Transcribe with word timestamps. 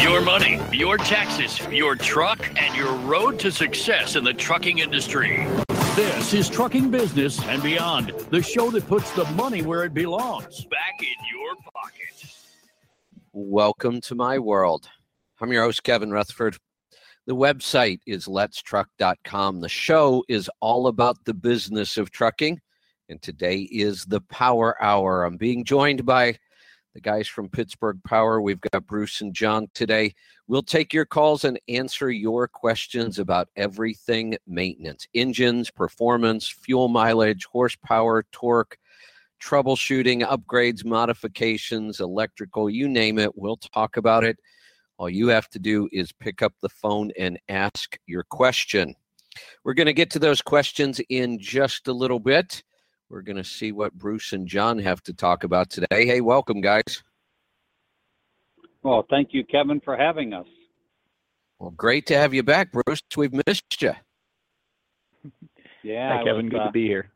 Your 0.00 0.20
money, 0.20 0.60
your 0.72 0.98
taxes, 0.98 1.60
your 1.68 1.96
truck, 1.96 2.38
and 2.60 2.74
your 2.76 2.92
road 2.94 3.38
to 3.38 3.50
success 3.50 4.16
in 4.16 4.24
the 4.24 4.34
trucking 4.34 4.78
industry. 4.78 5.46
This 5.96 6.34
is 6.34 6.48
Trucking 6.50 6.90
Business 6.90 7.40
and 7.44 7.62
Beyond, 7.62 8.10
the 8.30 8.42
show 8.42 8.70
that 8.72 8.86
puts 8.86 9.10
the 9.12 9.24
money 9.32 9.62
where 9.62 9.84
it 9.84 9.94
belongs 9.94 10.64
back 10.66 11.00
in 11.00 11.14
your 11.32 11.54
pocket. 11.72 12.34
Welcome 13.32 14.00
to 14.02 14.14
my 14.14 14.38
world. 14.38 14.88
I'm 15.40 15.52
your 15.52 15.62
host, 15.62 15.84
Kevin 15.84 16.10
Rutherford. 16.10 16.58
The 17.26 17.36
website 17.36 18.00
is 18.06 18.26
letstruck.com. 18.26 19.60
The 19.60 19.68
show 19.68 20.24
is 20.28 20.50
all 20.60 20.88
about 20.88 21.24
the 21.24 21.34
business 21.34 21.96
of 21.96 22.10
trucking. 22.10 22.60
And 23.08 23.22
today 23.22 23.60
is 23.70 24.04
the 24.04 24.20
Power 24.22 24.76
Hour. 24.82 25.24
I'm 25.24 25.36
being 25.36 25.64
joined 25.64 26.04
by 26.04 26.36
the 26.94 27.00
guys 27.00 27.26
from 27.26 27.48
Pittsburgh 27.48 27.98
Power. 28.04 28.40
We've 28.40 28.60
got 28.60 28.86
Bruce 28.86 29.20
and 29.20 29.34
John 29.34 29.66
today. 29.74 30.14
We'll 30.46 30.62
take 30.62 30.92
your 30.92 31.04
calls 31.04 31.44
and 31.44 31.58
answer 31.68 32.10
your 32.10 32.46
questions 32.46 33.18
about 33.18 33.48
everything 33.56 34.36
maintenance 34.46 35.06
engines, 35.12 35.70
performance, 35.70 36.48
fuel 36.48 36.88
mileage, 36.88 37.46
horsepower, 37.46 38.24
torque, 38.30 38.78
troubleshooting, 39.42 40.26
upgrades, 40.26 40.84
modifications, 40.84 42.00
electrical, 42.00 42.70
you 42.70 42.88
name 42.88 43.18
it. 43.18 43.36
We'll 43.36 43.56
talk 43.56 43.96
about 43.96 44.22
it. 44.22 44.38
All 44.96 45.10
you 45.10 45.28
have 45.28 45.48
to 45.50 45.58
do 45.58 45.88
is 45.92 46.12
pick 46.12 46.40
up 46.42 46.52
the 46.62 46.68
phone 46.68 47.10
and 47.18 47.38
ask 47.48 47.98
your 48.06 48.22
question. 48.22 48.94
We're 49.64 49.74
going 49.74 49.86
to 49.86 49.92
get 49.92 50.10
to 50.10 50.20
those 50.20 50.40
questions 50.40 51.00
in 51.08 51.40
just 51.40 51.88
a 51.88 51.92
little 51.92 52.20
bit. 52.20 52.62
We're 53.14 53.22
going 53.22 53.36
to 53.36 53.44
see 53.44 53.70
what 53.70 53.92
Bruce 53.92 54.32
and 54.32 54.44
John 54.44 54.76
have 54.80 55.00
to 55.04 55.12
talk 55.12 55.44
about 55.44 55.70
today. 55.70 56.04
Hey, 56.04 56.20
welcome, 56.20 56.60
guys. 56.60 57.04
Well, 58.82 59.06
thank 59.08 59.28
you, 59.30 59.44
Kevin, 59.44 59.80
for 59.84 59.96
having 59.96 60.32
us. 60.32 60.48
Well, 61.60 61.70
great 61.70 62.06
to 62.06 62.18
have 62.18 62.34
you 62.34 62.42
back, 62.42 62.72
Bruce. 62.72 63.02
We've 63.16 63.32
missed 63.46 63.80
you. 63.80 63.92
Yeah, 65.84 66.16
Hi, 66.16 66.24
Kevin. 66.24 66.46
Was, 66.46 66.50
Good 66.50 66.60
uh, 66.60 66.66
to 66.66 66.72
be 66.72 66.86
here. 66.86 67.12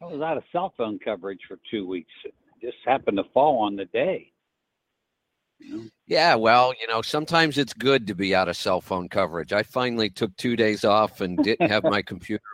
I 0.00 0.04
was 0.04 0.22
out 0.22 0.36
of 0.36 0.44
cell 0.52 0.72
phone 0.78 1.00
coverage 1.04 1.40
for 1.48 1.58
two 1.68 1.84
weeks. 1.84 2.12
It 2.24 2.32
just 2.62 2.76
happened 2.86 3.16
to 3.16 3.24
fall 3.34 3.58
on 3.58 3.74
the 3.74 3.86
day. 3.86 4.30
Yeah, 6.06 6.36
well, 6.36 6.72
you 6.80 6.86
know, 6.86 7.02
sometimes 7.02 7.58
it's 7.58 7.74
good 7.74 8.06
to 8.06 8.14
be 8.14 8.32
out 8.32 8.48
of 8.48 8.56
cell 8.56 8.80
phone 8.80 9.08
coverage. 9.08 9.52
I 9.52 9.64
finally 9.64 10.08
took 10.08 10.36
two 10.36 10.54
days 10.54 10.84
off 10.84 11.20
and 11.20 11.36
didn't 11.36 11.68
have 11.68 11.82
my 11.84 12.00
computer 12.00 12.44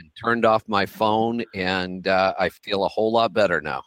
and 0.00 0.10
turned 0.22 0.44
off 0.44 0.62
my 0.66 0.86
phone, 0.86 1.44
and 1.54 2.08
uh, 2.08 2.34
I 2.38 2.48
feel 2.48 2.84
a 2.84 2.88
whole 2.88 3.12
lot 3.12 3.32
better 3.32 3.60
now. 3.60 3.82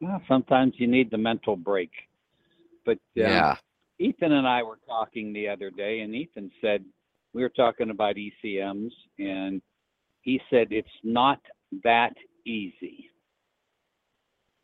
Well, 0.00 0.20
sometimes 0.28 0.74
you 0.76 0.86
need 0.86 1.10
the 1.10 1.18
mental 1.18 1.56
break. 1.56 1.90
But 2.84 2.98
uh, 3.18 3.22
Yeah. 3.22 3.56
Ethan 3.98 4.32
and 4.32 4.46
I 4.46 4.62
were 4.62 4.78
talking 4.86 5.32
the 5.32 5.48
other 5.48 5.70
day, 5.70 6.00
and 6.00 6.14
Ethan 6.14 6.50
said 6.60 6.84
we 7.32 7.42
were 7.42 7.48
talking 7.48 7.90
about 7.90 8.16
ECMs, 8.16 8.90
and 9.18 9.62
he 10.20 10.40
said 10.50 10.68
it's 10.70 10.88
not 11.02 11.40
that 11.82 12.14
easy. 12.44 13.10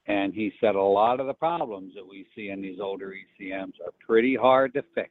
And 0.07 0.35
he 0.35 0.53
said 0.61 0.75
a 0.75 0.83
lot 0.83 1.21
of 1.21 1.27
the 1.27 1.35
problems 1.35 1.95
that 1.95 2.07
we 2.07 2.27
see 2.35 2.51
in 2.51 2.61
these 2.61 2.81
older 2.81 3.15
ECMs 3.15 3.75
are 3.85 3.93
pretty 4.07 4.35
hard 4.35 4.75
to 4.75 4.83
fix. 4.95 5.11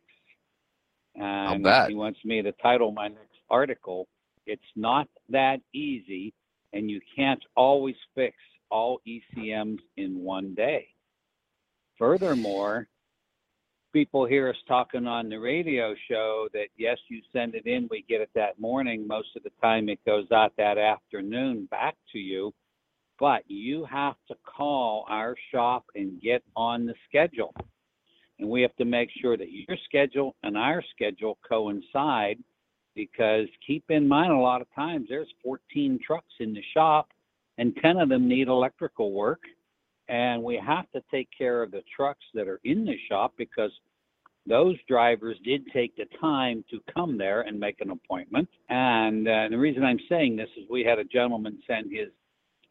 And 1.16 1.66
he 1.88 1.96
wants 1.96 2.20
me 2.26 2.42
to 2.42 2.52
title 2.54 2.92
my 2.92 3.08
next 3.08 3.40
article, 3.50 4.08
It's 4.52 4.62
Not 4.76 5.08
That 5.30 5.62
Easy, 5.74 6.34
and 6.74 6.92
You 6.92 7.00
Can't 7.16 7.42
Always 7.56 7.96
Fix 8.14 8.36
All 8.70 9.00
ECMs 9.08 9.80
in 9.96 10.26
One 10.26 10.54
Day. 10.54 10.90
Furthermore, 11.98 12.90
people 13.94 14.26
hear 14.26 14.50
us 14.50 14.58
talking 14.68 15.08
on 15.08 15.30
the 15.30 15.38
radio 15.38 15.96
show 16.10 16.50
that 16.52 16.68
yes, 16.76 16.98
you 17.08 17.22
send 17.32 17.56
it 17.56 17.66
in, 17.66 17.88
we 17.90 18.04
get 18.10 18.20
it 18.20 18.30
that 18.36 18.60
morning. 18.60 19.08
Most 19.08 19.30
of 19.38 19.44
the 19.44 19.52
time, 19.62 19.88
it 19.88 20.04
goes 20.06 20.30
out 20.34 20.52
that 20.58 20.78
afternoon 20.78 21.70
back 21.72 21.96
to 22.12 22.20
you. 22.20 22.54
But 23.22 23.44
you 23.48 23.86
have 23.86 24.16
to 24.28 24.36
call 24.46 25.06
our 25.08 25.34
shop 25.54 25.86
and 25.96 26.22
get 26.22 26.44
on 26.58 26.86
the 26.86 26.96
schedule. 27.08 27.56
And 28.38 28.50
we 28.50 28.62
have 28.64 28.76
to 28.78 28.86
make 28.86 29.12
sure 29.22 29.38
that 29.38 29.50
your 29.50 29.78
schedule 29.86 30.36
and 30.44 30.58
our 30.58 30.84
schedule 30.94 31.38
coincide 31.48 32.40
because 32.96 33.48
keep 33.66 33.84
in 33.90 34.08
mind, 34.08 34.32
a 34.32 34.38
lot 34.38 34.62
of 34.62 34.68
times 34.76 35.08
there's 35.10 35.34
14 35.44 36.00
trucks 36.06 36.34
in 36.40 36.54
the 36.54 36.64
shop 36.74 37.10
and 37.58 37.76
10 37.82 37.98
of 37.98 38.10
them 38.10 38.28
need 38.28 38.48
electrical 38.48 39.12
work 39.12 39.42
and 40.12 40.44
we 40.44 40.62
have 40.66 40.92
to 40.92 41.02
take 41.10 41.30
care 41.36 41.64
of 41.64 41.72
the 41.72 41.84
trucks 41.96 42.26
that 42.34 42.48
are 42.48 42.60
in 42.66 42.84
the 42.84 42.98
shop 43.08 43.34
because 43.38 43.72
those 44.46 44.76
drivers 44.88 45.38
did 45.46 45.66
take 45.72 45.96
the 45.96 46.06
time 46.20 46.66
to 46.70 46.82
come 46.94 47.18
there 47.18 47.42
and 47.42 47.60
make 47.60 47.80
an 47.80 47.92
appointment. 47.92 48.50
And 48.70 49.28
uh, 49.28 49.48
the 49.50 49.58
reason 49.58 49.84
I'm 49.84 50.00
saying 50.10 50.36
this 50.36 50.50
is 50.58 50.66
we 50.70 50.84
had 50.84 51.00
a 51.00 51.04
gentleman 51.06 51.60
send 51.66 51.92
his 51.92 52.10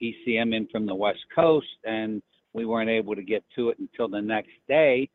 ECM 0.03 0.55
in 0.55 0.69
from 0.71 0.85
the 0.85 0.95
West 0.95 1.21
Coast, 1.35 1.67
and 1.85 2.21
we 2.53 2.67
weren't 2.67 2.91
able 2.91 3.15
to 3.15 3.23
get 3.23 3.45
to 3.57 3.71
it 3.71 3.79
until 3.79 4.09
the 4.09 4.21
next 4.21 4.53
day. 4.69 5.09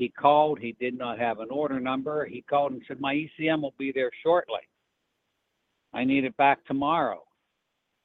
He 0.00 0.08
called, 0.08 0.58
he 0.58 0.72
did 0.80 0.96
not 0.96 1.18
have 1.18 1.40
an 1.40 1.48
order 1.50 1.78
number. 1.78 2.24
He 2.24 2.40
called 2.40 2.72
and 2.72 2.80
said, 2.88 3.02
My 3.02 3.14
ECM 3.14 3.60
will 3.60 3.74
be 3.76 3.92
there 3.92 4.10
shortly. 4.22 4.60
I 5.92 6.04
need 6.04 6.24
it 6.24 6.34
back 6.38 6.64
tomorrow. 6.64 7.22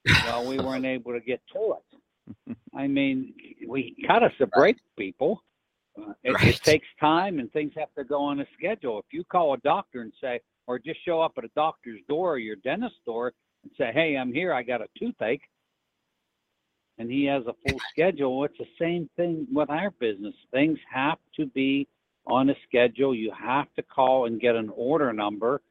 Well, 0.05 0.45
we 0.45 0.57
weren't 0.66 0.84
able 0.84 1.13
to 1.13 1.22
get 1.22 1.39
to 1.53 1.75
it. 1.78 2.57
I 2.75 2.88
mean, 2.88 3.34
we 3.66 3.95
cut 4.05 4.23
us 4.23 4.34
a 4.41 4.45
break, 4.47 4.75
people. 5.00 5.41
Uh, 5.97 6.11
it, 6.25 6.34
Right. 6.34 6.47
it 6.50 6.61
takes 6.63 6.88
time 7.00 7.39
and 7.39 7.50
things 7.53 7.72
have 7.78 7.94
to 7.97 8.03
go 8.03 8.22
on 8.22 8.41
a 8.41 8.45
schedule. 8.57 9.00
If 9.00 9.05
you 9.13 9.23
call 9.23 9.53
a 9.53 9.57
doctor 9.59 10.01
and 10.01 10.11
say, 10.19 10.41
or 10.67 10.78
just 10.79 11.00
show 11.05 11.22
up 11.22 11.35
at 11.38 11.45
a 11.45 11.50
doctor's 11.55 12.01
door 12.09 12.34
or 12.34 12.39
your 12.39 12.57
dentist 12.57 12.95
door 13.05 13.31
and 13.63 13.72
say, 13.78 13.91
Hey, 13.94 14.17
I'm 14.17 14.34
here, 14.34 14.51
I 14.51 14.63
got 14.63 14.81
a 14.81 14.88
toothache, 15.00 15.44
and 16.97 17.11
he 17.11 17.25
has 17.25 17.44
a 17.47 17.56
full 17.67 17.79
schedule, 17.91 18.44
it's 18.44 18.57
the 18.57 18.66
same 18.79 19.09
thing 19.16 19.47
with 19.51 19.69
our 19.69 19.91
business. 19.91 20.33
Things 20.51 20.79
have 20.91 21.17
to 21.38 21.45
be 21.47 21.88
on 22.28 22.50
a 22.50 22.56
schedule. 22.67 23.13
You 23.13 23.31
have 23.38 23.67
to 23.75 23.83
call 23.83 24.25
and 24.25 24.39
get 24.39 24.56
an 24.56 24.72
order 24.75 25.13
number 25.13 25.61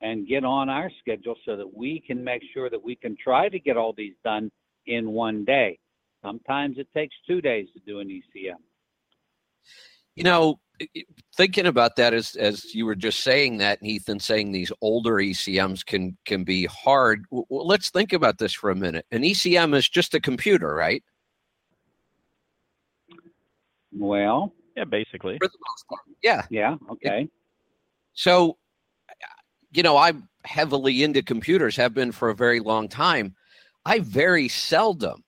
and 0.00 0.28
get 0.28 0.44
on 0.44 0.68
our 0.68 0.90
schedule 1.00 1.34
so 1.44 1.56
that 1.56 1.76
we 1.76 2.00
can 2.00 2.22
make 2.22 2.42
sure 2.54 2.70
that 2.70 2.82
we 2.82 2.94
can 2.94 3.16
try 3.22 3.48
to 3.48 3.58
get 3.58 3.76
all 3.76 3.92
these 3.92 4.14
done 4.24 4.50
in 4.86 5.10
one 5.10 5.44
day. 5.44 5.78
Sometimes 6.22 6.78
it 6.78 6.88
takes 6.94 7.14
two 7.26 7.40
days 7.40 7.68
to 7.74 7.80
do 7.80 8.00
an 8.00 8.08
ECM. 8.08 8.56
You 10.14 10.24
know, 10.24 10.58
thinking 11.36 11.66
about 11.66 11.96
that 11.96 12.14
as 12.14 12.34
as 12.36 12.74
you 12.74 12.86
were 12.86 12.94
just 12.94 13.20
saying 13.20 13.58
that, 13.58 13.80
and 13.80 13.90
Ethan 13.90 14.20
saying 14.20 14.52
these 14.52 14.72
older 14.80 15.14
ECMs 15.14 15.84
can 15.84 16.16
can 16.24 16.44
be 16.44 16.66
hard. 16.66 17.24
W- 17.30 17.44
w- 17.50 17.66
let's 17.68 17.90
think 17.90 18.12
about 18.12 18.38
this 18.38 18.52
for 18.52 18.70
a 18.70 18.74
minute. 18.76 19.06
An 19.10 19.22
ECM 19.22 19.74
is 19.74 19.88
just 19.88 20.14
a 20.14 20.20
computer, 20.20 20.74
right? 20.74 21.02
Well, 23.92 24.52
Yeah, 24.76 24.84
basically. 24.84 25.38
For 25.38 25.48
the 25.48 25.58
most 25.68 25.88
part. 25.88 26.02
Yeah. 26.22 26.44
yeah, 26.50 26.76
okay. 26.90 27.28
So, 28.12 28.58
you 29.72 29.82
know, 29.82 29.96
I'm 29.96 30.28
heavily 30.44 31.02
into 31.02 31.22
computers, 31.22 31.76
have 31.76 31.94
been 31.94 32.12
for 32.12 32.30
a 32.30 32.34
very 32.34 32.60
long 32.60 32.88
time. 32.88 33.34
I 33.84 34.00
very 34.00 34.48
seldom 34.48 35.24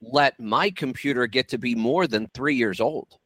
let 0.00 0.38
my 0.38 0.70
computer 0.70 1.26
get 1.26 1.48
to 1.48 1.58
be 1.58 1.74
more 1.74 2.06
than 2.06 2.28
three 2.34 2.54
years 2.54 2.80
old. 2.80 3.18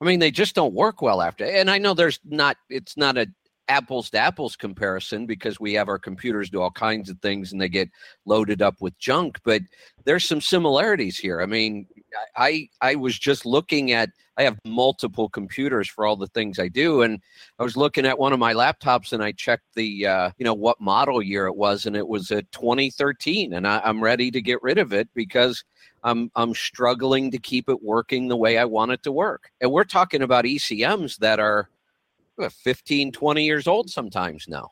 I 0.00 0.04
mean, 0.04 0.20
they 0.20 0.30
just 0.30 0.54
don't 0.54 0.74
work 0.74 1.02
well 1.02 1.22
after. 1.22 1.44
And 1.44 1.70
I 1.70 1.78
know 1.78 1.94
there's 1.94 2.20
not, 2.24 2.56
it's 2.68 2.96
not 2.96 3.16
a 3.16 3.26
apples 3.68 4.10
to 4.10 4.18
apples 4.18 4.56
comparison 4.56 5.26
because 5.26 5.58
we 5.58 5.72
have 5.74 5.88
our 5.88 5.98
computers 5.98 6.50
do 6.50 6.60
all 6.60 6.70
kinds 6.70 7.08
of 7.08 7.18
things 7.20 7.52
and 7.52 7.60
they 7.60 7.68
get 7.68 7.88
loaded 8.26 8.62
up 8.62 8.80
with 8.80 8.98
junk, 8.98 9.38
but 9.44 9.62
there's 10.04 10.24
some 10.24 10.40
similarities 10.40 11.18
here. 11.18 11.40
I 11.40 11.46
mean, 11.46 11.86
I 12.36 12.68
I 12.80 12.94
was 12.94 13.18
just 13.18 13.46
looking 13.46 13.92
at 13.92 14.10
I 14.36 14.42
have 14.42 14.58
multiple 14.64 15.28
computers 15.28 15.88
for 15.88 16.06
all 16.06 16.16
the 16.16 16.26
things 16.28 16.58
I 16.58 16.68
do, 16.68 17.02
and 17.02 17.20
I 17.58 17.62
was 17.62 17.76
looking 17.76 18.06
at 18.06 18.18
one 18.18 18.32
of 18.32 18.38
my 18.38 18.52
laptops 18.52 19.12
and 19.12 19.22
I 19.22 19.32
checked 19.32 19.74
the 19.74 20.06
uh, 20.06 20.30
you 20.38 20.44
know 20.44 20.54
what 20.54 20.80
model 20.80 21.22
year 21.22 21.46
it 21.46 21.56
was, 21.56 21.86
and 21.86 21.96
it 21.96 22.06
was 22.06 22.30
a 22.30 22.42
2013, 22.42 23.52
and 23.54 23.66
I, 23.66 23.80
I'm 23.84 24.02
ready 24.02 24.30
to 24.30 24.42
get 24.42 24.62
rid 24.62 24.78
of 24.78 24.92
it 24.92 25.08
because 25.14 25.64
I'm 26.04 26.30
I'm 26.36 26.54
struggling 26.54 27.30
to 27.30 27.38
keep 27.38 27.68
it 27.68 27.82
working 27.82 28.28
the 28.28 28.36
way 28.36 28.58
I 28.58 28.66
want 28.66 28.92
it 28.92 29.02
to 29.04 29.12
work. 29.12 29.50
And 29.60 29.72
we're 29.72 29.84
talking 29.84 30.22
about 30.22 30.44
ECMs 30.44 31.16
that 31.18 31.40
are 31.40 31.70
what, 32.36 32.52
15, 32.52 33.10
20 33.10 33.44
years 33.44 33.66
old 33.66 33.88
sometimes 33.90 34.46
now. 34.46 34.70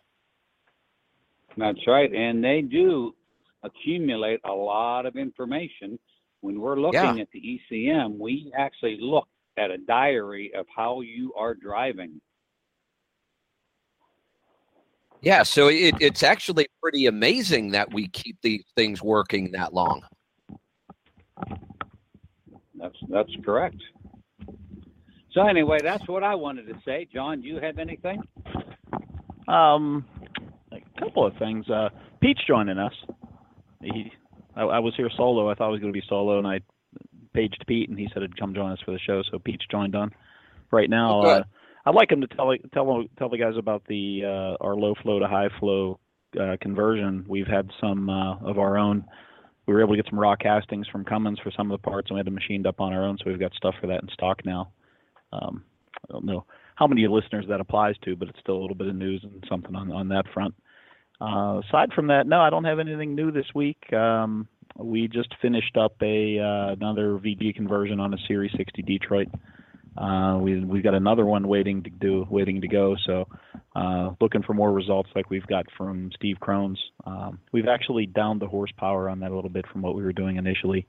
That's 1.57 1.87
right. 1.87 2.13
And 2.13 2.45
they 2.45 2.61
do 2.61 3.15
accumulate 3.63 4.41
a 4.45 4.53
lot 4.53 5.07
of 5.07 5.17
information. 5.17 5.99
When 6.41 6.61
we're 6.61 6.79
looking 6.79 7.17
Yeah. 7.17 7.23
at 7.23 7.31
the 7.33 7.41
ECM, 7.41 8.19
we 8.19 8.53
actually 8.57 8.99
look 9.01 9.29
at 9.57 9.71
a 9.71 9.79
diary 9.79 10.53
of 10.55 10.67
how 10.75 11.01
you 11.03 11.33
are 11.35 11.55
driving. 11.55 12.21
Yeah, 15.21 15.45
so 15.45 15.69
it, 15.69 15.95
it's 16.01 16.25
actually 16.25 16.67
pretty 16.83 17.07
amazing 17.07 17.71
that 17.71 17.93
we 17.93 18.09
keep 18.09 18.39
these 18.43 18.65
things 18.75 19.03
working 19.03 19.53
that 19.53 19.73
long. 19.73 20.03
That's 22.75 22.97
that's 23.09 23.31
correct. 23.45 23.77
So 25.33 25.47
anyway, 25.47 25.79
that's 25.83 26.07
what 26.09 26.23
I 26.23 26.35
wanted 26.35 26.67
to 26.69 26.75
say. 26.85 27.09
John, 27.13 27.41
do 27.41 27.49
you 27.49 27.59
have 27.59 27.79
anything? 27.79 28.23
Um, 29.49 30.05
a 30.71 31.01
couple 31.01 31.27
of 31.27 31.37
things. 31.39 31.69
Uh, 31.71 31.89
Pete's 32.21 32.43
joining 32.47 32.79
us. 32.79 32.93
He, 33.81 34.13
I, 34.55 34.63
I 34.63 34.79
was 34.81 34.95
here 34.97 35.11
solo. 35.17 35.51
I 35.51 35.55
thought 35.55 35.69
I 35.69 35.71
was 35.71 35.81
going 35.81 35.93
to 35.93 35.99
be 35.99 36.05
solo, 36.09 36.39
and 36.39 36.47
I 36.47 36.61
paged 37.33 37.65
Pete, 37.67 37.89
and 37.89 37.99
he 37.99 38.09
said 38.13 38.23
he'd 38.23 38.39
come 38.39 38.55
join 38.55 38.73
us 38.73 38.79
for 38.85 38.93
the 38.93 38.99
show. 38.99 39.23
So 39.31 39.39
Pete's 39.39 39.65
joined 39.71 39.95
on 39.95 40.13
right 40.71 40.91
now. 40.91 41.21
Oh, 41.21 41.27
uh. 41.27 41.43
I'd 41.85 41.95
like 41.95 42.13
him 42.13 42.21
to 42.21 42.27
tell 42.29 42.55
tell 42.73 43.05
tell 43.19 43.29
the 43.29 43.39
guys 43.39 43.55
about 43.59 43.83
the 43.89 44.23
uh, 44.25 44.65
our 44.65 44.77
low 44.77 44.95
flow 45.03 45.19
to 45.19 45.27
high 45.27 45.49
flow 45.59 45.99
uh, 46.41 46.57
conversion. 46.61 47.25
We've 47.27 47.47
had 47.47 47.71
some 47.81 48.09
uh, 48.09 48.37
of 48.39 48.59
our 48.59 48.79
own. 48.79 49.05
We 49.73 49.77
were 49.77 49.85
able 49.85 49.95
to 49.95 50.03
get 50.03 50.11
some 50.11 50.21
raw 50.21 50.37
castings 50.37 50.87
from 50.89 51.03
Cummins 51.03 51.39
for 51.43 51.51
some 51.57 51.71
of 51.71 51.81
the 51.81 51.91
parts, 51.91 52.11
and 52.11 52.17
we 52.17 52.19
had 52.19 52.27
them 52.27 52.35
machined 52.35 52.67
up 52.67 52.79
on 52.79 52.93
our 52.93 53.07
own. 53.07 53.17
So 53.17 53.31
we've 53.31 53.41
got 53.41 53.55
stuff 53.55 53.75
for 53.81 53.87
that 53.87 54.03
in 54.03 54.09
stock 54.13 54.45
now. 54.45 54.71
Um, 55.33 55.65
I 55.97 56.13
don't 56.13 56.27
know 56.27 56.45
how 56.75 56.87
many 56.87 57.09
listeners 57.09 57.47
that 57.49 57.59
applies 57.59 57.95
to, 58.05 58.15
but 58.15 58.29
it's 58.29 58.39
still 58.39 58.57
a 58.57 58.61
little 58.61 58.77
bit 58.77 58.89
of 58.89 58.95
news 58.95 59.25
and 59.25 59.43
something 59.49 59.75
on 59.75 59.91
on 59.91 60.09
that 60.09 60.27
front. 60.35 60.55
Uh, 61.23 61.63
aside 61.67 61.91
from 61.95 62.09
that, 62.09 62.27
no, 62.27 62.43
I 62.43 62.51
don't 62.51 62.65
have 62.65 62.81
anything 62.81 63.15
new 63.15 63.33
this 63.33 63.47
week. 63.55 63.79
Um, 63.95 64.47
we 64.77 65.09
just 65.09 65.35
finished 65.41 65.79
up 65.79 65.95
a 66.03 66.39
uh, 66.39 66.73
another 66.75 67.19
VG 67.19 67.55
conversion 67.55 67.99
on 67.99 68.13
a 68.13 68.19
Series 68.29 68.53
60 68.59 68.83
Detroit. 68.83 69.29
Uh, 69.97 70.39
we 70.41 70.65
we 70.65 70.81
got 70.81 70.95
another 70.95 71.25
one 71.25 71.47
waiting 71.47 71.83
to 71.83 71.91
do, 71.91 72.27
waiting 72.31 72.63
to 72.63 72.69
go. 72.69 72.97
So, 73.07 73.29
uh, 73.77 74.11
looking 74.21 74.43
for 74.43 74.55
more 74.55 74.73
results 74.73 75.11
like 75.15 75.29
we've 75.29 75.47
got 75.47 75.67
from 75.77 76.11
Steve 76.15 76.37
Crone's. 76.41 76.79
Um, 77.05 77.41
we've 77.53 77.69
actually 77.69 78.07
downed 78.07 78.41
the 78.41 78.47
horsepower 78.47 79.11
on 79.11 79.21
that 79.21 79.31
a 79.31 79.35
little 79.35 79.51
bit 79.51 79.67
from 79.71 79.83
what 79.83 79.95
we 79.95 80.03
were 80.03 80.15
doing 80.15 80.37
initially, 80.37 80.87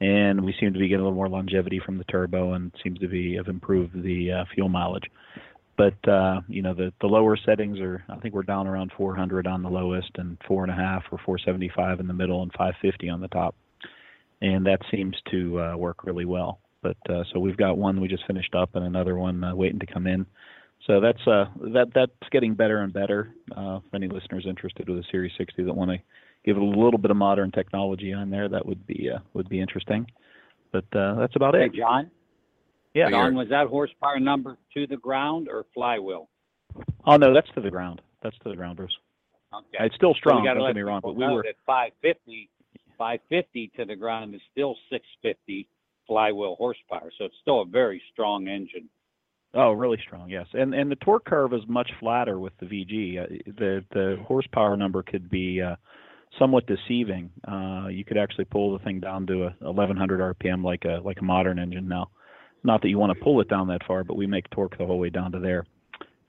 and 0.00 0.44
we 0.44 0.54
seem 0.60 0.72
to 0.72 0.78
be 0.78 0.86
getting 0.86 1.00
a 1.00 1.04
little 1.04 1.16
more 1.16 1.28
longevity 1.28 1.80
from 1.84 1.98
the 1.98 2.04
turbo, 2.04 2.52
and 2.52 2.72
seems 2.84 3.00
to 3.00 3.08
be 3.08 3.34
have 3.34 3.48
improved 3.48 4.00
the 4.00 4.30
uh, 4.30 4.44
fuel 4.54 4.68
mileage. 4.68 5.10
But 5.76 6.08
uh, 6.08 6.40
you 6.48 6.62
know 6.62 6.72
the 6.72 6.92
the 7.00 7.08
lower 7.08 7.36
settings 7.36 7.80
are 7.80 8.04
I 8.08 8.16
think 8.18 8.32
we're 8.32 8.44
down 8.44 8.68
around 8.68 8.92
400 8.96 9.48
on 9.48 9.64
the 9.64 9.70
lowest, 9.70 10.10
and 10.14 10.38
four 10.46 10.62
and 10.62 10.70
a 10.70 10.76
half 10.76 11.02
or 11.10 11.18
475 11.24 11.98
in 11.98 12.06
the 12.06 12.14
middle, 12.14 12.42
and 12.42 12.52
550 12.52 13.08
on 13.08 13.20
the 13.20 13.28
top, 13.28 13.56
and 14.40 14.66
that 14.66 14.82
seems 14.92 15.16
to 15.32 15.60
uh, 15.60 15.76
work 15.76 16.04
really 16.04 16.24
well. 16.24 16.60
But 16.86 17.12
uh, 17.12 17.24
so 17.32 17.40
we've 17.40 17.56
got 17.56 17.78
one 17.78 18.00
we 18.00 18.06
just 18.06 18.24
finished 18.26 18.54
up, 18.54 18.76
and 18.76 18.84
another 18.84 19.16
one 19.16 19.42
uh, 19.42 19.56
waiting 19.56 19.80
to 19.80 19.86
come 19.86 20.06
in. 20.06 20.24
So 20.86 21.00
that's 21.00 21.26
uh, 21.26 21.46
that 21.74 21.88
that's 21.94 22.12
getting 22.30 22.54
better 22.54 22.78
and 22.82 22.92
better. 22.92 23.34
Uh, 23.56 23.80
if 23.84 23.92
any 23.94 24.06
listeners 24.06 24.46
interested 24.48 24.88
with 24.88 24.98
a 24.98 25.04
Series 25.10 25.32
60 25.36 25.64
that 25.64 25.74
want 25.74 25.90
to 25.90 25.98
give 26.44 26.56
it 26.56 26.62
a 26.62 26.64
little 26.64 26.98
bit 26.98 27.10
of 27.10 27.16
modern 27.16 27.50
technology 27.50 28.12
on 28.12 28.30
there, 28.30 28.48
that 28.48 28.64
would 28.64 28.86
be 28.86 29.10
uh, 29.12 29.18
would 29.34 29.48
be 29.48 29.58
interesting. 29.60 30.06
But 30.70 30.84
uh, 30.94 31.16
that's 31.16 31.34
about 31.34 31.54
Hey, 31.54 31.64
it. 31.64 31.74
John. 31.74 32.08
Yeah. 32.94 33.10
John, 33.10 33.34
was 33.34 33.48
that 33.48 33.66
horsepower 33.66 34.20
number 34.20 34.56
to 34.74 34.86
the 34.86 34.96
ground 34.96 35.48
or 35.48 35.66
flywheel? 35.74 36.28
Oh 37.04 37.16
no, 37.16 37.34
that's 37.34 37.50
to 37.56 37.60
the 37.60 37.70
ground. 37.70 38.00
That's 38.22 38.36
to 38.44 38.50
the 38.50 38.56
ground, 38.56 38.76
Bruce. 38.76 38.96
Okay. 39.52 39.86
It's 39.86 39.94
still 39.96 40.14
strong. 40.14 40.42
we 40.42 40.46
gotta 40.46 40.60
don't 40.60 40.66
let 40.68 40.74
get 40.74 40.76
me 40.76 40.82
wrong, 40.82 41.00
but 41.02 41.16
we 41.16 41.24
were 41.24 41.44
at 41.46 41.56
550, 41.66 42.48
550 42.96 43.72
to 43.76 43.84
the 43.84 43.96
ground 43.96 44.36
is 44.36 44.40
still 44.52 44.76
650 44.90 45.66
flywheel 46.06 46.56
horsepower. 46.56 47.10
So 47.18 47.24
it's 47.24 47.36
still 47.42 47.62
a 47.62 47.66
very 47.66 48.02
strong 48.12 48.48
engine. 48.48 48.88
Oh, 49.54 49.72
really 49.72 49.98
strong, 50.06 50.28
yes. 50.28 50.46
And 50.52 50.74
and 50.74 50.90
the 50.90 50.96
torque 50.96 51.24
curve 51.24 51.54
is 51.54 51.62
much 51.66 51.90
flatter 51.98 52.38
with 52.38 52.52
the 52.60 52.66
VG. 52.66 53.22
Uh, 53.22 53.26
the 53.58 53.84
the 53.92 54.16
horsepower 54.26 54.76
number 54.76 55.02
could 55.02 55.30
be 55.30 55.62
uh, 55.62 55.76
somewhat 56.38 56.66
deceiving. 56.66 57.30
Uh, 57.46 57.86
you 57.88 58.04
could 58.04 58.18
actually 58.18 58.44
pull 58.44 58.76
the 58.76 58.84
thing 58.84 59.00
down 59.00 59.26
to 59.28 59.44
a 59.44 59.54
1100 59.60 60.36
RPM 60.36 60.62
like 60.62 60.84
a 60.84 61.00
like 61.02 61.20
a 61.20 61.24
modern 61.24 61.58
engine 61.58 61.88
now. 61.88 62.10
Not 62.64 62.82
that 62.82 62.88
you 62.88 62.98
want 62.98 63.16
to 63.16 63.24
pull 63.24 63.40
it 63.40 63.48
down 63.48 63.68
that 63.68 63.86
far, 63.86 64.04
but 64.04 64.16
we 64.16 64.26
make 64.26 64.50
torque 64.50 64.76
the 64.76 64.84
whole 64.84 64.98
way 64.98 65.10
down 65.10 65.32
to 65.32 65.38
there. 65.38 65.64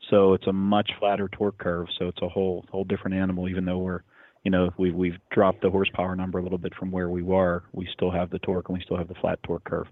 So 0.10 0.34
it's 0.34 0.48
a 0.48 0.54
much 0.54 0.90
flatter 1.00 1.28
torque 1.28 1.58
curve. 1.58 1.88
So 2.00 2.08
it's 2.08 2.22
a 2.22 2.30
whole 2.30 2.66
whole 2.72 2.86
different 2.86 3.18
animal. 3.18 3.50
Even 3.50 3.66
though 3.66 3.80
we're 3.80 4.04
you 4.44 4.52
know 4.52 4.70
we've 4.78 4.96
we've 4.96 5.18
dropped 5.32 5.62
the 5.62 5.70
horsepower 5.70 6.16
number 6.16 6.40
a 6.40 6.44
little 6.44 6.58
bit 6.58 6.74
from 6.76 6.92
where 6.92 7.10
we 7.10 7.22
were, 7.22 7.64
we 7.74 7.88
still 7.94 8.12
have 8.12 8.30
the 8.30 8.40
torque 8.40 8.70
and 8.70 8.78
we 8.78 8.84
still 8.84 8.98
have 8.98 9.08
the 9.08 9.16
flat 9.16 9.42
torque 9.44 9.64
curve. 9.64 9.88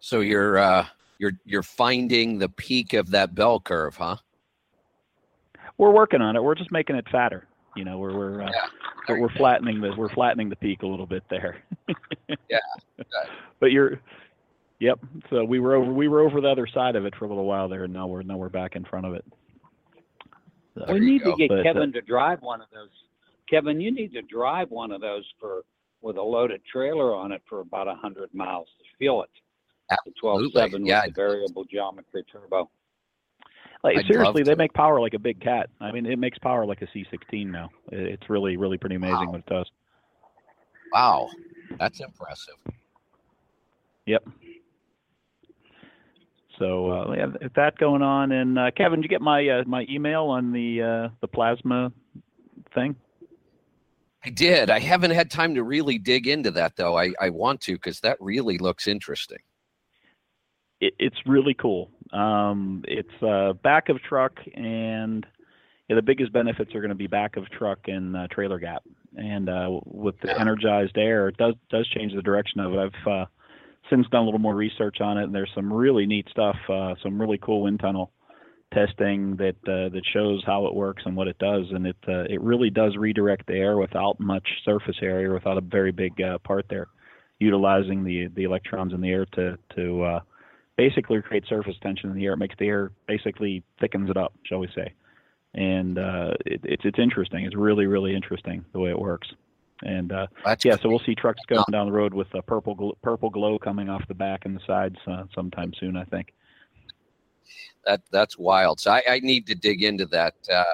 So 0.00 0.20
you're 0.20 0.58
uh, 0.58 0.86
you're 1.18 1.32
you're 1.44 1.62
finding 1.62 2.38
the 2.38 2.48
peak 2.48 2.92
of 2.92 3.10
that 3.10 3.34
bell 3.34 3.60
curve, 3.60 3.96
huh? 3.96 4.16
we're 5.78 5.92
working 5.92 6.20
on 6.20 6.34
it. 6.34 6.42
We're 6.42 6.56
just 6.56 6.72
making 6.72 6.96
it 6.96 7.06
fatter. 7.08 7.46
You 7.76 7.84
know, 7.84 7.98
we're 7.98 8.16
we're 8.16 8.42
uh, 8.42 8.50
Yeah. 8.52 8.66
we're, 9.08 9.20
we're 9.20 9.28
flattening 9.36 9.80
the 9.80 9.94
we're 9.96 10.08
flattening 10.08 10.48
the 10.48 10.56
peak 10.56 10.82
a 10.82 10.86
little 10.86 11.06
bit 11.06 11.22
there. 11.30 11.62
Yeah. 12.50 12.58
But 13.60 13.72
you're, 13.72 14.00
yep. 14.80 14.98
So 15.30 15.44
we 15.44 15.60
were 15.60 15.74
over 15.74 15.92
we 15.92 16.08
were 16.08 16.20
over 16.20 16.40
the 16.40 16.48
other 16.48 16.66
side 16.66 16.94
of 16.96 17.04
it 17.06 17.14
for 17.16 17.24
a 17.24 17.28
little 17.28 17.44
while 17.44 17.68
there, 17.68 17.84
and 17.84 17.92
now 17.92 18.06
we're 18.06 18.22
now 18.22 18.36
we're 18.36 18.48
back 18.48 18.74
in 18.76 18.84
front 18.84 19.06
of 19.06 19.14
it. 19.14 19.24
There 20.86 20.94
we 20.94 21.00
need 21.00 21.22
go. 21.24 21.32
to 21.32 21.36
get 21.36 21.48
But, 21.48 21.60
uh, 21.60 21.62
Kevin 21.62 21.92
to 21.92 22.00
drive 22.02 22.40
one 22.42 22.60
of 22.60 22.68
those. 22.72 22.88
Kevin, 23.50 23.80
you 23.80 23.90
need 23.90 24.12
to 24.12 24.22
drive 24.22 24.70
one 24.70 24.92
of 24.92 25.00
those 25.00 25.24
for 25.40 25.62
with 26.00 26.16
a 26.16 26.22
loaded 26.22 26.60
trailer 26.70 27.14
on 27.14 27.32
it 27.32 27.42
for 27.48 27.60
about 27.60 27.86
100 27.88 28.32
miles 28.32 28.68
to 28.78 28.84
feel 28.98 29.22
it. 29.22 29.30
The 30.04 30.12
12.7 30.22 30.86
Yeah, 30.86 31.04
with 31.06 31.14
the 31.14 31.20
variable 31.20 31.64
geometry 31.64 32.22
turbo. 32.30 32.70
like 33.82 33.96
I'd 33.98 34.06
seriously, 34.06 34.42
they 34.42 34.54
make 34.54 34.72
power 34.74 35.00
like 35.00 35.14
a 35.14 35.18
big 35.18 35.40
cat. 35.40 35.70
I 35.80 35.90
mean, 35.90 36.04
it 36.06 36.18
makes 36.18 36.38
power 36.38 36.66
like 36.66 36.82
a 36.82 36.86
C16 36.86 37.46
now. 37.46 37.70
It's 37.90 38.28
really 38.28 38.56
really 38.56 38.76
pretty 38.78 38.96
amazing 38.96 39.26
Wow. 39.26 39.32
what 39.32 39.38
it 39.40 39.46
does. 39.46 39.70
Wow, 40.92 41.30
that's 41.78 42.00
impressive. 42.00 42.54
Yep. 44.06 44.26
So 46.58 46.90
uh, 46.90 47.10
we 47.10 47.18
have 47.18 47.36
that 47.54 47.78
going 47.78 48.02
on. 48.02 48.32
And 48.32 48.58
uh, 48.58 48.70
Kevin, 48.76 49.00
did 49.00 49.04
you 49.04 49.08
get 49.08 49.22
my 49.22 49.46
uh, 49.48 49.64
my 49.66 49.86
email 49.88 50.24
on 50.24 50.52
the 50.52 50.82
uh, 50.82 51.08
the 51.20 51.28
plasma 51.28 51.92
thing? 52.74 52.96
I 54.24 54.30
did. 54.30 54.68
I 54.68 54.80
haven't 54.80 55.12
had 55.12 55.30
time 55.30 55.54
to 55.54 55.62
really 55.62 55.98
dig 55.98 56.26
into 56.26 56.50
that 56.52 56.76
though. 56.76 56.98
I, 56.98 57.12
I 57.20 57.30
want 57.30 57.60
to 57.62 57.74
because 57.74 58.00
that 58.00 58.16
really 58.20 58.58
looks 58.58 58.88
interesting. 58.88 59.38
it, 60.80 60.94
it's 60.98 61.16
really 61.26 61.54
cool. 61.54 61.90
Um, 62.12 62.84
it's 62.86 63.22
uh, 63.22 63.52
back 63.62 63.88
of 63.88 64.00
truck, 64.02 64.32
and 64.54 65.26
yeah, 65.88 65.96
the 65.96 66.02
biggest 66.02 66.32
benefits 66.32 66.74
are 66.74 66.80
going 66.80 66.90
to 66.90 66.94
be 66.94 67.06
back 67.06 67.36
of 67.36 67.48
truck 67.50 67.80
and 67.86 68.16
uh, 68.16 68.26
trailer 68.30 68.58
gap. 68.58 68.82
And 69.16 69.48
uh, 69.48 69.80
with 69.84 70.20
the 70.20 70.38
energized 70.38 70.96
air, 70.96 71.28
it 71.28 71.36
does 71.36 71.54
does 71.70 71.88
change 71.88 72.14
the 72.14 72.22
direction 72.22 72.60
of 72.60 72.74
it. 72.74 72.78
I've 72.78 73.06
uh, 73.06 73.24
since 73.90 74.06
done 74.08 74.22
a 74.22 74.24
little 74.24 74.40
more 74.40 74.54
research 74.54 75.00
on 75.00 75.18
it, 75.18 75.24
and 75.24 75.34
there's 75.34 75.50
some 75.54 75.72
really 75.72 76.06
neat 76.06 76.26
stuff, 76.30 76.56
uh, 76.68 76.94
some 77.02 77.20
really 77.20 77.38
cool 77.38 77.62
wind 77.62 77.80
tunnel 77.80 78.12
testing 78.72 79.36
that 79.36 79.56
uh, 79.66 79.88
that 79.88 80.02
shows 80.12 80.42
how 80.44 80.66
it 80.66 80.74
works 80.74 81.02
and 81.06 81.16
what 81.16 81.28
it 81.28 81.38
does. 81.38 81.64
And 81.70 81.86
it 81.86 81.96
uh, 82.06 82.24
it 82.28 82.40
really 82.40 82.70
does 82.70 82.96
redirect 82.96 83.46
the 83.46 83.54
air 83.54 83.78
without 83.78 84.20
much 84.20 84.46
surface 84.64 84.96
area, 85.02 85.32
without 85.32 85.58
a 85.58 85.62
very 85.62 85.92
big 85.92 86.20
uh, 86.20 86.38
part 86.38 86.66
there, 86.68 86.88
utilizing 87.38 88.04
the 88.04 88.28
the 88.34 88.44
electrons 88.44 88.92
in 88.92 89.00
the 89.00 89.10
air 89.10 89.26
to 89.34 89.58
to 89.76 90.02
uh, 90.02 90.20
basically 90.76 91.20
create 91.22 91.44
surface 91.48 91.76
tension 91.82 92.10
in 92.10 92.16
the 92.16 92.24
air. 92.26 92.34
It 92.34 92.38
makes 92.38 92.56
the 92.58 92.66
air 92.66 92.92
basically 93.06 93.62
thickens 93.80 94.10
it 94.10 94.16
up, 94.16 94.34
shall 94.44 94.58
we 94.58 94.68
say. 94.74 94.92
And 95.54 95.98
uh, 95.98 96.32
it, 96.44 96.60
it's 96.64 96.84
it's 96.84 96.98
interesting. 96.98 97.44
It's 97.44 97.56
really 97.56 97.86
really 97.86 98.14
interesting 98.14 98.64
the 98.72 98.80
way 98.80 98.90
it 98.90 98.98
works. 98.98 99.28
And 99.82 100.12
uh, 100.12 100.26
That's 100.44 100.64
yeah, 100.64 100.76
so 100.76 100.88
we'll 100.88 100.98
see 101.00 101.14
trucks 101.14 101.40
going 101.46 101.64
down 101.70 101.86
the 101.86 101.92
road 101.92 102.12
with 102.12 102.32
a 102.34 102.42
purple 102.42 102.74
gl- 102.76 102.96
purple 103.02 103.30
glow 103.30 103.58
coming 103.58 103.88
off 103.88 104.06
the 104.08 104.14
back 104.14 104.44
and 104.44 104.56
the 104.56 104.60
sides 104.66 104.96
uh, 105.06 105.24
sometime 105.34 105.72
soon, 105.78 105.96
I 105.96 106.04
think. 106.04 106.34
that 107.86 108.00
that's 108.10 108.36
wild. 108.36 108.80
So 108.80 108.90
I, 108.90 109.02
I 109.08 109.20
need 109.20 109.46
to 109.46 109.54
dig 109.54 109.82
into 109.84 110.06
that. 110.06 110.34
Uh, 110.52 110.64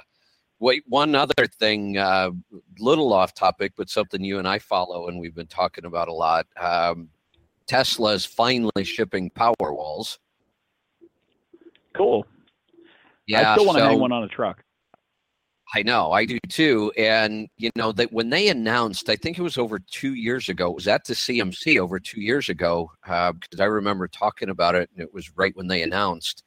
wait, 0.58 0.84
one 0.88 1.14
other 1.14 1.46
thing, 1.58 1.98
uh, 1.98 2.30
little 2.78 3.12
off 3.12 3.34
topic, 3.34 3.72
but 3.76 3.90
something 3.90 4.24
you 4.24 4.38
and 4.38 4.48
I 4.48 4.58
follow 4.58 5.08
and 5.08 5.20
we've 5.20 5.34
been 5.34 5.46
talking 5.46 5.84
about 5.84 6.08
a 6.08 6.12
lot. 6.12 6.46
Um, 6.58 7.10
Tesla's 7.66 8.24
finally 8.24 8.84
shipping 8.84 9.30
Powerwalls. 9.30 10.18
Cool. 11.94 12.26
Yeah, 13.26 13.52
I 13.52 13.54
still 13.54 13.66
want 13.66 13.76
to 13.78 13.84
so- 13.84 13.88
hang 13.88 14.00
one 14.00 14.12
on 14.12 14.24
a 14.24 14.28
truck. 14.28 14.62
I 15.74 15.82
know, 15.82 16.12
I 16.12 16.24
do 16.24 16.38
too. 16.48 16.92
And 16.96 17.48
you 17.56 17.70
know 17.74 17.90
that 17.92 18.12
when 18.12 18.30
they 18.30 18.48
announced, 18.48 19.08
I 19.08 19.16
think 19.16 19.38
it 19.38 19.42
was 19.42 19.58
over 19.58 19.80
two 19.80 20.14
years 20.14 20.48
ago. 20.48 20.70
It 20.70 20.76
was 20.76 20.86
at 20.86 21.04
the 21.04 21.14
CMC 21.14 21.80
over 21.80 21.98
two 21.98 22.20
years 22.20 22.48
ago 22.48 22.92
because 23.02 23.58
I 23.58 23.64
remember 23.64 24.06
talking 24.06 24.50
about 24.50 24.76
it, 24.76 24.88
and 24.94 25.02
it 25.02 25.12
was 25.12 25.36
right 25.36 25.54
when 25.56 25.66
they 25.66 25.82
announced. 25.82 26.44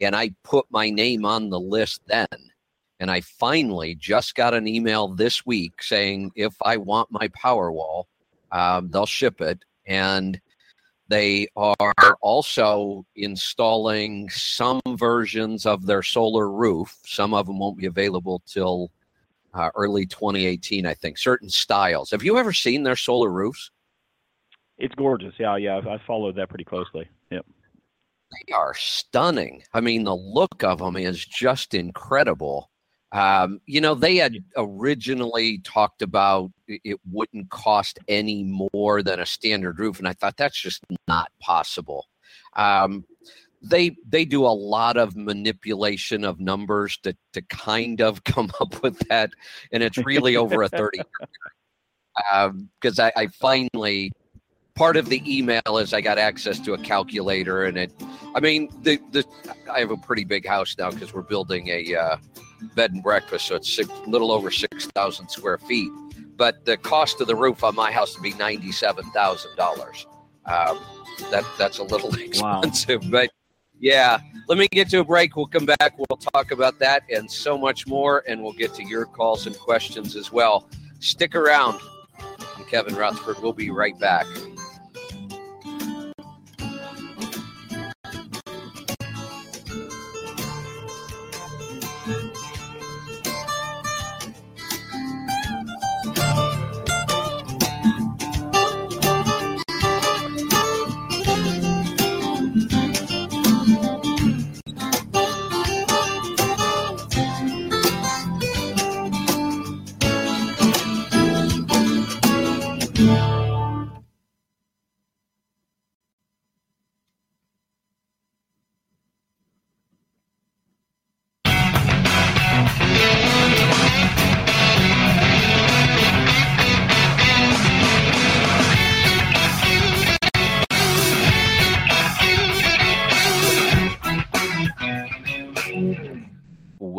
And 0.00 0.14
I 0.14 0.30
put 0.44 0.66
my 0.70 0.90
name 0.90 1.24
on 1.24 1.50
the 1.50 1.58
list 1.58 2.02
then. 2.06 2.28
And 3.00 3.10
I 3.10 3.20
finally 3.20 3.96
just 3.96 4.36
got 4.36 4.54
an 4.54 4.68
email 4.68 5.08
this 5.08 5.44
week 5.44 5.82
saying 5.82 6.30
if 6.36 6.54
I 6.62 6.76
want 6.76 7.10
my 7.10 7.28
Powerwall, 7.28 8.04
um, 8.52 8.90
they'll 8.90 9.06
ship 9.06 9.40
it. 9.40 9.64
And 9.86 10.40
they 11.08 11.48
are 11.56 11.76
also 12.20 13.04
installing 13.16 14.28
some 14.28 14.80
versions 14.86 15.64
of 15.64 15.86
their 15.86 16.02
solar 16.02 16.50
roof. 16.50 16.98
Some 17.04 17.32
of 17.32 17.46
them 17.46 17.58
won't 17.58 17.78
be 17.78 17.86
available 17.86 18.42
till 18.46 18.90
uh, 19.54 19.70
early 19.74 20.04
2018, 20.04 20.84
I 20.84 20.94
think. 20.94 21.16
Certain 21.16 21.48
styles. 21.48 22.10
Have 22.10 22.22
you 22.22 22.38
ever 22.38 22.52
seen 22.52 22.82
their 22.82 22.96
solar 22.96 23.30
roofs? 23.30 23.70
It's 24.76 24.94
gorgeous. 24.94 25.34
Yeah, 25.38 25.56
yeah. 25.56 25.78
I've 25.78 26.02
followed 26.06 26.36
that 26.36 26.50
pretty 26.50 26.64
closely. 26.64 27.08
Yep. 27.30 27.44
they 28.46 28.52
are 28.52 28.74
stunning. 28.74 29.62
I 29.72 29.80
mean, 29.80 30.04
the 30.04 30.14
look 30.14 30.62
of 30.62 30.78
them 30.78 30.96
is 30.96 31.24
just 31.24 31.74
incredible. 31.74 32.70
Um, 33.12 33.60
you 33.66 33.80
know, 33.80 33.94
they 33.94 34.16
had 34.16 34.36
originally 34.56 35.58
talked 35.58 36.02
about 36.02 36.50
it 36.66 37.00
wouldn't 37.10 37.48
cost 37.50 37.98
any 38.06 38.44
more 38.44 39.02
than 39.02 39.20
a 39.20 39.26
standard 39.26 39.78
roof, 39.78 39.98
and 39.98 40.06
I 40.06 40.12
thought 40.12 40.36
that's 40.36 40.60
just 40.60 40.84
not 41.06 41.30
possible. 41.40 42.06
Um, 42.54 43.04
they 43.62 43.96
they 44.06 44.24
do 44.24 44.44
a 44.44 44.48
lot 44.48 44.96
of 44.96 45.16
manipulation 45.16 46.24
of 46.24 46.38
numbers 46.38 46.98
to 46.98 47.16
to 47.32 47.42
kind 47.42 48.00
of 48.02 48.24
come 48.24 48.50
up 48.60 48.82
with 48.82 48.98
that, 49.08 49.30
and 49.72 49.82
it's 49.82 49.98
really 49.98 50.36
over 50.36 50.62
a 50.62 50.68
thirty. 50.68 51.00
Because 52.80 52.98
um, 52.98 53.10
I, 53.16 53.22
I 53.22 53.26
finally 53.28 54.12
part 54.74 54.96
of 54.96 55.08
the 55.08 55.22
email 55.26 55.78
is 55.78 55.92
I 55.92 56.00
got 56.00 56.18
access 56.18 56.58
to 56.60 56.74
a 56.74 56.78
calculator, 56.78 57.64
and 57.64 57.78
it. 57.78 57.92
I 58.34 58.40
mean, 58.40 58.68
the 58.82 59.00
the 59.12 59.24
I 59.72 59.80
have 59.80 59.90
a 59.90 59.96
pretty 59.96 60.24
big 60.24 60.46
house 60.46 60.76
now 60.78 60.90
because 60.90 61.14
we're 61.14 61.22
building 61.22 61.68
a 61.68 61.94
uh, 61.94 62.16
bed 62.74 62.92
and 62.92 63.02
breakfast, 63.02 63.46
so 63.46 63.56
it's 63.56 63.72
six, 63.72 63.90
little 64.06 64.32
over 64.32 64.50
six 64.50 64.86
thousand 64.86 65.28
square 65.28 65.58
feet. 65.58 65.90
But 66.36 66.64
the 66.64 66.76
cost 66.76 67.20
of 67.20 67.26
the 67.26 67.36
roof 67.36 67.64
on 67.64 67.74
my 67.74 67.90
house 67.90 68.14
would 68.14 68.22
be 68.22 68.34
ninety 68.34 68.72
seven 68.72 69.04
thousand 69.10 69.50
um, 69.52 69.56
dollars. 69.56 70.06
That 71.30 71.44
that's 71.58 71.78
a 71.78 71.84
little 71.84 72.14
expensive, 72.18 73.02
wow. 73.04 73.10
but 73.10 73.30
yeah. 73.80 74.18
Let 74.48 74.56
me 74.56 74.66
get 74.68 74.88
to 74.90 75.00
a 75.00 75.04
break. 75.04 75.36
We'll 75.36 75.46
come 75.46 75.66
back. 75.66 75.98
We'll 75.98 76.16
talk 76.16 76.52
about 76.52 76.78
that 76.78 77.02
and 77.10 77.30
so 77.30 77.58
much 77.58 77.86
more, 77.86 78.24
and 78.26 78.42
we'll 78.42 78.54
get 78.54 78.72
to 78.74 78.82
your 78.82 79.04
calls 79.04 79.46
and 79.46 79.56
questions 79.58 80.16
as 80.16 80.32
well. 80.32 80.68
Stick 81.00 81.34
around. 81.34 81.78
I'm 82.56 82.64
Kevin 82.64 82.94
Rutherford. 82.94 83.42
We'll 83.42 83.52
be 83.52 83.70
right 83.70 83.98
back. 83.98 84.26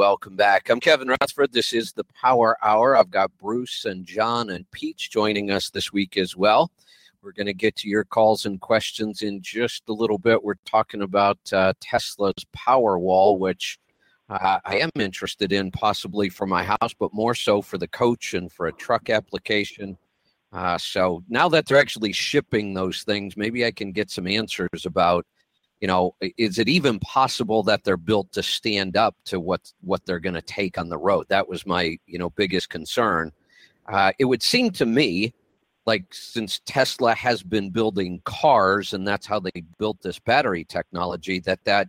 Welcome 0.09 0.35
back. 0.35 0.71
I'm 0.71 0.79
Kevin 0.79 1.07
Rutherford. 1.07 1.53
This 1.53 1.71
is 1.71 1.93
the 1.93 2.03
Power 2.19 2.57
Hour. 2.63 2.97
I've 2.97 3.11
got 3.11 3.29
Bruce 3.37 3.85
and 3.85 4.07
John 4.07 4.49
and 4.49 4.65
Pete 4.71 4.97
joining 4.97 5.51
us 5.51 5.69
this 5.69 5.93
week 5.93 6.17
as 6.17 6.35
well. 6.35 6.71
We're 7.21 7.31
going 7.31 7.45
to 7.45 7.53
get 7.53 7.75
to 7.75 7.87
your 7.87 8.05
calls 8.05 8.47
and 8.47 8.59
questions 8.59 9.21
in 9.21 9.39
just 9.39 9.83
a 9.87 9.93
little 9.93 10.17
bit. 10.17 10.43
We're 10.43 10.55
talking 10.65 11.03
about 11.03 11.37
uh, 11.53 11.73
Tesla's 11.79 12.43
Powerwall, 12.57 13.37
which 13.37 13.77
uh, 14.31 14.57
I 14.65 14.77
am 14.79 14.89
interested 14.95 15.53
in 15.53 15.69
possibly 15.69 16.27
for 16.27 16.47
my 16.47 16.63
house, 16.63 16.95
but 16.97 17.13
more 17.13 17.35
so 17.35 17.61
for 17.61 17.77
the 17.77 17.87
coach 17.87 18.33
and 18.33 18.51
for 18.51 18.65
a 18.65 18.73
truck 18.73 19.11
application. 19.11 19.95
Uh, 20.51 20.79
so 20.79 21.23
now 21.29 21.47
that 21.49 21.67
they're 21.67 21.77
actually 21.77 22.13
shipping 22.13 22.73
those 22.73 23.03
things, 23.03 23.37
maybe 23.37 23.63
I 23.63 23.69
can 23.69 23.91
get 23.91 24.09
some 24.09 24.25
answers 24.25 24.87
about 24.87 25.27
you 25.81 25.87
know, 25.87 26.15
is 26.37 26.59
it 26.59 26.67
even 26.67 26.99
possible 26.99 27.63
that 27.63 27.83
they're 27.83 27.97
built 27.97 28.31
to 28.33 28.43
stand 28.43 28.97
up 28.97 29.15
to 29.25 29.39
what 29.39 29.71
what 29.81 30.05
they're 30.05 30.19
going 30.19 30.35
to 30.35 30.41
take 30.41 30.77
on 30.77 30.89
the 30.89 30.97
road? 30.97 31.25
That 31.29 31.47
was 31.47 31.65
my 31.65 31.97
you 32.05 32.19
know 32.19 32.29
biggest 32.31 32.69
concern. 32.69 33.31
Uh, 33.87 34.11
it 34.19 34.25
would 34.25 34.43
seem 34.43 34.71
to 34.71 34.85
me 34.85 35.33
like 35.85 36.05
since 36.11 36.61
Tesla 36.65 37.15
has 37.15 37.41
been 37.41 37.71
building 37.71 38.21
cars 38.25 38.93
and 38.93 39.07
that's 39.07 39.25
how 39.25 39.39
they 39.39 39.63
built 39.77 40.01
this 40.01 40.19
battery 40.19 40.63
technology, 40.65 41.39
that 41.39 41.63
that 41.63 41.87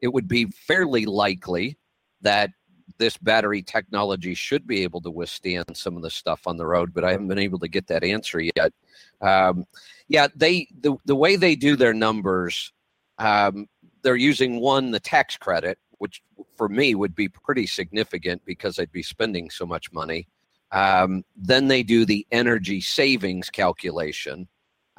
it 0.00 0.08
would 0.08 0.28
be 0.28 0.46
fairly 0.46 1.06
likely 1.06 1.76
that 2.20 2.50
this 2.98 3.16
battery 3.16 3.62
technology 3.62 4.34
should 4.34 4.66
be 4.66 4.82
able 4.82 5.00
to 5.00 5.10
withstand 5.10 5.64
some 5.74 5.96
of 5.96 6.02
the 6.02 6.10
stuff 6.10 6.46
on 6.46 6.56
the 6.56 6.66
road, 6.66 6.94
but 6.94 7.04
I 7.04 7.12
haven't 7.12 7.28
been 7.28 7.38
able 7.38 7.58
to 7.58 7.68
get 7.68 7.88
that 7.88 8.04
answer 8.04 8.40
yet. 8.40 8.72
Um, 9.20 9.64
yeah, 10.08 10.28
they 10.34 10.68
the 10.80 10.96
the 11.04 11.16
way 11.16 11.36
they 11.36 11.56
do 11.56 11.76
their 11.76 11.94
numbers 11.94 12.72
um, 13.18 13.66
they're 14.02 14.16
using 14.16 14.60
one 14.60 14.90
the 14.90 15.00
tax 15.00 15.36
credit, 15.36 15.78
which 15.98 16.22
for 16.56 16.68
me 16.68 16.94
would 16.94 17.14
be 17.14 17.28
pretty 17.28 17.66
significant 17.66 18.42
because 18.44 18.78
I'd 18.78 18.92
be 18.92 19.02
spending 19.02 19.50
so 19.50 19.66
much 19.66 19.92
money. 19.92 20.28
Um, 20.72 21.24
then 21.36 21.68
they 21.68 21.82
do 21.82 22.04
the 22.04 22.26
energy 22.32 22.80
savings 22.80 23.50
calculation, 23.50 24.48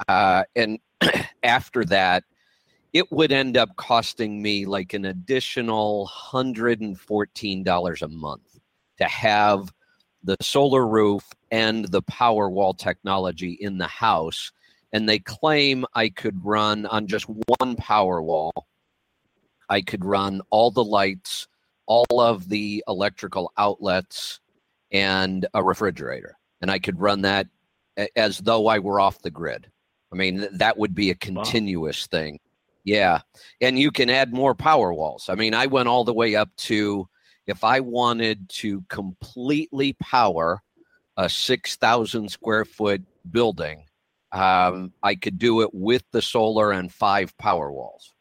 uh, 0.08 0.44
and 0.56 0.78
after 1.42 1.84
that, 1.86 2.24
it 2.92 3.10
would 3.12 3.32
end 3.32 3.56
up 3.56 3.76
costing 3.76 4.40
me 4.40 4.64
like 4.64 4.94
an 4.94 5.04
additional 5.04 6.06
hundred 6.06 6.80
and 6.80 6.98
fourteen 6.98 7.62
dollars 7.62 8.02
a 8.02 8.08
month 8.08 8.58
to 8.98 9.04
have 9.04 9.72
the 10.24 10.36
solar 10.40 10.86
roof 10.86 11.24
and 11.50 11.86
the 11.86 12.02
Powerwall 12.02 12.76
technology 12.76 13.56
in 13.60 13.78
the 13.78 13.86
house 13.86 14.52
and 14.92 15.08
they 15.08 15.18
claim 15.18 15.84
I 15.94 16.08
could 16.08 16.44
run 16.44 16.86
on 16.86 17.06
just 17.06 17.26
one 17.28 17.76
Powerwall. 17.76 18.52
I 19.68 19.82
could 19.82 20.04
run 20.04 20.40
all 20.50 20.70
the 20.70 20.84
lights, 20.84 21.46
all 21.86 22.20
of 22.20 22.48
the 22.48 22.82
electrical 22.88 23.52
outlets, 23.58 24.40
and 24.90 25.46
a 25.54 25.62
refrigerator. 25.62 26.36
And 26.60 26.70
I 26.70 26.78
could 26.78 26.98
run 26.98 27.22
that 27.22 27.46
as 28.16 28.38
though 28.38 28.66
I 28.68 28.78
were 28.78 29.00
off 29.00 29.22
the 29.22 29.30
grid. 29.30 29.70
I 30.12 30.16
mean, 30.16 30.48
that 30.52 30.78
would 30.78 30.94
be 30.94 31.10
a 31.10 31.14
continuous 31.14 32.08
wow. 32.10 32.18
thing. 32.18 32.40
Yeah. 32.84 33.20
And 33.60 33.78
you 33.78 33.90
can 33.90 34.08
add 34.08 34.32
more 34.32 34.54
Powerwalls. 34.54 35.28
I 35.28 35.34
mean, 35.34 35.52
I 35.52 35.66
went 35.66 35.88
all 35.88 36.04
the 36.04 36.14
way 36.14 36.34
up 36.34 36.48
to 36.56 37.06
if 37.46 37.64
I 37.64 37.80
wanted 37.80 38.48
to 38.50 38.82
completely 38.88 39.94
power 39.94 40.62
a 41.16 41.28
6,000 41.28 42.30
square 42.30 42.64
foot 42.64 43.02
building, 43.30 43.84
um, 44.32 44.92
I 45.02 45.14
could 45.14 45.38
do 45.38 45.62
it 45.62 45.70
with 45.72 46.04
the 46.12 46.22
solar 46.22 46.72
and 46.72 46.92
five 46.92 47.36
Powerwalls. 47.38 48.12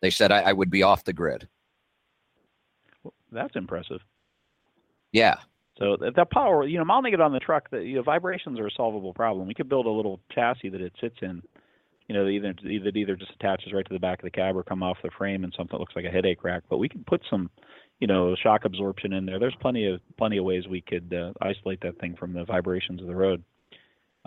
They 0.00 0.10
said 0.10 0.30
I, 0.30 0.40
I 0.42 0.52
would 0.52 0.70
be 0.70 0.82
off 0.82 1.04
the 1.04 1.12
grid. 1.12 1.48
Well, 3.02 3.14
that's 3.32 3.56
impressive. 3.56 4.00
Yeah. 5.12 5.36
So 5.78 5.96
the 5.96 6.24
power, 6.24 6.66
you 6.66 6.78
know, 6.78 6.84
mounting 6.84 7.14
it 7.14 7.20
on 7.20 7.32
the 7.32 7.38
truck, 7.38 7.70
the 7.70 7.78
you 7.78 7.96
know, 7.96 8.02
vibrations 8.02 8.58
are 8.58 8.66
a 8.66 8.70
solvable 8.70 9.14
problem. 9.14 9.46
We 9.46 9.54
could 9.54 9.68
build 9.68 9.86
a 9.86 9.90
little 9.90 10.20
chassis 10.32 10.70
that 10.70 10.80
it 10.80 10.92
sits 11.00 11.16
in. 11.22 11.42
You 12.08 12.14
know, 12.14 12.26
either 12.26 12.54
either 12.64 12.90
either 12.94 13.16
just 13.16 13.32
attaches 13.32 13.72
right 13.72 13.86
to 13.86 13.92
the 13.92 14.00
back 14.00 14.20
of 14.20 14.24
the 14.24 14.30
cab 14.30 14.56
or 14.56 14.62
come 14.62 14.82
off 14.82 14.96
the 15.02 15.10
frame 15.16 15.44
and 15.44 15.52
something 15.56 15.76
that 15.76 15.80
looks 15.80 15.94
like 15.94 16.06
a 16.06 16.10
headache 16.10 16.42
rack. 16.42 16.62
But 16.68 16.78
we 16.78 16.88
could 16.88 17.06
put 17.06 17.20
some, 17.30 17.50
you 18.00 18.06
know, 18.06 18.34
shock 18.34 18.64
absorption 18.64 19.12
in 19.12 19.26
there. 19.26 19.38
There's 19.38 19.54
plenty 19.60 19.86
of 19.86 20.00
plenty 20.16 20.38
of 20.38 20.44
ways 20.44 20.66
we 20.66 20.80
could 20.80 21.12
uh, 21.12 21.32
isolate 21.42 21.80
that 21.82 21.98
thing 21.98 22.16
from 22.16 22.32
the 22.32 22.44
vibrations 22.44 23.02
of 23.02 23.08
the 23.08 23.14
road 23.14 23.44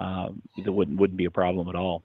uh, 0.01 0.29
that 0.63 0.71
wouldn't 0.71 0.99
wouldn't 0.99 1.17
be 1.17 1.25
a 1.25 1.31
problem 1.31 1.69
at 1.69 1.75
all. 1.75 2.03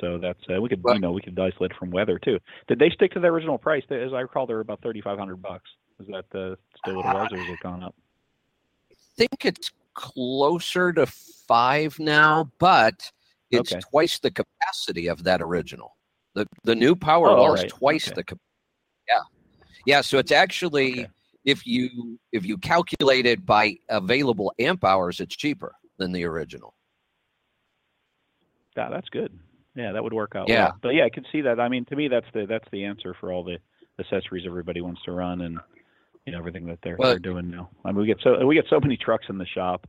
So 0.00 0.18
that's 0.18 0.40
uh, 0.52 0.60
we 0.60 0.68
could 0.68 0.82
you 0.84 0.98
know 0.98 1.12
we 1.12 1.20
could 1.20 1.38
isolate 1.38 1.72
from 1.78 1.90
weather 1.90 2.18
too. 2.18 2.38
Did 2.66 2.78
they 2.78 2.90
stick 2.90 3.12
to 3.12 3.20
the 3.20 3.28
original 3.28 3.58
price? 3.58 3.84
As 3.90 4.12
I 4.12 4.20
recall, 4.20 4.46
they 4.46 4.54
were 4.54 4.60
about 4.60 4.82
thirty 4.82 5.00
five 5.00 5.18
hundred 5.18 5.40
bucks. 5.42 5.70
Is 6.00 6.06
that 6.08 6.24
uh, 6.34 6.56
still 6.78 6.96
what 6.96 7.06
it 7.06 7.14
was, 7.14 7.32
or 7.32 7.38
has 7.38 7.48
it 7.48 7.60
gone 7.62 7.82
up? 7.82 7.94
I 8.90 8.94
think 9.16 9.44
it's 9.44 9.70
closer 9.94 10.92
to 10.92 11.06
five 11.06 11.98
now, 11.98 12.50
but 12.58 13.10
it's 13.50 13.72
okay. 13.72 13.80
twice 13.90 14.18
the 14.18 14.30
capacity 14.30 15.08
of 15.08 15.22
that 15.24 15.42
original. 15.42 15.96
The 16.34 16.46
the 16.64 16.74
new 16.74 16.96
power 16.96 17.28
oh, 17.28 17.52
right. 17.52 17.66
is 17.66 17.72
twice 17.72 18.08
okay. 18.10 18.22
the 18.26 18.38
yeah 19.08 19.20
yeah. 19.86 20.00
So 20.00 20.18
it's 20.18 20.32
actually 20.32 21.00
okay. 21.00 21.10
if 21.44 21.66
you 21.66 22.18
if 22.32 22.44
you 22.46 22.56
calculate 22.58 23.26
it 23.26 23.44
by 23.44 23.76
available 23.90 24.52
amp 24.58 24.82
hours, 24.82 25.20
it's 25.20 25.36
cheaper 25.36 25.74
than 25.98 26.10
the 26.12 26.24
original. 26.24 26.74
Yeah, 28.76 28.88
that's 28.90 29.08
good. 29.08 29.36
Yeah, 29.74 29.92
that 29.92 30.02
would 30.02 30.12
work 30.12 30.32
out. 30.34 30.48
Yeah, 30.48 30.64
well. 30.64 30.78
but 30.82 30.88
yeah, 30.90 31.04
I 31.04 31.10
can 31.10 31.24
see 31.30 31.42
that. 31.42 31.60
I 31.60 31.68
mean, 31.68 31.84
to 31.86 31.96
me, 31.96 32.08
that's 32.08 32.26
the 32.34 32.46
that's 32.46 32.64
the 32.72 32.84
answer 32.84 33.14
for 33.20 33.32
all 33.32 33.44
the 33.44 33.58
accessories 34.00 34.44
everybody 34.46 34.80
wants 34.80 35.02
to 35.04 35.12
run 35.12 35.40
and 35.40 35.58
you 36.24 36.32
know 36.32 36.38
everything 36.38 36.66
that 36.66 36.78
they're 36.82 36.96
well, 36.98 37.10
they're 37.10 37.18
doing 37.18 37.50
now. 37.50 37.70
I 37.84 37.88
mean, 37.92 38.00
we 38.00 38.06
get 38.06 38.18
so 38.22 38.44
we 38.46 38.54
get 38.54 38.66
so 38.70 38.80
many 38.80 38.96
trucks 38.96 39.26
in 39.28 39.38
the 39.38 39.46
shop. 39.46 39.86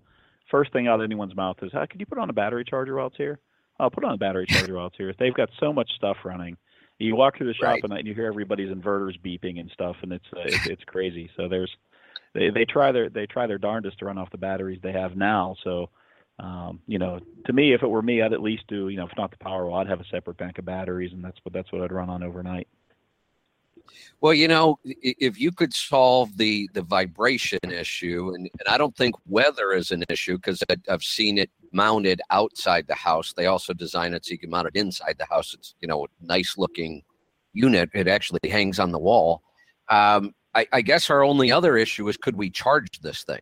First 0.51 0.73
thing 0.73 0.87
out 0.87 0.99
of 0.99 1.03
anyone's 1.05 1.35
mouth 1.35 1.57
is, 1.61 1.71
"How 1.73 1.85
could 1.85 1.99
you 1.99 2.05
put 2.05 2.17
on 2.17 2.29
a 2.29 2.33
battery 2.33 2.63
charger 2.65 2.95
while 2.95 3.07
it's 3.07 3.17
here?" 3.17 3.39
I'll 3.79 3.89
put 3.89 4.03
on 4.03 4.13
a 4.13 4.17
battery 4.17 4.45
charger 4.49 4.75
while 4.75 4.87
it's 4.87 4.97
here. 4.97 5.13
They've 5.17 5.33
got 5.33 5.49
so 5.59 5.71
much 5.71 5.89
stuff 5.95 6.17
running, 6.25 6.57
You 6.97 7.15
walk 7.15 7.37
through 7.37 7.47
the 7.47 7.53
shop 7.53 7.77
Right. 7.81 7.83
and 7.83 8.07
you 8.07 8.13
hear 8.13 8.25
everybody's 8.27 8.69
inverters 8.69 9.19
beeping 9.23 9.59
and 9.59 9.69
stuff, 9.71 9.95
and 10.01 10.11
it's 10.11 10.25
uh, 10.35 10.41
it's, 10.45 10.67
it's 10.67 10.83
crazy. 10.83 11.29
So 11.37 11.47
there's 11.47 11.71
they, 12.33 12.49
they 12.49 12.65
try 12.65 12.91
their 12.91 13.09
they 13.09 13.25
try 13.25 13.47
their 13.47 13.57
darndest 13.57 13.99
to 13.99 14.05
run 14.05 14.17
off 14.17 14.29
the 14.31 14.37
batteries 14.37 14.79
they 14.83 14.91
have 14.91 15.15
now. 15.15 15.55
So 15.63 15.89
um, 16.39 16.79
you 16.87 16.99
know, 16.99 17.19
to 17.45 17.53
me, 17.53 17.73
if 17.73 17.83
it 17.83 17.87
were 17.87 18.01
me, 18.01 18.21
I'd 18.21 18.33
at 18.33 18.41
least 18.41 18.63
do 18.67 18.89
you 18.89 18.97
know 18.97 19.05
if 19.05 19.17
not 19.17 19.31
the 19.31 19.37
Powerwall, 19.37 19.81
I'd 19.81 19.87
have 19.87 19.99
a 19.99 20.05
separate 20.05 20.37
bank 20.37 20.57
of 20.57 20.65
batteries, 20.65 21.11
and 21.11 21.23
that's 21.23 21.37
what 21.43 21.53
that's 21.53 21.71
what 21.71 21.81
I'd 21.81 21.91
run 21.91 22.09
on 22.09 22.23
overnight. 22.23 22.67
Well, 24.21 24.33
you 24.33 24.47
know, 24.47 24.79
if 24.83 25.39
you 25.39 25.51
could 25.51 25.73
solve 25.73 26.37
the 26.37 26.69
the 26.73 26.81
vibration 26.81 27.59
issue, 27.69 28.33
and, 28.35 28.49
and 28.59 28.67
I 28.67 28.77
don't 28.77 28.95
think 28.95 29.15
weather 29.27 29.73
is 29.73 29.91
an 29.91 30.03
issue 30.09 30.37
because 30.37 30.63
I've 30.87 31.03
seen 31.03 31.37
it 31.37 31.49
mounted 31.71 32.21
outside 32.29 32.87
the 32.87 32.95
house. 32.95 33.33
They 33.33 33.47
also 33.47 33.73
design 33.73 34.13
it 34.13 34.25
so 34.25 34.31
you 34.31 34.39
can 34.39 34.49
mount 34.49 34.67
it 34.67 34.75
inside 34.75 35.15
the 35.17 35.25
house. 35.25 35.53
It's 35.53 35.75
you 35.81 35.87
know 35.87 36.05
a 36.05 36.25
nice 36.25 36.57
looking 36.57 37.03
unit. 37.53 37.89
It 37.93 38.07
actually 38.07 38.49
hangs 38.49 38.79
on 38.79 38.91
the 38.91 38.99
wall. 38.99 39.43
Um, 39.89 40.33
I, 40.55 40.67
I 40.71 40.81
guess 40.81 41.09
our 41.09 41.23
only 41.23 41.51
other 41.51 41.77
issue 41.77 42.07
is 42.07 42.17
could 42.17 42.35
we 42.35 42.49
charge 42.49 42.99
this 43.01 43.23
thing? 43.23 43.41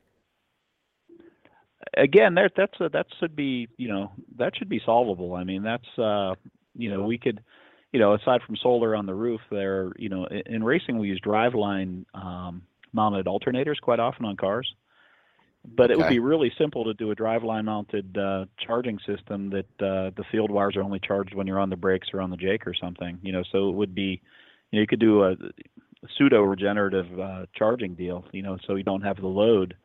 Again, 1.98 2.36
there 2.36 2.50
that's 2.56 2.80
a, 2.80 2.89
that 2.89 3.08
should 3.20 3.36
be 3.36 3.68
you 3.77 3.88
know 3.88 4.12
that 4.38 4.56
should 4.56 4.70
be 4.70 4.82
solvable. 4.86 5.34
I 5.34 5.44
mean, 5.44 5.63
that's 5.63 5.98
uh, 5.98 6.36
you 6.75 6.89
know 6.89 7.04
we 7.04 7.18
could 7.18 7.42
you 7.92 8.00
know 8.00 8.13
aside 8.13 8.42
from 8.46 8.56
solar 8.58 8.96
on 8.96 9.06
the 9.06 9.13
roof, 9.13 9.42
there 9.50 9.92
you 9.98 10.10
know 10.10 10.25
in, 10.25 10.56
in 10.56 10.63
racing 10.63 11.00
we 11.00 11.08
use 11.08 11.22
driveline 11.25 12.06
um, 12.13 12.62
mounted 12.94 13.25
alternators 13.25 13.80
quite 13.82 14.00
often 14.00 14.25
on 14.25 14.38
cars. 14.38 14.74
But 15.70 15.92
it 15.92 15.98
would 15.98 16.08
be 16.08 16.20
really 16.20 16.54
simple 16.58 16.86
to 16.86 16.94
do 16.94 17.12
a 17.12 17.16
driveline 17.16 17.66
mounted 17.66 18.18
uh, 18.18 18.46
charging 18.58 19.00
system 19.00 19.50
that 19.50 19.66
uh, 19.82 20.12
the 20.16 20.24
field 20.32 20.50
wires 20.50 20.77
are 20.77 20.82
only 20.82 21.01
charged 21.06 21.34
when 21.36 21.46
you're 21.46 21.60
on 21.60 21.70
the 21.70 21.75
brakes 21.75 22.08
or 22.13 22.22
on 22.22 22.30
the 22.30 22.38
jake 22.38 22.66
or 22.66 22.74
something. 22.74 23.20
You 23.22 23.34
know, 23.34 23.44
so 23.51 23.68
it 23.68 23.75
would 23.75 23.94
be 23.94 24.22
you 24.72 24.77
know 24.77 24.82
you 24.82 24.88
could 24.88 25.01
do 25.01 25.24
a 25.24 25.36
pseudo 26.18 26.44
regenerative 26.44 27.20
uh, 27.20 27.46
charging 27.54 27.96
deal. 27.96 28.24
You 28.32 28.44
know, 28.44 28.58
so 28.66 28.75
you 28.75 28.84
don't 28.84 29.01
have 29.01 29.18
the 29.18 29.27
load 29.27 29.75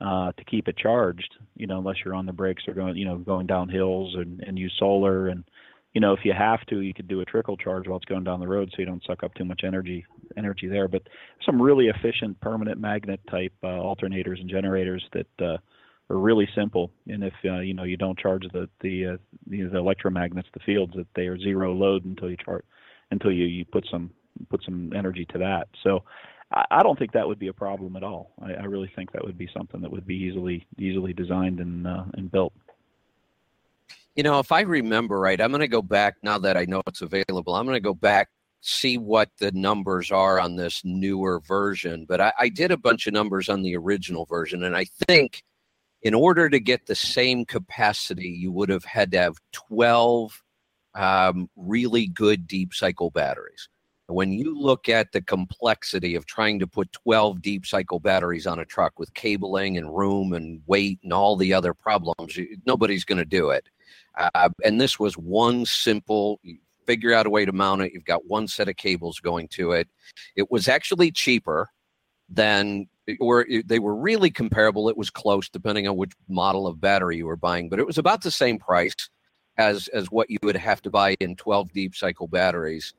uh, 0.00 0.32
to 0.32 0.44
keep 0.44 0.68
it 0.68 0.76
charged, 0.76 1.34
you 1.56 1.66
know, 1.66 1.78
unless 1.78 1.96
you're 2.04 2.14
on 2.14 2.26
the 2.26 2.32
brakes 2.32 2.64
or 2.66 2.74
going, 2.74 2.96
you 2.96 3.04
know, 3.04 3.18
going 3.18 3.46
down 3.46 3.68
hills 3.68 4.14
and, 4.14 4.40
and 4.40 4.58
use 4.58 4.74
solar. 4.78 5.28
And, 5.28 5.44
you 5.92 6.00
know, 6.00 6.14
if 6.14 6.20
you 6.24 6.32
have 6.32 6.64
to, 6.66 6.80
you 6.80 6.94
could 6.94 7.08
do 7.08 7.20
a 7.20 7.24
trickle 7.24 7.56
charge 7.56 7.86
while 7.86 7.98
it's 7.98 8.06
going 8.06 8.24
down 8.24 8.40
the 8.40 8.48
road 8.48 8.70
so 8.70 8.76
you 8.78 8.86
don't 8.86 9.04
suck 9.06 9.22
up 9.22 9.34
too 9.34 9.44
much 9.44 9.60
energy 9.64 10.06
energy 10.36 10.68
there. 10.68 10.88
But 10.88 11.02
some 11.44 11.60
really 11.60 11.88
efficient 11.88 12.40
permanent 12.40 12.80
magnet 12.80 13.20
type 13.30 13.52
uh, 13.62 13.66
alternators 13.66 14.40
and 14.40 14.48
generators 14.48 15.04
that 15.12 15.44
uh, 15.44 15.58
are 16.08 16.16
really 16.16 16.48
simple. 16.54 16.90
And 17.06 17.22
if, 17.22 17.34
uh, 17.44 17.58
you 17.58 17.74
know, 17.74 17.84
you 17.84 17.96
don't 17.96 18.18
charge 18.18 18.44
the, 18.52 18.68
the, 18.80 19.06
uh, 19.06 19.16
the, 19.48 19.62
the 19.64 19.78
electromagnets, 19.78 20.50
the 20.54 20.60
fields, 20.64 20.94
that 20.96 21.08
they 21.14 21.26
are 21.26 21.38
zero 21.38 21.74
load 21.74 22.04
until 22.06 22.30
you 22.30 22.36
charge, 22.42 22.64
until 23.10 23.32
you, 23.32 23.44
you 23.44 23.64
put 23.66 23.86
some, 23.90 24.10
put 24.48 24.62
some 24.64 24.92
energy 24.96 25.26
to 25.32 25.38
that. 25.38 25.68
So, 25.82 26.04
I 26.52 26.82
don't 26.82 26.98
think 26.98 27.12
that 27.12 27.26
would 27.26 27.38
be 27.38 27.46
a 27.46 27.52
problem 27.52 27.94
at 27.96 28.02
all. 28.02 28.32
I, 28.42 28.54
I 28.54 28.64
really 28.64 28.90
think 28.96 29.12
that 29.12 29.24
would 29.24 29.38
be 29.38 29.48
something 29.54 29.80
that 29.82 29.90
would 29.90 30.06
be 30.06 30.16
easily 30.16 30.66
easily 30.78 31.12
designed 31.12 31.60
and 31.60 31.86
uh, 31.86 32.04
and 32.14 32.30
built. 32.30 32.52
You 34.16 34.24
know, 34.24 34.40
if 34.40 34.50
I 34.50 34.62
remember 34.62 35.20
right, 35.20 35.40
I'm 35.40 35.50
going 35.50 35.60
to 35.60 35.68
go 35.68 35.82
back 35.82 36.16
now 36.22 36.38
that 36.38 36.56
I 36.56 36.64
know 36.64 36.82
it's 36.86 37.02
available. 37.02 37.54
I'm 37.54 37.66
going 37.66 37.76
to 37.76 37.80
go 37.80 37.94
back 37.94 38.28
see 38.62 38.98
what 38.98 39.30
the 39.38 39.52
numbers 39.52 40.10
are 40.10 40.38
on 40.38 40.56
this 40.56 40.82
newer 40.84 41.40
version. 41.40 42.04
But 42.06 42.20
I, 42.20 42.32
I 42.38 42.48
did 42.48 42.70
a 42.70 42.76
bunch 42.76 43.06
of 43.06 43.14
numbers 43.14 43.48
on 43.48 43.62
the 43.62 43.76
original 43.76 44.26
version, 44.26 44.64
and 44.64 44.76
I 44.76 44.86
think 45.06 45.44
in 46.02 46.14
order 46.14 46.48
to 46.48 46.60
get 46.60 46.86
the 46.86 46.94
same 46.94 47.44
capacity, 47.44 48.28
you 48.28 48.52
would 48.52 48.68
have 48.68 48.84
had 48.84 49.12
to 49.12 49.18
have 49.18 49.36
12 49.52 50.42
um, 50.94 51.48
really 51.56 52.06
good 52.06 52.46
deep 52.46 52.74
cycle 52.74 53.10
batteries. 53.10 53.68
When 54.10 54.32
you 54.32 54.58
look 54.58 54.88
at 54.88 55.12
the 55.12 55.22
complexity 55.22 56.14
of 56.14 56.26
trying 56.26 56.58
to 56.58 56.66
put 56.66 56.92
12 56.92 57.40
deep 57.40 57.64
cycle 57.64 58.00
batteries 58.00 58.46
on 58.46 58.58
a 58.58 58.64
truck 58.64 58.98
with 58.98 59.14
cabling 59.14 59.78
and 59.78 59.96
room 59.96 60.32
and 60.32 60.60
weight 60.66 60.98
and 61.02 61.12
all 61.12 61.36
the 61.36 61.54
other 61.54 61.72
problems, 61.72 62.38
nobody's 62.66 63.04
going 63.04 63.18
to 63.18 63.24
do 63.24 63.50
it. 63.50 63.68
Uh, 64.18 64.48
and 64.64 64.80
this 64.80 64.98
was 64.98 65.14
one 65.16 65.64
simple 65.64 66.40
figure 66.86 67.12
out 67.12 67.26
a 67.26 67.30
way 67.30 67.44
to 67.44 67.52
mount 67.52 67.82
it. 67.82 67.92
You've 67.92 68.04
got 68.04 68.26
one 68.26 68.48
set 68.48 68.68
of 68.68 68.76
cables 68.76 69.20
going 69.20 69.48
to 69.48 69.72
it. 69.72 69.88
It 70.34 70.50
was 70.50 70.66
actually 70.66 71.12
cheaper 71.12 71.68
than, 72.28 72.88
or 73.20 73.46
they 73.64 73.78
were 73.78 73.94
really 73.94 74.30
comparable. 74.30 74.88
It 74.88 74.96
was 74.96 75.10
close 75.10 75.48
depending 75.48 75.86
on 75.86 75.96
which 75.96 76.12
model 76.28 76.66
of 76.66 76.80
battery 76.80 77.18
you 77.18 77.26
were 77.26 77.36
buying, 77.36 77.68
but 77.68 77.78
it 77.78 77.86
was 77.86 77.98
about 77.98 78.22
the 78.22 78.30
same 78.30 78.58
price 78.58 78.94
as 79.56 79.88
as 79.88 80.10
what 80.10 80.30
you 80.30 80.38
would 80.42 80.56
have 80.56 80.80
to 80.82 80.90
buy 80.90 81.14
in 81.20 81.36
12 81.36 81.72
deep 81.72 81.94
cycle 81.94 82.26
batteries 82.26 82.94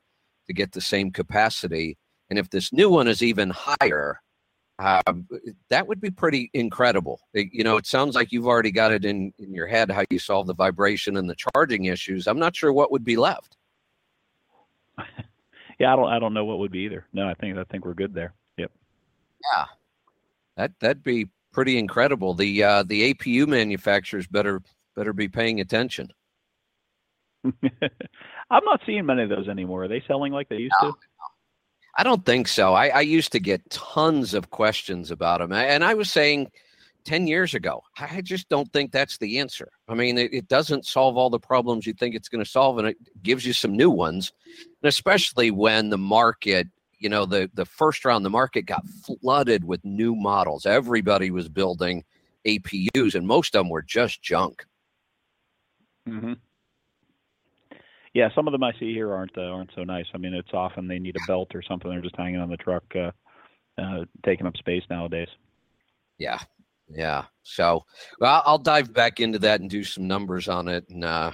to 0.46 0.52
get 0.52 0.72
the 0.72 0.80
same 0.80 1.10
capacity. 1.10 1.96
And 2.30 2.38
if 2.38 2.50
this 2.50 2.72
new 2.72 2.88
one 2.90 3.08
is 3.08 3.22
even 3.22 3.50
higher, 3.50 4.20
um, 4.78 5.28
that 5.68 5.86
would 5.86 6.00
be 6.00 6.10
pretty 6.10 6.50
incredible. 6.54 7.20
It- 7.34 7.52
you 7.52 7.62
know, 7.64 7.76
it 7.76 7.86
sounds 7.86 8.14
like 8.14 8.32
you've 8.32 8.46
already 8.46 8.70
got 8.70 8.92
it 8.92 9.04
in, 9.04 9.32
in 9.38 9.52
your 9.54 9.66
head 9.66 9.90
how 9.90 10.04
you 10.10 10.18
solve 10.18 10.46
the 10.46 10.54
vibration 10.54 11.16
and 11.16 11.28
the 11.28 11.36
charging 11.54 11.84
issues. 11.86 12.26
I'm 12.26 12.38
not 12.38 12.56
sure 12.56 12.72
what 12.72 12.90
would 12.90 13.04
be 13.04 13.16
left. 13.16 13.56
Yeah, 15.78 15.94
I 15.94 15.96
don't 15.96 16.08
I 16.10 16.18
don't 16.20 16.34
know 16.34 16.44
what 16.44 16.58
would 16.60 16.70
be 16.70 16.80
either. 16.80 17.06
No, 17.12 17.26
I 17.26 17.34
think 17.34 17.58
I 17.58 17.64
think 17.64 17.84
we're 17.84 17.94
good 17.94 18.14
there. 18.14 18.34
Yep. 18.56 18.70
Yeah. 19.52 19.64
That 20.56 20.72
that'd 20.78 21.02
be 21.02 21.28
pretty 21.50 21.76
incredible. 21.76 22.34
The 22.34 22.62
uh, 22.62 22.82
the 22.84 23.12
APU 23.12 23.48
manufacturers 23.48 24.28
better 24.28 24.62
better 24.94 25.12
be 25.12 25.26
paying 25.26 25.60
attention. 25.60 26.12
I'm 28.52 28.64
not 28.64 28.80
seeing 28.86 29.06
many 29.06 29.22
of 29.22 29.30
those 29.30 29.48
anymore. 29.48 29.84
Are 29.84 29.88
they 29.88 30.02
selling 30.06 30.32
like 30.32 30.48
they 30.48 30.56
used 30.56 30.74
to? 30.82 30.92
I 31.96 32.04
don't 32.04 32.24
think 32.24 32.48
so. 32.48 32.74
I, 32.74 32.88
I 32.88 33.00
used 33.00 33.32
to 33.32 33.40
get 33.40 33.68
tons 33.70 34.34
of 34.34 34.50
questions 34.50 35.10
about 35.10 35.40
them, 35.40 35.52
and 35.52 35.82
I 35.84 35.94
was 35.94 36.10
saying. 36.10 36.50
10 37.04 37.26
years 37.26 37.54
ago. 37.54 37.82
I 37.98 38.20
just 38.20 38.48
don't 38.48 38.72
think 38.72 38.92
that's 38.92 39.18
the 39.18 39.38
answer. 39.38 39.68
I 39.88 39.94
mean, 39.94 40.18
it, 40.18 40.32
it 40.32 40.48
doesn't 40.48 40.86
solve 40.86 41.16
all 41.16 41.30
the 41.30 41.38
problems 41.38 41.86
you 41.86 41.92
think 41.94 42.14
it's 42.14 42.28
going 42.28 42.44
to 42.44 42.48
solve, 42.48 42.78
and 42.78 42.86
it 42.88 42.96
gives 43.22 43.44
you 43.44 43.52
some 43.52 43.76
new 43.76 43.90
ones. 43.90 44.32
And 44.54 44.88
especially 44.88 45.50
when 45.50 45.90
the 45.90 45.98
market, 45.98 46.68
you 46.98 47.08
know, 47.08 47.26
the, 47.26 47.50
the 47.54 47.64
first 47.64 48.04
round, 48.04 48.24
the 48.24 48.30
market 48.30 48.66
got 48.66 48.86
flooded 48.86 49.64
with 49.64 49.84
new 49.84 50.14
models. 50.14 50.64
Everybody 50.64 51.30
was 51.30 51.48
building 51.48 52.04
APUs, 52.46 53.14
and 53.14 53.26
most 53.26 53.54
of 53.54 53.60
them 53.60 53.68
were 53.68 53.82
just 53.82 54.22
junk. 54.22 54.64
Mm-hmm. 56.08 56.34
Yeah, 58.14 58.28
some 58.34 58.46
of 58.46 58.52
them 58.52 58.62
I 58.62 58.72
see 58.78 58.92
here 58.92 59.12
aren't 59.12 59.36
uh, 59.38 59.42
aren't 59.42 59.70
so 59.74 59.84
nice. 59.84 60.06
I 60.14 60.18
mean, 60.18 60.34
it's 60.34 60.52
often 60.52 60.86
they 60.86 60.98
need 60.98 61.16
a 61.16 61.26
belt 61.26 61.54
or 61.54 61.62
something. 61.62 61.90
They're 61.90 62.02
just 62.02 62.16
hanging 62.16 62.40
on 62.40 62.50
the 62.50 62.58
truck, 62.58 62.84
uh, 62.94 63.10
uh, 63.80 64.04
taking 64.24 64.46
up 64.46 64.56
space 64.56 64.82
nowadays. 64.90 65.28
Yeah. 66.18 66.38
Yeah. 66.88 67.24
So 67.42 67.84
well, 68.20 68.42
I'll 68.44 68.58
dive 68.58 68.92
back 68.92 69.20
into 69.20 69.38
that 69.40 69.60
and 69.60 69.70
do 69.70 69.82
some 69.82 70.06
numbers 70.06 70.48
on 70.48 70.68
it 70.68 70.88
and 70.90 71.04
uh, 71.04 71.32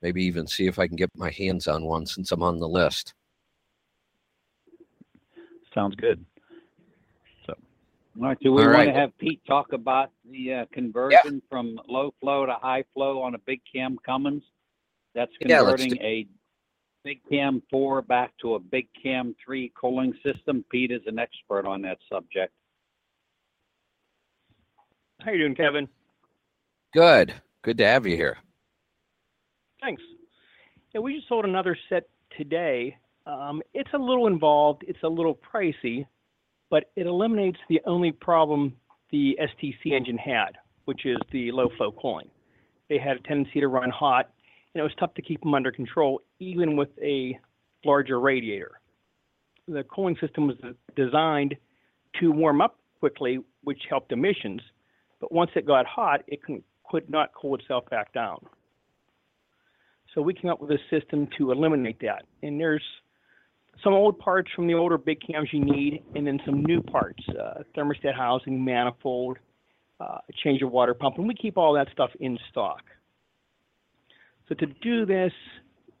maybe 0.00 0.22
even 0.24 0.46
see 0.46 0.66
if 0.66 0.78
I 0.78 0.86
can 0.86 0.96
get 0.96 1.10
my 1.16 1.30
hands 1.30 1.66
on 1.66 1.84
one 1.84 2.06
since 2.06 2.30
I'm 2.30 2.42
on 2.42 2.58
the 2.58 2.68
list. 2.68 3.14
Sounds 5.74 5.96
good. 5.96 6.24
So, 7.46 7.54
all 8.20 8.28
right, 8.28 8.38
do 8.40 8.52
we 8.52 8.62
want 8.62 8.74
right. 8.74 8.84
to 8.84 8.92
have 8.92 9.16
Pete 9.18 9.40
talk 9.46 9.72
about 9.72 10.10
the 10.30 10.52
uh, 10.52 10.64
conversion 10.72 11.40
from 11.48 11.80
low 11.88 12.14
flow 12.20 12.46
to 12.46 12.54
high 12.60 12.84
flow 12.94 13.22
on 13.22 13.34
a 13.34 13.38
big 13.38 13.60
cam 13.72 13.98
Cummins? 14.04 14.42
That's 15.14 15.32
Yeah, 15.40 15.60
let's 15.60 15.82
converting 15.82 16.04
a 16.04 16.26
big 17.04 17.20
cam 17.28 17.62
four 17.70 18.02
back 18.02 18.32
to 18.40 18.54
a 18.54 18.58
big 18.58 18.88
cam 19.00 19.34
three 19.44 19.72
cooling 19.78 20.14
system. 20.24 20.64
Pete 20.70 20.90
is 20.90 21.02
an 21.06 21.18
expert 21.18 21.66
on 21.66 21.82
that 21.82 21.98
subject. 22.10 22.52
How 25.20 25.32
you 25.32 25.38
doing, 25.38 25.54
Kevin? 25.54 25.88
Good. 26.92 27.34
Good 27.62 27.78
to 27.78 27.86
have 27.86 28.06
you 28.06 28.16
here. 28.16 28.38
Thanks. 29.80 30.02
Yeah, 30.92 31.00
we 31.00 31.14
just 31.14 31.28
sold 31.28 31.44
another 31.44 31.76
set 31.88 32.08
today. 32.36 32.96
Um, 33.26 33.62
it's 33.72 33.90
a 33.94 33.98
little 33.98 34.26
involved. 34.26 34.84
It's 34.86 35.02
a 35.04 35.08
little 35.08 35.38
pricey, 35.52 36.06
but 36.70 36.90
it 36.96 37.06
eliminates 37.06 37.58
the 37.68 37.80
only 37.86 38.12
problem 38.12 38.74
the 39.10 39.38
STC 39.40 39.92
engine 39.92 40.18
had, 40.18 40.58
which 40.86 41.06
is 41.06 41.18
the 41.30 41.52
low 41.52 41.68
flow 41.76 41.92
cooling. 41.92 42.28
They 42.88 42.98
had 42.98 43.16
a 43.16 43.20
tendency 43.20 43.60
to 43.60 43.68
run 43.68 43.90
hot, 43.90 44.30
and 44.74 44.80
it 44.80 44.82
was 44.82 44.92
tough 44.98 45.14
to 45.14 45.22
keep 45.22 45.40
them 45.42 45.54
under 45.54 45.70
control, 45.70 46.20
even 46.38 46.76
with 46.76 46.88
a 47.02 47.38
larger 47.84 48.20
radiator. 48.20 48.80
The 49.68 49.84
cooling 49.84 50.16
system 50.20 50.48
was 50.48 50.56
designed 50.96 51.56
to 52.20 52.32
warm 52.32 52.60
up 52.60 52.78
quickly, 53.00 53.40
which 53.64 53.80
helped 53.88 54.12
emissions, 54.12 54.60
but 55.20 55.32
once 55.32 55.50
it 55.54 55.66
got 55.66 55.86
hot, 55.86 56.22
it 56.26 56.40
could 56.42 57.10
not 57.10 57.30
cool 57.34 57.54
itself 57.54 57.88
back 57.90 58.12
down. 58.12 58.44
So 60.14 60.20
we 60.20 60.34
came 60.34 60.50
up 60.50 60.60
with 60.60 60.70
a 60.70 60.78
system 60.90 61.28
to 61.38 61.52
eliminate 61.52 62.00
that. 62.00 62.24
And 62.42 62.60
there's 62.60 62.82
some 63.82 63.94
old 63.94 64.18
parts 64.18 64.50
from 64.54 64.66
the 64.66 64.74
older 64.74 64.98
big 64.98 65.18
cams 65.26 65.48
you 65.52 65.64
need, 65.64 66.02
and 66.14 66.26
then 66.26 66.38
some 66.44 66.62
new 66.64 66.82
parts, 66.82 67.22
uh, 67.30 67.62
thermostat 67.76 68.14
housing, 68.14 68.62
manifold, 68.64 69.38
uh, 70.00 70.18
change 70.42 70.60
of 70.62 70.70
water 70.70 70.94
pump, 70.94 71.16
and 71.18 71.26
we 71.26 71.34
keep 71.34 71.56
all 71.56 71.72
that 71.74 71.88
stuff 71.92 72.10
in 72.20 72.38
stock. 72.50 72.82
So 74.52 74.66
to 74.66 74.72
do 74.82 75.06
this, 75.06 75.32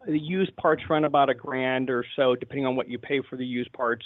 the 0.06 0.18
used 0.18 0.54
parts 0.56 0.82
run 0.90 1.04
about 1.04 1.30
a 1.30 1.34
grand 1.34 1.88
or 1.88 2.04
so, 2.16 2.34
depending 2.34 2.66
on 2.66 2.76
what 2.76 2.88
you 2.88 2.98
pay 2.98 3.20
for 3.30 3.36
the 3.36 3.46
used 3.46 3.72
parts, 3.72 4.04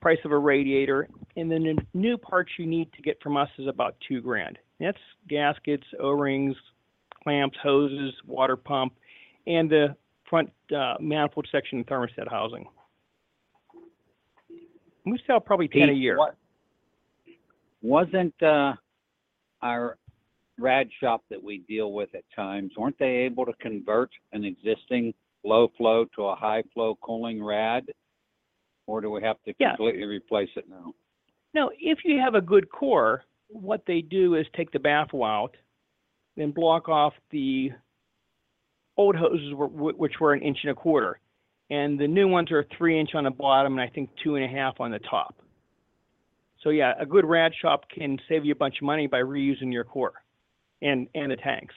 price 0.00 0.18
of 0.24 0.32
a 0.32 0.38
radiator, 0.38 1.08
and 1.36 1.50
then 1.50 1.62
the 1.62 1.76
new 1.94 2.16
parts 2.18 2.50
you 2.58 2.66
need 2.66 2.92
to 2.94 3.02
get 3.02 3.22
from 3.22 3.36
us 3.36 3.48
is 3.58 3.68
about 3.68 3.94
two 4.08 4.20
grand. 4.20 4.58
That's 4.80 4.98
gaskets, 5.28 5.84
O-rings, 6.00 6.56
clamps, 7.22 7.56
hoses, 7.62 8.14
water 8.26 8.56
pump, 8.56 8.94
and 9.46 9.70
the 9.70 9.94
front 10.28 10.50
uh, 10.76 10.94
manifold 11.00 11.46
section 11.52 11.78
and 11.78 11.86
thermostat 11.86 12.28
housing. 12.28 12.66
We 15.04 15.20
sell 15.26 15.38
probably 15.40 15.68
10 15.68 15.88
a 15.90 15.92
year. 15.92 16.18
what- 16.18 16.36
Wasn't 17.82 18.34
uh, 18.42 18.74
our 19.62 19.98
rad 20.58 20.88
shop 21.00 21.22
that 21.30 21.42
we 21.42 21.58
deal 21.58 21.92
with 21.92 22.14
at 22.14 22.24
times, 22.34 22.72
weren't 22.76 22.98
they 22.98 23.16
able 23.18 23.46
to 23.46 23.52
convert 23.54 24.10
an 24.32 24.44
existing 24.44 25.14
low 25.44 25.68
flow 25.76 26.04
to 26.16 26.26
a 26.26 26.34
high 26.34 26.62
flow 26.74 26.96
cooling 27.00 27.42
rad? 27.42 27.86
Or 28.86 29.00
do 29.00 29.10
we 29.10 29.22
have 29.22 29.42
to 29.44 29.54
Yeah. 29.58 29.70
completely 29.70 30.04
replace 30.04 30.50
it 30.56 30.68
now? 30.68 30.92
No, 31.54 31.70
if 31.78 32.04
you 32.04 32.18
have 32.18 32.34
a 32.34 32.40
good 32.40 32.68
core, 32.70 33.24
what 33.48 33.84
they 33.86 34.02
do 34.02 34.34
is 34.34 34.46
take 34.50 34.70
the 34.70 34.78
baffle 34.78 35.24
out, 35.24 35.56
then 36.36 36.50
block 36.50 36.88
off 36.88 37.14
the 37.30 37.72
old 38.96 39.16
hoses, 39.16 39.54
which 39.54 40.20
were 40.20 40.32
an 40.32 40.42
inch 40.42 40.58
and 40.62 40.70
a 40.70 40.74
quarter, 40.74 41.20
and 41.70 41.98
the 41.98 42.08
new 42.08 42.28
ones 42.28 42.50
are 42.50 42.64
three 42.64 42.98
inch 42.98 43.14
on 43.14 43.24
the 43.24 43.30
bottom 43.30 43.72
and 43.72 43.80
I 43.80 43.88
think 43.92 44.10
two 44.16 44.34
and 44.36 44.44
a 44.44 44.48
half 44.48 44.80
on 44.80 44.90
the 44.90 44.98
top. 44.98 45.40
So 46.60 46.70
yeah, 46.70 46.94
a 46.98 47.06
good 47.06 47.24
rad 47.24 47.54
shop 47.54 47.88
can 47.88 48.18
save 48.28 48.44
you 48.44 48.52
a 48.52 48.56
bunch 48.56 48.76
of 48.78 48.82
money 48.82 49.06
by 49.06 49.20
reusing 49.22 49.72
your 49.72 49.84
core 49.84 50.14
and 50.82 51.06
and 51.14 51.32
the 51.32 51.36
tanks. 51.36 51.74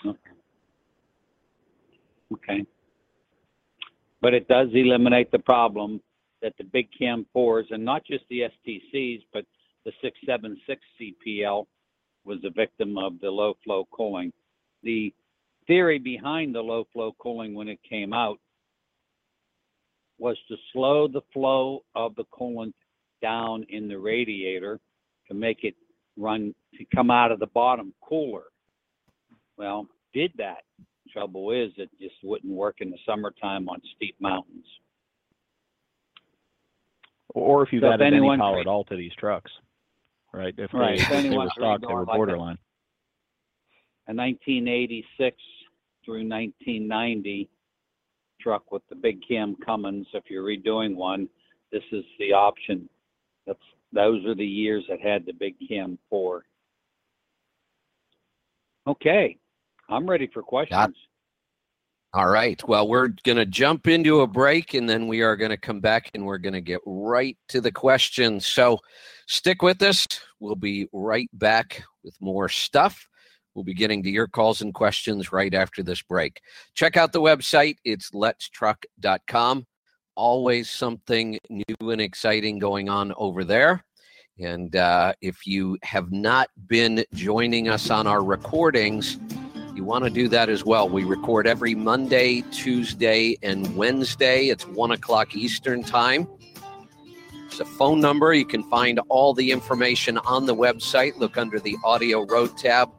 Okay. 2.34 2.66
But 4.22 4.34
it 4.34 4.48
does 4.48 4.70
eliminate 4.74 5.32
the 5.32 5.40
problem 5.40 6.02
that 6.42 6.54
the 6.58 6.64
big 6.64 6.88
cam 6.98 7.26
fours, 7.34 7.68
and 7.72 7.84
not 7.84 8.06
just 8.06 8.24
the 8.30 8.42
STCs, 8.42 9.24
but 9.34 9.46
the 9.86 9.92
676 10.02 10.82
CPL 11.00 11.66
was 12.24 12.40
a 12.44 12.50
victim 12.50 12.98
of 12.98 13.20
the 13.20 13.30
low 13.30 13.56
flow 13.64 13.88
cooling. 13.92 14.32
The 14.84 15.14
theory 15.68 16.00
behind 16.00 16.54
the 16.54 16.62
low 16.62 16.86
flow 16.94 17.14
cooling 17.20 17.54
when 17.54 17.68
it 17.68 17.80
came 17.88 18.14
out 18.14 18.40
was 20.20 20.38
to 20.48 20.56
slow 20.72 21.08
the 21.08 21.22
flow 21.34 21.84
of 21.96 22.16
the 22.16 22.26
coolant 22.26 22.74
down 23.22 23.66
in 23.70 23.88
the 23.88 23.98
radiator 23.98 24.80
to 25.28 25.34
make 25.34 25.64
it 25.64 25.76
run 26.18 26.54
to 26.78 26.86
come 26.96 27.10
out 27.10 27.32
of 27.32 27.40
the 27.40 27.48
bottom 27.48 27.94
cooler. 28.02 28.44
Well, 29.62 29.86
did 30.12 30.32
that. 30.40 30.64
Trouble 31.14 31.52
is, 31.52 31.72
it 31.78 31.92
just 32.02 32.16
wouldn't 32.24 32.52
work 32.52 32.78
in 32.80 32.90
the 32.90 32.98
summertime 33.06 33.70
on 33.70 33.80
steep 33.96 34.16
mountains. 34.20 34.66
Or 37.36 37.62
if 37.62 37.72
you've 37.72 37.82
So 37.82 37.90
if 37.90 37.94
added 37.94 38.16
any 38.16 38.38
power 38.38 38.60
at 38.60 38.66
all 38.66 38.84
to 38.86 38.96
these 38.96 39.12
trucks, 39.20 39.52
right? 40.34 40.56
If 40.58 40.74
Right, 40.74 40.98
they, 40.98 41.04
if 41.04 41.12
if 41.12 41.30
they 41.30 41.38
were 41.38 41.48
stock, 41.56 41.82
they 41.82 41.94
were 41.94 42.06
like 42.06 42.08
a- 42.08 42.18
borderline. 42.18 42.58
A 44.08 44.14
1986 44.16 45.38
through 46.04 46.28
1990 46.28 47.48
truck 48.42 48.72
with 48.72 48.82
the 48.90 48.96
big 48.96 49.20
cam 49.28 49.56
Cummins, 49.64 50.08
if 50.16 50.24
you're 50.28 50.44
redoing 50.44 50.96
one, 50.96 51.30
this 51.72 51.84
is 51.92 52.04
the 52.18 52.34
option. 52.34 52.90
That's 53.46 53.60
those 53.94 54.26
are 54.26 54.34
the 54.34 54.44
years 54.44 54.84
that 54.90 55.02
had 55.02 55.24
the 55.28 55.34
big 55.34 55.54
cam 55.70 56.00
four. 56.10 56.46
Okay, 58.88 59.38
I'm 59.92 60.10
ready 60.10 60.28
for 60.28 60.42
questions. 60.42 60.96
All 62.14 62.28
right. 62.28 62.62
Well, 62.68 62.90
we're 62.90 63.10
going 63.24 63.38
to 63.38 63.46
jump 63.46 63.88
into 63.88 64.20
a 64.20 64.28
break 64.28 64.74
and 64.74 64.90
then 64.90 65.08
we 65.08 65.22
are 65.22 65.38
going 65.38 65.52
to 65.52 65.58
come 65.58 65.80
back 65.80 66.12
and 66.14 66.26
we're 66.26 66.40
going 66.40 66.54
to 66.54 66.62
get 66.62 66.82
right 66.86 67.38
to 67.50 67.62
the 67.62 67.72
questions. 67.72 68.46
So 68.46 68.80
stick 69.28 69.62
with 69.62 69.82
us. 69.82 70.06
We'll 70.42 70.56
be 70.56 70.90
right 70.92 71.30
back 71.32 71.84
with 72.04 72.16
more 72.20 72.50
stuff. 72.50 73.08
We'll 73.56 73.64
be 73.64 73.74
getting 73.74 74.04
to 74.04 74.10
your 74.10 74.28
calls 74.28 74.62
and 74.62 74.74
questions 74.74 75.32
right 75.32 75.54
after 75.54 75.84
this 75.84 76.02
break. 76.02 76.42
Check 76.74 76.98
out 76.98 77.14
the 77.14 77.22
website. 77.22 77.76
It's 77.86 78.12
letstruck.com. 78.12 79.66
Always 80.16 80.70
something 80.70 81.40
new 81.50 81.90
and 81.90 82.02
exciting 82.02 82.60
going 82.60 82.90
on 82.90 83.14
over 83.16 83.46
there. 83.46 83.86
And 84.38 84.76
uh, 84.76 85.14
if 85.22 85.46
you 85.48 85.78
have 85.84 86.12
not 86.12 86.50
been 86.68 87.06
joining 87.14 87.70
us 87.70 87.90
on 87.90 88.06
our 88.06 88.24
recordings, 88.24 89.18
you 89.82 89.88
want 89.88 90.04
to 90.04 90.12
do 90.12 90.28
that 90.28 90.48
as 90.48 90.64
well. 90.64 90.88
We 90.88 91.04
record 91.04 91.48
every 91.48 91.74
Monday, 91.74 92.42
Tuesday, 92.52 93.36
and 93.42 93.76
Wednesday. 93.76 94.50
It's 94.50 94.68
one 94.68 94.92
o'clock 94.92 95.36
Eastern 95.36 95.82
time. 95.82 96.28
It's 97.48 97.60
a 97.60 97.66
phone 97.66 98.00
number. 98.00 98.32
You 98.32 98.46
can 98.46 98.64
find 98.66 99.00
all 99.10 99.34
the 99.34 99.52
information 99.52 100.20
on 100.20 100.46
the 100.46 100.56
website. 100.56 101.18
Look 101.18 101.36
under 101.36 101.60
the 101.60 101.78
audio 101.84 102.28
road 102.28 102.56
tab. 102.60 102.92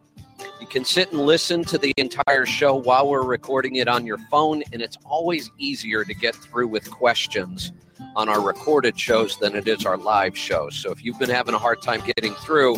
You 0.61 0.66
can 0.66 0.85
sit 0.85 1.12
and 1.12 1.21
listen 1.21 1.62
to 1.66 1.79
the 1.79 1.95
entire 1.99 2.47
show 2.47 2.75
while 2.75 3.09
we're 3.09 3.23
recording 3.23 3.77
it 3.77 3.87
on 3.87 4.05
your 4.05 4.18
phone, 4.29 4.64
and 4.73 4.83
it's 4.83 4.99
always 5.05 5.53
easier 5.59 6.05
to 6.05 6.14
get 6.14 6.35
through 6.35 6.66
with 6.66 6.90
questions 6.90 7.71
on 8.16 8.29
our 8.29 8.40
recorded 8.40 8.99
shows 8.99 9.38
than 9.38 9.55
it 9.55 9.68
is 9.68 9.87
our 9.87 9.97
live 9.97 10.37
shows. 10.37 10.75
So 10.75 10.90
if 10.90 11.05
you've 11.05 11.21
been 11.21 11.31
having 11.31 11.55
a 11.55 11.59
hard 11.59 11.81
time 11.81 12.03
getting 12.16 12.35
through, 12.35 12.75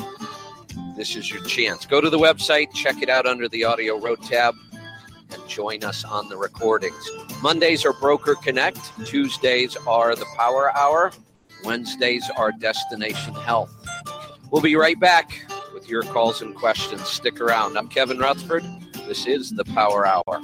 this 0.96 1.16
is 1.16 1.30
your 1.30 1.42
chance. 1.44 1.86
Go 1.86 2.00
to 2.00 2.10
the 2.10 2.18
website, 2.18 2.72
check 2.72 3.02
it 3.02 3.08
out 3.08 3.26
under 3.26 3.48
the 3.48 3.64
audio 3.64 3.98
road 3.98 4.22
tab, 4.22 4.54
and 5.30 5.48
join 5.48 5.82
us 5.84 6.04
on 6.04 6.28
the 6.28 6.36
recordings. 6.36 7.10
Mondays 7.42 7.84
are 7.84 7.92
Broker 7.92 8.34
Connect, 8.36 8.80
Tuesdays 9.06 9.76
are 9.86 10.14
the 10.14 10.26
Power 10.36 10.76
Hour, 10.76 11.12
Wednesdays 11.64 12.30
are 12.36 12.52
Destination 12.52 13.34
Health. 13.34 13.74
We'll 14.50 14.62
be 14.62 14.76
right 14.76 14.98
back 14.98 15.46
with 15.72 15.88
your 15.88 16.02
calls 16.02 16.42
and 16.42 16.54
questions. 16.54 17.02
Stick 17.08 17.40
around. 17.40 17.76
I'm 17.76 17.88
Kevin 17.88 18.18
Rutherford. 18.18 18.64
This 19.06 19.26
is 19.26 19.50
the 19.50 19.64
Power 19.64 20.06
Hour. 20.06 20.40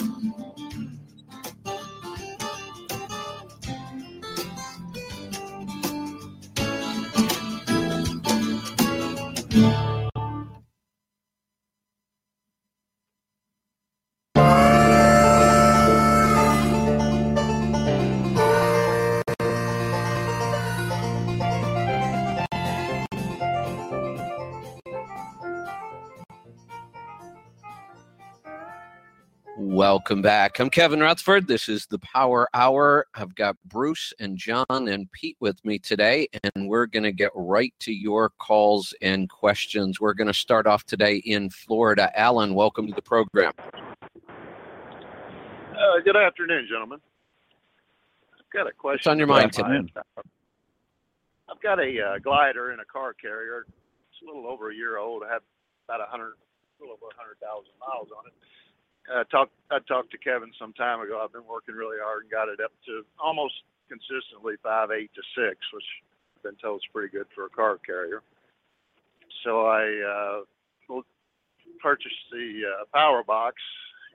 Welcome 30.10 30.22
back. 30.22 30.58
I'm 30.58 30.70
Kevin 30.70 30.98
Rutherford. 30.98 31.46
This 31.46 31.68
is 31.68 31.86
the 31.86 32.00
Power 32.00 32.48
Hour. 32.52 33.06
I've 33.14 33.32
got 33.36 33.56
Bruce 33.66 34.12
and 34.18 34.36
John 34.36 34.66
and 34.68 35.08
Pete 35.12 35.36
with 35.38 35.64
me 35.64 35.78
today, 35.78 36.26
and 36.42 36.68
we're 36.68 36.86
going 36.86 37.04
to 37.04 37.12
get 37.12 37.30
right 37.32 37.72
to 37.78 37.92
your 37.92 38.30
calls 38.30 38.92
and 39.02 39.30
questions. 39.30 40.00
We're 40.00 40.14
going 40.14 40.26
to 40.26 40.34
start 40.34 40.66
off 40.66 40.82
today 40.82 41.18
in 41.18 41.48
Florida. 41.48 42.10
Alan, 42.18 42.54
welcome 42.54 42.88
to 42.88 42.92
the 42.92 43.02
program. 43.02 43.52
Uh, 44.26 46.00
good 46.04 46.16
afternoon, 46.16 46.66
gentlemen. 46.68 46.98
I've 48.36 48.52
got 48.52 48.66
a 48.66 48.72
question. 48.72 48.98
What's 48.98 49.06
on 49.06 49.18
your 49.18 49.28
mind 49.28 49.52
today? 49.52 49.78
I've 51.48 51.62
got 51.62 51.78
a 51.78 52.14
uh, 52.14 52.18
glider 52.18 52.72
in 52.72 52.80
a 52.80 52.84
car 52.84 53.14
carrier. 53.14 53.64
It's 54.10 54.22
a 54.24 54.26
little 54.26 54.50
over 54.50 54.72
a 54.72 54.74
year 54.74 54.98
old. 54.98 55.22
I 55.24 55.32
have 55.32 55.42
about 55.88 56.00
a 56.00 56.10
hundred, 56.10 56.32
a 56.32 56.82
little 56.82 56.96
over 56.96 57.14
a 57.14 57.16
hundred 57.16 57.38
thousand 57.38 57.74
miles 57.78 58.08
on 58.10 58.26
it. 58.26 58.32
Uh, 59.10 59.24
talked, 59.24 59.52
I 59.70 59.78
talked 59.80 60.12
to 60.12 60.18
Kevin 60.18 60.52
some 60.58 60.72
time 60.74 61.00
ago. 61.00 61.20
I've 61.22 61.32
been 61.32 61.46
working 61.50 61.74
really 61.74 61.98
hard 62.00 62.22
and 62.22 62.30
got 62.30 62.48
it 62.48 62.60
up 62.62 62.70
to 62.86 63.04
almost 63.18 63.54
consistently 63.88 64.54
five 64.62 64.90
eight 64.92 65.10
to 65.14 65.22
six, 65.34 65.58
which 65.74 65.84
I've 66.36 66.42
been 66.44 66.56
told 66.62 66.78
is 66.78 66.92
pretty 66.92 67.10
good 67.10 67.26
for 67.34 67.46
a 67.46 67.50
car 67.50 67.78
carrier. 67.84 68.22
So 69.42 69.66
I 69.66 69.82
uh, 69.82 71.00
purchased 71.80 72.30
the 72.30 72.62
uh, 72.68 72.84
power 72.94 73.24
box 73.24 73.56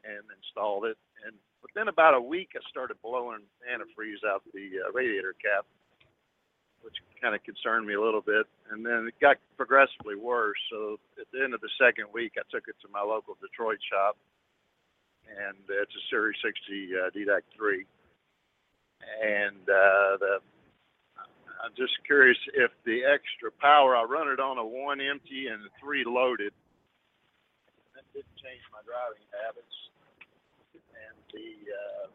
and 0.06 0.24
installed 0.38 0.86
it. 0.86 0.98
And 1.26 1.36
within 1.62 1.90
about 1.90 2.14
a 2.14 2.22
week, 2.22 2.50
I 2.56 2.62
started 2.70 2.98
blowing 3.02 3.42
antifreeze 3.66 4.24
out 4.28 4.44
the 4.54 4.86
uh, 4.86 4.92
radiator 4.94 5.34
cap, 5.42 5.66
which 6.84 6.96
kind 7.22 7.36
of 7.36 7.44
concerned 7.44 7.86
me 7.88 7.96
a 7.96 8.02
little 8.02 8.22
bit. 8.22 8.46
And 8.72 8.86
then 8.86 9.08
it 9.08 9.20
got 9.20 9.38
progressively 9.58 10.16
worse. 10.16 10.60
So 10.72 11.00
at 11.20 11.28
the 11.34 11.44
end 11.44 11.54
of 11.54 11.62
the 11.62 11.74
second 11.82 12.08
week, 12.14 12.34
I 12.38 12.44
took 12.52 12.68
it 12.68 12.76
to 12.82 12.88
my 12.94 13.02
local 13.02 13.36
Detroit 13.42 13.80
shop, 13.92 14.16
and 15.30 15.58
it's 15.70 15.96
a 15.96 16.04
Series 16.10 16.38
60 16.44 16.54
uh, 16.96 17.10
DDEC 17.12 17.44
3. 17.58 17.86
And 19.22 19.62
uh, 19.70 20.18
the 20.20 20.40
I'm 21.66 21.74
just 21.74 21.98
curious 22.06 22.38
if 22.54 22.70
the 22.86 23.02
extra 23.02 23.50
power, 23.50 23.98
I 23.98 24.06
run 24.06 24.30
it 24.30 24.40
on 24.40 24.62
a 24.62 24.66
one 24.66 25.02
empty 25.02 25.50
and 25.50 25.66
three 25.82 26.06
loaded. 26.06 26.54
That 27.98 28.06
didn't 28.14 28.38
change 28.38 28.62
my 28.70 28.86
driving 28.86 29.26
habits 29.34 29.74
and 30.94 31.18
the 31.34 31.50
uh, 31.74 32.06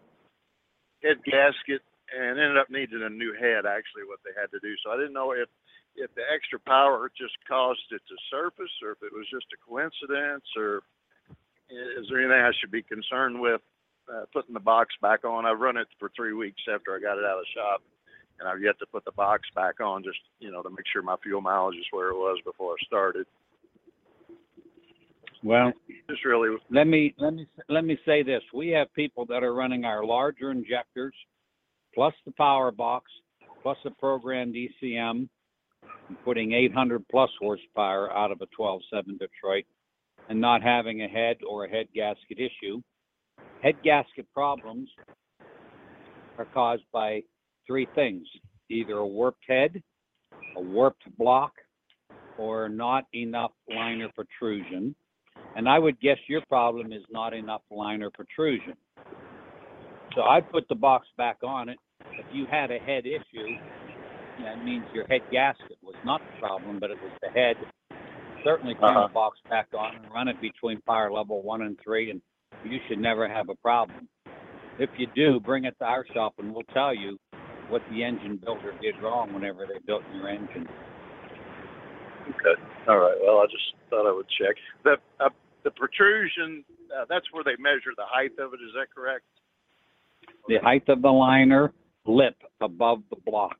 head 1.02 1.18
gasket 1.26 1.82
and 2.14 2.38
ended 2.38 2.58
up 2.58 2.70
needing 2.70 3.02
a 3.02 3.10
new 3.10 3.34
head. 3.34 3.66
Actually, 3.66 4.06
what 4.06 4.22
they 4.22 4.34
had 4.38 4.54
to 4.54 4.62
do. 4.62 4.74
So 4.84 4.94
I 4.94 4.96
didn't 4.96 5.18
know 5.18 5.32
if 5.32 5.50
if 5.98 6.14
the 6.14 6.22
extra 6.30 6.62
power 6.62 7.10
just 7.18 7.34
caused 7.50 7.90
it 7.90 8.02
to 8.06 8.16
surface, 8.30 8.70
or 8.86 8.94
if 8.94 9.02
it 9.02 9.10
was 9.10 9.26
just 9.26 9.50
a 9.50 9.58
coincidence, 9.66 10.46
or 10.54 10.86
is 11.70 12.06
there 12.08 12.20
anything 12.20 12.40
I 12.40 12.50
should 12.60 12.70
be 12.70 12.82
concerned 12.82 13.40
with 13.40 13.60
uh, 14.12 14.24
putting 14.32 14.54
the 14.54 14.60
box 14.60 14.94
back 15.00 15.24
on? 15.24 15.46
I've 15.46 15.60
run 15.60 15.76
it 15.76 15.88
for 15.98 16.10
three 16.16 16.32
weeks 16.32 16.62
after 16.72 16.94
I 16.94 17.00
got 17.00 17.18
it 17.18 17.24
out 17.24 17.38
of 17.38 17.44
the 17.44 17.60
shop, 17.60 17.82
and 18.38 18.48
I've 18.48 18.62
yet 18.62 18.78
to 18.80 18.86
put 18.86 19.04
the 19.04 19.12
box 19.12 19.42
back 19.54 19.80
on, 19.80 20.02
just 20.02 20.18
you 20.38 20.50
know, 20.50 20.62
to 20.62 20.70
make 20.70 20.86
sure 20.92 21.02
my 21.02 21.16
fuel 21.22 21.40
mileage 21.40 21.76
is 21.76 21.86
where 21.90 22.10
it 22.10 22.16
was 22.16 22.38
before 22.44 22.72
I 22.72 22.84
started. 22.86 23.26
Well, 25.42 25.72
Just 26.08 26.24
really, 26.24 26.56
let 26.70 26.86
me 26.86 27.14
let 27.18 27.32
me 27.32 27.46
let 27.68 27.84
me 27.84 27.98
say 28.04 28.22
this: 28.22 28.42
we 28.52 28.68
have 28.70 28.92
people 28.94 29.24
that 29.26 29.42
are 29.42 29.54
running 29.54 29.84
our 29.84 30.04
larger 30.04 30.50
injectors, 30.50 31.14
plus 31.94 32.12
the 32.26 32.32
power 32.32 32.70
box, 32.70 33.10
plus 33.62 33.78
the 33.82 33.90
programmed 33.90 34.54
ECM, 34.54 35.28
putting 36.24 36.52
800 36.52 37.08
plus 37.08 37.30
horsepower 37.40 38.12
out 38.12 38.30
of 38.30 38.42
a 38.42 38.46
12.7 38.60 39.18
Detroit, 39.18 39.64
and 40.28 40.40
not 40.40 40.62
having 40.62 41.02
a 41.02 41.08
head 41.08 41.38
or 41.48 41.64
a 41.64 41.68
head 41.68 41.86
gasket 41.94 42.38
issue. 42.38 42.80
Head 43.62 43.76
gasket 43.82 44.26
problems 44.32 44.88
are 46.38 46.46
caused 46.54 46.84
by 46.92 47.22
three 47.66 47.86
things: 47.94 48.26
either 48.68 48.98
a 48.98 49.06
warped 49.06 49.44
head, 49.48 49.82
a 50.56 50.60
warped 50.60 51.04
block, 51.18 51.52
or 52.38 52.68
not 52.68 53.04
enough 53.12 53.52
liner 53.68 54.08
protrusion. 54.14 54.94
And 55.56 55.68
I 55.68 55.78
would 55.78 56.00
guess 56.00 56.18
your 56.28 56.42
problem 56.48 56.92
is 56.92 57.02
not 57.10 57.34
enough 57.34 57.62
liner 57.70 58.10
protrusion. 58.10 58.74
So 60.14 60.22
I'd 60.22 60.50
put 60.50 60.68
the 60.68 60.74
box 60.74 61.06
back 61.16 61.38
on 61.44 61.68
it. 61.68 61.78
If 62.12 62.26
you 62.32 62.46
had 62.50 62.70
a 62.70 62.78
head 62.78 63.04
issue, 63.06 63.56
that 64.44 64.64
means 64.64 64.84
your 64.94 65.06
head 65.06 65.22
gasket 65.30 65.78
was 65.82 65.94
not 66.04 66.20
the 66.20 66.40
problem, 66.40 66.78
but 66.80 66.90
it 66.90 66.98
was 67.02 67.12
the 67.22 67.30
head. 67.30 67.56
Certainly 68.44 68.74
turn 68.74 68.84
Uh-huh. 68.96 69.06
the 69.08 69.12
box 69.14 69.38
back 69.48 69.68
on 69.76 69.96
and 69.96 70.10
run 70.12 70.28
it 70.28 70.40
between 70.40 70.80
fire 70.82 71.12
level 71.12 71.42
one 71.42 71.62
and 71.62 71.78
three, 71.80 72.10
and 72.10 72.20
you 72.64 72.78
should 72.88 72.98
never 72.98 73.28
have 73.28 73.48
a 73.48 73.54
problem. 73.56 74.08
If 74.78 74.90
you 74.98 75.06
do, 75.14 75.40
bring 75.40 75.64
it 75.64 75.76
to 75.78 75.84
our 75.84 76.06
shop 76.14 76.34
and 76.38 76.54
we'll 76.54 76.64
tell 76.72 76.94
you 76.94 77.18
what 77.68 77.82
the 77.90 78.02
engine 78.02 78.36
builder 78.36 78.72
did 78.80 78.94
wrong 79.02 79.32
whenever 79.32 79.66
they 79.66 79.78
built 79.86 80.02
your 80.14 80.28
engine. 80.28 80.66
Okay. 82.28 82.62
All 82.88 82.98
right. 82.98 83.16
Well, 83.22 83.38
I 83.38 83.46
just 83.46 83.74
thought 83.90 84.08
I 84.08 84.12
would 84.14 84.26
check. 84.38 84.56
The 84.84 84.96
uh, 85.22 85.28
the 85.64 85.70
protrusion, 85.72 86.64
uh, 86.96 87.04
that's 87.08 87.26
where 87.32 87.44
they 87.44 87.56
measure 87.58 87.92
the 87.96 88.04
height 88.06 88.32
of 88.38 88.54
it. 88.54 88.60
Is 88.64 88.72
that 88.74 88.86
correct? 88.94 89.24
The 90.48 90.56
height 90.62 90.88
of 90.88 91.02
the 91.02 91.10
liner 91.10 91.72
lip 92.06 92.36
above 92.60 93.02
the 93.10 93.16
block. 93.26 93.56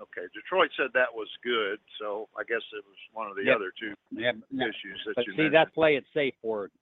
Okay. 0.00 0.26
Detroit 0.32 0.70
said 0.76 0.88
that 0.94 1.12
was 1.12 1.28
good, 1.44 1.78
so 2.00 2.28
I 2.36 2.42
guess 2.44 2.62
it 2.72 2.84
was 2.86 2.96
one 3.12 3.28
of 3.28 3.36
the 3.36 3.52
other 3.52 3.72
two 3.78 3.92
Yeah, 4.10 4.32
issues 4.52 4.98
that 5.06 5.14
But 5.16 5.26
you 5.26 5.32
see, 5.32 5.36
mentioned. 5.36 5.54
that's 5.54 5.70
play 5.74 5.96
it 5.96 6.04
safe 6.14 6.34
word. 6.42 6.72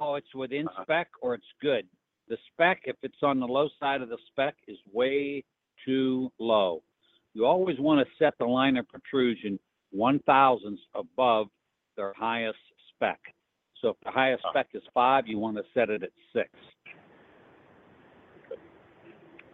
Oh, 0.00 0.16
it's 0.16 0.34
within 0.34 0.66
Uh-huh. 0.68 0.82
spec 0.82 1.08
or 1.22 1.34
it's 1.34 1.52
good. 1.60 1.88
The 2.28 2.36
spec, 2.52 2.82
if 2.84 2.96
it's 3.02 3.22
on 3.22 3.38
the 3.38 3.46
low 3.46 3.68
side 3.78 4.02
of 4.02 4.08
the 4.08 4.18
spec, 4.26 4.56
is 4.66 4.78
way 4.92 5.44
too 5.84 6.32
low. 6.38 6.82
You 7.34 7.46
always 7.46 7.78
want 7.78 8.06
to 8.06 8.14
set 8.16 8.36
the 8.38 8.46
liner 8.46 8.82
protrusion 8.82 9.60
one 9.90 10.18
thousandths 10.20 10.82
above 10.94 11.48
their 11.96 12.12
highest 12.14 12.58
spec. 12.94 13.20
So 13.80 13.90
if 13.90 14.00
the 14.00 14.10
highest 14.10 14.44
Uh. 14.44 14.50
spec 14.50 14.74
is 14.74 14.82
five, 14.92 15.28
you 15.28 15.38
want 15.38 15.56
to 15.56 15.64
set 15.72 15.88
it 15.88 16.02
at 16.02 16.12
six. 16.32 16.50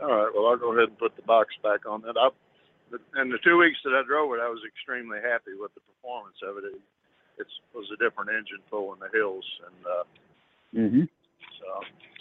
All 0.00 0.08
right. 0.08 0.32
Well, 0.34 0.46
I'll 0.46 0.56
go 0.56 0.72
ahead 0.72 0.88
and 0.88 0.98
put 0.98 1.14
the 1.14 1.22
box 1.22 1.54
back 1.62 1.86
on 1.86 2.00
that. 2.02 2.16
I, 2.16 2.30
and 3.14 3.32
the 3.32 3.38
two 3.44 3.56
weeks 3.58 3.78
that 3.84 3.94
I 3.94 4.02
drove 4.06 4.32
it, 4.34 4.40
I 4.40 4.48
was 4.48 4.60
extremely 4.66 5.18
happy 5.22 5.54
with 5.58 5.72
the 5.74 5.80
performance 5.80 6.36
of 6.42 6.58
it. 6.58 6.64
It 6.64 6.80
it's, 7.38 7.50
was 7.74 7.86
a 7.92 7.96
different 8.02 8.30
engine 8.30 8.60
pulling 8.70 9.00
the 9.00 9.08
hills, 9.16 9.44
and 9.66 9.86
uh, 9.86 10.04
Mm-hmm. 10.74 11.04
so 11.60 11.68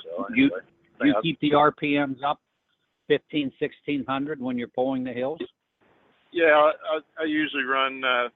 so 0.03 0.27
You- 0.35 0.45
anyway. 0.51 0.59
I 0.99 1.05
You 1.05 1.13
think 1.13 1.15
I- 1.17 1.21
keep 1.21 1.39
the 1.39 1.51
RPMs 1.51 2.21
up 2.23 2.39
15, 3.07 3.51
1600 3.59 4.39
when 4.41 4.57
you're 4.57 4.67
pulling 4.67 5.03
the 5.03 5.13
hills. 5.13 5.39
Yeah, 6.31 6.55
I, 6.55 6.71
I, 6.95 6.99
I 7.21 7.23
usually 7.25 7.63
run 7.63 8.03
uh, 8.03 8.29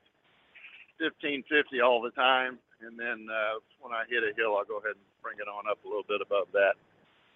fifteen 0.99 1.43
fifty 1.49 1.79
all 1.81 2.01
the 2.01 2.11
time, 2.11 2.59
and 2.81 2.99
then 2.99 3.27
uh, 3.31 3.59
when 3.79 3.93
I 3.93 4.03
hit 4.09 4.23
a 4.23 4.35
hill, 4.35 4.57
I'll 4.57 4.65
go 4.65 4.79
ahead 4.79 4.95
and 4.99 5.05
bring 5.23 5.37
it 5.39 5.47
on 5.47 5.63
up 5.69 5.79
a 5.85 5.87
little 5.87 6.03
bit 6.07 6.19
above 6.21 6.47
that. 6.53 6.75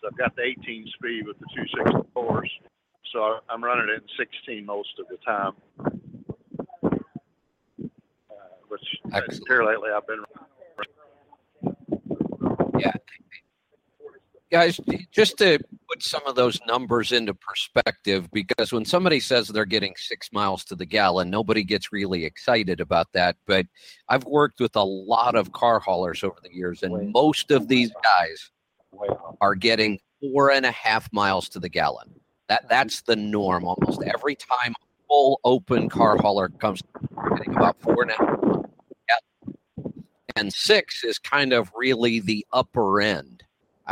So 0.01 0.07
I've 0.07 0.17
got 0.17 0.35
the 0.35 0.43
18 0.43 0.87
speed 0.95 1.27
with 1.27 1.37
the 1.39 1.47
264s, 2.15 2.47
so 3.11 3.19
I- 3.23 3.39
I'm 3.49 3.63
running 3.63 3.89
it 3.89 4.01
in 4.03 4.07
16 4.17 4.65
most 4.65 4.99
of 4.99 5.07
the 5.07 5.17
time. 5.17 5.53
Uh, 5.79 5.89
which 8.67 8.81
Excellent. 9.13 9.47
here 9.47 9.63
lately 9.63 9.89
I've 9.95 10.07
been 10.07 10.23
Yeah, 12.79 12.93
guys 14.51 14.79
just 15.11 15.37
to 15.37 15.59
put 15.89 16.01
some 16.03 16.21
of 16.25 16.35
those 16.35 16.59
numbers 16.65 17.11
into 17.11 17.33
perspective 17.33 18.29
because 18.31 18.71
when 18.71 18.85
somebody 18.85 19.19
says 19.19 19.47
they're 19.47 19.65
getting 19.65 19.93
six 19.97 20.29
miles 20.31 20.63
to 20.65 20.75
the 20.75 20.85
gallon 20.85 21.29
nobody 21.29 21.63
gets 21.63 21.91
really 21.91 22.23
excited 22.25 22.79
about 22.79 23.07
that 23.13 23.35
but 23.47 23.65
i've 24.07 24.23
worked 24.25 24.59
with 24.59 24.75
a 24.75 24.83
lot 24.83 25.35
of 25.35 25.51
car 25.51 25.79
haulers 25.79 26.23
over 26.23 26.37
the 26.43 26.53
years 26.53 26.83
and 26.83 27.11
most 27.11 27.51
of 27.51 27.67
these 27.67 27.91
guys 28.03 28.51
are 29.41 29.55
getting 29.55 29.99
four 30.21 30.51
and 30.51 30.65
a 30.65 30.71
half 30.71 31.11
miles 31.11 31.49
to 31.49 31.59
the 31.59 31.69
gallon 31.69 32.18
that 32.49 32.67
that's 32.67 33.01
the 33.01 33.15
norm 33.15 33.63
almost 33.63 34.03
every 34.03 34.35
time 34.35 34.73
a 34.73 35.07
full 35.07 35.39
open 35.43 35.87
car 35.87 36.17
hauler 36.17 36.49
comes 36.49 36.83
getting 37.37 37.55
about 37.55 37.79
four 37.79 38.05
half 38.07 38.17
gallon. 38.19 40.03
and 40.35 40.51
six 40.51 41.03
is 41.03 41.17
kind 41.17 41.53
of 41.53 41.71
really 41.75 42.19
the 42.19 42.45
upper 42.51 42.99
end 42.99 43.43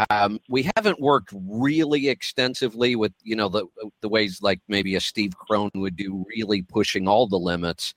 um, 0.09 0.39
we 0.47 0.69
haven't 0.75 0.99
worked 0.99 1.33
really 1.33 2.09
extensively 2.09 2.95
with 2.95 3.13
you 3.23 3.35
know 3.35 3.49
the 3.49 3.65
the 4.01 4.09
ways 4.09 4.41
like 4.41 4.59
maybe 4.67 4.95
a 4.95 5.01
Steve 5.01 5.35
Crone 5.37 5.71
would 5.75 5.95
do, 5.95 6.23
really 6.29 6.61
pushing 6.61 7.07
all 7.07 7.27
the 7.27 7.39
limits. 7.39 7.93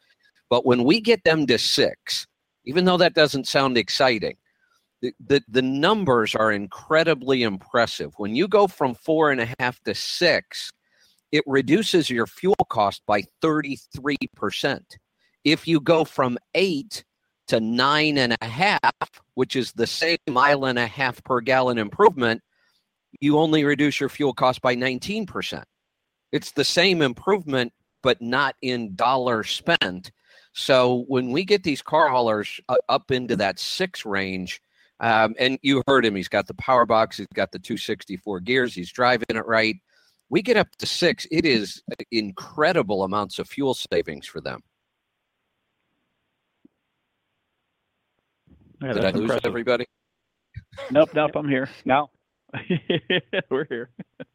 But 0.48 0.64
when 0.64 0.84
we 0.84 1.00
get 1.00 1.22
them 1.24 1.46
to 1.46 1.58
six, 1.58 2.26
even 2.64 2.84
though 2.84 2.96
that 2.96 3.14
doesn't 3.14 3.46
sound 3.46 3.76
exciting, 3.76 4.36
the, 5.00 5.14
the, 5.26 5.42
the 5.48 5.62
numbers 5.62 6.34
are 6.34 6.52
incredibly 6.52 7.42
impressive. 7.42 8.12
When 8.16 8.34
you 8.34 8.48
go 8.48 8.66
from 8.66 8.94
four 8.94 9.30
and 9.30 9.40
a 9.40 9.54
half 9.58 9.80
to 9.84 9.94
six, 9.94 10.70
it 11.32 11.44
reduces 11.46 12.10
your 12.10 12.26
fuel 12.26 12.66
cost 12.68 13.02
by 13.06 13.22
33%. 13.42 14.80
If 15.44 15.66
you 15.66 15.80
go 15.80 16.04
from 16.04 16.38
eight 16.54 17.04
to 17.48 17.60
nine 17.60 18.18
and 18.18 18.36
a 18.40 18.46
half, 18.46 18.80
which 19.34 19.56
is 19.56 19.72
the 19.72 19.86
same 19.86 20.18
mile 20.28 20.66
and 20.66 20.78
a 20.78 20.86
half 20.86 21.22
per 21.24 21.40
gallon 21.40 21.78
improvement, 21.78 22.42
you 23.20 23.38
only 23.38 23.64
reduce 23.64 24.00
your 24.00 24.08
fuel 24.08 24.32
cost 24.32 24.60
by 24.60 24.76
19%. 24.76 25.62
It's 26.32 26.52
the 26.52 26.64
same 26.64 27.02
improvement, 27.02 27.72
but 28.02 28.20
not 28.20 28.54
in 28.62 28.94
dollars 28.94 29.50
spent. 29.50 30.12
So 30.52 31.04
when 31.08 31.30
we 31.30 31.44
get 31.44 31.62
these 31.62 31.82
car 31.82 32.08
haulers 32.08 32.60
uh, 32.68 32.76
up 32.88 33.10
into 33.10 33.36
that 33.36 33.58
six 33.58 34.04
range, 34.04 34.60
um, 35.00 35.34
and 35.38 35.58
you 35.62 35.82
heard 35.86 36.04
him, 36.04 36.14
he's 36.14 36.28
got 36.28 36.46
the 36.46 36.54
power 36.54 36.86
box, 36.86 37.16
he's 37.16 37.26
got 37.34 37.50
the 37.52 37.58
264 37.58 38.40
gears, 38.40 38.74
he's 38.74 38.92
driving 38.92 39.26
it 39.30 39.46
right. 39.46 39.76
We 40.28 40.42
get 40.42 40.56
up 40.56 40.68
to 40.78 40.86
six, 40.86 41.26
it 41.30 41.44
is 41.44 41.82
incredible 42.12 43.02
amounts 43.02 43.38
of 43.38 43.48
fuel 43.48 43.74
savings 43.74 44.26
for 44.26 44.40
them. 44.40 44.60
Yeah, 48.82 48.92
Did 48.94 49.04
I 49.04 49.10
lose 49.10 49.22
impressive. 49.22 49.46
everybody? 49.46 49.86
Nope, 50.90 51.10
nope, 51.14 51.32
I'm 51.34 51.48
here. 51.48 51.68
now. 51.84 52.10
We're 53.50 53.66
here. 53.68 53.90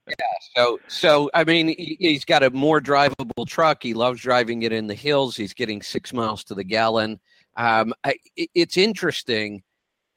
yeah. 0.07 0.15
So, 0.55 0.79
so 0.87 1.29
I 1.33 1.43
mean, 1.43 1.67
he- 1.69 1.97
he's 1.99 2.23
got 2.23 2.43
a 2.43 2.49
more 2.49 2.79
drivable 2.79 3.45
truck. 3.45 3.83
He 3.83 3.93
loves 3.93 4.21
driving 4.21 4.61
it 4.61 4.71
in 4.71 4.87
the 4.87 4.93
hills. 4.95 5.35
He's 5.35 5.53
getting 5.53 5.81
six 5.81 6.13
miles 6.13 6.43
to 6.45 6.55
the 6.55 6.63
gallon. 6.63 7.19
Um, 7.57 7.93
I, 8.05 8.15
it- 8.37 8.49
it's 8.55 8.77
interesting 8.77 9.63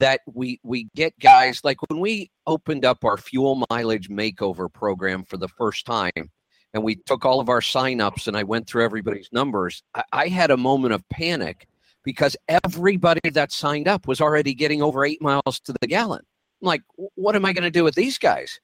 that 0.01 0.21
we 0.33 0.61
we 0.63 0.89
get 0.95 1.19
guys 1.19 1.61
like 1.65 1.79
when 1.89 2.01
we 2.01 2.31
opened 2.47 2.85
up 2.85 3.05
our 3.05 3.17
fuel 3.17 3.65
mileage 3.71 4.09
makeover 4.09 4.73
program 4.73 5.25
for 5.25 5.37
the 5.37 5.49
first 5.49 5.87
time, 5.87 6.31
and 6.75 6.83
we 6.83 6.97
took 7.07 7.25
all 7.25 7.41
of 7.41 7.49
our 7.49 7.61
signups 7.61 8.29
and 8.29 8.37
I 8.37 8.43
went 8.43 8.67
through 8.67 8.85
everybody's 8.85 9.29
numbers. 9.33 9.83
I, 9.95 10.03
I 10.13 10.29
had 10.29 10.51
a 10.51 10.57
moment 10.57 10.95
of 10.95 11.09
panic 11.09 11.67
because 12.05 12.37
everybody 12.49 13.31
that 13.31 13.53
signed 13.53 13.89
up 13.89 14.07
was 14.07 14.21
already 14.21 14.55
getting 14.55 14.83
over 14.83 15.05
eight 15.05 15.21
miles 15.21 15.61
to 15.61 15.75
the 15.81 15.87
gallon. 15.87 16.23
I'm 16.63 16.67
like, 16.67 16.83
what 17.15 17.37
am 17.37 17.45
I 17.45 17.53
going 17.53 17.65
to 17.65 17.71
do 17.71 17.85
with 17.85 17.95
these 17.95 18.19
guys? 18.19 18.61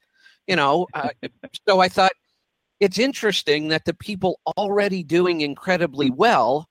You 0.47 0.55
know, 0.55 0.87
uh, 0.93 1.09
so 1.67 1.79
I 1.79 1.89
thought 1.89 2.11
it's 2.79 2.99
interesting 2.99 3.69
that 3.69 3.85
the 3.85 3.93
people 3.93 4.39
already 4.57 5.03
doing 5.03 5.41
incredibly 5.41 6.09
well 6.09 6.67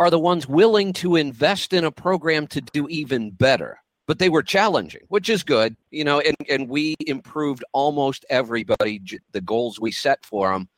are 0.00 0.10
the 0.10 0.18
ones 0.18 0.48
willing 0.48 0.92
to 0.94 1.14
invest 1.14 1.72
in 1.72 1.84
a 1.84 1.92
program 1.92 2.48
to 2.48 2.60
do 2.60 2.88
even 2.88 3.30
better. 3.30 3.78
but 4.10 4.18
they 4.18 4.28
were 4.28 4.42
challenging, 4.42 5.02
which 5.06 5.28
is 5.28 5.44
good, 5.44 5.76
you 5.92 6.02
know. 6.02 6.18
And 6.18 6.34
and 6.48 6.68
we 6.68 6.96
improved 7.06 7.62
almost 7.72 8.24
everybody 8.28 9.00
the 9.30 9.40
goals 9.40 9.78
we 9.78 9.92
set 9.92 10.26
for 10.26 10.52
them. 10.52 10.68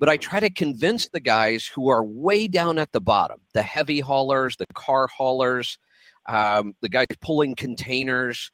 But 0.00 0.08
I 0.08 0.16
try 0.16 0.40
to 0.40 0.48
convince 0.48 1.06
the 1.06 1.20
guys 1.20 1.66
who 1.66 1.90
are 1.90 2.02
way 2.02 2.48
down 2.48 2.78
at 2.78 2.90
the 2.92 3.00
bottom, 3.02 3.38
the 3.52 3.60
heavy 3.60 4.00
haulers, 4.00 4.56
the 4.56 4.64
car 4.72 5.08
haulers, 5.08 5.76
um, 6.26 6.72
the 6.80 6.88
guys 6.88 7.04
pulling 7.20 7.54
containers. 7.54 8.50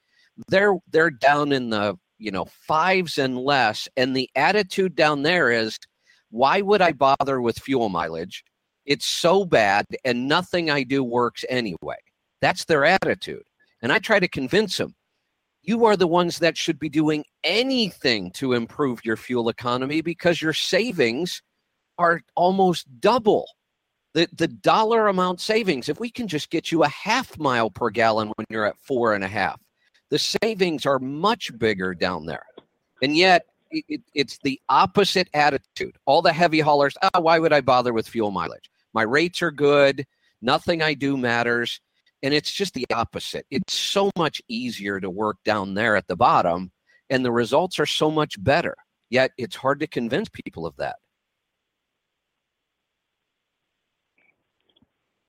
They're 0.49 0.77
they're 0.91 1.13
down 1.13 1.53
in 1.53 1.71
the 1.71 1.97
you 2.19 2.33
know 2.33 2.47
fives 2.47 3.19
and 3.19 3.39
less, 3.39 3.89
and 3.97 4.17
the 4.17 4.29
attitude 4.35 4.97
down 4.97 5.23
there 5.23 5.53
is, 5.53 5.79
why 6.31 6.63
would 6.63 6.83
I 6.83 6.91
bother 6.91 7.41
with 7.41 7.61
fuel 7.61 7.91
mileage? 7.91 8.43
It's 8.87 9.07
so 9.07 9.45
bad, 9.45 9.85
and 10.05 10.29
nothing 10.29 10.71
I 10.71 10.85
do 10.85 11.03
works 11.03 11.45
anyway. 11.49 11.97
That's 12.41 12.65
their 12.65 12.85
attitude. 12.85 13.43
And 13.83 13.93
I 13.93 13.99
try 13.99 14.21
to 14.21 14.29
convince 14.29 14.77
them 14.77 14.95
you 15.63 15.85
are 15.85 15.97
the 15.97 16.07
ones 16.07 16.39
that 16.39 16.57
should 16.57 16.79
be 16.79 16.89
doing 16.89 17.25
anything 17.43 18.31
to 18.33 18.53
improve 18.53 19.05
your 19.05 19.17
fuel 19.17 19.49
economy 19.49 20.01
because 20.01 20.41
your 20.41 20.53
savings 20.53 21.43
are 21.99 22.21
almost 22.37 22.87
double 23.01 23.47
the, 24.15 24.29
the 24.33 24.49
dollar 24.49 25.09
amount 25.09 25.41
savings. 25.41 25.89
If 25.89 25.99
we 25.99 26.09
can 26.09 26.29
just 26.29 26.51
get 26.51 26.71
you 26.71 26.85
a 26.85 26.89
half 26.89 27.37
mile 27.39 27.69
per 27.69 27.91
gallon 27.91 28.33
when 28.37 28.47
you're 28.49 28.65
at 28.65 28.79
four 28.79 29.15
and 29.15 29.25
a 29.25 29.29
half, 29.29 29.61
the 30.09 30.19
savings 30.19 30.87
are 30.87 31.01
much 31.01 31.51
bigger 31.59 31.95
down 31.95 32.27
there. 32.27 32.47
And 33.03 33.17
yet, 33.17 33.47
it, 33.71 34.01
it's 34.15 34.39
the 34.39 34.61
opposite 34.69 35.29
attitude. 35.35 35.97
All 36.07 36.23
the 36.23 36.33
heavy 36.33 36.61
haulers, 36.61 36.97
oh, 37.03 37.21
why 37.21 37.39
would 37.39 37.53
I 37.53 37.61
bother 37.61 37.93
with 37.93 38.09
fuel 38.09 38.31
mileage? 38.31 38.71
My 38.97 39.03
rates 39.03 39.43
are 39.43 39.51
good. 39.51 40.07
Nothing 40.41 40.81
I 40.81 40.95
do 40.95 41.19
matters. 41.19 41.83
And 42.23 42.33
it's 42.33 42.51
just 42.51 42.73
the 42.73 42.87
opposite. 42.95 43.45
It's 43.51 43.75
so 43.75 44.11
much 44.17 44.41
easier 44.49 44.99
to 45.01 45.11
work 45.11 45.37
down 45.45 45.75
there 45.75 45.97
at 45.97 46.09
the 46.09 46.17
bottom, 46.17 46.73
and 47.11 47.23
the 47.23 47.31
results 47.31 47.79
are 47.79 47.85
so 47.85 48.11
much 48.11 48.43
better. 48.43 48.75
Yet 49.11 49.33
it's 49.37 49.55
hard 49.55 49.81
to 49.81 49.87
convince 49.87 50.31
people 50.31 50.65
of 50.65 50.75
that. 50.79 50.97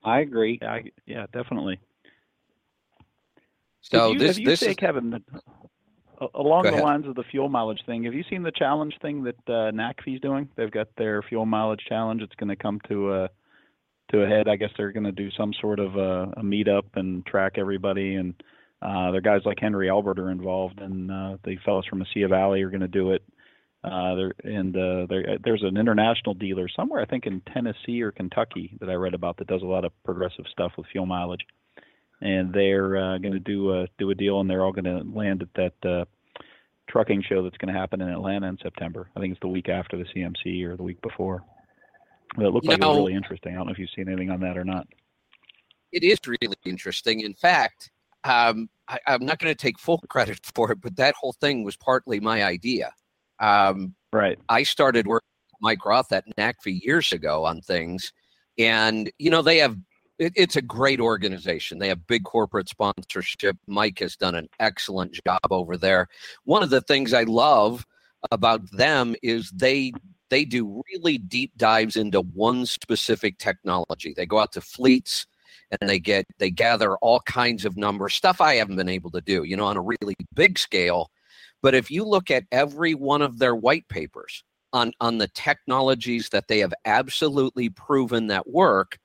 I 0.02 0.20
agree. 0.20 0.58
Yeah, 0.62 0.72
I, 0.72 0.84
yeah 1.04 1.26
definitely. 1.30 1.78
So 3.82 4.12
you, 4.12 4.18
this 4.18 4.38
you 4.38 4.46
this 4.46 4.60
say, 4.60 4.70
is 4.70 4.76
Kevin, 4.76 5.22
along 6.34 6.62
the 6.62 6.70
ahead. 6.70 6.82
lines 6.82 7.06
of 7.06 7.16
the 7.16 7.24
fuel 7.24 7.50
mileage 7.50 7.82
thing, 7.84 8.04
have 8.04 8.14
you 8.14 8.24
seen 8.30 8.42
the 8.42 8.50
challenge 8.50 8.94
thing 9.02 9.24
that 9.24 9.36
uh, 9.46 9.70
NACFE's 9.72 10.22
doing? 10.22 10.48
They've 10.56 10.70
got 10.70 10.88
their 10.96 11.20
fuel 11.20 11.44
mileage 11.44 11.84
challenge. 11.86 12.22
It's 12.22 12.34
going 12.36 12.48
to 12.48 12.56
come 12.56 12.80
to 12.88 13.12
a 13.12 13.30
to 14.10 14.22
a 14.22 14.26
head. 14.26 14.48
I 14.48 14.56
guess 14.56 14.70
they're 14.76 14.92
going 14.92 15.04
to 15.04 15.12
do 15.12 15.30
some 15.36 15.52
sort 15.60 15.78
of 15.78 15.96
a, 15.96 16.32
a 16.36 16.42
meetup 16.42 16.84
and 16.94 17.24
track 17.26 17.54
everybody. 17.56 18.14
And 18.14 18.34
uh, 18.80 19.10
their 19.10 19.20
guys 19.20 19.42
like 19.44 19.58
Henry 19.60 19.90
Albert 19.90 20.18
are 20.18 20.30
involved, 20.30 20.80
and 20.80 21.10
uh, 21.10 21.36
the 21.44 21.56
fellows 21.64 21.86
from 21.86 22.02
Mesilla 22.02 22.28
Valley 22.28 22.62
are 22.62 22.70
going 22.70 22.80
to 22.80 22.88
do 22.88 23.12
it. 23.12 23.22
Uh, 23.84 24.14
there 24.16 24.32
and 24.42 24.76
uh, 24.76 25.06
there, 25.08 25.38
there's 25.42 25.62
an 25.62 25.76
international 25.76 26.34
dealer 26.34 26.68
somewhere, 26.68 27.00
I 27.00 27.04
think 27.04 27.26
in 27.26 27.40
Tennessee 27.52 28.02
or 28.02 28.10
Kentucky, 28.10 28.76
that 28.80 28.90
I 28.90 28.94
read 28.94 29.14
about 29.14 29.36
that 29.36 29.46
does 29.46 29.62
a 29.62 29.66
lot 29.66 29.84
of 29.84 29.92
progressive 30.04 30.46
stuff 30.50 30.72
with 30.76 30.86
fuel 30.90 31.06
mileage. 31.06 31.42
And 32.20 32.52
they're 32.52 32.96
uh, 32.96 33.18
going 33.18 33.34
to 33.34 33.38
do 33.38 33.72
a 33.72 33.86
do 33.98 34.10
a 34.10 34.14
deal, 34.14 34.40
and 34.40 34.50
they're 34.50 34.64
all 34.64 34.72
going 34.72 34.84
to 34.84 35.04
land 35.16 35.42
at 35.42 35.72
that 35.82 35.88
uh, 35.88 36.04
trucking 36.88 37.22
show 37.28 37.42
that's 37.42 37.56
going 37.58 37.72
to 37.72 37.78
happen 37.78 38.00
in 38.00 38.08
Atlanta 38.08 38.48
in 38.48 38.58
September. 38.60 39.08
I 39.14 39.20
think 39.20 39.32
it's 39.32 39.40
the 39.40 39.48
week 39.48 39.68
after 39.68 39.96
the 39.96 40.04
CMC 40.04 40.64
or 40.64 40.76
the 40.76 40.82
week 40.82 41.00
before. 41.00 41.44
It 42.36 42.42
looked 42.52 42.66
like 42.66 42.78
it 42.78 42.84
was 42.86 42.96
really 42.96 43.14
interesting. 43.14 43.54
I 43.54 43.56
don't 43.56 43.66
know 43.66 43.72
if 43.72 43.78
you've 43.78 43.90
seen 43.96 44.08
anything 44.08 44.30
on 44.30 44.40
that 44.40 44.56
or 44.58 44.64
not. 44.64 44.86
it 45.92 46.02
is 46.04 46.18
really 46.26 46.56
interesting. 46.64 47.20
In 47.20 47.34
fact, 47.34 47.90
um, 48.24 48.68
I, 48.88 48.98
I'm 49.06 49.24
not 49.24 49.38
going 49.38 49.50
to 49.52 49.58
take 49.60 49.78
full 49.78 49.98
credit 50.08 50.38
for 50.54 50.72
it, 50.72 50.80
but 50.80 50.96
that 50.96 51.14
whole 51.14 51.32
thing 51.40 51.64
was 51.64 51.76
partly 51.76 52.20
my 52.20 52.44
idea. 52.44 52.92
Um, 53.40 53.94
Right. 54.12 54.38
I 54.48 54.62
started 54.62 55.06
working 55.06 55.28
with 55.52 55.60
Mike 55.60 55.80
Roeth 55.84 56.12
at 56.12 56.24
NACFE 56.38 56.82
years 56.82 57.12
ago 57.12 57.44
on 57.44 57.60
things, 57.60 58.12
and 58.58 59.10
you 59.18 59.30
know 59.30 59.42
they 59.42 59.58
have. 59.58 59.76
It, 60.18 60.32
it's 60.34 60.56
a 60.56 60.62
great 60.62 60.98
organization. 60.98 61.78
They 61.78 61.88
have 61.88 62.06
big 62.06 62.24
corporate 62.24 62.68
sponsorship. 62.68 63.56
Mike 63.66 63.98
has 64.00 64.16
done 64.16 64.34
an 64.34 64.48
excellent 64.58 65.12
job 65.26 65.40
over 65.50 65.76
there. 65.76 66.08
One 66.44 66.62
of 66.62 66.70
the 66.70 66.80
things 66.80 67.12
I 67.12 67.22
love 67.24 67.86
about 68.32 68.68
them 68.72 69.14
is 69.22 69.50
they 69.50 69.92
they 70.30 70.44
do 70.44 70.82
really 70.94 71.18
deep 71.18 71.52
dives 71.56 71.96
into 71.96 72.20
one 72.20 72.66
specific 72.66 73.38
technology. 73.38 74.14
They 74.16 74.26
go 74.26 74.38
out 74.38 74.52
to 74.52 74.60
hmm. 74.60 74.64
fleets 74.64 75.26
and 75.80 75.88
they 75.88 75.98
get 75.98 76.26
they 76.38 76.50
gather 76.50 76.96
all 76.98 77.20
kinds 77.20 77.64
of 77.64 77.76
numbers, 77.76 78.14
stuff 78.14 78.40
I 78.40 78.54
haven't 78.54 78.76
been 78.76 78.88
able 78.88 79.10
to 79.12 79.20
do, 79.20 79.44
you 79.44 79.56
know, 79.56 79.66
on 79.66 79.76
a 79.76 79.82
really 79.82 80.14
big 80.34 80.58
scale. 80.58 81.10
But 81.62 81.74
if 81.74 81.90
you 81.90 82.04
look 82.04 82.30
at 82.30 82.44
every 82.52 82.94
one 82.94 83.22
of 83.22 83.38
their 83.38 83.54
white 83.54 83.88
papers 83.88 84.44
on 84.72 84.92
on 85.00 85.18
the 85.18 85.28
technologies 85.28 86.28
that 86.30 86.48
they 86.48 86.58
have 86.60 86.74
absolutely 86.84 87.68
proven 87.70 88.28
that 88.28 88.48
work, 88.48 88.98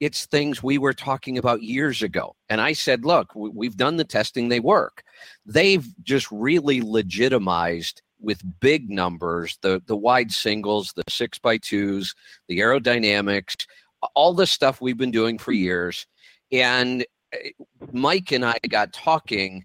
it's 0.00 0.26
things 0.26 0.62
we 0.62 0.78
were 0.78 0.92
talking 0.92 1.38
about 1.38 1.62
years 1.62 2.02
ago. 2.02 2.34
And 2.48 2.60
I 2.60 2.72
said, 2.72 3.04
look, 3.04 3.34
we- 3.34 3.50
we've 3.50 3.76
done 3.76 3.96
the 3.96 4.04
testing, 4.04 4.48
they 4.48 4.60
work. 4.60 5.02
They've 5.46 5.86
just 6.02 6.30
really 6.30 6.82
legitimized 6.82 8.02
with 8.24 8.42
big 8.60 8.90
numbers 8.90 9.58
the 9.62 9.82
the 9.86 9.96
wide 9.96 10.32
singles, 10.32 10.92
the 10.94 11.04
six 11.08 11.38
by 11.38 11.58
twos, 11.58 12.14
the 12.48 12.58
aerodynamics, 12.58 13.66
all 14.14 14.34
the 14.34 14.46
stuff 14.46 14.80
we've 14.80 14.98
been 14.98 15.10
doing 15.10 15.38
for 15.38 15.52
years. 15.52 16.06
And 16.52 17.04
uh, 17.34 17.38
Mike 17.92 18.32
and 18.32 18.44
I 18.44 18.58
got 18.68 18.92
talking 18.92 19.64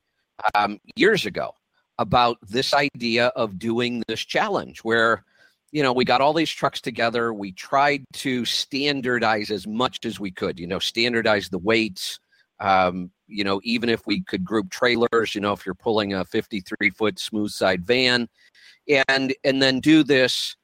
um, 0.55 0.79
years 0.95 1.25
ago 1.25 1.53
about 1.97 2.37
this 2.41 2.73
idea 2.73 3.27
of 3.35 3.59
doing 3.59 4.03
this 4.07 4.21
challenge 4.21 4.79
where 4.79 5.23
you 5.71 5.83
know 5.83 5.93
we 5.93 6.05
got 6.05 6.21
all 6.21 6.33
these 6.33 6.49
trucks 6.49 6.81
together 6.81 7.33
we 7.33 7.51
tried 7.51 8.03
to 8.13 8.45
standardize 8.45 9.51
as 9.51 9.67
much 9.67 10.05
as 10.05 10.19
we 10.19 10.31
could 10.31 10.59
you 10.59 10.65
know 10.65 10.79
standardize 10.79 11.49
the 11.49 11.59
weights 11.59 12.19
um, 12.59 13.11
you 13.27 13.43
know 13.43 13.59
even 13.63 13.89
if 13.89 14.05
we 14.05 14.21
could 14.21 14.43
group 14.43 14.69
trailers 14.69 15.35
you 15.35 15.41
know 15.41 15.53
if 15.53 15.65
you're 15.65 15.75
pulling 15.75 16.13
a 16.13 16.25
53 16.25 16.89
foot 16.91 17.19
smooth 17.19 17.51
side 17.51 17.85
van 17.85 18.27
and 19.07 19.33
and 19.43 19.61
then 19.61 19.79
do 19.79 20.03
this 20.03 20.55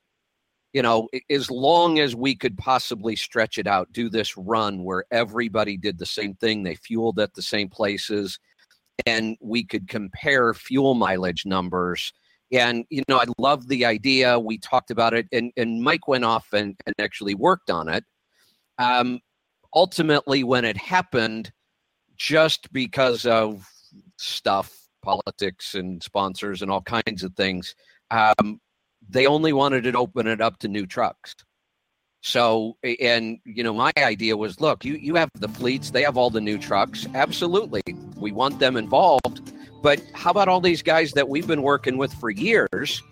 you 0.74 0.82
know 0.82 1.08
as 1.30 1.52
long 1.52 2.00
as 2.00 2.16
we 2.16 2.36
could 2.36 2.58
possibly 2.58 3.16
stretch 3.16 3.58
it 3.58 3.68
out 3.68 3.92
do 3.92 4.10
this 4.10 4.36
run 4.36 4.84
where 4.84 5.06
everybody 5.12 5.78
did 5.78 5.98
the 5.98 6.06
same 6.06 6.34
thing 6.36 6.64
they 6.64 6.76
fueled 6.76 7.20
at 7.20 7.34
the 7.34 7.42
same 7.42 7.70
places 7.70 8.40
and 9.06 9.38
we 9.42 9.64
could 9.64 9.88
compare 9.88 10.54
fuel 10.54 10.94
mileage 10.94 11.46
numbers. 11.46 12.14
And 12.52 12.86
you 12.90 13.04
know 13.08 13.18
i 13.18 13.26
love 13.38 13.68
the 13.68 13.86
idea. 13.86 14.40
We 14.40 14.58
talked 14.58 14.92
about 14.92 15.14
it 15.14 15.28
and, 15.32 15.52
and 15.58 15.82
mike 15.82 16.08
went 16.08 16.26
off 16.26 16.54
and, 16.54 16.76
and 16.86 16.96
actually 17.00 17.36
worked 17.36 17.70
on 17.70 17.90
it. 17.90 18.04
Um, 18.78 19.20
ultimately 19.74 20.44
when 20.44 20.64
it 20.64 20.78
happened 20.78 21.52
just 22.18 22.72
because 22.72 23.26
of 23.26 23.68
stuff 24.18 24.88
politics 25.04 25.76
and 25.76 26.02
sponsors 26.02 26.62
and 26.62 26.72
all 26.72 26.82
kinds 26.82 27.24
of 27.24 27.34
things 27.36 27.76
um, 28.12 28.60
they 29.08 29.28
only 29.28 29.54
wanted 29.54 29.84
to 29.84 29.94
open 29.94 30.28
it 30.28 30.42
up 30.42 30.58
to 30.58 30.68
new 30.68 30.86
trucks 30.86 31.36
so 32.22 32.76
and 33.00 33.38
you 33.46 33.64
know 33.64 33.74
my 33.74 33.92
idea 33.98 34.36
was 34.36 34.60
look 34.60 34.84
you 34.84 34.96
you 34.96 35.14
have 35.14 35.30
the 35.36 35.48
fleets 35.48 35.92
they 35.92 36.02
have 36.02 36.18
all 36.18 36.32
the 36.32 36.42
new 36.42 36.58
trucks 36.58 37.06
absolutely 37.14 37.84
we 38.18 38.32
want 38.32 38.58
them 38.58 38.78
involved 38.78 39.54
but 39.84 40.02
how 40.14 40.32
about 40.32 40.48
all 40.48 40.60
these 40.60 40.82
guys 40.82 41.12
that 41.12 41.30
we've 41.30 41.46
been 41.46 41.62
working 41.62 41.98
with 41.98 42.12
for 42.16 42.32
years 42.32 43.04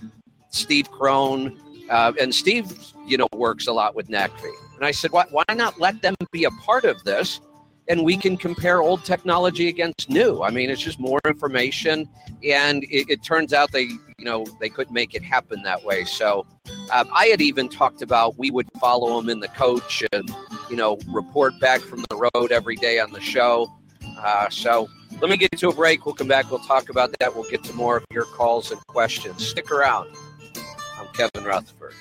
steve 0.49 0.89
crone 0.89 1.55
uh, 1.91 2.11
and 2.19 2.33
steve 2.33 2.65
you 3.05 3.15
know 3.15 3.27
works 3.35 3.67
a 3.67 3.71
lot 3.71 3.93
with 3.93 4.07
NACFE. 4.07 4.51
and 4.77 4.83
i 4.83 4.89
said 4.89 5.11
why, 5.11 5.25
why 5.29 5.43
not 5.53 5.79
let 5.79 6.01
them 6.01 6.15
be 6.31 6.45
a 6.45 6.51
part 6.65 6.83
of 6.83 7.03
this 7.03 7.39
and 7.88 8.04
we 8.04 8.17
can 8.17 8.38
compare 8.38 8.82
old 8.82 9.04
technology 9.04 9.67
against 9.67 10.10
new 10.10 10.41
i 10.41 10.50
mean 10.50 10.69
it's 10.69 10.81
just 10.81 11.00
more 11.00 11.19
information 11.27 12.08
and 12.44 12.84
it, 12.86 13.10
it 13.10 13.23
turns 13.23 13.54
out 13.54 13.71
they 13.71 13.84
you 14.17 14.25
know 14.25 14.46
they 14.60 14.69
couldn't 14.69 14.94
make 14.94 15.13
it 15.15 15.23
happen 15.23 15.62
that 15.63 15.84
way 15.84 16.04
so 16.04 16.46
um, 16.92 17.10
I 17.13 17.25
had 17.27 17.42
even 17.42 17.69
talked 17.69 18.02
about 18.02 18.38
we 18.38 18.52
would 18.52 18.67
follow 18.79 19.19
him 19.19 19.29
in 19.29 19.40
the 19.40 19.48
coach 19.50 20.04
and, 20.12 20.29
you 20.69 20.75
know, 20.75 20.98
report 21.08 21.60
back 21.60 21.81
from 21.81 22.06
the 22.10 22.29
road 22.34 22.52
every 22.52 22.75
day 22.75 23.00
on 23.00 23.12
the 23.12 23.21
show. 23.21 23.71
Uh, 24.19 24.50
so 24.50 24.90
let 25.19 25.29
me 25.29 25.38
get 25.38 25.52
to 25.52 25.69
a 25.69 25.73
break. 25.73 26.06
We'll 26.06 26.15
come 26.15 26.27
back. 26.27 26.50
We'll 26.52 26.60
talk 26.60 26.90
about 26.90 27.13
that. 27.19 27.36
We'll 27.36 27.50
get 27.50 27.63
to 27.65 27.73
more 27.73 27.98
of 27.98 28.06
your 28.12 28.25
calls 28.25 28.71
and 28.71 28.86
questions. 28.88 29.46
Stick 29.46 29.71
around. 29.71 30.15
I'm 31.00 31.08
Kevin 31.13 31.44
Rutherford. 31.44 31.94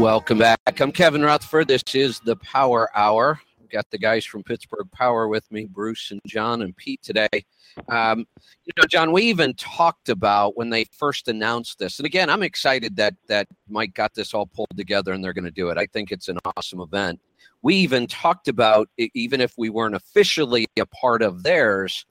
Welcome 0.00 0.38
back. 0.38 0.80
I'm 0.80 0.92
Kevin 0.92 1.20
Rutherford. 1.20 1.68
This 1.68 1.82
is 1.92 2.20
the 2.20 2.34
Power 2.36 2.88
Hour. 2.96 3.38
I've 3.60 3.68
got 3.68 3.90
the 3.90 3.98
guys 3.98 4.24
from 4.24 4.42
Pittsburgh 4.42 4.90
Power 4.92 5.28
with 5.28 5.44
me, 5.52 5.66
Bruce 5.66 6.10
and 6.10 6.22
John 6.26 6.62
and 6.62 6.74
Pete 6.74 7.02
today. 7.02 7.28
Um, 7.90 8.26
you 8.64 8.72
know, 8.78 8.84
John, 8.88 9.12
we 9.12 9.24
even 9.24 9.52
talked 9.56 10.08
about 10.08 10.56
when 10.56 10.70
they 10.70 10.84
first 10.84 11.28
announced 11.28 11.78
this, 11.78 11.98
and 11.98 12.06
again, 12.06 12.30
I'm 12.30 12.42
excited 12.42 12.96
that 12.96 13.14
that 13.28 13.46
Mike 13.68 13.92
got 13.92 14.14
this 14.14 14.32
all 14.32 14.46
pulled 14.46 14.74
together 14.74 15.12
and 15.12 15.22
they're 15.22 15.34
going 15.34 15.44
to 15.44 15.50
do 15.50 15.68
it. 15.68 15.76
I 15.76 15.84
think 15.84 16.12
it's 16.12 16.30
an 16.30 16.38
awesome 16.56 16.80
event. 16.80 17.20
We 17.60 17.74
even 17.74 18.06
talked 18.06 18.48
about 18.48 18.88
even 18.96 19.42
if 19.42 19.52
we 19.58 19.68
weren't 19.68 19.94
officially 19.94 20.66
a 20.78 20.86
part 20.86 21.20
of 21.20 21.42
theirs, 21.42 22.06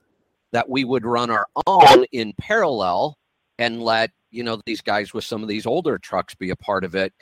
that 0.52 0.68
we 0.68 0.84
would 0.84 1.04
run 1.04 1.28
our 1.28 1.48
own 1.66 2.04
in 2.12 2.34
parallel 2.38 3.18
and 3.58 3.82
let 3.82 4.12
you 4.30 4.42
know 4.42 4.60
these 4.66 4.80
guys 4.80 5.12
with 5.12 5.24
some 5.24 5.42
of 5.42 5.48
these 5.48 5.66
older 5.66 5.98
trucks 5.98 6.34
be 6.34 6.50
a 6.50 6.56
part 6.56 6.84
of 6.84 6.94
it 6.94 7.12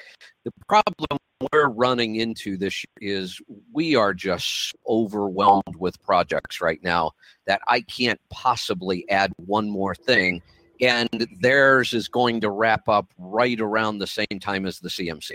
the 0.44 0.52
problem 0.68 1.18
we're 1.52 1.68
running 1.68 2.16
into 2.16 2.56
this 2.56 2.84
is 3.00 3.40
we 3.72 3.94
are 3.94 4.12
just 4.12 4.74
overwhelmed 4.88 5.76
with 5.78 6.00
projects 6.02 6.60
right 6.60 6.82
now 6.82 7.10
that 7.46 7.60
i 7.66 7.80
can't 7.80 8.20
possibly 8.30 9.08
add 9.10 9.32
one 9.36 9.68
more 9.68 9.94
thing 9.94 10.42
and 10.80 11.26
theirs 11.40 11.92
is 11.92 12.08
going 12.08 12.40
to 12.40 12.50
wrap 12.50 12.88
up 12.88 13.06
right 13.18 13.60
around 13.60 13.98
the 13.98 14.06
same 14.06 14.40
time 14.40 14.66
as 14.66 14.78
the 14.78 14.88
cmc 14.88 15.30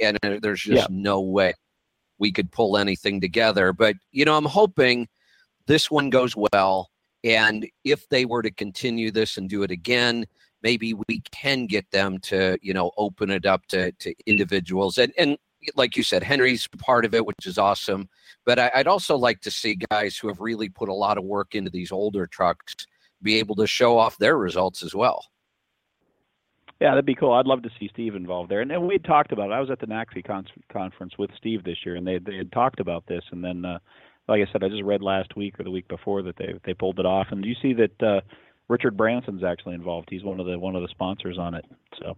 and 0.00 0.18
uh, 0.22 0.38
there's 0.42 0.62
just 0.62 0.88
yeah. 0.90 0.96
no 0.96 1.20
way 1.20 1.52
we 2.18 2.32
could 2.32 2.50
pull 2.50 2.76
anything 2.76 3.20
together 3.20 3.72
but 3.72 3.94
you 4.12 4.24
know 4.24 4.36
i'm 4.36 4.44
hoping 4.44 5.08
this 5.66 5.90
one 5.90 6.10
goes 6.10 6.34
well 6.52 6.90
and 7.24 7.66
if 7.82 8.08
they 8.08 8.24
were 8.24 8.42
to 8.42 8.52
continue 8.52 9.10
this 9.10 9.36
and 9.36 9.50
do 9.50 9.64
it 9.64 9.70
again 9.70 10.24
maybe 10.66 10.94
we 10.94 11.20
can 11.30 11.66
get 11.66 11.88
them 11.92 12.18
to 12.18 12.58
you 12.60 12.74
know 12.74 12.90
open 12.96 13.30
it 13.30 13.46
up 13.46 13.64
to 13.66 13.92
to 13.92 14.12
individuals 14.26 14.98
and 14.98 15.12
and 15.16 15.38
like 15.76 15.96
you 15.96 16.02
said 16.02 16.24
henry's 16.24 16.66
part 16.78 17.04
of 17.04 17.14
it 17.14 17.24
which 17.24 17.46
is 17.46 17.56
awesome 17.56 18.08
but 18.44 18.58
I, 18.58 18.70
would 18.74 18.88
also 18.88 19.16
like 19.16 19.40
to 19.42 19.50
see 19.50 19.78
guys 19.90 20.16
who 20.16 20.26
have 20.26 20.40
really 20.40 20.68
put 20.68 20.88
a 20.88 21.00
lot 21.06 21.18
of 21.18 21.24
work 21.24 21.54
into 21.54 21.70
these 21.70 21.92
older 21.92 22.26
trucks 22.26 22.74
be 23.22 23.38
able 23.38 23.54
to 23.54 23.66
show 23.68 23.96
off 23.96 24.18
their 24.18 24.36
results 24.36 24.82
as 24.82 24.92
well 24.92 25.24
yeah, 26.78 26.90
that'd 26.90 27.06
be 27.06 27.14
cool. 27.14 27.32
I'd 27.32 27.46
love 27.46 27.62
to 27.62 27.70
see 27.80 27.88
Steve 27.90 28.14
involved 28.14 28.50
there. 28.50 28.60
And, 28.60 28.70
and 28.70 28.86
we 28.86 28.98
talked 28.98 29.32
about 29.32 29.48
it. 29.48 29.54
I 29.54 29.60
was 29.60 29.70
at 29.70 29.80
the 29.80 29.86
NACFE 29.86 30.26
con- 30.26 30.46
conference 30.70 31.14
with 31.18 31.30
Steve 31.38 31.64
this 31.64 31.78
year, 31.86 31.96
and 31.96 32.06
they 32.06 32.18
they 32.18 32.36
had 32.36 32.52
talked 32.52 32.80
about 32.80 33.06
this. 33.06 33.24
And 33.30 33.42
then, 33.42 33.64
uh, 33.64 33.78
like 34.28 34.42
I 34.46 34.52
said, 34.52 34.62
I 34.62 34.68
just 34.68 34.82
read 34.82 35.00
last 35.00 35.36
week 35.36 35.58
or 35.58 35.64
the 35.64 35.70
week 35.70 35.88
before 35.88 36.20
that 36.24 36.36
they 36.36 36.52
they 36.66 36.74
pulled 36.74 36.98
it 36.98 37.06
off. 37.06 37.28
And 37.30 37.42
do 37.42 37.48
you 37.48 37.56
see 37.62 37.72
that 37.72 38.02
uh, 38.02 38.20
Richard 38.68 38.96
Branson's 38.96 39.44
actually 39.44 39.74
involved. 39.74 40.08
He's 40.10 40.24
one 40.24 40.40
of 40.40 40.46
the 40.46 40.58
one 40.58 40.76
of 40.76 40.82
the 40.82 40.88
sponsors 40.88 41.38
on 41.38 41.54
it. 41.54 41.64
So 42.00 42.16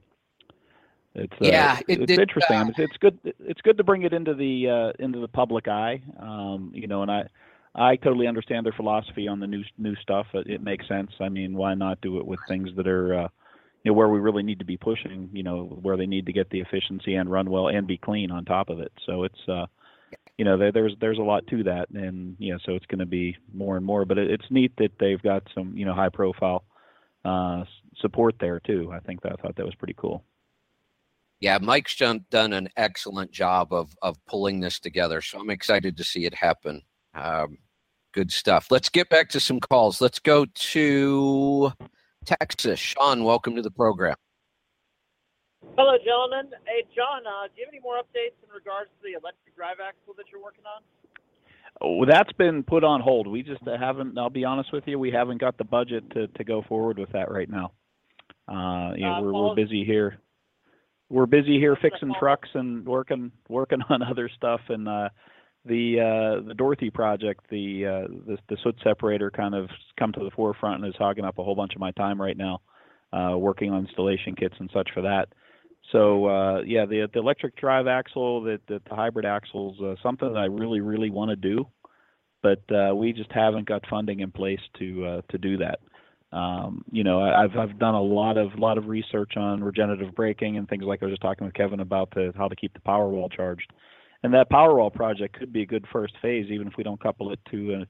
it's 1.14 1.32
uh, 1.34 1.36
yeah, 1.40 1.78
it, 1.88 2.02
it's 2.02 2.12
interesting. 2.12 2.56
Uh, 2.56 2.66
it's, 2.68 2.78
it's, 2.78 2.96
good. 2.98 3.18
It's 3.40 3.60
good 3.60 3.76
to 3.78 3.84
bring 3.84 4.02
it 4.02 4.12
into 4.12 4.34
the 4.34 4.68
uh, 4.68 5.02
into 5.02 5.20
the 5.20 5.28
public 5.28 5.68
eye. 5.68 6.02
Um, 6.18 6.70
you 6.74 6.86
know, 6.86 7.02
and 7.02 7.10
I 7.10 7.28
I 7.74 7.96
totally 7.96 8.26
understand 8.26 8.64
their 8.64 8.72
philosophy 8.72 9.28
on 9.28 9.40
the 9.40 9.46
new 9.46 9.62
new 9.76 9.94
stuff. 9.96 10.26
It, 10.34 10.48
it 10.48 10.62
makes 10.62 10.88
sense. 10.88 11.10
I 11.20 11.28
mean, 11.28 11.54
why 11.54 11.74
not 11.74 12.00
do 12.00 12.18
it 12.18 12.26
with 12.26 12.40
things 12.48 12.70
that 12.76 12.86
are 12.86 13.14
uh, 13.14 13.28
you 13.84 13.90
know 13.90 13.94
where 13.94 14.08
we 14.08 14.20
really 14.20 14.42
need 14.42 14.58
to 14.60 14.64
be 14.64 14.76
pushing. 14.76 15.28
You 15.32 15.42
know, 15.42 15.78
where 15.82 15.96
they 15.96 16.06
need 16.06 16.26
to 16.26 16.32
get 16.32 16.50
the 16.50 16.60
efficiency 16.60 17.14
and 17.14 17.30
run 17.30 17.50
well 17.50 17.68
and 17.68 17.86
be 17.86 17.98
clean 17.98 18.30
on 18.30 18.44
top 18.44 18.70
of 18.70 18.80
it. 18.80 18.92
So 19.04 19.24
it's 19.24 19.48
uh, 19.48 19.66
you 20.38 20.44
know 20.44 20.56
there, 20.56 20.72
there's 20.72 20.94
there's 21.00 21.18
a 21.18 21.22
lot 21.22 21.46
to 21.48 21.62
that 21.64 21.90
and 21.90 22.36
you 22.38 22.52
know 22.52 22.58
so 22.64 22.74
it's 22.74 22.86
going 22.86 23.00
to 23.00 23.06
be 23.06 23.36
more 23.52 23.76
and 23.76 23.84
more 23.84 24.04
but 24.04 24.18
it, 24.18 24.30
it's 24.30 24.46
neat 24.50 24.72
that 24.78 24.92
they've 24.98 25.22
got 25.22 25.42
some 25.54 25.76
you 25.76 25.84
know 25.84 25.94
high 25.94 26.08
profile 26.08 26.64
uh, 27.24 27.64
support 27.96 28.36
there 28.40 28.60
too. 28.60 28.90
I 28.94 29.00
think 29.00 29.20
that 29.22 29.32
i 29.32 29.42
thought 29.42 29.56
that 29.56 29.66
was 29.66 29.74
pretty 29.74 29.94
cool. 29.96 30.24
Yeah 31.40 31.58
mike's 31.60 31.96
done, 31.96 32.24
done 32.30 32.52
an 32.52 32.68
excellent 32.76 33.32
job 33.32 33.72
of 33.72 33.94
of 34.02 34.16
pulling 34.26 34.60
this 34.60 34.78
together 34.80 35.20
so 35.20 35.38
i'm 35.38 35.50
excited 35.50 35.96
to 35.96 36.04
see 36.04 36.24
it 36.24 36.34
happen. 36.34 36.82
Um, 37.14 37.58
good 38.12 38.30
stuff. 38.30 38.70
Let's 38.70 38.88
get 38.88 39.08
back 39.08 39.28
to 39.30 39.40
some 39.40 39.60
calls. 39.60 40.00
Let's 40.00 40.20
go 40.20 40.44
to 40.44 41.72
texas. 42.24 42.78
Sean 42.78 43.24
welcome 43.24 43.56
to 43.56 43.62
the 43.62 43.70
program 43.70 44.16
Hello, 45.62 45.96
gentlemen. 46.04 46.50
Hey, 46.66 46.84
John, 46.94 47.26
uh, 47.26 47.46
do 47.46 47.60
you 47.60 47.66
have 47.66 47.72
any 47.72 47.80
more 47.80 47.96
updates 47.96 48.34
in 48.42 48.50
regards 48.54 48.90
to 48.90 49.02
the 49.02 49.18
electric 49.18 49.54
drive 49.56 49.76
axle 49.78 50.14
that 50.16 50.26
you're 50.30 50.42
working 50.42 50.64
on? 50.66 50.82
Oh, 51.80 52.04
that's 52.04 52.32
been 52.32 52.62
put 52.62 52.82
on 52.82 53.00
hold. 53.00 53.28
We 53.28 53.42
just 53.42 53.62
haven't. 53.64 54.18
I'll 54.18 54.30
be 54.30 54.44
honest 54.44 54.72
with 54.72 54.84
you, 54.86 54.98
we 54.98 55.10
haven't 55.10 55.40
got 55.40 55.56
the 55.56 55.64
budget 55.64 56.10
to, 56.10 56.26
to 56.26 56.44
go 56.44 56.62
forward 56.68 56.98
with 56.98 57.12
that 57.12 57.30
right 57.30 57.48
now. 57.48 57.72
Uh, 58.48 58.94
you 58.96 59.04
know, 59.04 59.14
uh, 59.14 59.20
we're, 59.20 59.32
we're 59.32 59.54
busy 59.54 59.84
here. 59.84 60.18
We're 61.10 61.26
busy 61.26 61.58
here 61.58 61.76
fixing 61.80 62.12
trucks 62.18 62.48
and 62.54 62.84
working 62.84 63.30
working 63.48 63.80
on 63.88 64.02
other 64.02 64.28
stuff. 64.34 64.60
And 64.68 64.88
uh, 64.88 65.10
the 65.64 66.00
uh, 66.00 66.48
the 66.48 66.54
Dorothy 66.54 66.90
project, 66.90 67.44
the 67.50 67.86
uh, 67.86 68.08
the 68.26 68.38
the 68.48 68.56
soot 68.64 68.76
separator, 68.82 69.30
kind 69.30 69.54
of 69.54 69.68
come 69.98 70.12
to 70.12 70.24
the 70.24 70.30
forefront 70.34 70.82
and 70.82 70.92
is 70.92 70.98
hogging 70.98 71.24
up 71.24 71.38
a 71.38 71.44
whole 71.44 71.54
bunch 71.54 71.74
of 71.74 71.80
my 71.80 71.92
time 71.92 72.20
right 72.20 72.36
now, 72.36 72.60
uh, 73.12 73.36
working 73.36 73.70
on 73.70 73.86
installation 73.86 74.34
kits 74.34 74.56
and 74.58 74.70
such 74.72 74.88
for 74.92 75.02
that. 75.02 75.28
So 75.92 76.26
uh, 76.26 76.60
yeah, 76.66 76.84
the 76.84 77.08
the 77.12 77.20
electric 77.20 77.56
drive 77.56 77.86
axle, 77.86 78.42
the 78.42 78.60
the, 78.68 78.80
the 78.88 78.94
hybrid 78.94 79.24
axles, 79.24 79.80
uh, 79.80 79.94
something 80.02 80.32
that 80.32 80.38
I 80.38 80.46
really 80.46 80.80
really 80.80 81.10
want 81.10 81.30
to 81.30 81.36
do, 81.36 81.66
but 82.42 82.62
uh, 82.70 82.94
we 82.94 83.12
just 83.12 83.32
haven't 83.32 83.66
got 83.66 83.82
funding 83.88 84.20
in 84.20 84.30
place 84.30 84.60
to 84.78 85.06
uh, 85.06 85.20
to 85.30 85.38
do 85.38 85.56
that. 85.58 85.80
Um, 86.30 86.84
you 86.90 87.04
know, 87.04 87.20
I, 87.20 87.44
I've 87.44 87.56
I've 87.56 87.78
done 87.78 87.94
a 87.94 88.02
lot 88.02 88.36
of 88.36 88.58
lot 88.58 88.76
of 88.76 88.86
research 88.86 89.36
on 89.36 89.64
regenerative 89.64 90.14
braking 90.14 90.58
and 90.58 90.68
things 90.68 90.84
like 90.84 91.02
I 91.02 91.06
was 91.06 91.12
just 91.12 91.22
talking 91.22 91.46
with 91.46 91.54
Kevin 91.54 91.80
about 91.80 92.10
the 92.10 92.32
how 92.36 92.48
to 92.48 92.56
keep 92.56 92.74
the 92.74 92.80
Powerwall 92.80 93.32
charged, 93.32 93.72
and 94.22 94.34
that 94.34 94.50
Powerwall 94.50 94.92
project 94.92 95.38
could 95.38 95.52
be 95.52 95.62
a 95.62 95.66
good 95.66 95.86
first 95.90 96.14
phase, 96.20 96.50
even 96.50 96.66
if 96.68 96.74
we 96.76 96.84
don't 96.84 97.00
couple 97.02 97.32
it 97.32 97.40
to 97.50 97.74
a 97.74 97.86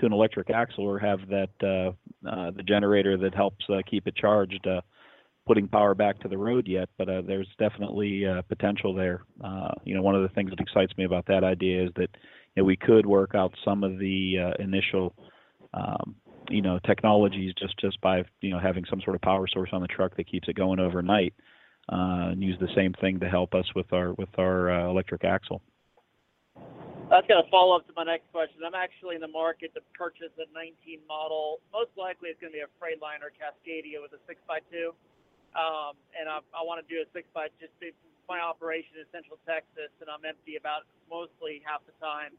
to 0.00 0.06
an 0.06 0.12
electric 0.12 0.48
axle 0.48 0.84
or 0.84 0.98
have 0.98 1.20
that 1.28 1.50
uh, 1.62 2.28
uh, 2.28 2.50
the 2.52 2.62
generator 2.62 3.18
that 3.18 3.34
helps 3.34 3.64
uh, 3.68 3.82
keep 3.88 4.06
it 4.06 4.16
charged. 4.16 4.66
Uh, 4.66 4.80
putting 5.46 5.66
power 5.68 5.94
back 5.94 6.20
to 6.20 6.28
the 6.28 6.38
road 6.38 6.66
yet, 6.68 6.88
but 6.98 7.08
uh, 7.08 7.22
there's 7.26 7.48
definitely 7.58 8.24
uh, 8.26 8.42
potential 8.42 8.94
there. 8.94 9.24
Uh, 9.42 9.72
you 9.84 9.94
know, 9.94 10.02
one 10.02 10.14
of 10.14 10.22
the 10.22 10.28
things 10.30 10.50
that 10.50 10.60
excites 10.60 10.96
me 10.96 11.04
about 11.04 11.26
that 11.26 11.42
idea 11.42 11.84
is 11.84 11.90
that 11.96 12.08
you 12.54 12.62
know, 12.62 12.64
we 12.64 12.76
could 12.76 13.06
work 13.06 13.34
out 13.34 13.52
some 13.64 13.82
of 13.82 13.98
the 13.98 14.54
initial, 14.58 15.14
um, 15.74 16.14
you 16.48 16.62
know, 16.62 16.78
technologies 16.86 17.52
just 17.58 17.78
just 17.78 18.00
by 18.00 18.22
you 18.40 18.50
know 18.50 18.60
having 18.60 18.84
some 18.88 19.00
sort 19.02 19.16
of 19.16 19.22
power 19.22 19.46
source 19.48 19.70
on 19.72 19.80
the 19.80 19.88
truck 19.88 20.16
that 20.16 20.30
keeps 20.30 20.48
it 20.48 20.54
going 20.54 20.78
overnight, 20.78 21.34
and 21.88 22.42
use 22.42 22.58
the 22.60 22.72
same 22.76 22.92
thing 23.00 23.18
to 23.20 23.28
help 23.28 23.54
us 23.54 23.66
with 23.74 23.92
our 23.92 24.12
with 24.14 24.30
our 24.38 24.70
electric 24.86 25.24
axle. 25.24 25.60
That's 27.10 27.28
going 27.28 27.44
to 27.44 27.50
follow 27.52 27.76
up 27.76 27.84
to 27.88 27.92
my 27.92 28.08
next 28.08 28.32
question. 28.32 28.64
I'm 28.64 28.72
actually 28.72 29.16
in 29.16 29.20
the 29.20 29.28
market 29.28 29.76
to 29.76 29.84
purchase 29.92 30.32
a 30.40 30.48
19 30.48 31.04
model. 31.04 31.60
Most 31.68 31.92
likely, 31.92 32.32
it's 32.32 32.40
going 32.40 32.56
to 32.56 32.56
be 32.56 32.64
a 32.64 32.72
Freightliner 32.80 33.28
Cascadia 33.36 34.00
with 34.00 34.16
a 34.16 34.20
6x2 34.24 34.96
um, 35.52 35.94
and 36.16 36.28
I, 36.28 36.40
I 36.56 36.64
want 36.64 36.80
to 36.80 36.86
do 36.88 37.00
a 37.04 37.06
six 37.12 37.28
by 37.36 37.52
just 37.60 37.76
my 38.30 38.40
operation 38.40 38.96
in 38.96 39.04
Central 39.12 39.36
Texas, 39.44 39.92
and 40.00 40.08
I'm 40.08 40.24
empty 40.24 40.56
about 40.56 40.88
mostly 41.10 41.60
half 41.66 41.84
the 41.84 41.92
time. 42.00 42.32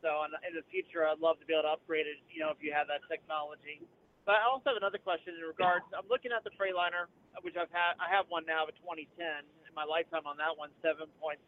So 0.00 0.24
in, 0.24 0.32
in 0.48 0.52
the 0.56 0.64
future, 0.72 1.04
I'd 1.04 1.20
love 1.20 1.36
to 1.40 1.46
be 1.46 1.52
able 1.52 1.68
to 1.68 1.76
upgrade 1.76 2.08
it. 2.08 2.20
You 2.32 2.44
know, 2.46 2.50
if 2.52 2.60
you 2.64 2.72
have 2.72 2.88
that 2.88 3.04
technology. 3.10 3.84
But 4.24 4.40
I 4.40 4.48
also 4.48 4.72
have 4.72 4.80
another 4.80 4.96
question 4.96 5.36
in 5.36 5.44
regards. 5.44 5.84
I'm 5.92 6.08
looking 6.08 6.32
at 6.32 6.48
the 6.48 6.52
Freightliner, 6.56 7.12
which 7.44 7.60
I've 7.60 7.68
had. 7.68 8.00
I 8.00 8.08
have 8.08 8.24
one 8.32 8.48
now, 8.48 8.64
a 8.64 8.72
2010. 8.80 9.04
In 9.20 9.72
my 9.76 9.84
lifetime 9.84 10.24
on 10.24 10.40
that 10.40 10.56
one, 10.56 10.72
7.74 10.80 11.44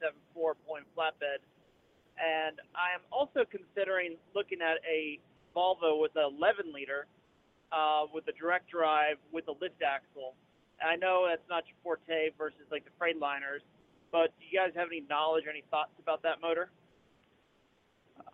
point 0.68 0.84
flatbed, 0.92 1.40
and 2.20 2.60
I 2.76 2.92
am 2.92 3.00
also 3.08 3.48
considering 3.48 4.20
looking 4.36 4.60
at 4.60 4.76
a 4.84 5.16
Volvo 5.56 5.96
with 5.96 6.12
a 6.20 6.28
11 6.28 6.68
liter, 6.68 7.08
uh, 7.72 8.04
with 8.12 8.28
a 8.28 8.34
direct 8.36 8.68
drive 8.68 9.16
with 9.32 9.48
a 9.48 9.56
lift 9.56 9.80
axle 9.80 10.36
I 10.84 10.96
know 10.96 11.26
that's 11.28 11.48
not 11.48 11.64
your 11.66 11.76
forte 11.82 12.30
versus 12.36 12.66
like 12.70 12.84
the 12.84 12.90
Freightliners, 13.00 13.60
but 14.12 14.32
do 14.38 14.46
you 14.50 14.58
guys 14.58 14.72
have 14.76 14.88
any 14.88 15.02
knowledge 15.08 15.46
or 15.46 15.50
any 15.50 15.64
thoughts 15.70 15.92
about 15.98 16.22
that 16.22 16.40
motor? 16.42 16.70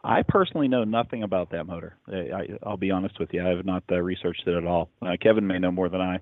I 0.05 0.23
personally 0.23 0.69
know 0.69 0.85
nothing 0.85 1.23
about 1.23 1.51
that 1.51 1.67
motor. 1.67 1.97
I, 2.09 2.49
will 2.65 2.77
be 2.77 2.91
honest 2.91 3.19
with 3.21 3.33
you. 3.33 3.45
I 3.45 3.51
have 3.51 3.65
not 3.65 3.85
uh, 3.91 4.01
researched 4.01 4.43
it 4.47 4.55
at 4.55 4.67
all. 4.67 4.91
Uh, 5.01 5.17
Kevin 5.21 5.47
may 5.47 5.59
know 5.59 5.71
more 5.71 5.89
than 5.89 6.01
I. 6.01 6.19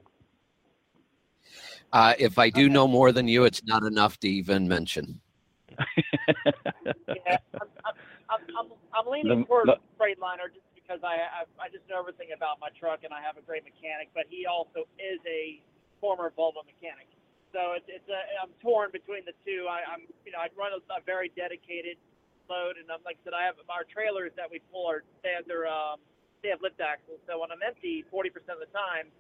Uh, 1.93 2.14
if 2.18 2.39
I 2.39 2.51
do 2.51 2.64
okay. 2.66 2.73
know 2.73 2.87
more 2.87 3.11
than 3.11 3.27
you, 3.27 3.45
it's 3.45 3.64
not 3.64 3.83
enough 3.83 4.18
to 4.21 4.29
even 4.29 4.68
mention. 4.68 5.21
yeah, 5.79 7.39
I'm, 7.55 7.68
I'm, 8.29 8.41
I'm, 8.59 8.66
I'm 8.95 9.11
leaning 9.11 9.41
the, 9.41 9.45
towards 9.47 9.66
the, 9.66 9.77
Freightliner 9.99 10.53
just 10.53 10.66
because 10.75 11.01
I, 11.03 11.41
I 11.41 11.66
I 11.66 11.68
just 11.73 11.89
know 11.89 11.99
everything 11.99 12.29
about 12.37 12.61
my 12.61 12.68
truck 12.79 13.01
and 13.03 13.14
I 13.14 13.23
have 13.23 13.39
a 13.39 13.41
great 13.41 13.64
mechanic, 13.64 14.11
but 14.14 14.25
he 14.29 14.45
also 14.47 14.87
is 15.01 15.18
a 15.27 15.62
former 16.01 16.32
Volvo 16.36 16.64
mechanic. 16.66 17.09
So 17.55 17.74
it's, 17.78 17.86
it's 17.88 18.09
a, 18.11 18.20
I'm 18.42 18.53
torn 18.62 18.90
between 18.92 19.24
the 19.26 19.34
two. 19.46 19.66
I, 19.70 19.82
I'm, 19.86 20.05
you 20.26 20.32
know, 20.32 20.40
I 20.42 20.48
run 20.59 20.72
a, 20.74 20.80
a 20.94 21.01
very 21.07 21.32
dedicated 21.36 21.96
load, 22.51 22.76
and 22.80 22.86
I'm 22.90 23.03
like 23.07 23.18
I 23.22 23.30
said, 23.30 23.34
I 23.36 23.44
have 23.46 23.59
our 23.70 23.84
trailers 23.86 24.32
that 24.38 24.51
we 24.51 24.61
pull 24.72 24.86
are 24.90 25.03
they 25.24 25.34
have 25.36 25.46
their 25.46 25.66
um, 25.70 26.01
they 26.42 26.51
have 26.51 26.62
lift 26.62 26.80
axles. 26.80 27.20
So 27.28 27.38
when 27.40 27.51
I'm 27.53 27.62
empty, 27.64 28.05
40% 28.12 28.32
of 28.55 28.62
the 28.62 28.70
time, 28.72 29.12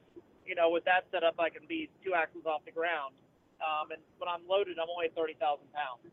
you 0.46 0.54
know, 0.54 0.70
with 0.70 0.84
that 0.86 1.06
setup, 1.12 1.36
I 1.40 1.50
can 1.50 1.66
be 1.68 1.90
two 2.04 2.14
axles 2.14 2.46
off 2.46 2.64
the 2.66 2.74
ground. 2.74 3.14
um, 3.62 3.92
and 3.92 4.02
when 4.18 4.28
I'm 4.28 4.44
loaded, 4.48 4.80
I'm 4.80 4.90
only 4.90 5.12
30,000 5.14 5.38
pounds. 5.72 6.04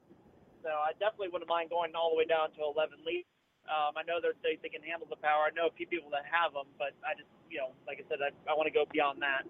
So 0.63 0.70
I 0.70 0.93
definitely 0.99 1.32
wouldn't 1.32 1.49
mind 1.49 1.72
going 1.72 1.95
all 1.95 2.11
the 2.11 2.20
way 2.20 2.28
down 2.28 2.51
to 2.59 2.61
11 2.68 3.01
liters. 3.07 3.30
Um, 3.70 3.95
I 3.95 4.03
know 4.03 4.20
they 4.20 4.59
they 4.63 4.70
can 4.72 4.84
handle 4.84 5.07
the 5.09 5.20
power. 5.20 5.47
I 5.47 5.53
know 5.55 5.68
a 5.72 5.76
few 5.76 5.88
people 5.88 6.09
that 6.15 6.26
have 6.28 6.53
them, 6.53 6.68
but 6.80 6.95
I 7.05 7.15
just 7.15 7.30
you 7.51 7.59
know, 7.59 7.72
like 7.88 7.99
I 7.99 8.05
said, 8.09 8.20
I, 8.24 8.32
I 8.49 8.55
want 8.55 8.68
to 8.68 8.76
go 8.76 8.86
beyond 8.91 9.22
that. 9.24 9.43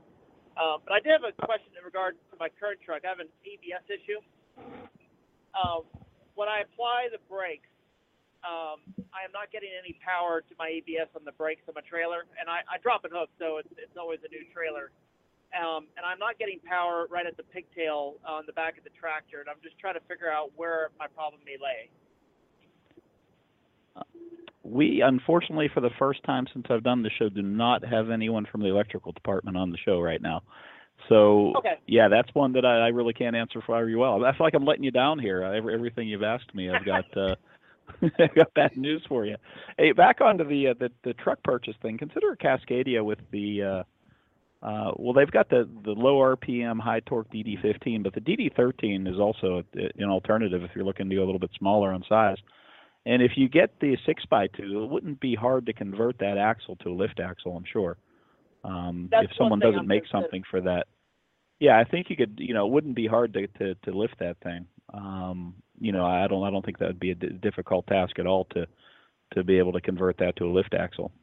Um, 0.57 0.81
but 0.81 0.97
I 0.97 0.99
did 0.99 1.13
have 1.13 1.21
a 1.21 1.33
question 1.45 1.69
in 1.77 1.85
regard 1.85 2.17
to 2.33 2.35
my 2.41 2.49
current 2.49 2.81
truck. 2.81 3.05
I 3.05 3.13
have 3.13 3.21
an 3.21 3.29
ABS 3.45 3.85
issue. 3.93 4.17
Um, 5.53 5.85
when 6.33 6.49
I 6.49 6.65
apply 6.65 7.13
the 7.13 7.21
brakes, 7.29 7.69
um, 8.41 8.81
I 9.13 9.25
am 9.25 9.33
not 9.33 9.53
getting 9.53 9.69
any 9.73 9.97
power 10.01 10.41
to 10.41 10.53
my 10.57 10.81
ABS 10.81 11.09
on 11.13 11.25
the 11.25 11.33
brakes 11.33 11.65
of 11.69 11.77
my 11.77 11.85
trailer, 11.85 12.25
and 12.37 12.49
I, 12.49 12.61
I 12.65 12.77
drop 12.81 13.05
and 13.05 13.13
hook, 13.13 13.29
so 13.37 13.57
it's, 13.57 13.69
it's 13.77 13.97
always 13.97 14.21
a 14.25 14.29
new 14.29 14.45
trailer. 14.53 14.93
Um, 15.53 15.87
and 15.97 16.05
I'm 16.05 16.19
not 16.19 16.37
getting 16.37 16.59
power 16.65 17.07
right 17.09 17.25
at 17.25 17.37
the 17.37 17.45
pigtail 17.49 18.19
on 18.25 18.43
the 18.45 18.53
back 18.53 18.77
of 18.77 18.83
the 18.83 18.93
tractor, 18.93 19.41
and 19.41 19.49
I'm 19.49 19.61
just 19.63 19.79
trying 19.79 19.95
to 19.95 20.05
figure 20.05 20.29
out 20.29 20.51
where 20.57 20.91
my 20.99 21.07
problem 21.07 21.41
may 21.45 21.57
lay. 21.57 21.89
We, 24.69 25.01
unfortunately, 25.01 25.69
for 25.73 25.81
the 25.81 25.89
first 25.97 26.23
time 26.23 26.45
since 26.53 26.65
I've 26.69 26.83
done 26.83 27.01
the 27.01 27.09
show, 27.17 27.29
do 27.29 27.41
not 27.41 27.85
have 27.85 28.09
anyone 28.09 28.45
from 28.51 28.61
the 28.61 28.67
electrical 28.67 29.11
department 29.13 29.55
on 29.55 29.71
the 29.71 29.77
show 29.77 30.01
right 30.01 30.21
now. 30.21 30.43
So, 31.09 31.53
Okay. 31.57 31.75
yeah, 31.87 32.07
that's 32.09 32.33
one 32.33 32.53
that 32.53 32.65
I, 32.65 32.85
I 32.85 32.87
really 32.87 33.13
can't 33.13 33.35
answer 33.35 33.61
for 33.65 33.87
you 33.87 33.99
well. 33.99 34.25
I 34.25 34.31
feel 34.31 34.45
like 34.45 34.55
I'm 34.55 34.65
letting 34.65 34.83
you 34.83 34.91
down 34.91 35.19
here. 35.19 35.43
Every, 35.43 35.73
everything 35.73 36.07
you've 36.07 36.23
asked 36.23 36.53
me, 36.53 36.69
I've 36.69 36.85
got. 36.85 37.05
Uh, 37.15 37.35
I've 38.19 38.35
got 38.35 38.53
bad 38.53 38.75
news 38.75 39.01
for 39.07 39.25
you. 39.25 39.37
Hey, 39.77 39.93
back 39.93 40.19
onto 40.19 40.43
the 40.43 40.67
uh, 40.67 40.73
the, 40.77 40.91
the 41.05 41.13
truck 41.13 41.41
purchase 41.43 41.75
thing. 41.81 41.97
Consider 41.97 42.31
a 42.31 42.37
Cascadia 42.37 43.03
with 43.03 43.19
the. 43.31 43.63
Uh, 43.63 43.83
uh, 44.65 44.91
well, 44.97 45.13
they've 45.13 45.31
got 45.31 45.49
the, 45.49 45.69
the 45.85 45.91
low 45.91 46.15
RPM, 46.35 46.79
high 46.79 46.99
torque 47.01 47.31
DD15, 47.31 48.03
but 48.03 48.13
the 48.13 48.19
DD13 48.19 49.07
is 49.07 49.19
also 49.19 49.63
a, 49.77 50.03
an 50.03 50.09
alternative 50.09 50.63
if 50.63 50.71
you're 50.75 50.83
looking 50.83 51.07
to 51.09 51.15
go 51.15 51.23
a 51.23 51.25
little 51.25 51.39
bit 51.39 51.51
smaller 51.57 51.93
on 51.93 52.03
size. 52.09 52.37
And 53.07 53.21
if 53.21 53.31
you 53.37 53.47
get 53.47 53.79
the 53.79 53.95
six 54.05 54.25
by 54.25 54.47
two, 54.47 54.83
it 54.83 54.89
wouldn't 54.89 55.21
be 55.21 55.33
hard 55.33 55.65
to 55.67 55.73
convert 55.73 56.19
that 56.19 56.37
axle 56.37 56.75
to 56.83 56.89
a 56.89 56.91
lift 56.91 57.21
axle, 57.21 57.55
I'm 57.55 57.63
sure. 57.71 57.95
Um, 58.65 59.07
if 59.13 59.31
someone 59.37 59.59
doesn't 59.59 59.79
I'm 59.79 59.87
make 59.87 60.03
something 60.11 60.43
for 60.51 60.59
that. 60.59 60.87
Yeah, 61.61 61.79
I 61.79 61.85
think 61.85 62.09
you 62.09 62.17
could, 62.17 62.35
you 62.37 62.53
know, 62.53 62.67
it 62.67 62.71
wouldn't 62.73 62.97
be 62.97 63.07
hard 63.07 63.31
to, 63.33 63.47
to, 63.47 63.75
to 63.75 63.97
lift 63.97 64.19
that 64.19 64.35
thing. 64.43 64.67
Um, 64.93 65.55
you 65.79 65.93
know, 65.93 66.05
I 66.05 66.27
don't, 66.27 66.43
I 66.43 66.51
don't 66.51 66.65
think 66.65 66.79
that 66.79 66.87
would 66.87 66.99
be 66.99 67.11
a 67.11 67.15
d- 67.15 67.39
difficult 67.41 67.87
task 67.87 68.19
at 68.19 68.27
all 68.27 68.43
to, 68.51 68.67
to 69.35 69.43
be 69.43 69.57
able 69.57 69.71
to 69.71 69.81
convert 69.81 70.17
that 70.17 70.35
to 70.35 70.45
a 70.45 70.51
lift 70.51 70.73
axle. 70.73 71.13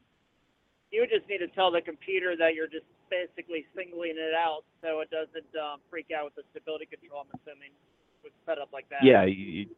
You 0.91 1.03
would 1.03 1.11
just 1.11 1.29
need 1.29 1.45
to 1.45 1.49
tell 1.49 1.71
the 1.71 1.83
computer 1.83 2.35
that 2.39 2.55
you're 2.55 2.67
just 2.67 2.87
basically 3.11 3.67
singling 3.77 4.17
it 4.17 4.33
out 4.33 4.65
so 4.81 5.01
it 5.01 5.11
doesn't 5.11 5.53
um, 5.61 5.81
freak 5.91 6.09
out 6.17 6.25
with 6.25 6.35
the 6.35 6.45
stability 6.51 6.87
control. 6.87 7.27
I'm 7.29 7.41
assuming 7.45 7.77
with 8.25 8.33
setup 8.47 8.73
like 8.73 8.89
that. 8.89 9.05
Yeah, 9.05 9.25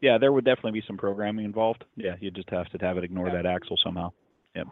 yeah, 0.01 0.17
there 0.19 0.33
would 0.33 0.45
definitely 0.45 0.81
be 0.81 0.87
some 0.87 0.97
programming 0.97 1.45
involved. 1.45 1.85
Yeah, 1.97 2.15
you 2.21 2.31
just 2.31 2.49
have 2.51 2.71
to 2.71 2.79
have 2.79 2.97
it 2.97 3.05
ignore 3.05 3.29
Okay. 3.29 3.37
that 3.43 3.47
axle 3.47 3.77
somehow. 3.83 4.13
Yeah, 4.55 4.65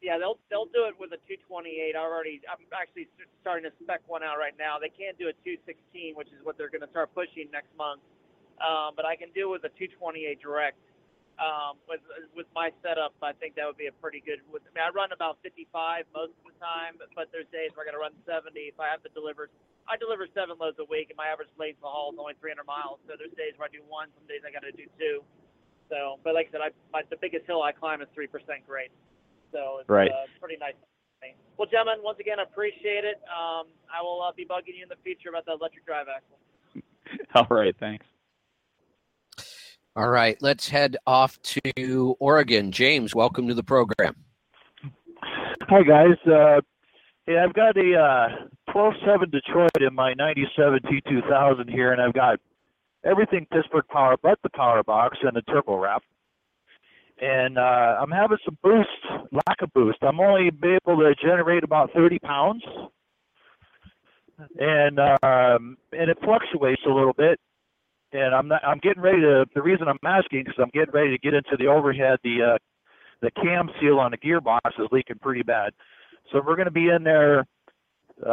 Yeah, 0.00 0.16
they'll 0.18 0.38
they'll 0.48 0.70
do 0.72 0.86
it 0.88 0.94
with 0.98 1.12
a 1.12 1.20
228. 1.28 1.94
I 1.94 1.98
already 1.98 2.40
I'm 2.48 2.62
actually 2.72 3.08
starting 3.42 3.68
to 3.68 3.74
spec 3.82 4.00
one 4.06 4.22
out 4.22 4.38
right 4.38 4.54
now. 4.58 4.78
They 4.78 4.88
can't 4.88 5.18
do 5.18 5.28
a 5.28 5.34
216, 5.44 6.14
which 6.14 6.28
is 6.28 6.40
what 6.44 6.56
they're 6.56 6.70
going 6.70 6.86
to 6.86 6.90
start 6.94 7.12
pushing 7.14 7.50
next 7.52 7.74
month. 7.76 8.00
Um, 8.62 8.94
but 8.96 9.04
I 9.04 9.16
can 9.16 9.28
do 9.34 9.50
with 9.50 9.64
a 9.64 9.72
228 9.76 10.40
direct. 10.40 10.78
Um, 11.36 11.76
with 11.84 12.00
with 12.32 12.48
my 12.56 12.72
setup, 12.80 13.12
I 13.20 13.36
think 13.36 13.60
that 13.60 13.68
would 13.68 13.76
be 13.76 13.92
a 13.92 13.96
pretty 14.00 14.24
good. 14.24 14.40
With, 14.48 14.64
I 14.64 14.70
mean, 14.72 14.84
I 14.88 14.90
run 14.92 15.12
about 15.12 15.36
55 15.44 16.08
most 16.16 16.32
of 16.32 16.48
the 16.48 16.56
time, 16.56 16.96
but, 16.96 17.28
there's 17.28 17.44
days 17.52 17.76
where 17.76 17.84
I 17.84 17.92
got 17.92 17.96
to 17.96 18.00
run 18.00 18.16
70 18.24 18.56
if 18.56 18.80
I 18.80 18.88
have 18.88 19.04
to 19.04 19.12
deliver. 19.12 19.52
I 19.84 20.00
deliver 20.00 20.24
seven 20.32 20.56
loads 20.56 20.80
a 20.80 20.88
week, 20.88 21.12
and 21.12 21.16
my 21.20 21.28
average 21.28 21.52
length 21.60 21.84
of 21.84 21.92
haul 21.92 22.10
is 22.10 22.18
only 22.18 22.34
300 22.40 22.64
miles. 22.64 22.98
So 23.04 23.14
there's 23.20 23.36
days 23.36 23.52
where 23.60 23.68
I 23.68 23.72
do 23.72 23.84
one, 23.86 24.08
some 24.16 24.24
days 24.26 24.42
I 24.42 24.50
got 24.50 24.64
to 24.64 24.72
do 24.72 24.88
two. 24.96 25.20
So, 25.92 26.18
but 26.24 26.32
like 26.34 26.48
I 26.50 26.58
said, 26.58 26.62
I, 26.64 26.70
my, 26.90 27.04
the 27.12 27.20
biggest 27.20 27.44
hill 27.44 27.60
I 27.62 27.70
climb 27.70 28.00
is 28.00 28.08
three 28.16 28.26
percent 28.26 28.64
grade. 28.64 28.90
So 29.52 29.84
it's 29.84 29.88
Right. 29.92 30.10
uh, 30.10 30.26
pretty 30.40 30.56
nice. 30.56 30.74
Well, 31.56 31.68
gentlemen, 31.68 32.04
once 32.04 32.18
again, 32.20 32.40
I 32.40 32.44
appreciate 32.44 33.04
it. 33.04 33.20
Um, 33.28 33.68
I 33.88 34.02
will 34.02 34.20
uh, 34.20 34.32
be 34.32 34.44
bugging 34.44 34.76
you 34.76 34.84
in 34.84 34.88
the 34.88 35.00
future 35.02 35.30
about 35.30 35.46
the 35.46 35.52
electric 35.52 35.86
drive 35.86 36.06
axle. 36.08 36.36
All 37.34 37.46
right, 37.56 37.74
thanks. 37.80 38.04
All 39.96 40.10
right, 40.10 40.36
let's 40.42 40.68
head 40.68 40.98
off 41.06 41.40
to 41.40 42.14
Oregon. 42.20 42.70
James, 42.70 43.14
welcome 43.14 43.48
to 43.48 43.54
the 43.54 43.62
program. 43.62 44.14
Hi 45.70 45.82
guys. 45.82 46.18
Uh, 46.26 46.60
yeah, 47.26 47.42
I've 47.42 47.54
got 47.54 47.78
a 47.78 47.94
uh, 47.98 48.72
12.7 48.74 49.30
Detroit 49.32 49.70
in 49.80 49.94
my 49.94 50.12
97 50.12 50.80
T2000 50.80 51.70
here, 51.70 51.92
and 51.92 52.02
I've 52.02 52.12
got 52.12 52.38
everything 53.06 53.46
Pittsburgh 53.50 53.86
power 53.90 54.16
but 54.22 54.38
the 54.42 54.50
power 54.50 54.82
box 54.82 55.16
and 55.22 55.34
the 55.34 55.40
turbo 55.50 55.78
wrap. 55.78 56.02
And 57.22 57.56
uh, 57.56 57.96
I'm 57.98 58.10
having 58.10 58.36
some 58.44 58.58
boost, 58.62 59.32
lack 59.32 59.62
of 59.62 59.72
boost. 59.72 59.96
I'm 60.02 60.20
only 60.20 60.48
able 60.48 60.98
to 60.98 61.14
generate 61.22 61.64
about 61.64 61.90
30 61.94 62.18
pounds, 62.18 62.62
and 64.60 65.00
um, 65.00 65.78
and 65.92 66.10
it 66.10 66.18
fluctuates 66.22 66.82
a 66.84 66.92
little 66.92 67.14
bit. 67.14 67.40
And 68.16 68.34
I'm 68.34 68.48
not, 68.48 68.64
I'm 68.64 68.78
getting 68.78 69.02
ready 69.02 69.20
to. 69.20 69.44
The 69.54 69.62
reason 69.62 69.88
I'm 69.88 69.98
asking 70.04 70.44
because 70.44 70.58
I'm 70.58 70.70
getting 70.72 70.94
ready 70.94 71.10
to 71.10 71.18
get 71.18 71.34
into 71.34 71.56
the 71.58 71.66
overhead. 71.66 72.18
The 72.24 72.54
uh, 72.54 72.58
the 73.20 73.30
cam 73.30 73.68
seal 73.80 73.98
on 73.98 74.10
the 74.10 74.16
gearbox 74.16 74.60
is 74.78 74.88
leaking 74.90 75.18
pretty 75.20 75.42
bad. 75.42 75.72
So 76.32 76.40
we're 76.44 76.56
going 76.56 76.66
to 76.66 76.70
be 76.70 76.88
in 76.88 77.04
there 77.04 77.44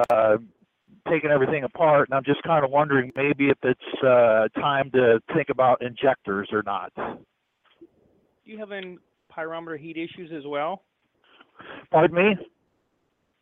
uh, 0.09 0.37
taking 1.09 1.31
everything 1.31 1.63
apart, 1.63 2.09
and 2.09 2.15
I'm 2.15 2.23
just 2.23 2.41
kind 2.43 2.63
of 2.63 2.71
wondering 2.71 3.11
maybe 3.15 3.49
if 3.49 3.57
it's 3.63 4.03
uh, 4.03 4.47
time 4.59 4.89
to 4.91 5.19
think 5.33 5.49
about 5.49 5.81
injectors 5.81 6.49
or 6.51 6.63
not. 6.63 6.91
Do 6.95 8.51
you 8.51 8.57
have 8.57 8.71
any 8.71 8.97
pyrometer 9.35 9.77
heat 9.77 9.97
issues 9.97 10.31
as 10.35 10.43
well? 10.45 10.83
Pardon 11.91 12.15
me? 12.15 12.31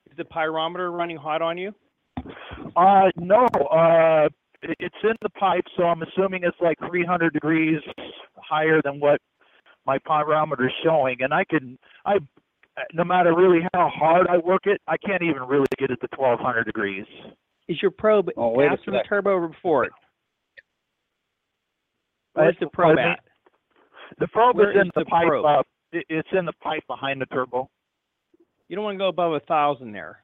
Is 0.10 0.18
the 0.18 0.24
pyrometer 0.24 0.92
running 0.96 1.18
hot 1.18 1.42
on 1.42 1.58
you? 1.58 1.74
Uh, 2.76 3.10
no, 3.18 3.46
uh, 3.72 4.30
it's 4.64 4.96
in 5.04 5.16
the 5.22 5.30
pipe, 5.30 5.66
so 5.76 5.84
I'm 5.84 6.02
assuming 6.04 6.44
it's 6.44 6.58
like 6.62 6.78
300 6.88 7.34
degrees 7.34 7.80
higher 8.36 8.82
than 8.84 9.00
what 9.00 9.20
my 9.86 9.98
pyrometer 10.00 10.66
is 10.66 10.74
showing, 10.84 11.18
and 11.22 11.34
I 11.34 11.44
can, 11.44 11.78
I, 12.06 12.18
no 12.94 13.04
matter 13.04 13.36
really 13.36 13.62
how 13.74 13.90
hard 13.94 14.28
I 14.28 14.38
work 14.38 14.62
it, 14.66 14.80
I 14.88 14.98
can't 14.98 15.24
even 15.24 15.44
really 15.44 15.66
get 15.78 15.90
it 15.90 16.00
to 16.02 16.08
1200 16.16 16.64
degrees. 16.66 17.06
Is 17.68 17.82
your 17.82 17.92
probe 17.92 18.30
Oh, 18.38 18.50
wait 18.50 18.68
after 18.72 18.92
the 18.92 19.04
turbo 19.08 19.32
or 19.32 19.48
before 19.48 19.86
it? 19.86 19.92
Where's 22.34 22.56
the 22.60 22.68
probe 22.68 22.98
Pardon 22.98 23.06
me? 23.06 23.12
at? 23.12 23.20
The 24.20 24.28
probe 24.28 24.58
Where 24.58 24.72
is 24.72 24.76
in 24.82 24.88
is 24.88 24.92
the, 24.96 25.02
the 25.02 25.06
pipe. 25.06 25.28
Uh, 25.46 25.64
it's 26.10 26.28
in 26.38 26.46
the 26.46 26.54
pipe 26.62 26.84
behind 26.88 27.20
the 27.22 27.26
turbo. 27.28 27.70
You 28.68 28.76
don't 28.76 28.86
want 28.86 28.96
to 28.96 29.00
go 29.00 29.10
above 29.10 29.34
a 29.34 29.40
thousand 29.42 29.92
there. 29.92 30.24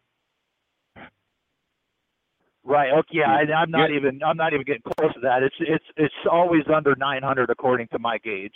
Right. 2.68 2.91
Okay. 2.91 3.20
Yeah. 3.20 3.32
I, 3.32 3.53
I'm 3.53 3.72
not 3.72 3.91
even. 3.91 4.20
I'm 4.22 4.36
not 4.36 4.51
even 4.53 4.65
getting 4.65 4.82
close 4.82 5.13
to 5.13 5.22
that. 5.22 5.41
It's 5.41 5.55
it's 5.59 5.86
it's 5.95 6.13
always 6.30 6.63
under 6.74 6.95
900 6.97 7.49
according 7.49 7.88
to 7.93 7.99
my 7.99 8.18
gauge. 8.18 8.51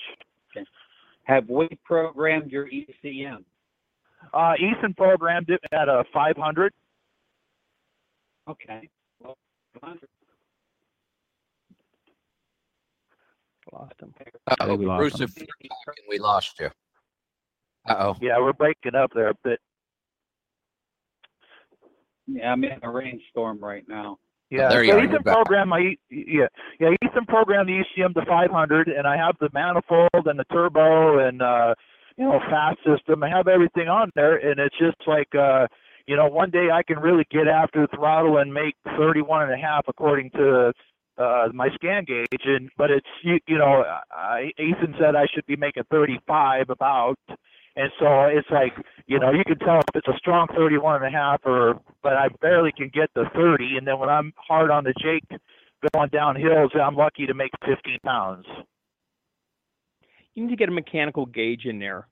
Have 1.23 1.47
we 1.47 1.69
programmed 1.85 2.51
your 2.51 2.67
ECM? 2.67 3.45
Uh, 4.33 4.53
Ethan 4.59 4.93
programmed 4.95 5.49
it 5.49 5.61
at 5.71 5.87
a 5.87 6.03
500. 6.13 6.73
Okay. 8.49 8.89
Well, 9.21 9.37
100. 9.79 10.09
Lost 13.71 13.93
him. 14.01 14.13
Uh-oh, 14.47 14.75
we 14.75 14.85
lost 14.85 14.99
Bruce, 14.99 15.19
him. 15.19 15.29
if 15.29 15.37
you're 15.37 15.45
talking, 15.85 16.03
we 16.09 16.19
lost 16.19 16.59
you. 16.59 16.69
Uh-oh. 17.87 18.17
Yeah, 18.19 18.39
we're 18.39 18.51
breaking 18.51 18.95
up 18.95 19.11
there 19.13 19.29
a 19.29 19.35
bit. 19.43 19.59
Yeah, 22.33 22.51
I'm 22.51 22.63
in 22.63 22.79
a 22.81 22.89
rainstorm 22.89 23.59
right 23.59 23.83
now. 23.87 24.17
Yeah. 24.49 24.67
there 24.67 24.83
you 24.83 24.91
so 24.91 24.97
are, 24.97 24.99
you're 24.99 25.09
Ethan 25.09 25.23
back. 25.23 25.35
programmed 25.35 25.69
my 25.69 25.79
E- 25.79 25.99
yeah 26.09 26.47
yeah 26.79 26.89
Ethan 27.03 27.25
programmed 27.25 27.69
the 27.69 27.83
ECM 27.83 28.13
to 28.15 28.25
500, 28.25 28.89
and 28.89 29.07
I 29.07 29.15
have 29.15 29.35
the 29.39 29.49
manifold 29.53 30.25
and 30.25 30.37
the 30.37 30.43
turbo 30.51 31.19
and 31.25 31.41
uh, 31.41 31.73
you 32.17 32.25
know 32.25 32.39
fast 32.49 32.79
system. 32.85 33.23
I 33.23 33.29
have 33.29 33.47
everything 33.47 33.87
on 33.87 34.11
there, 34.15 34.35
and 34.35 34.59
it's 34.59 34.77
just 34.77 34.97
like 35.07 35.33
uh, 35.35 35.67
you 36.05 36.15
know 36.17 36.27
one 36.27 36.49
day 36.49 36.67
I 36.71 36.83
can 36.83 36.99
really 36.99 37.25
get 37.31 37.47
after 37.47 37.87
the 37.87 37.95
throttle 37.95 38.37
and 38.39 38.53
make 38.53 38.75
31 38.97 39.43
and 39.43 39.53
a 39.53 39.57
half 39.57 39.85
according 39.87 40.31
to 40.31 40.73
uh, 41.17 41.47
my 41.53 41.69
scan 41.75 42.03
gauge, 42.03 42.27
and 42.45 42.69
but 42.77 42.91
it's 42.91 43.07
you, 43.23 43.39
you 43.47 43.57
know 43.57 43.83
I, 44.11 44.51
Ethan 44.59 44.95
said 44.99 45.15
I 45.15 45.27
should 45.33 45.45
be 45.45 45.55
making 45.55 45.83
35 45.89 46.69
about. 46.69 47.17
And 47.75 47.89
so 47.99 48.25
it's 48.25 48.49
like, 48.51 48.73
you 49.07 49.19
know, 49.19 49.31
you 49.31 49.43
can 49.45 49.57
tell 49.59 49.79
if 49.79 49.95
it's 49.95 50.07
a 50.07 50.17
strong 50.17 50.47
31 50.55 51.03
and 51.03 51.15
a 51.15 51.17
half 51.17 51.41
or, 51.45 51.79
but 52.03 52.13
I 52.13 52.27
barely 52.41 52.71
can 52.71 52.89
get 52.93 53.09
the 53.15 53.25
30. 53.33 53.77
And 53.77 53.87
then 53.87 53.97
when 53.97 54.09
I'm 54.09 54.33
hard 54.35 54.71
on 54.71 54.83
the 54.83 54.93
Jake 55.01 55.23
going 55.93 56.09
down 56.09 56.35
hills, 56.35 56.71
I'm 56.75 56.95
lucky 56.95 57.25
to 57.27 57.33
make 57.33 57.51
15 57.65 57.99
pounds. 58.03 58.45
You 60.33 60.43
need 60.43 60.49
to 60.49 60.57
get 60.57 60.69
a 60.69 60.73
mechanical 60.73 61.25
gauge 61.25 61.65
in 61.65 61.79
there 61.79 62.07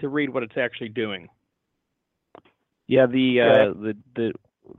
to 0.00 0.08
read 0.08 0.30
what 0.30 0.42
it's 0.42 0.56
actually 0.56 0.90
doing. 0.90 1.28
Yeah, 2.86 3.06
the 3.06 3.40
uh, 3.40 3.44
Okay. 3.44 3.80
the 3.80 3.96
the 4.14 4.32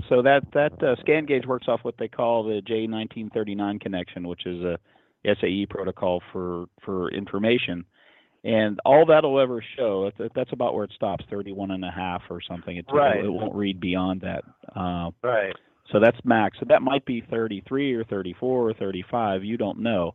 so 0.10 0.22
that 0.22 0.44
that 0.54 0.82
uh, 0.82 0.96
scan 1.02 1.26
gauge 1.26 1.46
works 1.46 1.68
off 1.68 1.84
what 1.84 1.98
they 1.98 2.08
call 2.08 2.44
the 2.44 2.62
J1939 2.62 3.82
connection, 3.82 4.28
which 4.28 4.46
is 4.46 4.64
a 4.64 4.80
SAE 5.26 5.66
protocol 5.70 6.22
for 6.32 6.66
for 6.84 7.12
information. 7.12 7.86
And 8.44 8.80
all 8.86 9.06
that'll 9.06 9.40
ever 9.40 9.64
show, 9.76 10.12
that's 10.36 10.54
about 10.54 10.74
where 10.74 10.86
it 10.86 10.92
stops, 10.96 11.26
31 11.30 11.72
and 11.72 11.84
a 11.84 11.92
half 11.92 12.22
or 12.30 12.40
something. 12.48 12.78
It, 12.78 12.86
right. 12.92 13.24
it 13.24 13.30
won't 13.30 13.56
read 13.56 13.80
beyond 13.80 14.22
that. 14.22 14.44
Uh, 14.76 15.12
right. 15.24 15.54
So 15.92 16.00
that's 16.00 16.18
max. 16.24 16.58
So 16.60 16.66
that 16.70 16.82
might 16.82 17.06
be 17.06 17.24
33 17.30 17.94
or 17.94 18.04
34 18.04 18.70
or 18.70 18.74
35. 18.74 19.44
You 19.44 19.58
don't 19.58 19.80
know. 19.80 20.14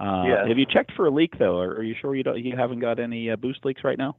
Uh, 0.00 0.24
yeah. 0.26 0.48
Have 0.48 0.58
you 0.58 0.66
checked 0.66 0.92
for 0.96 1.06
a 1.06 1.10
leak 1.10 1.38
though? 1.38 1.58
Or 1.58 1.72
are 1.72 1.82
you 1.82 1.94
sure 2.00 2.14
you 2.14 2.22
don't? 2.22 2.42
You 2.42 2.56
haven't 2.56 2.80
got 2.80 2.98
any 2.98 3.30
uh, 3.30 3.36
boost 3.36 3.64
leaks 3.64 3.84
right 3.84 3.98
now? 3.98 4.16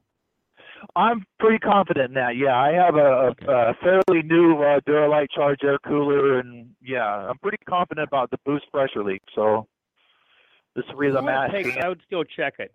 I'm 0.96 1.26
pretty 1.40 1.60
confident 1.60 2.10
in 2.10 2.14
that. 2.16 2.36
Yeah, 2.36 2.56
I 2.56 2.72
have 2.72 2.96
a, 2.96 3.36
a 3.48 3.74
fairly 3.82 4.24
new 4.24 4.56
uh, 4.62 4.80
Duralite 4.88 5.28
charge 5.34 5.60
air 5.64 5.78
cooler, 5.86 6.40
and 6.40 6.72
yeah, 6.82 7.06
I'm 7.06 7.38
pretty 7.40 7.60
confident 7.70 8.08
about 8.08 8.32
the 8.32 8.38
boost 8.46 8.72
pressure 8.72 9.04
leak. 9.04 9.22
So 9.36 9.68
this 10.76 10.84
is 10.86 10.92
the 10.92 10.98
reason 10.98 11.18
I'm 11.18 11.30
asking. 11.30 11.78
I 11.82 11.90
would 11.90 12.02
still 12.06 12.24
check 12.24 12.56
it. 12.60 12.74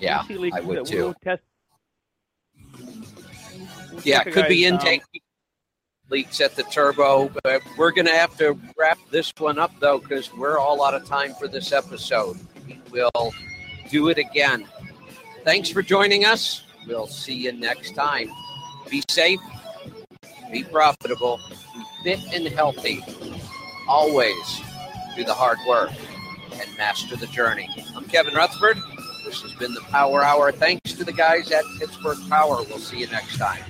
Yeah, 0.00 0.22
I 0.28 0.60
would 0.60 0.76
we'll 0.76 0.84
too. 0.84 1.14
Test, 1.22 1.42
Yeah, 4.04 4.22
it 4.26 4.32
could 4.32 4.48
be 4.48 4.66
um, 4.66 4.74
intake 4.74 5.02
leaks 6.10 6.40
at 6.40 6.54
the 6.54 6.62
turbo. 6.64 7.30
But 7.42 7.62
we're 7.76 7.92
going 7.92 8.06
to 8.06 8.14
have 8.14 8.36
to 8.38 8.58
wrap 8.78 8.98
this 9.10 9.32
one 9.38 9.58
up 9.58 9.72
though, 9.80 9.98
because 9.98 10.32
we're 10.34 10.58
all 10.58 10.84
out 10.84 10.94
of 10.94 11.06
time 11.06 11.34
for 11.34 11.48
this 11.48 11.72
episode. 11.72 12.38
We 12.66 12.80
will 12.90 13.32
do 13.90 14.08
it 14.08 14.18
again. 14.18 14.66
Thanks 15.44 15.70
for 15.70 15.82
joining 15.82 16.24
us. 16.24 16.64
We'll 16.86 17.06
see 17.06 17.34
you 17.34 17.52
next 17.52 17.94
time. 17.94 18.30
Be 18.90 19.02
safe, 19.08 19.40
be 20.52 20.62
profitable, 20.62 21.40
be 21.74 22.16
fit 22.16 22.34
and 22.34 22.46
healthy. 22.48 23.04
Always 23.88 24.60
do 25.16 25.24
the 25.24 25.34
hard 25.34 25.58
work 25.68 25.90
and 26.52 26.76
master 26.76 27.16
the 27.16 27.26
journey. 27.28 27.68
I'm 27.96 28.04
Kevin 28.04 28.34
Rutherford. 28.34 28.78
This 29.26 29.42
has 29.42 29.52
been 29.54 29.74
the 29.74 29.80
Power 29.80 30.22
Hour. 30.22 30.52
Thanks 30.52 30.92
to 30.92 31.02
the 31.02 31.12
guys 31.12 31.50
at 31.50 31.64
Pittsburgh 31.80 32.18
Power. 32.28 32.62
We'll 32.62 32.78
see 32.78 33.00
you 33.00 33.08
next 33.08 33.36
time. 33.38 33.60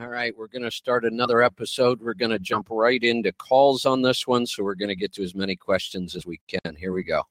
All 0.00 0.06
right, 0.06 0.32
we're 0.38 0.46
going 0.46 0.62
to 0.62 0.70
start 0.70 1.04
another 1.04 1.42
episode. 1.42 2.00
We're 2.00 2.14
going 2.14 2.30
to 2.30 2.38
jump 2.38 2.68
right 2.70 3.02
into 3.02 3.32
calls 3.32 3.84
on 3.84 4.00
this 4.00 4.28
one. 4.28 4.46
So 4.46 4.62
we're 4.62 4.76
going 4.76 4.90
to 4.90 4.94
get 4.94 5.12
to 5.14 5.24
as 5.24 5.34
many 5.34 5.56
questions 5.56 6.14
as 6.14 6.24
we 6.24 6.40
can. 6.46 6.76
Here 6.76 6.92
we 6.92 7.02
go. 7.02 7.24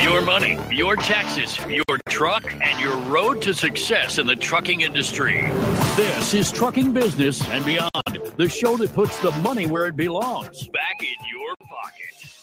Your 0.00 0.22
money, 0.22 0.56
your 0.70 0.94
taxes, 0.94 1.58
your 1.66 1.98
truck, 2.08 2.44
and 2.62 2.80
your 2.80 2.96
road 3.10 3.42
to 3.42 3.54
success 3.54 4.18
in 4.18 4.28
the 4.28 4.36
trucking 4.36 4.82
industry. 4.82 5.50
This 5.96 6.32
is 6.32 6.52
Trucking 6.52 6.92
Business 6.92 7.44
and 7.48 7.64
Beyond, 7.64 8.32
the 8.36 8.48
show 8.48 8.76
that 8.76 8.92
puts 8.94 9.18
the 9.18 9.32
money 9.32 9.66
where 9.66 9.86
it 9.86 9.96
belongs 9.96 10.68
back 10.68 11.00
in 11.00 11.16
your 11.28 11.56
pocket. 11.56 12.34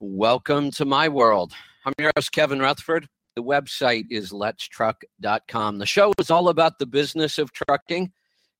Welcome 0.00 0.70
to 0.72 0.84
my 0.84 1.08
world. 1.08 1.54
I'm 1.86 1.92
your 1.98 2.12
host, 2.16 2.32
Kevin 2.32 2.60
Rutherford. 2.60 3.06
The 3.36 3.42
website 3.42 4.06
is 4.08 4.32
letstruck.com. 4.32 5.76
The 5.78 5.84
show 5.84 6.14
is 6.18 6.30
all 6.30 6.48
about 6.48 6.78
the 6.78 6.86
business 6.86 7.38
of 7.38 7.52
trucking, 7.52 8.10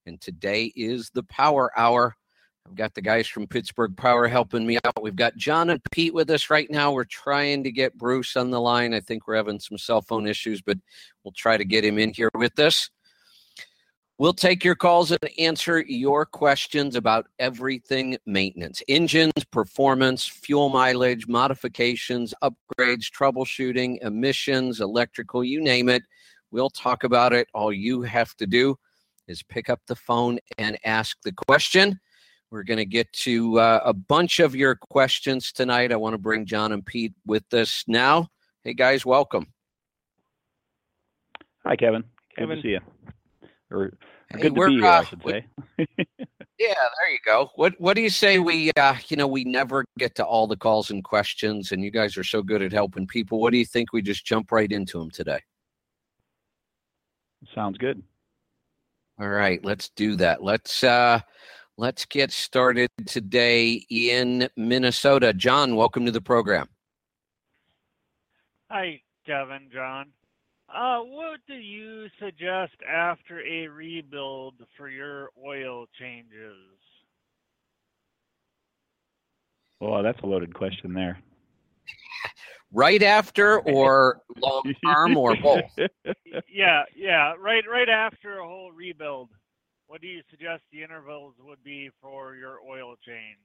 and 0.05 0.21
today 0.21 0.71
is 0.77 1.09
the 1.15 1.23
Power 1.23 1.71
Hour. 1.75 2.15
I've 2.69 2.75
got 2.75 2.93
the 2.93 3.01
guys 3.01 3.27
from 3.27 3.47
Pittsburgh 3.47 3.97
Power 3.97 4.29
helping 4.29 4.67
me 4.67 4.79
out. 4.85 5.03
We've 5.03 5.17
got 5.17 5.37
John 5.37 5.71
and 5.71 5.81
Pete 5.91 6.13
with 6.13 6.29
us 6.29 6.51
right 6.51 6.71
now. 6.71 6.93
We're 6.93 7.05
trying 7.05 7.65
to 7.65 7.73
get 7.73 7.97
Bruce 7.97 8.37
on 8.37 8.51
the 8.51 8.61
line. 8.61 8.93
I 8.93 9.01
think 9.01 9.27
we're 9.27 9.37
having 9.37 9.59
some 9.59 9.79
cell 9.79 10.03
phone 10.03 10.27
issues, 10.27 10.61
but 10.61 10.77
we'll 11.23 11.33
try 11.33 11.57
to 11.57 11.65
get 11.65 11.83
him 11.83 11.99
in 11.99 12.13
here 12.13 12.31
with 12.35 12.59
us. 12.59 12.91
We'll 14.17 14.33
take 14.33 14.63
your 14.63 14.77
calls 14.77 15.11
and 15.11 15.19
answer 15.41 15.81
your 15.81 16.25
questions 16.25 16.95
about 16.95 17.27
everything 17.41 18.17
maintenance 18.27 18.81
engines, 18.87 19.33
performance, 19.51 20.25
fuel 20.25 20.69
mileage, 20.69 21.27
modifications, 21.27 22.33
upgrades, 22.41 23.11
troubleshooting, 23.11 23.99
emissions, 24.03 24.81
electrical, 24.81 25.43
you 25.43 25.61
name 25.61 25.89
it. 25.89 26.05
We'll 26.53 26.71
talk 26.71 27.03
about 27.03 27.33
it. 27.33 27.49
All 27.55 27.73
you 27.73 28.03
have 28.03 28.37
to 28.37 28.47
do 28.47 28.77
is 29.27 29.43
pick 29.43 29.69
up 29.69 29.81
the 29.89 29.97
phone 29.97 30.39
and 30.59 30.79
ask 30.85 31.17
the 31.25 31.33
question. 31.33 31.99
We're 32.53 32.63
going 32.63 32.79
to 32.79 32.85
get 32.85 33.13
to 33.15 33.59
uh, 33.59 33.81
a 33.85 33.93
bunch 33.93 34.39
of 34.39 34.55
your 34.55 34.77
questions 34.77 35.51
tonight. 35.51 35.91
I 35.91 35.97
want 35.97 36.15
to 36.15 36.19
bring 36.19 36.47
John 36.47 36.71
and 36.71 36.87
Pete 36.87 37.15
with 37.27 37.53
us 37.53 37.83
now. 37.89 38.29
Hey, 38.63 38.75
guys, 38.75 39.05
welcome. 39.05 39.49
Hi, 41.65 41.75
Kevin. 41.75 42.03
Good 42.37 42.43
Kevin. 42.43 42.57
to 42.59 42.63
see 42.63 42.69
you. 42.69 42.81
Or 43.75 43.93
Hey, 44.31 44.41
good 44.41 44.55
to 44.55 44.59
we're, 44.59 44.69
be 44.69 44.77
here, 44.77 44.87
uh, 44.87 45.01
I 45.01 45.05
should 45.05 45.23
we- 45.25 45.33
say. 45.33 45.47
Yeah, 46.57 46.73
there 46.75 47.11
you 47.13 47.19
go. 47.27 47.51
What 47.57 47.75
What 47.81 47.95
do 47.95 48.01
you 48.01 48.09
say 48.09 48.39
we, 48.39 48.71
uh, 48.77 48.95
you 49.09 49.17
know, 49.17 49.27
we 49.27 49.43
never 49.43 49.85
get 49.99 50.15
to 50.15 50.25
all 50.25 50.47
the 50.47 50.57
calls 50.57 50.89
and 50.91 51.03
questions, 51.03 51.73
and 51.73 51.83
you 51.83 51.91
guys 51.91 52.17
are 52.17 52.23
so 52.23 52.43
good 52.43 52.63
at 52.63 52.73
helping 52.73 53.09
people. 53.09 53.41
What 53.41 53.51
do 53.51 53.59
you 53.59 53.65
think 53.67 53.93
we 53.93 54.03
just 54.03 54.25
jump 54.25 54.53
right 54.53 54.71
into 54.71 55.01
them 55.01 55.11
today? 55.11 55.41
Sounds 57.57 57.77
good. 57.77 58.03
All 59.21 59.29
right, 59.29 59.63
let's 59.65 59.89
do 59.91 60.15
that. 60.17 60.45
Let's 60.45 60.85
uh, 60.85 61.19
let's 61.77 62.05
get 62.07 62.31
started 62.31 62.89
today 63.05 63.85
in 63.91 64.49
Minnesota. 64.57 65.33
John, 65.33 65.75
welcome 65.75 66.07
to 66.07 66.13
the 66.13 66.21
program. 66.21 66.69
Hi, 68.71 69.01
Kevin, 69.27 69.69
John. 69.73 70.07
Uh, 70.75 70.99
what 70.99 71.39
do 71.47 71.55
you 71.55 72.09
suggest 72.19 72.73
after 72.89 73.41
a 73.47 73.69
rebuild 73.69 74.55
for 74.77 74.89
your 74.89 75.31
oil 75.47 75.87
changes? 76.01 76.57
Well, 79.81 80.03
that's 80.03 80.21
a 80.23 80.27
loaded 80.27 80.55
question 80.55 80.93
there. 80.95 81.19
Right 82.73 83.05
after 83.05 83.61
or 83.61 84.21
long 84.37 84.75
term 84.85 85.17
or 85.17 85.37
both? 85.43 85.71
yeah, 86.49 86.83
yeah, 86.97 87.35
right, 87.39 87.63
right 87.71 87.89
after 87.89 88.41
a 88.41 88.45
whole 88.45 88.73
rebuild. 88.73 89.31
What 89.87 90.01
do 90.01 90.09
you 90.09 90.23
suggest 90.29 90.63
the 90.73 90.83
intervals 90.83 91.35
would 91.39 91.63
be 91.63 91.91
for 92.03 92.35
your 92.35 92.59
oil 92.69 92.97
change? 93.07 93.39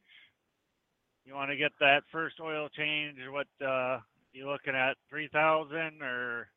You 1.25 1.35
want 1.35 1.51
to 1.51 1.57
get 1.57 1.73
that 1.79 2.01
first 2.11 2.39
oil 2.41 2.69
change? 2.75 3.17
What 3.29 3.45
uh, 3.63 3.99
you 4.33 4.49
looking 4.49 4.73
at? 4.73 4.97
Three 5.11 5.29
thousand 5.31 6.01
or? 6.01 6.47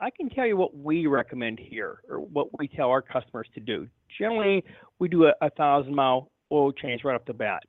I 0.00 0.10
can 0.10 0.30
tell 0.30 0.46
you 0.46 0.56
what 0.56 0.76
we 0.76 1.06
recommend 1.06 1.58
here, 1.58 1.98
or 2.08 2.20
what 2.20 2.56
we 2.58 2.68
tell 2.68 2.88
our 2.88 3.02
customers 3.02 3.48
to 3.54 3.60
do. 3.60 3.88
Generally, 4.16 4.64
we 4.98 5.08
do 5.08 5.26
a, 5.26 5.32
a 5.40 5.50
thousand 5.50 5.94
mile 5.94 6.30
oil 6.52 6.72
change 6.72 7.02
right 7.04 7.14
off 7.14 7.24
the 7.26 7.32
bat. 7.32 7.64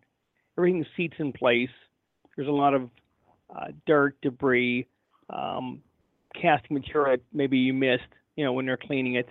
Everything 0.57 0.85
seats 0.95 1.15
in 1.19 1.33
place. 1.33 1.69
There's 2.35 2.47
a 2.47 2.51
lot 2.51 2.73
of 2.73 2.89
uh, 3.53 3.67
dirt, 3.87 4.15
debris, 4.21 4.87
um, 5.29 5.81
casting 6.39 6.75
material 6.75 7.17
that 7.17 7.21
maybe 7.33 7.57
you 7.57 7.73
missed, 7.73 8.03
you 8.35 8.45
know, 8.45 8.53
when 8.53 8.65
they're 8.65 8.77
cleaning 8.77 9.15
it. 9.15 9.29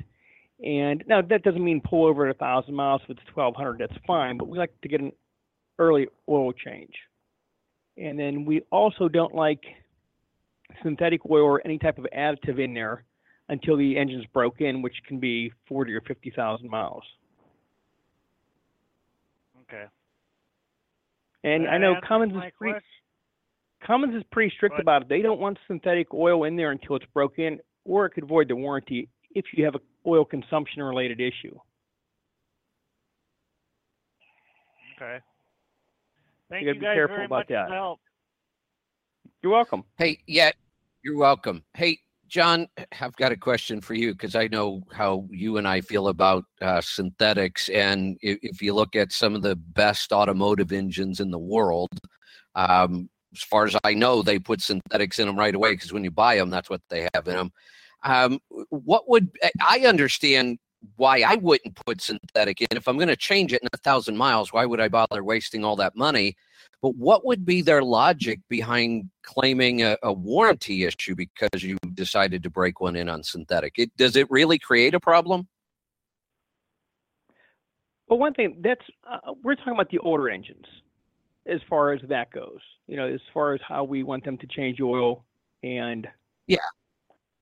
And 0.65 1.05
now 1.07 1.23
that 1.23 1.45
doesn't 1.45 1.65
mean 1.65 1.81
pull 1.81 2.07
over 2.07 2.27
at 2.27 2.35
a 2.35 2.39
thousand 2.39 2.75
miles 2.75 3.01
if 3.05 3.11
it's 3.11 3.21
1200. 3.35 3.79
That's 3.79 4.05
fine, 4.07 4.39
but 4.39 4.49
we 4.49 4.59
like 4.59 4.73
to 4.83 4.89
get 4.89 5.01
an 5.01 5.13
early 5.79 6.09
oil 6.29 6.53
change. 6.53 6.95
And 7.97 8.19
then 8.19 8.45
we 8.45 8.63
also 8.71 9.09
don't 9.09 9.35
like 9.35 9.63
synthetic 10.83 11.21
oil 11.31 11.45
or 11.45 11.63
any 11.65 11.79
type 11.79 11.99
of 11.99 12.07
additive 12.17 12.63
in 12.63 12.75
there 12.75 13.05
until 13.49 13.77
the 13.77 13.97
engine's 13.99 14.27
broken, 14.27 14.83
which 14.83 14.95
can 15.07 15.19
be 15.19 15.53
40 15.69 15.95
or 15.95 16.01
50,000 16.03 16.69
miles. 16.69 17.03
Okay. 19.63 19.85
And 21.45 21.65
That 21.65 21.71
I 21.71 21.79
know 21.79 21.95
Cummins 22.07 22.33
is 22.35 22.53
pretty. 22.59 22.79
Cummins 23.87 24.15
is 24.15 24.23
pretty 24.33 24.53
strict 24.57 24.75
But- 24.77 24.83
about 24.83 25.03
it. 25.03 25.09
They 25.09 25.23
don't 25.23 25.41
want 25.41 25.59
synthetic 25.67 26.13
oil 26.13 26.45
in 26.45 26.57
there 26.57 26.73
until 26.73 26.97
it's 26.97 27.07
broken, 27.07 27.61
or 27.85 28.07
it 28.07 28.11
could 28.11 28.27
void 28.27 28.49
the 28.49 28.57
warranty 28.57 29.09
if 29.35 29.45
you 29.53 29.65
have 29.65 29.75
a 29.77 29.81
oil 30.07 30.25
consumption 30.25 30.83
related 30.83 31.21
issue. 31.21 31.59
Okay. 34.97 35.21
Thank 36.51 36.67
you 36.67 36.75
be 36.75 36.81
guys 36.81 36.95
careful 36.95 37.17
very 37.17 37.27
about 37.27 37.37
much 37.37 37.47
for 37.49 37.53
that. 37.53 37.69
the 37.69 37.75
help. 37.75 38.01
You're 39.43 39.53
welcome. 39.53 39.85
Hey, 39.97 40.19
yeah, 40.27 40.51
you're 41.03 41.17
welcome. 41.17 41.65
Hey, 41.75 41.99
John, 42.27 42.67
I've 43.01 43.17
got 43.17 43.33
a 43.33 43.37
question 43.37 43.81
for 43.81 43.95
you 43.95 44.13
because 44.13 44.35
I 44.35 44.49
know 44.49 44.83
how 44.93 45.27
you 45.31 45.57
and 45.57 45.67
I 45.67 45.81
feel 45.81 46.09
about 46.09 46.45
uh, 46.61 46.81
synthetics. 46.81 47.69
And 47.69 48.19
if, 48.21 48.39
if 48.43 48.63
you 48.63 48.75
look 48.75 48.97
at 48.97 49.13
some 49.13 49.35
of 49.35 49.43
the 49.43 49.57
best 49.57 50.13
automotive 50.13 50.73
engines 50.73 51.21
in 51.21 51.31
the 51.31 51.39
world, 51.39 51.91
Um, 52.55 53.09
as 53.35 53.43
far 53.43 53.67
as 53.67 53.77
I 53.85 53.95
know, 53.95 54.23
they 54.23 54.39
put 54.39 54.61
synthetics 54.61 55.19
in 55.19 55.27
them 55.27 55.39
right 55.39 55.55
away 55.55 55.73
because 55.75 55.93
when 55.93 56.03
you 56.03 56.11
buy 56.11 56.37
them, 56.37 56.51
that's 56.51 56.71
what 56.71 56.81
they 56.89 57.09
have 57.15 57.29
in 57.29 57.37
them. 57.37 57.53
Um, 58.03 58.41
what 58.71 59.09
would 59.09 59.31
I 59.61 59.81
understand 59.87 60.59
why 60.97 61.23
I 61.23 61.37
wouldn't 61.37 61.77
put 61.87 62.01
synthetic 62.01 62.61
in? 62.61 62.77
If 62.77 62.89
I'm 62.89 62.97
going 62.97 63.09
to 63.09 63.17
change 63.17 63.53
it 63.53 63.63
in 63.63 63.69
a 63.73 63.77
thousand 63.79 64.17
miles, 64.17 64.53
why 64.53 64.65
would 64.65 64.81
I 64.81 64.89
bother 64.89 65.25
wasting 65.25 65.65
all 65.65 65.77
that 65.77 65.97
money? 65.97 66.37
But 66.81 66.95
what 66.97 67.25
would 67.25 67.45
be 67.45 67.63
their 67.63 67.83
logic 67.83 68.41
behind 68.49 69.11
claiming 69.23 69.83
a, 69.83 69.97
a 70.03 70.13
warranty 70.13 70.85
issue 70.85 71.15
because 71.17 71.63
you 71.63 71.77
decided 71.95 72.43
to 72.45 72.51
break 72.51 72.81
one 72.81 72.97
in 72.97 73.09
on 73.09 73.23
synthetic? 73.23 73.75
It, 73.79 73.97
does 73.97 74.17
it 74.17 74.31
really 74.31 74.59
create 74.59 74.95
a 74.95 75.01
problem? 75.01 75.49
Well, 78.09 78.19
one 78.19 78.33
thing 78.35 78.59
that's 78.61 78.85
uh, 79.09 79.33
we're 79.43 79.55
talking 79.55 79.75
about 79.75 79.91
the 79.91 79.99
older 79.99 80.31
engines, 80.31 80.65
as 81.47 81.61
far 81.69 81.93
as 81.93 82.01
that 82.09 82.31
goes. 82.31 82.61
You 82.87 82.97
know, 82.97 83.07
as 83.07 83.21
far 83.35 83.55
as 83.55 83.61
how 83.67 83.85
we 83.85 84.03
want 84.03 84.25
them 84.25 84.39
to 84.39 84.47
change 84.47 84.81
oil 84.81 85.25
and 85.63 86.07
yeah, 86.47 86.59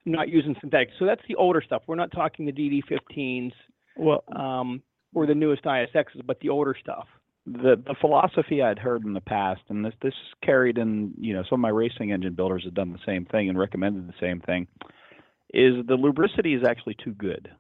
not 0.06 0.28
using 0.28 0.56
synthetic. 0.60 0.90
So 0.98 1.04
that's 1.04 1.22
the 1.28 1.34
older 1.34 1.62
stuff. 1.64 1.82
We're 1.86 1.96
not 1.96 2.12
talking 2.12 2.46
the 2.46 2.52
DD15s, 2.52 3.52
Well, 3.96 4.24
um, 4.34 4.82
or 5.14 5.26
the 5.26 5.34
newest 5.34 5.64
ISXs, 5.64 6.24
but 6.24 6.40
the 6.40 6.48
older 6.50 6.74
stuff. 6.80 7.06
the 7.46 7.76
the 7.86 7.94
philosophy 8.00 8.62
I'd 8.62 8.78
heard 8.78 9.04
in 9.04 9.12
the 9.12 9.20
past, 9.20 9.62
and 9.68 9.84
this 9.84 9.94
this 10.02 10.14
carried 10.42 10.78
in, 10.78 11.12
you 11.18 11.34
know, 11.34 11.42
some 11.48 11.60
of 11.60 11.62
my 11.62 11.68
racing 11.70 12.12
engine 12.12 12.34
builders 12.34 12.64
have 12.64 12.74
done 12.74 12.92
the 12.92 12.98
same 13.06 13.24
thing 13.24 13.48
and 13.48 13.58
recommended 13.58 14.08
the 14.08 14.14
same 14.20 14.40
thing, 14.40 14.66
is 15.54 15.74
the 15.86 15.96
lubricity 15.96 16.54
is 16.54 16.66
actually 16.66 16.96
too 17.04 17.12
good. 17.14 17.50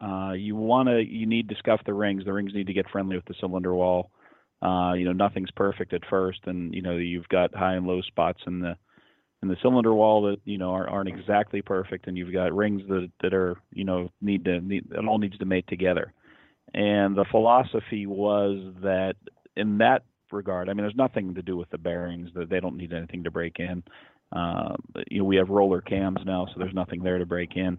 Uh, 0.00 0.32
you 0.32 0.54
want 0.54 0.88
to, 0.88 1.00
you 1.04 1.26
need 1.26 1.48
to 1.48 1.56
scuff 1.58 1.80
the 1.84 1.94
rings. 1.94 2.24
The 2.24 2.32
rings 2.32 2.52
need 2.54 2.68
to 2.68 2.72
get 2.72 2.88
friendly 2.90 3.16
with 3.16 3.24
the 3.24 3.34
cylinder 3.40 3.74
wall. 3.74 4.10
Uh, 4.62 4.92
you 4.94 5.04
know, 5.04 5.12
nothing's 5.12 5.50
perfect 5.52 5.92
at 5.92 6.02
first, 6.10 6.40
and 6.46 6.74
you 6.74 6.82
know 6.82 6.96
you've 6.96 7.28
got 7.28 7.54
high 7.54 7.74
and 7.74 7.86
low 7.86 8.00
spots 8.02 8.40
in 8.46 8.60
the 8.60 8.76
in 9.42 9.48
the 9.48 9.56
cylinder 9.62 9.94
wall 9.94 10.22
that 10.22 10.38
you 10.44 10.58
know 10.58 10.70
aren't, 10.70 10.90
aren't 10.90 11.08
exactly 11.08 11.62
perfect, 11.62 12.06
and 12.06 12.16
you've 12.16 12.32
got 12.32 12.54
rings 12.54 12.82
that 12.88 13.10
that 13.22 13.34
are 13.34 13.56
you 13.72 13.84
know 13.84 14.10
need 14.20 14.44
to 14.44 14.60
need 14.60 14.86
it 14.90 15.06
all 15.06 15.18
needs 15.18 15.38
to 15.38 15.44
mate 15.44 15.66
together. 15.68 16.12
And 16.74 17.16
the 17.16 17.24
philosophy 17.30 18.06
was 18.06 18.74
that 18.82 19.14
in 19.56 19.78
that 19.78 20.02
regard, 20.30 20.68
I 20.68 20.74
mean, 20.74 20.84
there's 20.84 20.94
nothing 20.94 21.34
to 21.34 21.42
do 21.42 21.56
with 21.56 21.70
the 21.70 21.78
bearings; 21.78 22.30
that 22.34 22.50
they 22.50 22.60
don't 22.60 22.76
need 22.76 22.92
anything 22.92 23.24
to 23.24 23.30
break 23.30 23.58
in. 23.58 23.82
Uh, 24.30 24.74
you 25.10 25.20
know, 25.20 25.24
we 25.24 25.36
have 25.36 25.48
roller 25.48 25.80
cams 25.80 26.18
now, 26.26 26.46
so 26.46 26.54
there's 26.58 26.74
nothing 26.74 27.02
there 27.02 27.16
to 27.16 27.24
break 27.24 27.56
in. 27.56 27.78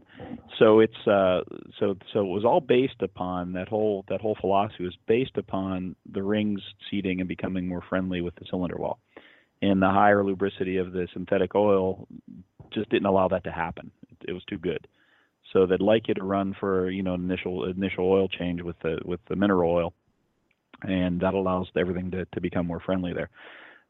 So 0.57 0.80
it's 0.80 1.07
uh, 1.07 1.41
so 1.80 1.95
so 2.12 2.22
it 2.22 2.30
was 2.30 2.43
all 2.43 2.60
based 2.60 3.01
upon 3.01 3.53
that 3.53 3.68
whole 3.68 4.03
that 4.10 4.20
whole 4.20 4.36
philosophy 4.41 4.84
was 4.84 4.97
based 5.07 5.38
upon 5.38 5.95
the 6.12 6.24
rings 6.24 6.62
seating 6.89 7.20
and 7.20 7.28
becoming 7.28 7.68
more 7.68 7.84
friendly 7.88 8.22
with 8.22 8.34
the 8.36 8.45
cylinder 8.49 8.78
wall. 8.78 8.99
And 9.62 9.82
the 9.82 9.89
higher 9.89 10.24
lubricity 10.24 10.78
of 10.78 10.93
the 10.93 11.07
synthetic 11.14 11.53
oil 11.53 12.07
just 12.74 12.89
didn't 12.89 13.07
allow 13.07 13.28
that 13.30 13.43
to 13.43 13.51
happen. 13.51 13.91
It, 14.26 14.32
was 14.32 14.43
too 14.45 14.57
good. 14.57 14.88
So 15.51 15.66
they'd 15.66 15.82
like 15.82 16.07
you 16.07 16.14
to 16.14 16.24
run 16.24 16.55
for 16.60 16.89
you 16.89 17.03
know 17.03 17.16
initial 17.16 17.66
initial 17.66 18.10
oil 18.10 18.28
change 18.28 18.62
with 18.62 18.78
the 18.80 18.99
with 19.03 19.20
the 19.28 19.36
mineral 19.36 19.72
oil, 19.72 19.93
and 20.84 21.20
that 21.22 21.34
allows 21.34 21.68
everything 21.78 22.12
to, 22.12 22.26
to 22.26 22.41
become 22.41 22.68
more 22.68 22.80
friendly 22.80 23.14
there 23.14 23.30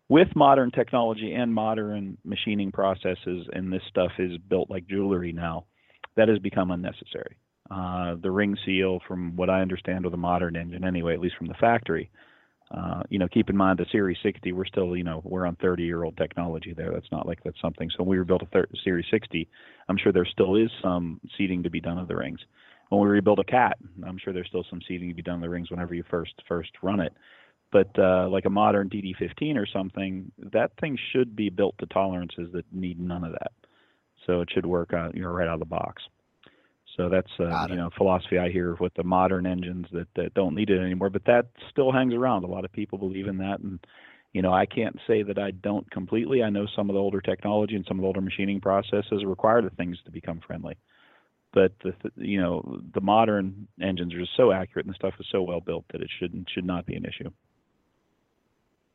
with 0.10 0.36
modern 0.36 0.72
technology 0.72 1.34
and 1.34 1.54
modern 1.54 2.18
machining 2.26 2.72
processes, 2.72 3.48
and 3.54 3.72
this 3.72 3.84
stuff 3.88 4.12
is 4.18 4.38
built 4.50 4.70
like 4.70 4.88
jewelry 4.88 5.32
now, 5.32 5.66
that 6.18 6.28
has 6.28 6.40
become 6.40 6.72
unnecessary. 6.72 7.38
Uh, 7.70 8.16
the 8.22 8.32
ring 8.32 8.58
seal, 8.66 9.00
from 9.08 9.36
what 9.36 9.52
I 9.52 9.62
understand 9.62 10.04
with 10.04 10.14
a 10.16 10.18
modern 10.18 10.56
engine, 10.56 10.84
anyway, 10.84 11.14
at 11.14 11.20
least 11.20 11.36
from 11.38 11.48
the 11.48 11.54
factory, 11.54 12.10
uh, 12.72 13.02
you 13.10 13.18
know, 13.18 13.28
keep 13.28 13.50
in 13.50 13.58
mind 13.58 13.80
the 13.80 13.86
Series 13.92 14.18
60, 14.22 14.52
we're 14.52 14.66
still, 14.66 14.96
you 14.96 15.04
know, 15.04 15.22
we're 15.24 15.46
on 15.46 15.56
30-year-old 15.56 16.18
technology 16.18 16.74
there. 16.74 16.92
That's 16.92 17.12
not 17.12 17.26
like 17.26 17.44
that's 17.44 17.60
something. 17.62 17.90
So 17.90 18.04
when 18.04 18.10
we 18.10 18.18
rebuilt 18.20 18.44
a 18.44 18.46
thir- 18.48 18.68
Series 18.84 19.06
60, 19.10 19.48
I'm 19.88 19.98
sure 19.98 20.12
there 20.12 20.26
still 20.26 20.56
is 20.56 20.70
some 20.82 21.20
seating 21.38 21.64
to 21.64 21.70
be 21.70 21.82
done 21.82 21.98
of 21.98 22.08
the 22.08 22.16
rings. 22.16 22.40
When 22.90 23.02
we 23.02 23.08
rebuild 23.08 23.40
a 23.40 23.44
cat, 23.44 23.78
I'm 24.06 24.18
sure 24.18 24.34
there's 24.34 24.48
still 24.48 24.66
some 24.70 24.82
seating 24.88 25.10
to 25.10 25.16
be 25.16 25.22
done 25.22 25.36
of 25.36 25.42
the 25.42 25.50
rings 25.50 25.72
whenever 25.72 25.94
you 25.94 26.04
first 26.10 26.34
first 26.48 26.72
run 26.82 27.00
it 27.00 27.14
but 27.72 27.90
uh, 28.00 28.28
like 28.30 28.46
a 28.46 28.50
modern 28.50 28.90
DD15 28.90 29.56
or 29.56 29.68
something, 29.68 30.32
that 30.52 30.72
thing 30.80 30.98
should 31.12 31.36
be 31.36 31.50
built 31.50 31.76
to 31.80 31.86
tolerances 31.88 32.50
that 32.54 32.66
need 32.72 33.00
none 33.00 33.24
of 33.24 33.32
that. 33.34 33.52
So 34.26 34.42
it 34.42 34.50
should 34.52 34.66
work 34.66 34.94
out, 34.94 35.16
you 35.16 35.22
know, 35.22 35.30
right 35.30 35.48
out 35.48 35.56
of 35.56 35.60
the 35.60 35.66
box. 35.66 36.02
So 37.00 37.08
that's 37.08 37.32
uh, 37.40 37.68
you 37.70 37.78
know 37.78 37.90
philosophy 37.96 38.38
I 38.38 38.50
hear 38.50 38.76
with 38.82 38.94
the 38.96 39.04
modern 39.04 39.46
engines 39.46 39.86
that, 39.94 40.10
that 40.18 40.34
don't 40.34 40.54
need 40.54 40.70
it 40.70 40.82
anymore. 40.82 41.10
But 41.10 41.24
that 41.28 41.46
still 41.70 41.94
hangs 41.94 42.14
around. 42.14 42.44
A 42.44 42.48
lot 42.48 42.66
of 42.66 42.74
people 42.74 42.98
believe 42.98 43.28
in 43.28 43.38
that, 43.38 43.62
and 43.62 43.80
you 44.34 44.42
know 44.42 44.52
I 44.52 44.66
can't 44.66 45.00
say 45.08 45.24
that 45.24 45.40
I 45.40 45.52
don't 45.52 45.90
completely. 45.92 46.44
I 46.44 46.50
know 46.50 46.68
some 46.76 46.90
of 46.90 46.96
the 46.96 47.00
older 47.00 47.22
technology 47.22 47.78
and 47.78 47.86
some 47.88 48.00
of 48.00 48.02
the 48.02 48.08
older 48.08 48.20
machining 48.20 48.60
processes 48.60 49.24
require 49.26 49.62
the 49.62 49.70
things 49.70 49.98
to 50.04 50.12
become 50.12 50.42
friendly. 50.46 50.76
But 51.54 51.72
the 51.82 51.94
you 52.18 52.42
know 52.42 52.82
the 52.94 53.00
modern 53.00 53.70
engines 53.82 54.14
are 54.14 54.20
just 54.20 54.36
so 54.36 54.52
accurate 54.52 54.86
and 54.86 54.94
the 54.94 54.98
stuff 54.98 55.14
is 55.22 55.28
so 55.32 55.42
well 55.42 55.62
built 55.62 55.86
that 55.94 56.02
it 56.02 56.10
shouldn't 56.20 56.50
should 56.54 56.66
not 56.66 56.86
be 56.86 56.98
an 56.98 57.06
issue. 57.06 57.30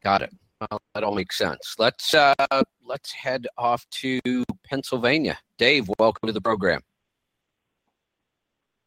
Got 0.02 0.20
it. 0.20 0.32
Well, 0.61 0.82
that 0.94 1.05
all 1.05 1.14
makes 1.14 1.38
sense. 1.38 1.76
Let's 1.78 2.12
uh, 2.12 2.34
let's 2.84 3.12
head 3.12 3.46
off 3.57 3.88
to 4.02 4.20
Pennsylvania. 4.62 5.38
Dave, 5.57 5.88
welcome 5.98 6.26
to 6.26 6.34
the 6.34 6.42
program. 6.42 6.82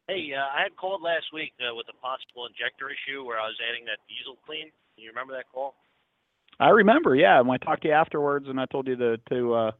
Hey, 0.08 0.32
uh, 0.32 0.40
I 0.40 0.62
had 0.64 0.74
called 0.74 1.02
last 1.02 1.26
week 1.36 1.52
uh, 1.60 1.76
with 1.76 1.84
a 1.92 1.96
possible 2.00 2.48
injector 2.48 2.88
issue 2.88 3.28
where 3.28 3.36
I 3.36 3.44
was 3.44 3.60
adding 3.60 3.84
that 3.92 4.00
diesel 4.08 4.40
clean. 4.48 4.72
You 4.96 5.12
remember 5.12 5.36
that 5.36 5.52
call? 5.52 5.76
I 6.58 6.72
remember, 6.72 7.14
yeah. 7.14 7.44
When 7.44 7.60
I 7.60 7.62
talked 7.62 7.82
to 7.82 7.88
you 7.88 7.94
afterwards, 7.94 8.48
and 8.48 8.58
I 8.58 8.64
told 8.66 8.88
you 8.88 8.96
to 8.96 9.20
to 9.28 9.54
uh, 9.54 9.70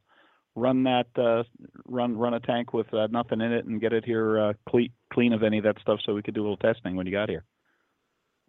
run 0.54 0.84
that 0.84 1.08
uh, 1.16 1.48
run 1.88 2.12
run 2.12 2.34
a 2.34 2.40
tank 2.44 2.76
with 2.76 2.92
uh, 2.92 3.08
nothing 3.10 3.40
in 3.40 3.56
it 3.56 3.64
and 3.64 3.80
get 3.80 3.96
it 3.96 4.04
here 4.04 4.38
uh, 4.38 4.52
clean 4.68 4.92
clean 5.10 5.32
of 5.32 5.42
any 5.42 5.58
of 5.58 5.64
that 5.64 5.80
stuff, 5.80 5.98
so 6.04 6.12
we 6.12 6.22
could 6.22 6.34
do 6.36 6.42
a 6.42 6.46
little 6.46 6.60
testing 6.60 6.94
when 6.94 7.08
you 7.08 7.12
got 7.12 7.32
here. 7.32 7.48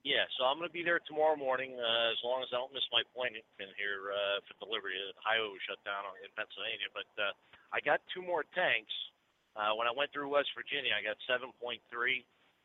Yeah, 0.04 0.28
so 0.36 0.48
I'm 0.48 0.60
going 0.60 0.68
to 0.68 0.76
be 0.76 0.84
there 0.84 1.00
tomorrow 1.08 1.36
morning 1.36 1.76
uh, 1.76 2.12
as 2.12 2.20
long 2.24 2.44
as 2.44 2.52
I 2.52 2.60
don't 2.60 2.72
miss 2.76 2.88
my 2.92 3.04
appointment 3.08 3.44
in 3.60 3.72
here 3.80 4.12
uh, 4.12 4.40
for 4.48 4.56
delivery. 4.64 4.96
The 4.96 5.16
highway 5.20 5.52
was 5.52 5.64
shut 5.64 5.80
down 5.88 6.08
in 6.24 6.32
Pennsylvania, 6.40 6.88
but 6.92 7.10
uh, 7.20 7.32
I 7.72 7.80
got 7.84 8.00
two 8.12 8.24
more 8.24 8.48
tanks. 8.56 8.92
Uh, 9.60 9.76
when 9.76 9.92
I 9.92 9.94
went 9.94 10.08
through 10.16 10.32
West 10.32 10.56
Virginia, 10.56 10.96
I 10.96 11.04
got 11.04 11.20
7.3, 11.28 11.52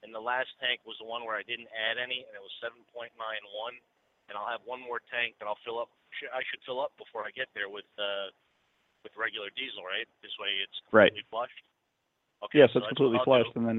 and 0.06 0.14
the 0.14 0.22
last 0.22 0.46
tank 0.62 0.78
was 0.86 0.94
the 1.02 1.08
one 1.10 1.26
where 1.26 1.34
I 1.34 1.42
didn't 1.42 1.66
add 1.74 1.98
any, 1.98 2.22
and 2.22 2.38
it 2.38 2.42
was 2.44 2.54
7.91. 2.62 3.10
And 4.30 4.38
I'll 4.38 4.46
have 4.46 4.62
one 4.62 4.78
more 4.78 5.02
tank 5.10 5.34
that 5.42 5.50
I'll 5.50 5.58
fill 5.66 5.82
up. 5.82 5.90
I 6.30 6.40
should 6.46 6.62
fill 6.62 6.78
up 6.78 6.94
before 6.96 7.26
I 7.26 7.34
get 7.34 7.50
there 7.52 7.66
with 7.68 7.84
uh, 7.98 8.30
with 9.02 9.12
regular 9.18 9.50
diesel, 9.52 9.82
right? 9.84 10.06
This 10.22 10.32
way 10.40 10.48
it's 10.62 10.78
Right. 10.94 11.10
completely 11.12 11.28
flushed. 11.28 11.60
Okay, 12.46 12.58
yes, 12.62 12.70
so 12.72 12.78
it's 12.78 12.88
completely 12.88 13.20
flushed, 13.26 13.52
do. 13.52 13.60
and 13.60 13.66
then. 13.68 13.78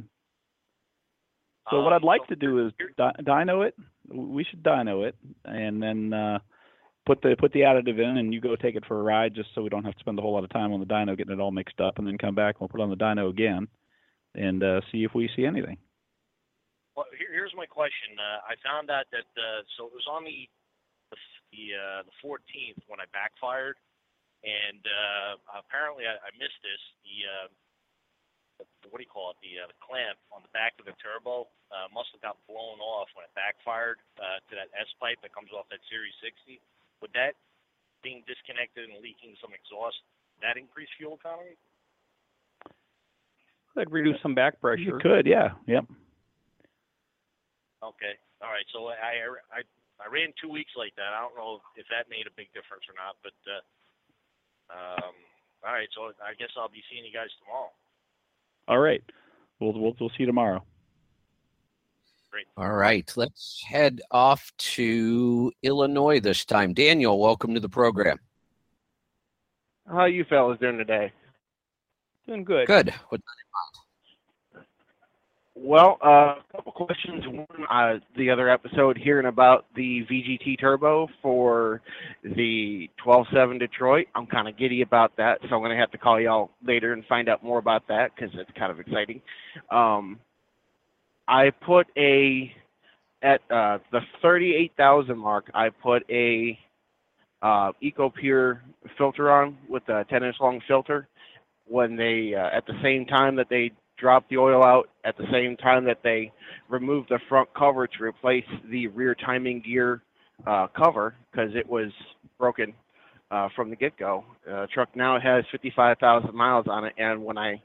So 1.71 1.81
what 1.81 1.93
Um, 1.93 2.03
I'd 2.03 2.05
like 2.05 2.21
so 2.27 2.35
to 2.35 2.35
do 2.35 2.67
is 2.67 2.73
di- 2.97 3.17
dyno 3.25 3.65
it. 3.65 3.73
We 4.11 4.43
should 4.43 4.61
dyno 4.61 5.07
it, 5.07 5.15
and 5.45 5.81
then 5.81 6.13
uh, 6.13 6.39
put 7.05 7.21
the 7.21 7.35
put 7.37 7.53
the 7.53 7.61
additive 7.61 7.99
in, 7.99 8.17
and 8.17 8.33
you 8.33 8.41
go 8.41 8.55
take 8.55 8.75
it 8.75 8.85
for 8.87 8.99
a 8.99 9.03
ride, 9.03 9.35
just 9.35 9.49
so 9.53 9.61
we 9.61 9.69
don't 9.69 9.85
have 9.85 9.93
to 9.93 9.99
spend 9.99 10.17
a 10.19 10.21
whole 10.21 10.33
lot 10.33 10.43
of 10.43 10.49
time 10.49 10.73
on 10.73 10.79
the 10.79 10.85
dyno 10.85 11.17
getting 11.17 11.33
it 11.33 11.39
all 11.39 11.51
mixed 11.51 11.79
up, 11.79 11.97
and 11.97 12.07
then 12.07 12.17
come 12.17 12.35
back 12.35 12.55
and 12.55 12.61
we'll 12.61 12.69
put 12.69 12.81
on 12.81 12.89
the 12.89 12.97
dyno 12.97 13.29
again, 13.29 13.67
and 14.33 14.63
uh, 14.63 14.81
see 14.91 15.03
if 15.03 15.13
we 15.13 15.29
see 15.35 15.45
anything. 15.45 15.77
Well, 16.95 17.05
here, 17.17 17.31
here's 17.31 17.53
my 17.55 17.65
question. 17.65 18.15
Uh, 18.17 18.39
I 18.47 18.55
found 18.63 18.89
out 18.89 19.05
that 19.11 19.27
uh, 19.37 19.61
so 19.77 19.85
it 19.85 19.93
was 19.93 20.07
on 20.09 20.23
the 20.23 20.49
the 21.11 21.17
the, 21.53 21.65
uh, 21.77 22.01
the 22.03 22.15
14th 22.19 22.81
when 22.89 22.99
I 22.99 23.07
backfired, 23.13 23.77
and 24.43 24.81
uh, 24.83 25.59
apparently 25.59 26.03
I, 26.09 26.17
I 26.19 26.29
missed 26.35 26.59
this. 26.65 26.81
The, 27.05 27.15
uh, 27.23 27.47
the 28.59 28.87
what 28.89 28.99
do 28.99 29.05
you 29.05 29.11
call 29.11 29.35
it? 29.35 29.39
The 29.43 29.63
uh, 29.63 29.67
the 29.67 29.79
clamp 29.83 30.17
on 30.31 30.39
the 30.43 30.51
back 30.55 30.75
of 30.79 30.87
the 30.87 30.95
turbo 30.99 31.51
uh, 31.69 31.91
must 31.91 32.15
have 32.15 32.23
got 32.23 32.39
blown 32.47 32.79
off 32.79 33.11
when 33.13 33.27
it 33.27 33.33
backfired 33.35 33.99
uh, 34.17 34.39
to 34.47 34.53
that 34.55 34.71
S 34.75 34.89
pipe 34.97 35.19
that 35.21 35.35
comes 35.35 35.51
off 35.51 35.67
that 35.69 35.83
Series 35.91 36.15
60. 36.23 36.63
Would 37.01 37.11
that 37.13 37.35
being 38.03 38.23
disconnected 38.27 38.89
and 38.89 39.01
leaking 39.01 39.35
some 39.41 39.51
exhaust 39.51 39.97
that 40.41 40.57
increase 40.57 40.89
fuel 40.97 41.17
economy? 41.17 41.57
That'd 43.75 43.91
reduce 43.91 44.21
some 44.21 44.35
back 44.35 44.59
pressure. 44.61 44.81
You 44.81 44.99
could, 45.01 45.27
yeah, 45.27 45.51
yep. 45.67 45.83
Okay. 47.83 48.15
All 48.41 48.51
right. 48.51 48.65
So 48.71 48.87
I 48.87 49.27
I 49.51 49.61
I 49.99 50.07
ran 50.07 50.31
two 50.39 50.49
weeks 50.49 50.71
like 50.79 50.95
that. 50.95 51.11
I 51.11 51.19
don't 51.19 51.35
know 51.35 51.59
if 51.75 51.85
that 51.91 52.09
made 52.09 52.27
a 52.27 52.33
big 52.35 52.47
difference 52.55 52.87
or 52.87 52.95
not, 52.95 53.19
but 53.19 53.35
uh, 53.47 53.63
um, 54.71 55.15
all 55.63 55.75
right. 55.75 55.87
So 55.91 56.15
I 56.23 56.33
guess 56.39 56.49
I'll 56.55 56.71
be 56.71 56.83
seeing 56.89 57.03
you 57.03 57.11
guys 57.11 57.29
tomorrow. 57.43 57.71
All 58.67 58.79
right, 58.79 59.03
we'll 59.59 59.73
we'll, 59.73 59.95
we'll 59.99 60.09
see 60.15 60.23
you 60.23 60.31
tomorrow. 60.31 60.63
Great. 62.35 62.47
All 62.57 62.73
right, 62.73 63.09
let's 63.15 63.63
head 63.65 64.01
off 64.11 64.51
to 64.57 65.53
Illinois 65.63 66.19
this 66.19 66.43
time. 66.43 66.73
Daniel, 66.73 67.17
welcome 67.17 67.53
to 67.53 67.61
the 67.61 67.69
program. 67.69 68.19
How 69.87 70.03
you 70.03 70.25
fellas 70.25 70.59
doing 70.59 70.77
today? 70.77 71.13
Doing 72.27 72.43
good. 72.43 72.67
Good. 72.67 72.93
What, 73.07 73.21
Well, 75.55 75.97
uh, 76.03 76.09
a 76.09 76.43
couple 76.53 76.73
questions. 76.73 77.23
One, 77.25 77.47
uh, 77.71 77.99
the 78.17 78.29
other 78.29 78.49
episode, 78.49 78.97
hearing 78.97 79.27
about 79.27 79.67
the 79.73 80.05
VGT 80.11 80.59
turbo 80.59 81.07
for 81.21 81.81
the 82.21 82.89
12.7 83.05 83.59
Detroit. 83.59 84.07
I'm 84.13 84.27
kind 84.27 84.49
of 84.49 84.57
giddy 84.57 84.81
about 84.81 85.15
that, 85.15 85.39
so 85.43 85.55
I'm 85.55 85.61
going 85.61 85.71
to 85.71 85.77
have 85.77 85.91
to 85.91 85.97
call 85.97 86.19
y'all 86.19 86.51
later 86.67 86.91
and 86.91 87.05
find 87.05 87.29
out 87.29 87.45
more 87.45 87.59
about 87.59 87.87
that 87.87 88.11
because 88.13 88.35
it's 88.37 88.51
kind 88.57 88.73
of 88.73 88.81
exciting. 88.81 89.21
Um, 89.71 90.19
I 91.27 91.49
put 91.65 91.87
a 91.97 92.51
at 93.21 93.41
uh, 93.49 93.79
the 93.91 94.01
38,000 94.21 95.17
mark. 95.17 95.49
I 95.53 95.69
put 95.69 96.03
a 96.09 96.57
uh, 97.41 97.71
EcoPure 97.83 98.59
filter 98.97 99.31
on 99.31 99.57
with 99.67 99.87
a 99.89 100.05
10 100.09 100.23
inch 100.23 100.35
long 100.39 100.61
filter. 100.67 101.07
When 101.67 101.95
they 101.95 102.33
uh, 102.35 102.55
at 102.55 102.65
the 102.67 102.79
same 102.83 103.05
time 103.05 103.35
that 103.37 103.47
they 103.49 103.71
drop 103.97 104.29
the 104.29 104.37
oil 104.37 104.63
out, 104.63 104.89
at 105.03 105.17
the 105.17 105.25
same 105.31 105.57
time 105.57 105.85
that 105.85 105.99
they 106.03 106.31
remove 106.69 107.07
the 107.07 107.19
front 107.27 107.49
cover 107.57 107.87
to 107.87 108.03
replace 108.03 108.45
the 108.69 108.87
rear 108.87 109.15
timing 109.15 109.61
gear 109.61 110.01
uh, 110.45 110.67
cover 110.67 111.15
because 111.31 111.49
it 111.55 111.67
was 111.67 111.91
broken 112.37 112.73
uh, 113.31 113.49
from 113.55 113.69
the 113.69 113.75
get-go. 113.75 114.23
Uh, 114.51 114.67
truck 114.73 114.89
now 114.95 115.19
has 115.19 115.43
55,000 115.51 116.35
miles 116.35 116.65
on 116.69 116.85
it, 116.85 116.93
and 116.97 117.23
when 117.23 117.37
I 117.37 117.61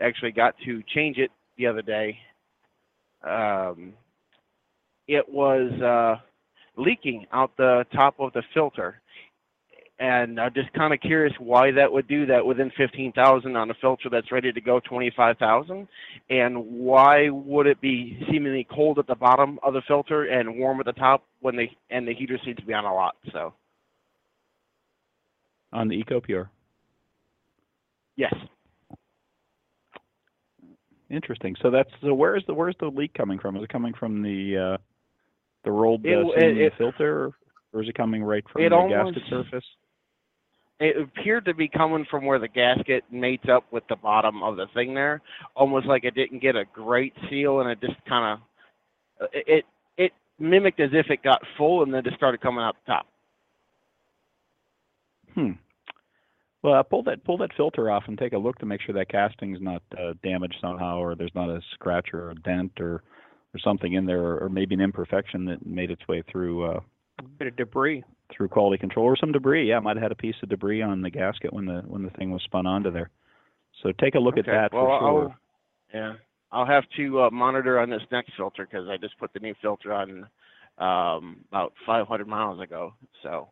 actually 0.00 0.32
got 0.32 0.54
to 0.64 0.82
change 0.94 1.18
it 1.18 1.30
the 1.58 1.66
other 1.66 1.82
day, 1.82 2.16
um, 3.24 3.94
it 5.08 5.28
was 5.28 5.72
uh, 5.80 6.20
leaking 6.76 7.26
out 7.32 7.56
the 7.56 7.84
top 7.94 8.18
of 8.18 8.32
the 8.32 8.42
filter. 8.54 9.00
And 9.98 10.40
I'm 10.40 10.52
just 10.52 10.72
kind 10.72 10.92
of 10.92 11.00
curious 11.00 11.32
why 11.38 11.70
that 11.72 11.92
would 11.92 12.08
do 12.08 12.26
that 12.26 12.44
within 12.44 12.72
15,000 12.76 13.56
on 13.56 13.70
a 13.70 13.74
filter 13.74 14.08
that's 14.10 14.32
ready 14.32 14.52
to 14.52 14.60
go 14.60 14.80
25,000, 14.80 15.86
and 16.28 16.56
why 16.66 17.28
would 17.28 17.68
it 17.68 17.80
be 17.80 18.18
seemingly 18.28 18.66
cold 18.68 18.98
at 18.98 19.06
the 19.06 19.14
bottom 19.14 19.60
of 19.62 19.74
the 19.74 19.82
filter 19.86 20.24
and 20.24 20.58
warm 20.58 20.80
at 20.80 20.86
the 20.86 20.92
top 20.92 21.24
when 21.40 21.54
they 21.54 21.70
and 21.90 22.08
the 22.08 22.14
heater 22.14 22.38
seems 22.44 22.56
to 22.56 22.64
be 22.64 22.74
on 22.74 22.84
a 22.84 22.92
lot. 22.92 23.14
So 23.32 23.54
On 25.72 25.86
the 25.86 26.02
EcoPure. 26.02 26.48
yes, 28.16 28.34
Interesting. 31.12 31.54
So 31.62 31.70
that's 31.70 31.90
so 32.00 32.14
where's 32.14 32.42
the 32.46 32.54
where's 32.54 32.74
the 32.80 32.86
leak 32.86 33.12
coming 33.14 33.38
from? 33.38 33.56
Is 33.56 33.62
it 33.62 33.68
coming 33.68 33.92
from 33.92 34.22
the 34.22 34.74
uh, 34.74 34.76
the 35.64 35.70
rolled 35.70 36.06
uh, 36.06 36.08
it- 36.36 36.56
it- 36.58 36.72
filter, 36.78 37.32
or 37.72 37.82
is 37.82 37.88
it 37.88 37.94
coming 37.94 38.24
right 38.24 38.44
from 38.50 38.62
the 38.62 38.74
almost- 38.74 39.16
gasket 39.16 39.30
surface? 39.30 39.64
it 40.80 40.96
appeared 41.00 41.44
to 41.44 41.54
be 41.54 41.68
coming 41.68 42.04
from 42.10 42.24
where 42.24 42.40
the 42.40 42.48
gasket 42.48 43.04
mates 43.12 43.44
up 43.48 43.64
with 43.70 43.84
the 43.88 43.94
bottom 43.94 44.42
of 44.42 44.56
the 44.56 44.66
thing 44.74 44.94
there, 44.94 45.20
almost 45.54 45.86
like 45.86 46.02
it 46.02 46.14
didn't 46.14 46.40
get 46.40 46.56
a 46.56 46.64
great 46.72 47.12
seal 47.30 47.60
and 47.60 47.70
it 47.70 47.80
just 47.80 47.94
kind 48.08 48.40
of 49.20 49.28
it, 49.32 49.44
it 49.46 49.64
it 49.96 50.12
mimicked 50.40 50.80
as 50.80 50.90
if 50.92 51.08
it 51.10 51.22
got 51.22 51.40
full 51.56 51.82
and 51.84 51.94
then 51.94 52.02
just 52.02 52.16
started 52.16 52.40
coming 52.40 52.64
out 52.64 52.74
the 52.84 52.92
top. 52.92 53.06
Hmm. 55.34 55.52
Well, 56.62 56.74
uh, 56.74 56.82
pull 56.82 57.02
that 57.04 57.24
pull 57.24 57.38
that 57.38 57.50
filter 57.56 57.90
off 57.90 58.04
and 58.06 58.16
take 58.16 58.32
a 58.32 58.38
look 58.38 58.58
to 58.58 58.66
make 58.66 58.80
sure 58.80 58.94
that 58.94 59.08
casting's 59.08 59.58
not 59.60 59.82
uh, 59.98 60.14
damaged 60.22 60.56
somehow, 60.60 60.98
or 60.98 61.14
there's 61.14 61.34
not 61.34 61.48
a 61.48 61.60
scratch 61.74 62.08
or 62.12 62.30
a 62.30 62.34
dent 62.36 62.72
or 62.78 63.02
or 63.54 63.58
something 63.62 63.92
in 63.94 64.06
there, 64.06 64.20
or, 64.20 64.44
or 64.44 64.48
maybe 64.48 64.74
an 64.74 64.80
imperfection 64.80 65.44
that 65.44 65.66
made 65.66 65.90
its 65.90 66.06
way 66.08 66.22
through 66.30 66.64
uh, 66.64 66.80
bit 67.38 67.48
of 67.48 67.56
debris. 67.56 68.02
through 68.34 68.48
quality 68.48 68.78
control 68.78 69.06
or 69.06 69.16
some 69.16 69.32
debris. 69.32 69.68
Yeah, 69.68 69.80
might 69.80 69.96
have 69.96 70.02
had 70.02 70.12
a 70.12 70.16
piece 70.16 70.36
of 70.42 70.48
debris 70.48 70.82
on 70.82 71.02
the 71.02 71.10
gasket 71.10 71.52
when 71.52 71.66
the 71.66 71.82
when 71.86 72.02
the 72.02 72.10
thing 72.10 72.30
was 72.30 72.42
spun 72.42 72.66
onto 72.66 72.90
there. 72.90 73.10
So 73.82 73.92
take 74.00 74.14
a 74.14 74.18
look 74.18 74.38
at 74.38 74.46
that 74.46 74.72
well, 74.72 74.84
for 74.84 74.98
sure. 75.00 75.28
I'll, 75.28 75.34
yeah, 75.92 76.12
I'll 76.52 76.66
have 76.66 76.84
to 76.96 77.22
uh, 77.22 77.30
monitor 77.30 77.78
on 77.78 77.90
this 77.90 78.02
next 78.10 78.32
filter 78.36 78.66
because 78.70 78.88
I 78.88 78.96
just 78.96 79.18
put 79.18 79.32
the 79.32 79.40
new 79.40 79.54
filter 79.60 79.92
on 79.92 80.26
um, 80.78 81.38
about 81.48 81.72
500 81.86 82.26
miles 82.28 82.60
ago. 82.60 82.94
So, 83.22 83.48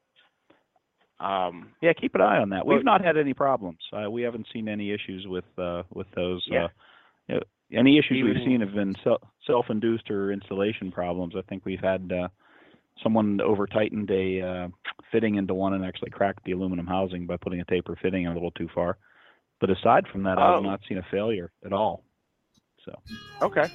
um, 1.21 1.71
Yeah, 1.83 1.93
keep 1.93 2.14
an 2.14 2.21
eye 2.21 2.39
on 2.39 2.51
that. 2.51 2.66
We've 2.66 2.85
not 2.85 3.05
had 3.05 3.16
any 3.16 3.35
problems. 3.35 3.79
Uh, 3.93 4.11
we 4.11 4.23
haven't 4.23 4.47
seen 4.53 4.68
any 4.68 4.91
issues 4.91 5.27
with 5.27 5.45
uh, 5.59 5.83
with 5.93 6.07
those. 6.16 6.45
Yeah. 6.51 6.64
Uh, 6.64 6.68
you 7.29 7.35
know, 7.37 7.41
any 7.79 7.99
issues 7.99 8.25
we've 8.25 8.45
seen 8.45 8.61
have 8.61 8.75
been 8.75 8.97
self 9.05 9.21
self-induced 9.47 10.11
or 10.11 10.33
installation 10.33 10.91
problems. 10.91 11.35
I 11.37 11.43
think 11.43 11.64
we've 11.64 11.81
had 11.81 12.11
uh, 12.12 12.29
someone 13.03 13.41
over 13.41 13.66
tightened 13.66 14.11
a 14.11 14.41
uh, 14.41 14.68
fitting 15.12 15.37
into 15.37 15.55
one 15.55 15.75
and 15.75 15.85
actually 15.85 16.11
cracked 16.11 16.45
the 16.45 16.53
aluminum 16.53 16.87
housing 16.87 17.27
by 17.27 17.37
putting 17.37 17.61
a 17.61 17.64
taper 17.64 17.97
fitting 18.01 18.27
a 18.27 18.33
little 18.33 18.51
too 18.53 18.68
far. 18.75 18.99
But 19.61 19.71
aside 19.71 20.07
from 20.11 20.23
that, 20.25 20.39
Oh. 20.39 20.57
I've 20.57 20.62
not 20.62 20.81
seen 20.89 20.99
a 20.99 21.07
failure 21.11 21.53
at 21.64 21.73
all. 21.73 22.03
So 22.85 22.99
okay, 23.43 23.71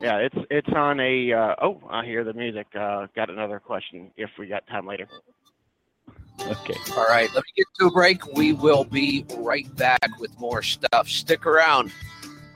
yeah, 0.00 0.18
it's 0.18 0.36
it's 0.50 0.68
on 0.74 1.00
a. 1.00 1.32
Uh, 1.32 1.54
oh, 1.60 1.80
I 1.90 2.04
hear 2.04 2.22
the 2.24 2.32
music. 2.32 2.68
Uh, 2.78 3.08
got 3.16 3.30
another 3.30 3.58
question 3.58 4.12
if 4.16 4.30
we 4.38 4.46
got 4.46 4.66
time 4.68 4.86
later. 4.86 5.08
Okay. 6.40 6.76
All 6.96 7.06
right, 7.06 7.32
let 7.34 7.44
me 7.44 7.52
get 7.56 7.66
to 7.78 7.86
a 7.86 7.90
break. 7.90 8.26
We 8.34 8.52
will 8.52 8.84
be 8.84 9.24
right 9.38 9.74
back 9.76 10.18
with 10.18 10.38
more 10.38 10.62
stuff. 10.62 11.08
Stick 11.08 11.46
around. 11.46 11.92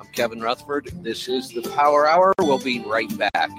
I'm 0.00 0.06
Kevin 0.12 0.40
Rutherford. 0.40 0.90
This 1.02 1.28
is 1.28 1.50
the 1.52 1.62
Power 1.62 2.06
Hour. 2.06 2.32
We'll 2.40 2.58
be 2.58 2.80
right 2.80 3.10
back. 3.18 3.50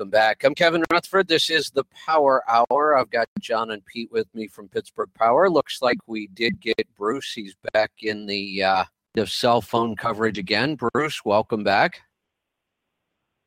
Welcome 0.00 0.10
back. 0.12 0.44
I'm 0.44 0.54
Kevin 0.54 0.82
Rutherford. 0.90 1.28
This 1.28 1.50
is 1.50 1.70
the 1.72 1.84
Power 2.06 2.42
Hour. 2.48 2.96
I've 2.96 3.10
got 3.10 3.28
John 3.38 3.70
and 3.70 3.84
Pete 3.84 4.10
with 4.10 4.34
me 4.34 4.46
from 4.46 4.66
Pittsburgh 4.66 5.10
Power. 5.14 5.50
Looks 5.50 5.82
like 5.82 5.98
we 6.06 6.28
did 6.28 6.58
get 6.58 6.88
Bruce. 6.96 7.34
He's 7.34 7.54
back 7.74 7.90
in 8.00 8.24
the 8.24 8.64
uh, 8.64 8.84
the 9.12 9.26
cell 9.26 9.60
phone 9.60 9.94
coverage 9.94 10.38
again. 10.38 10.76
Bruce, 10.76 11.22
welcome 11.22 11.62
back. 11.62 12.00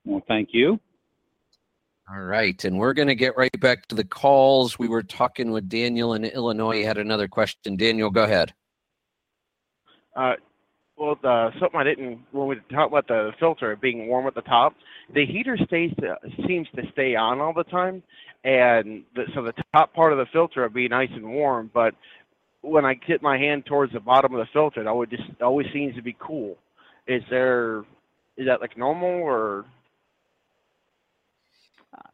Well, 0.06 0.22
thank 0.28 0.49
you. 0.51 0.80
All 2.08 2.22
right, 2.22 2.64
and 2.64 2.78
we're 2.78 2.93
going 2.93 3.08
to 3.08 3.16
get 3.16 3.36
right 3.36 3.60
back 3.60 3.88
to 3.88 3.95
the 3.95 4.06
calls. 4.06 4.78
We 4.78 4.88
were 4.88 5.01
talking 5.01 5.49
with 5.49 5.68
Daniel 5.68 6.14
in 6.14 6.24
Illinois. 6.24 6.76
He 6.76 6.84
had 6.84 6.99
another 6.99 7.28
question. 7.28 7.78
Daniel, 7.78 8.12
go 8.12 8.26
ahead. 8.26 8.54
Uh, 10.16 10.34
well, 10.97 11.18
the, 11.20 11.49
something 11.60 11.80
I 11.80 11.84
didn't 11.84 12.20
when 12.32 12.47
we 12.47 12.58
talked 12.72 12.91
about 12.91 13.08
the 13.08 13.32
filter 13.39 13.76
being 13.76 14.08
warm 14.08 14.28
at 14.28 14.36
the 14.36 14.41
top, 14.41 14.76
the 15.14 15.26
heater 15.26 15.57
stays 15.66 15.93
uh, 15.99 16.16
seems 16.47 16.68
to 16.76 16.84
stay 16.91 17.16
on 17.16 17.39
all 17.39 17.53
the 17.53 17.64
time, 17.66 18.03
and 18.43 19.03
the, 19.16 19.24
so 19.34 19.43
the 19.43 19.53
top 19.74 19.93
part 19.93 20.11
of 20.11 20.18
the 20.18 20.26
filter 20.32 20.64
would 20.64 20.74
be 20.74 20.88
nice 20.88 21.09
and 21.14 21.26
warm. 21.26 21.70
But 21.74 21.95
when 22.61 22.86
I 22.86 22.95
get 22.95 23.22
my 23.22 23.38
hand 23.38 23.66
towards 23.66 23.93
the 23.93 23.99
bottom 23.99 24.34
of 24.34 24.39
the 24.39 24.51
filter, 24.51 24.82
it 24.82 24.88
always 24.88 25.09
just 25.09 25.24
always 25.41 25.68
seems 25.74 25.95
to 25.95 26.01
be 26.01 26.16
cool. 26.20 26.57
Is 27.07 27.22
there 27.30 27.86
is 28.38 28.47
that 28.47 28.61
like 28.61 28.78
normal 28.78 29.09
or? 29.09 29.66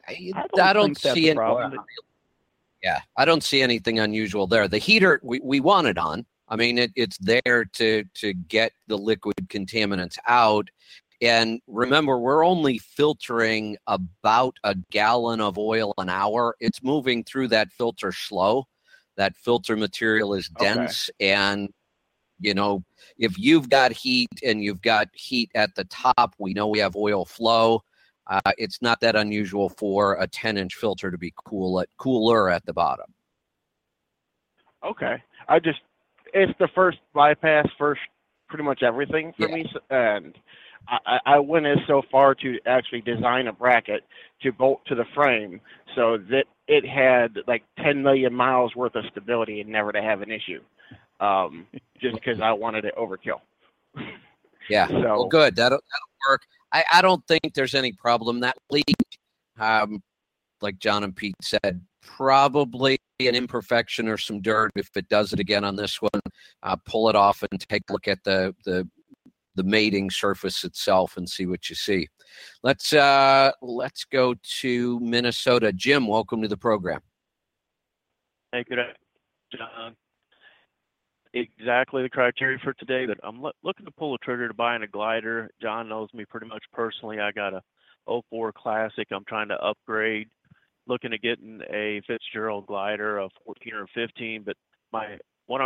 I, 0.08 0.32
don't 0.34 0.60
I 0.60 0.74
don't 0.74 0.98
see 0.98 1.28
a 1.28 1.32
any. 1.32 1.38
problem. 1.38 1.80
Yeah, 2.84 3.00
I 3.16 3.26
don't 3.26 3.44
see 3.44 3.62
anything 3.62 4.00
unusual 4.00 4.48
there. 4.48 4.68
The 4.68 4.78
heater, 4.78 5.20
we, 5.24 5.40
we 5.44 5.60
want 5.60 5.88
it 5.88 5.98
on. 5.98 6.26
I 6.48 6.56
mean, 6.56 6.78
it, 6.80 6.92
it's 6.96 7.18
there 7.20 7.66
to 7.74 8.04
to 8.16 8.34
get 8.34 8.72
the 8.88 8.98
liquid 8.98 9.36
contaminants 9.48 10.18
out. 10.28 10.70
And 11.22 11.60
remember, 11.68 12.18
we're 12.18 12.46
only 12.46 12.78
filtering 12.78 13.78
about 13.88 14.56
a 14.64 14.76
gallon 14.90 15.42
of 15.42 15.58
oil 15.58 15.94
an 15.98 16.10
hour. 16.10 16.56
It's 16.60 16.82
moving 16.82 17.24
through 17.24 17.50
that 17.50 17.70
filter 17.72 18.12
slow. 18.12 18.66
That 19.18 19.36
filter 19.36 19.76
material 19.76 20.34
is 20.34 20.50
Okay. 20.58 20.66
dense, 20.66 21.10
and 21.20 21.70
you 22.40 22.54
know, 22.54 22.84
if 23.18 23.38
you've 23.38 23.70
got 23.70 23.92
heat 23.92 24.30
and 24.46 24.64
you've 24.64 24.82
got 24.82 25.10
heat 25.14 25.52
at 25.56 25.76
the 25.76 25.84
top, 25.86 26.36
we 26.40 26.54
know 26.54 26.68
we 26.68 26.80
have 26.80 26.96
oil 26.96 27.26
flow. 27.26 27.82
uh, 28.28 28.40
it's 28.58 28.82
not 28.82 29.00
that 29.02 29.16
unusual 29.16 29.70
for 29.70 30.14
a 30.22 30.28
10 30.28 30.56
inch 30.58 30.76
filter 30.76 31.10
to 31.12 31.18
be 31.18 31.34
cool 31.36 31.82
at 31.82 31.90
cooler 31.98 32.50
at 32.50 32.64
the 32.66 32.74
bottom. 32.74 33.14
Okay. 34.86 35.22
I 35.48 35.60
just 35.60 35.80
it's 36.34 36.58
the 36.60 36.70
first 36.76 37.00
bypass, 37.14 37.68
first 37.78 38.02
pretty 38.48 38.64
much 38.64 38.84
everything 38.84 39.34
for 39.38 39.50
Yeah. 39.50 39.56
me, 39.56 39.66
and 39.90 40.38
I, 40.88 41.20
I 41.26 41.40
went 41.40 41.66
as 41.66 41.78
so 41.88 42.02
far 42.12 42.34
to 42.36 42.60
actually 42.66 43.02
design 43.02 43.48
a 43.48 43.54
bracket 43.54 44.04
to 44.42 44.52
bolt 44.52 44.82
to 44.88 44.96
the 44.96 45.06
frame 45.14 45.62
so 45.96 46.18
that 46.30 46.46
it 46.68 46.88
had 46.88 47.38
like 47.48 47.64
10 47.84 48.02
million 48.02 48.34
miles 48.34 48.76
worth 48.76 48.96
of 48.96 49.04
stability 49.12 49.62
and 49.62 49.70
never 49.70 49.92
to 49.92 50.02
have 50.02 50.22
an 50.22 50.32
issue. 50.32 50.62
Um, 51.20 51.68
just 52.02 52.16
because 52.16 52.40
I 52.42 52.52
wanted 52.52 52.86
it 52.86 52.96
overkill. 52.98 53.42
Yeah. 54.70 54.88
So 54.90 55.02
Well, 55.02 55.28
good. 55.28 55.56
That'll, 55.56 55.80
that'll 55.80 56.32
work. 56.32 56.42
I, 56.72 56.84
I 56.94 57.02
don't 57.02 57.26
think 57.28 57.54
there's 57.54 57.76
any 57.76 57.92
problem. 57.92 58.40
That 58.42 58.56
leak, 58.70 58.86
um, 59.60 60.02
like 60.62 60.80
John 60.80 61.04
and 61.04 61.16
Pete 61.16 61.36
said, 61.42 61.82
probably 62.02 63.00
an 63.20 63.36
imperfection 63.36 64.08
or 64.08 64.18
some 64.18 64.42
dirt. 64.42 64.72
If 64.76 64.90
it 64.96 65.10
does 65.10 65.34
it 65.34 65.40
again 65.40 65.64
on 65.64 65.76
this 65.76 66.02
one, 66.02 66.22
uh, 66.64 66.76
pull 66.86 67.10
it 67.10 67.16
off 67.16 67.44
and 67.50 67.60
take 67.60 67.84
a 67.90 67.94
look 67.94 68.08
at 68.08 68.24
the 68.24 68.56
the 68.66 68.88
the 69.56 69.64
mating 69.64 70.10
surface 70.10 70.64
itself 70.64 71.18
and 71.18 71.28
see 71.28 71.46
what 71.46 71.70
you 71.70 71.76
see. 71.76 72.08
Let's 72.64 72.94
uh 72.94 73.52
let's 73.62 74.06
go 74.06 74.36
to 74.62 75.00
Minnesota. 75.00 75.74
Jim, 75.74 76.08
welcome 76.08 76.42
to 76.42 76.48
the 76.48 76.58
program. 76.58 77.02
Hey, 78.52 78.64
good 78.68 78.80
afternoon. 78.80 79.96
Exactly 81.34 82.02
the 82.02 82.10
criteria 82.10 82.58
for 82.64 82.74
today, 82.74 83.06
but 83.06 83.20
I'm 83.24 83.42
loo- 83.42 83.52
looking 83.64 83.86
to 83.86 83.92
pull 83.92 84.16
a 84.16 84.18
trigger 84.20 84.48
to 84.48 84.54
buying 84.54 84.82
a 84.82 84.88
glider. 84.88 85.50
John 85.62 85.88
knows 85.88 86.10
me 86.14 86.26
pretty 86.26 86.48
much 86.48 86.64
personally. 86.74 87.20
I 87.20 87.32
got 87.32 87.54
a 87.54 87.62
04 88.08 88.52
Classic. 88.54 89.08
I'm 89.12 89.26
trying 89.26 89.50
to 89.50 89.64
upgrade. 89.64 90.30
Looking 90.88 91.14
at 91.14 91.22
getting 91.22 91.62
a 91.72 92.02
Fitzgerald 92.08 92.66
glider, 92.66 93.20
a 93.20 93.30
14 93.46 93.74
or 93.76 93.86
15. 93.94 94.42
But 94.44 94.56
my 94.92 95.20
one 95.46 95.62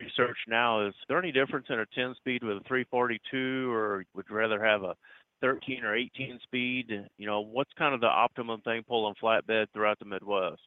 research 0.00 0.36
now 0.48 0.86
is 0.86 0.94
there 1.08 1.18
any 1.18 1.32
difference 1.32 1.66
in 1.70 1.80
a 1.80 1.86
10 1.94 2.14
speed 2.16 2.42
with 2.42 2.58
a 2.58 2.68
342, 2.68 3.72
or 3.72 4.04
would 4.14 4.26
you 4.28 4.36
rather 4.36 4.62
have 4.62 4.82
a 4.82 4.94
13 5.40 5.84
or 5.84 5.96
18 5.96 6.38
speed? 6.42 6.90
You 7.18 7.26
know, 7.26 7.40
what's 7.40 7.72
kind 7.78 7.94
of 7.94 8.00
the 8.00 8.06
optimum 8.06 8.60
thing 8.62 8.82
pulling 8.88 9.14
flatbed 9.22 9.66
throughout 9.72 9.98
the 9.98 10.04
Midwest? 10.06 10.60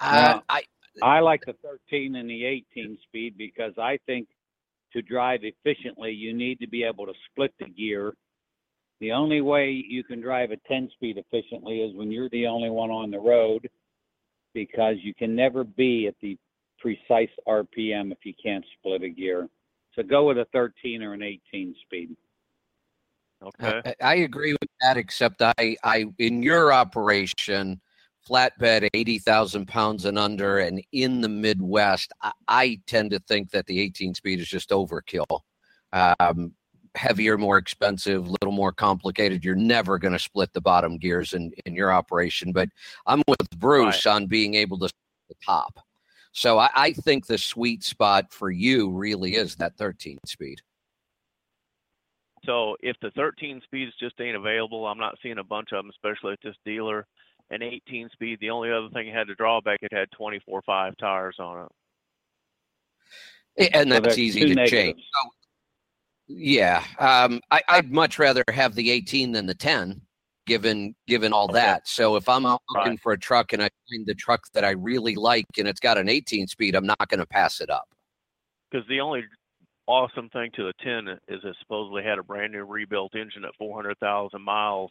Uh, 0.00 0.10
Now, 0.10 0.42
I 0.48 0.62
I 1.02 1.20
like 1.20 1.44
the 1.46 1.54
13 1.62 2.16
and 2.16 2.28
the 2.28 2.44
18 2.44 2.98
speed 3.04 3.36
because 3.38 3.72
I 3.78 3.98
think 4.06 4.28
to 4.92 5.02
drive 5.02 5.40
efficiently, 5.44 6.12
you 6.12 6.34
need 6.34 6.60
to 6.60 6.68
be 6.68 6.84
able 6.84 7.06
to 7.06 7.12
split 7.30 7.52
the 7.58 7.66
gear. 7.66 8.14
The 9.00 9.12
only 9.12 9.40
way 9.40 9.70
you 9.70 10.04
can 10.04 10.20
drive 10.20 10.50
a 10.50 10.56
10 10.68 10.90
speed 10.94 11.16
efficiently 11.18 11.80
is 11.80 11.94
when 11.96 12.10
you're 12.12 12.28
the 12.30 12.46
only 12.46 12.70
one 12.70 12.90
on 12.90 13.10
the 13.10 13.18
road 13.20 13.68
because 14.54 14.96
you 15.02 15.14
can 15.14 15.34
never 15.36 15.64
be 15.64 16.06
at 16.06 16.14
the 16.20 16.36
precise 16.80 17.30
RPM 17.46 18.12
if 18.12 18.18
you 18.24 18.34
can't 18.42 18.64
split 18.78 19.02
a 19.02 19.08
gear. 19.08 19.48
So 19.94 20.02
go 20.02 20.26
with 20.28 20.38
a 20.38 20.46
13 20.52 21.02
or 21.02 21.14
an 21.14 21.22
18 21.22 21.74
speed. 21.84 22.16
Okay. 23.42 23.82
I, 23.84 23.94
I 24.02 24.14
agree 24.16 24.52
with 24.52 24.70
that, 24.80 24.96
except 24.96 25.40
I, 25.42 25.76
I 25.82 26.06
in 26.18 26.42
your 26.42 26.72
operation, 26.72 27.80
flatbed, 28.28 28.88
80,000 28.92 29.66
pounds 29.66 30.04
and 30.04 30.18
under, 30.18 30.58
and 30.58 30.82
in 30.92 31.20
the 31.20 31.28
Midwest, 31.28 32.12
I, 32.22 32.32
I 32.48 32.80
tend 32.86 33.10
to 33.12 33.18
think 33.20 33.50
that 33.50 33.66
the 33.66 33.80
18 33.80 34.14
speed 34.14 34.40
is 34.40 34.48
just 34.48 34.70
overkill. 34.70 35.40
Um, 35.92 36.52
heavier, 36.94 37.38
more 37.38 37.56
expensive, 37.56 38.26
a 38.26 38.30
little 38.30 38.52
more 38.52 38.72
complicated. 38.72 39.44
You're 39.44 39.54
never 39.54 39.98
going 39.98 40.12
to 40.12 40.18
split 40.18 40.52
the 40.52 40.60
bottom 40.60 40.98
gears 40.98 41.32
in, 41.32 41.52
in 41.64 41.74
your 41.74 41.92
operation. 41.92 42.52
But 42.52 42.68
I'm 43.06 43.22
with 43.26 43.48
Bruce 43.58 44.06
on 44.06 44.26
being 44.26 44.54
able 44.54 44.78
to 44.78 44.88
split 44.88 45.28
the 45.28 45.34
top. 45.44 45.80
So 46.32 46.58
I, 46.58 46.70
I 46.74 46.92
think 46.92 47.26
the 47.26 47.38
sweet 47.38 47.82
spot 47.82 48.32
for 48.32 48.50
you 48.50 48.90
really 48.90 49.34
is 49.34 49.56
that 49.56 49.76
13 49.76 50.18
speed. 50.26 50.60
So 52.44 52.76
if 52.80 52.96
the 53.02 53.10
13 53.10 53.60
speeds 53.64 53.92
just 54.00 54.20
ain't 54.20 54.36
available, 54.36 54.86
I'm 54.86 54.98
not 54.98 55.18
seeing 55.22 55.38
a 55.38 55.44
bunch 55.44 55.72
of 55.72 55.78
them, 55.78 55.90
especially 55.90 56.32
at 56.32 56.38
this 56.42 56.56
dealer. 56.64 57.06
An 57.50 57.62
18 57.62 58.08
speed, 58.12 58.38
the 58.40 58.50
only 58.50 58.70
other 58.70 58.88
thing 58.92 59.08
it 59.08 59.14
had 59.14 59.26
to 59.26 59.34
drawback, 59.34 59.80
it 59.82 59.92
had 59.92 60.08
24.5 60.18 60.96
tires 60.98 61.36
on 61.38 61.68
it. 63.58 63.70
and 63.74 63.90
So 63.90 63.94
that's 63.94 64.04
there's 64.04 64.18
easy 64.18 64.40
to 64.40 64.54
negatives. 64.54 64.70
change. 64.70 64.98
So, 64.98 65.30
yeah, 66.28 66.84
um, 67.00 67.40
I, 67.50 67.60
I'd 67.68 67.90
much 67.92 68.20
rather 68.20 68.44
have 68.48 68.76
the 68.76 68.90
18 68.92 69.32
than 69.32 69.46
the 69.46 69.54
10, 69.54 70.00
given 70.46 70.94
given 71.06 71.32
all 71.32 71.48
that. 71.48 71.86
So 71.86 72.16
if 72.16 72.28
I'm 72.28 72.46
out 72.46 72.62
looking 72.70 72.98
for 72.98 73.12
a 73.12 73.18
truck 73.18 73.52
and 73.52 73.62
I 73.62 73.68
find 73.90 74.06
the 74.06 74.14
truck 74.14 74.42
that 74.54 74.64
I 74.64 74.70
really 74.70 75.14
like 75.14 75.46
and 75.58 75.68
it's 75.68 75.80
got 75.80 75.98
an 75.98 76.08
18 76.08 76.46
speed, 76.46 76.74
I'm 76.74 76.86
not 76.86 77.08
going 77.08 77.20
to 77.20 77.26
pass 77.26 77.60
it 77.60 77.70
up. 77.70 77.88
Because 78.70 78.86
the 78.88 79.00
only 79.00 79.22
awesome 79.86 80.28
thing 80.30 80.50
to 80.54 80.64
the 80.64 80.72
10 80.84 81.08
is 81.28 81.40
it 81.44 81.56
supposedly 81.60 82.02
had 82.02 82.18
a 82.18 82.22
brand 82.22 82.52
new 82.52 82.64
rebuilt 82.64 83.14
engine 83.14 83.44
at 83.44 83.54
400,000 83.58 84.40
miles 84.40 84.90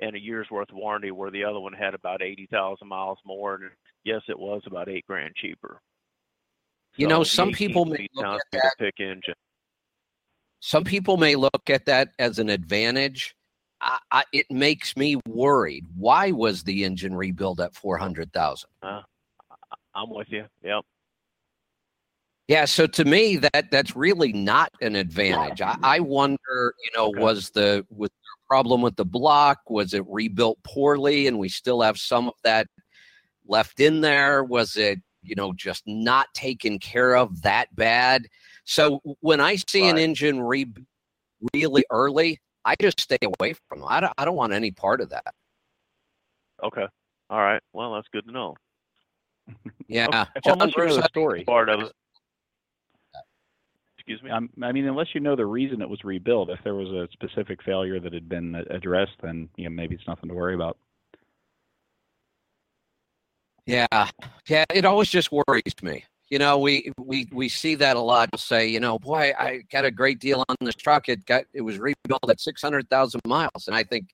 and 0.00 0.16
a 0.16 0.20
year's 0.20 0.48
worth 0.50 0.70
of 0.70 0.76
warranty, 0.76 1.10
where 1.10 1.30
the 1.30 1.44
other 1.44 1.60
one 1.60 1.72
had 1.72 1.94
about 1.94 2.22
80,000 2.22 2.88
miles 2.88 3.18
more. 3.24 3.54
And 3.56 3.64
yes, 4.04 4.22
it 4.28 4.38
was 4.38 4.62
about 4.66 4.88
eight 4.88 5.04
grand 5.06 5.34
cheaper. 5.36 5.80
You 6.96 7.06
So 7.06 7.10
know, 7.10 7.22
some 7.22 7.52
people 7.52 7.84
may 7.84 8.08
look 8.14 8.26
at 8.26 8.40
that. 8.52 8.72
pick 8.78 8.98
engine. 8.98 9.34
Some 10.60 10.84
people 10.84 11.16
may 11.16 11.36
look 11.36 11.70
at 11.70 11.86
that 11.86 12.10
as 12.18 12.38
an 12.38 12.48
advantage. 12.48 13.34
I, 13.80 13.98
I, 14.10 14.24
it 14.32 14.50
makes 14.50 14.96
me 14.96 15.16
worried. 15.26 15.86
Why 15.96 16.30
was 16.30 16.62
the 16.62 16.84
engine 16.84 17.14
rebuilt 17.14 17.60
at 17.60 17.74
400,000? 17.74 18.68
Uh, 18.82 19.00
I'm 19.94 20.10
with 20.10 20.30
you. 20.30 20.44
Yep. 20.62 20.84
Yeah, 22.48 22.64
so 22.64 22.88
to 22.88 23.04
me 23.04 23.36
that 23.36 23.70
that's 23.70 23.94
really 23.94 24.32
not 24.32 24.72
an 24.80 24.96
advantage. 24.96 25.60
I, 25.60 25.76
I 25.84 26.00
wonder, 26.00 26.74
you 26.82 26.90
know, 26.96 27.08
was 27.10 27.50
the 27.50 27.86
was 27.90 28.10
there 28.10 28.44
a 28.44 28.46
problem 28.48 28.82
with 28.82 28.96
the 28.96 29.04
block? 29.04 29.58
Was 29.68 29.94
it 29.94 30.02
rebuilt 30.08 30.58
poorly 30.64 31.28
and 31.28 31.38
we 31.38 31.48
still 31.48 31.80
have 31.80 31.96
some 31.96 32.26
of 32.26 32.34
that 32.42 32.66
left 33.46 33.78
in 33.78 34.00
there? 34.00 34.42
Was 34.42 34.76
it, 34.76 34.98
you 35.22 35.36
know, 35.36 35.52
just 35.52 35.84
not 35.86 36.26
taken 36.34 36.80
care 36.80 37.14
of 37.14 37.40
that 37.42 37.72
bad? 37.76 38.26
So 38.64 39.00
when 39.20 39.40
I 39.40 39.54
see 39.54 39.88
an 39.88 39.96
engine 39.96 40.40
re- 40.40 40.74
really 41.54 41.84
early, 41.88 42.40
I 42.64 42.74
just 42.80 43.00
stay 43.00 43.18
away 43.22 43.54
from 43.68 43.80
them. 43.80 43.88
I 43.90 44.00
don't, 44.00 44.12
I 44.18 44.24
don't 44.24 44.36
want 44.36 44.52
any 44.52 44.70
part 44.70 45.00
of 45.00 45.10
that. 45.10 45.34
Okay. 46.62 46.86
All 47.30 47.40
right. 47.40 47.62
Well, 47.72 47.94
that's 47.94 48.08
good 48.12 48.26
to 48.26 48.32
know. 48.32 48.56
Yeah. 49.88 50.08
Well, 50.10 50.28
John 50.44 50.52
unless 50.54 50.76
you 50.76 50.82
know 50.82 50.88
Bruce, 50.88 50.96
the 50.96 51.08
story. 51.08 51.44
Part 51.44 51.68
of 51.68 51.80
it. 51.80 51.92
Excuse 53.98 54.22
me. 54.22 54.30
Um, 54.30 54.50
I 54.62 54.72
mean, 54.72 54.86
unless 54.86 55.08
you 55.14 55.20
know 55.20 55.36
the 55.36 55.46
reason 55.46 55.82
it 55.82 55.88
was 55.88 56.04
rebuilt, 56.04 56.50
if 56.50 56.58
there 56.64 56.74
was 56.74 56.88
a 56.88 57.08
specific 57.12 57.62
failure 57.62 58.00
that 58.00 58.12
had 58.12 58.28
been 58.28 58.54
addressed, 58.70 59.16
then 59.22 59.48
you 59.56 59.64
know 59.64 59.70
maybe 59.70 59.94
it's 59.94 60.06
nothing 60.06 60.28
to 60.28 60.34
worry 60.34 60.54
about. 60.54 60.78
Yeah, 63.66 63.86
yeah, 64.48 64.64
it 64.74 64.84
always 64.84 65.08
just 65.08 65.30
worries 65.30 65.74
me. 65.82 66.04
You 66.30 66.38
know, 66.38 66.58
we 66.58 66.92
we 66.96 67.28
we 67.32 67.48
see 67.48 67.74
that 67.74 67.96
a 67.96 68.00
lot. 68.00 68.30
To 68.32 68.38
say, 68.38 68.68
you 68.68 68.78
know, 68.78 69.00
boy, 69.00 69.32
I 69.36 69.62
got 69.70 69.84
a 69.84 69.90
great 69.90 70.20
deal 70.20 70.44
on 70.48 70.56
this 70.60 70.76
truck. 70.76 71.08
It 71.08 71.26
got 71.26 71.44
it 71.52 71.60
was 71.60 71.78
rebuilt 71.78 72.30
at 72.30 72.40
six 72.40 72.62
hundred 72.62 72.88
thousand 72.88 73.20
miles, 73.26 73.66
and 73.66 73.74
I 73.74 73.82
think 73.82 74.10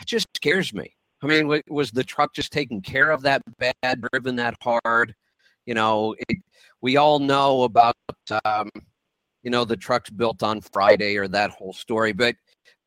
it 0.00 0.06
just 0.06 0.28
scares 0.36 0.72
me. 0.72 0.94
I 1.20 1.26
mean, 1.26 1.62
was 1.68 1.90
the 1.90 2.04
truck 2.04 2.32
just 2.32 2.52
taken 2.52 2.80
care 2.80 3.10
of 3.10 3.22
that 3.22 3.42
bad, 3.58 4.04
driven 4.12 4.36
that 4.36 4.56
hard? 4.62 5.14
You 5.66 5.74
know, 5.74 6.14
it, 6.28 6.38
we 6.80 6.96
all 6.96 7.18
know 7.18 7.62
about 7.62 7.96
um, 8.44 8.70
you 9.42 9.50
know 9.50 9.64
the 9.64 9.76
truck's 9.76 10.10
built 10.10 10.44
on 10.44 10.60
Friday 10.60 11.16
or 11.16 11.26
that 11.26 11.50
whole 11.50 11.72
story, 11.72 12.12
but 12.12 12.36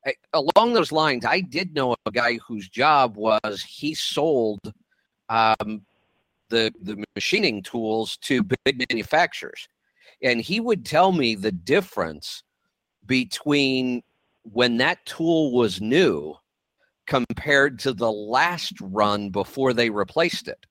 I, 0.05 0.13
along 0.33 0.73
those 0.73 0.93
lines, 0.93 1.25
I 1.25 1.41
did 1.41 1.73
know 1.73 1.95
a 2.05 2.11
guy 2.11 2.39
whose 2.47 2.69
job 2.69 3.17
was 3.17 3.65
he 3.67 3.93
sold 3.93 4.59
um, 5.27 5.81
the 6.49 6.71
the 6.81 7.03
machining 7.15 7.61
tools 7.63 8.17
to 8.17 8.43
big 8.43 8.85
manufacturers, 8.89 9.67
and 10.21 10.41
he 10.41 10.59
would 10.59 10.85
tell 10.85 11.11
me 11.11 11.35
the 11.35 11.51
difference 11.51 12.43
between 13.05 14.01
when 14.43 14.77
that 14.77 15.05
tool 15.05 15.51
was 15.51 15.81
new 15.81 16.35
compared 17.07 17.79
to 17.79 17.93
the 17.93 18.11
last 18.11 18.73
run 18.81 19.29
before 19.29 19.73
they 19.73 19.89
replaced 19.89 20.47
it. 20.47 20.65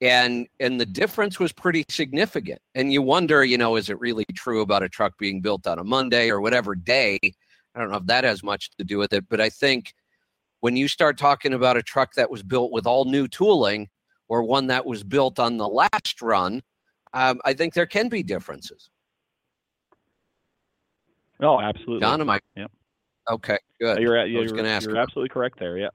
And 0.00 0.46
and 0.58 0.80
the 0.80 0.86
difference 0.86 1.38
was 1.38 1.52
pretty 1.52 1.84
significant. 1.88 2.60
And 2.74 2.92
you 2.92 3.02
wonder 3.02 3.44
you 3.44 3.58
know 3.58 3.76
is 3.76 3.90
it 3.90 4.00
really 4.00 4.24
true 4.34 4.62
about 4.62 4.82
a 4.82 4.88
truck 4.88 5.18
being 5.18 5.40
built 5.40 5.66
on 5.66 5.78
a 5.78 5.84
monday 5.84 6.30
or 6.30 6.40
whatever 6.40 6.74
day? 6.74 7.18
I 7.74 7.80
don't 7.80 7.90
know 7.90 7.98
if 7.98 8.06
that 8.06 8.24
has 8.24 8.42
much 8.42 8.70
to 8.78 8.84
do 8.84 8.98
with 8.98 9.12
it 9.12 9.28
but 9.28 9.40
i 9.40 9.48
think 9.48 9.94
when 10.60 10.76
you 10.76 10.88
start 10.88 11.18
talking 11.18 11.54
about 11.54 11.76
a 11.76 11.82
truck 11.82 12.14
that 12.14 12.30
was 12.30 12.42
built 12.42 12.72
with 12.72 12.86
all 12.86 13.04
new 13.04 13.26
tooling 13.28 13.88
or 14.30 14.42
one 14.42 14.68
that 14.68 14.86
was 14.86 15.02
built 15.04 15.38
on 15.38 15.58
the 15.58 15.68
last 15.68 16.22
run 16.22 16.62
um, 17.12 17.38
i 17.44 17.52
think 17.52 17.74
there 17.74 17.84
can 17.86 18.08
be 18.08 18.22
differences 18.22 18.88
Oh, 21.42 21.60
absolutely. 21.60 22.00
John, 22.00 22.20
am 22.20 22.30
I- 22.30 22.40
Yep. 22.56 22.70
Okay, 23.30 23.58
good. 23.80 23.98
You're, 23.98 24.18
I 24.18 24.24
you're, 24.24 24.42
was 24.42 24.52
going 24.52 24.64
to 24.64 24.70
ask 24.70 24.86
you're 24.86 24.96
absolutely 24.96 25.28
correct 25.28 25.58
there. 25.58 25.78
Yeah. 25.78 25.90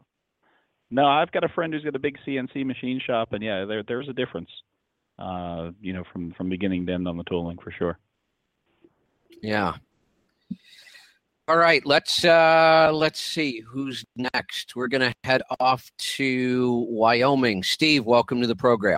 No, 0.90 1.06
I've 1.06 1.32
got 1.32 1.44
a 1.44 1.50
friend 1.50 1.74
who's 1.74 1.84
got 1.84 1.96
a 1.96 2.00
big 2.00 2.18
CNC 2.26 2.66
machine 2.66 3.02
shop, 3.06 3.34
and 3.34 3.44
yeah, 3.44 3.66
there 3.66 3.84
there's 3.84 4.08
a 4.08 4.14
difference. 4.14 4.50
Uh, 5.20 5.72
you 5.82 5.92
know, 5.92 6.04
from 6.14 6.32
from 6.34 6.50
beginning 6.50 6.86
to 6.86 6.94
end 6.94 7.08
on 7.08 7.18
the 7.18 7.24
tooling 7.24 7.58
for 7.58 7.72
sure. 7.72 7.98
Yeah. 9.42 9.74
All 11.48 11.62
right, 11.62 11.86
let's 11.86 12.26
uh 12.26 12.90
let's 12.92 13.22
see 13.22 13.62
who's 13.62 14.04
next. 14.18 14.76
We're 14.76 14.88
gonna 14.90 15.14
head 15.24 15.44
off 15.60 15.92
to 16.18 16.88
Wyoming. 16.90 17.62
Steve, 17.62 18.04
welcome 18.04 18.42
to 18.42 18.48
the 18.50 18.56
program. 18.56 18.98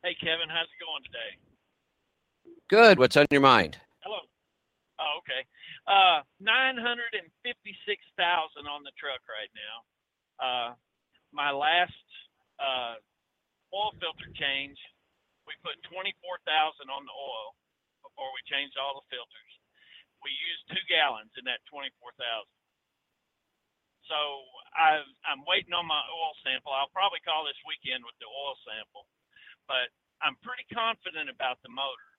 Hey, 0.00 0.16
Kevin, 0.16 0.48
how's 0.48 0.64
it 0.64 0.80
going 0.80 1.04
today? 1.04 1.36
Good. 2.72 2.96
What's 2.96 3.20
on 3.20 3.28
your 3.28 3.44
mind? 3.44 3.76
Hello. 4.00 4.16
Oh, 4.96 5.20
okay. 5.20 5.44
Uh, 5.84 6.24
nine 6.40 6.80
hundred 6.80 7.12
and 7.12 7.28
fifty-six 7.44 8.00
thousand 8.16 8.64
on 8.64 8.80
the 8.80 8.92
truck 8.96 9.20
right 9.28 9.52
now. 9.52 9.76
Uh, 10.40 10.72
my 11.36 11.52
last 11.52 11.92
uh, 12.56 12.96
oil 13.76 13.92
filter 14.00 14.32
change, 14.40 14.80
we 15.44 15.52
put 15.60 15.76
twenty-four 15.84 16.40
thousand 16.48 16.88
on 16.88 17.04
the 17.04 17.12
oil 17.12 17.52
before 18.00 18.32
we 18.32 18.40
changed 18.48 18.80
all 18.80 19.04
the 19.04 19.04
filters. 19.12 19.52
We 20.24 20.32
used 20.34 20.64
two 20.72 20.84
gallons 20.90 21.32
in 21.38 21.44
that 21.46 21.62
twenty-four 21.70 22.12
thousand. 22.18 22.46
So 24.06 24.18
I, 24.76 25.02
I'm 25.26 25.42
waiting 25.48 25.74
on 25.74 25.88
my 25.88 26.02
oil 26.12 26.34
sample. 26.46 26.70
I'll 26.70 26.92
probably 26.94 27.24
call 27.26 27.48
this 27.48 27.58
weekend 27.66 28.06
with 28.06 28.14
the 28.22 28.28
oil 28.30 28.54
sample, 28.62 29.08
but 29.66 29.90
I'm 30.22 30.38
pretty 30.44 30.68
confident 30.70 31.32
about 31.32 31.58
the 31.66 31.72
motor. 31.72 32.10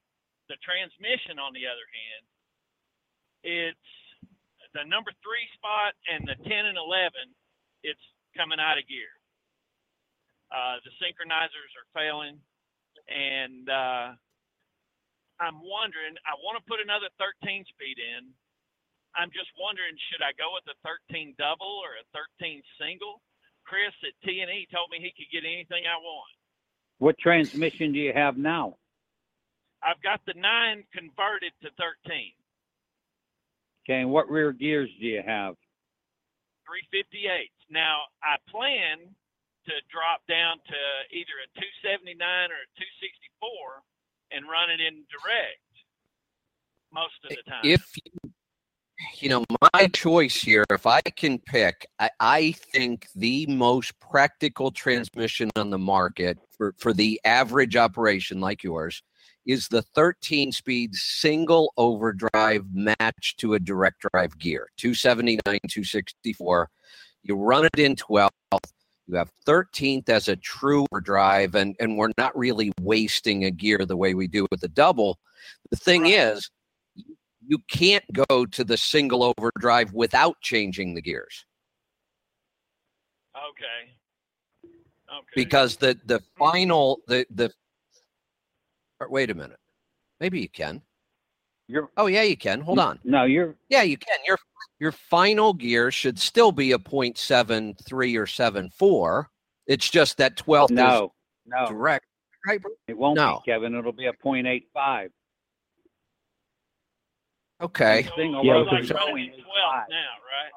The 0.52 0.60
transmission, 0.66 1.40
on 1.40 1.54
the 1.56 1.66
other 1.70 1.88
hand, 1.94 2.24
it's 3.46 3.90
the 4.76 4.86
number 4.86 5.12
three 5.24 5.48
spot 5.58 5.96
and 6.10 6.26
the 6.28 6.38
10 6.46 6.70
and 6.70 6.78
11, 6.78 7.12
it's 7.84 8.02
coming 8.38 8.60
out 8.60 8.78
of 8.78 8.86
gear. 8.90 9.12
Uh, 10.54 10.82
the 10.86 10.94
synchronizers 11.02 11.72
are 11.78 11.90
failing, 11.94 12.38
and 13.10 13.66
uh, 13.70 14.08
I'm 15.40 15.60
wondering. 15.64 16.20
I 16.28 16.36
want 16.44 16.60
to 16.60 16.64
put 16.68 16.84
another 16.84 17.08
13 17.18 17.64
speed 17.72 17.98
in. 18.00 18.28
I'm 19.16 19.32
just 19.34 19.50
wondering, 19.58 19.96
should 20.12 20.22
I 20.22 20.36
go 20.38 20.54
with 20.54 20.68
a 20.70 20.78
13 20.86 21.34
double 21.40 21.82
or 21.82 21.98
a 21.98 22.06
13 22.14 22.62
single? 22.78 23.24
Chris 23.66 23.94
at 24.06 24.14
T&E 24.26 24.68
told 24.70 24.90
me 24.92 25.00
he 25.02 25.14
could 25.16 25.32
get 25.32 25.48
anything 25.48 25.86
I 25.88 25.98
want. 25.98 26.32
What 27.00 27.18
transmission 27.18 27.94
do 27.94 28.00
you 28.00 28.14
have 28.14 28.38
now? 28.38 28.78
I've 29.82 30.02
got 30.04 30.20
the 30.28 30.36
nine 30.36 30.84
converted 30.92 31.54
to 31.64 31.70
13, 31.80 32.36
Okay, 33.88 34.02
and 34.02 34.12
what 34.12 34.30
rear 34.30 34.52
gears 34.52 34.92
do 35.00 35.08
you 35.08 35.24
have? 35.26 35.56
358. 36.68 37.50
Now 37.72 38.06
I 38.22 38.38
plan 38.52 39.02
to 39.66 39.74
drop 39.90 40.22
down 40.28 40.60
to 40.62 40.80
either 41.10 41.36
a 41.42 41.50
279 41.58 42.20
or 42.52 42.60
a 42.60 42.70
264 42.78 43.82
and 44.32 44.46
run 44.46 44.70
it 44.70 44.80
in 44.80 45.04
direct 45.10 45.60
most 46.94 47.14
of 47.24 47.30
the 47.30 47.50
time. 47.50 47.62
If 47.64 47.96
you, 47.98 48.32
you 49.20 49.30
know, 49.30 49.46
my 49.74 49.88
choice 49.88 50.36
here, 50.36 50.66
if 50.70 50.86
I 50.86 51.02
can 51.02 51.40
pick, 51.40 51.88
I, 52.00 52.10
I 52.20 52.52
think 52.52 53.08
the 53.16 53.46
most 53.48 54.00
practical 54.00 54.72
transmission 54.72 55.50
on 55.56 55.70
the 55.70 55.78
market 55.78 56.38
for, 56.58 56.74
for 56.78 56.94
the 56.94 57.20
average 57.26 57.76
operation 57.76 58.40
like 58.40 58.64
yours 58.64 59.02
is 59.46 59.68
the 59.68 59.82
13 59.82 60.52
speed 60.52 60.94
single 60.96 61.74
overdrive 61.78 62.66
matched 62.74 63.40
to 63.40 63.54
a 63.56 63.60
direct 63.60 64.06
drive 64.12 64.38
gear 64.38 64.70
279, 64.78 65.42
264. 65.44 66.70
You 67.24 67.36
run 67.36 67.66
it 67.66 67.80
in 67.80 67.96
12th. 67.96 68.30
You 69.10 69.16
have 69.16 69.32
13th 69.48 70.08
as 70.10 70.28
a 70.28 70.36
true 70.36 70.86
overdrive, 70.92 71.56
and, 71.56 71.76
and 71.80 71.98
we're 71.98 72.12
not 72.20 72.38
really 72.38 72.72
wasting 72.80 73.46
a 73.46 73.52
gear 73.52 73.84
the 73.84 73.98
way 73.98 74.14
we 74.14 74.28
do 74.28 74.46
with 74.52 74.62
the 74.62 74.68
double. 74.68 75.18
The 75.72 75.78
thing 75.78 76.06
is, 76.06 76.52
you 77.44 77.58
can't 77.72 78.04
go 78.14 78.46
to 78.46 78.64
the 78.64 78.78
single 78.78 79.34
overdrive 79.36 79.94
without 79.94 80.40
changing 80.42 80.94
the 80.94 81.02
gears 81.02 81.46
Okay. 83.36 83.96
Okay. 85.12 85.26
because 85.36 85.78
the 85.78 85.98
the 86.06 86.20
mm. 86.20 86.24
final 86.38 87.00
the 87.08 87.26
the 87.32 87.52
wait 89.10 89.32
a 89.32 89.34
minute 89.34 89.60
maybe 90.20 90.40
you 90.40 90.50
can 90.50 90.82
You're, 91.72 91.90
oh 91.98 92.08
yeah 92.08 92.24
you 92.24 92.36
can 92.36 92.62
hold 92.62 92.80
on 92.80 93.00
No, 93.04 93.26
you're 93.26 93.56
yeah 93.70 93.84
you 93.84 93.96
can 93.96 94.18
your 94.26 94.40
your 94.80 94.92
final 94.92 95.54
gear 95.54 95.92
should 95.92 96.18
still 96.18 96.52
be 96.52 96.72
a 96.72 96.80
0.73 96.80 98.20
or 98.20 98.26
74 98.26 99.30
it's 99.68 99.88
just 99.88 100.18
that 100.18 100.36
12th 100.36 100.72
no, 100.72 101.04
is 101.04 101.10
no. 101.46 101.68
direct 101.68 102.06
right 102.48 102.60
bro? 102.60 102.72
It 102.88 102.98
won't 102.98 103.16
No. 103.18 103.42
be, 103.46 103.52
Kevin. 103.52 103.76
It'll 103.76 103.92
be 103.92 104.08
a 104.08 104.14
.85. 104.14 105.10
okay 107.62 108.10
Single 108.18 108.44
Yeah, 108.44 108.54
rotor 108.54 108.72
like 108.72 108.84
is 108.86 108.90
running 108.92 109.26
in 109.26 109.30
12 109.30 109.44
now, 109.90 110.10
right? 110.26 110.52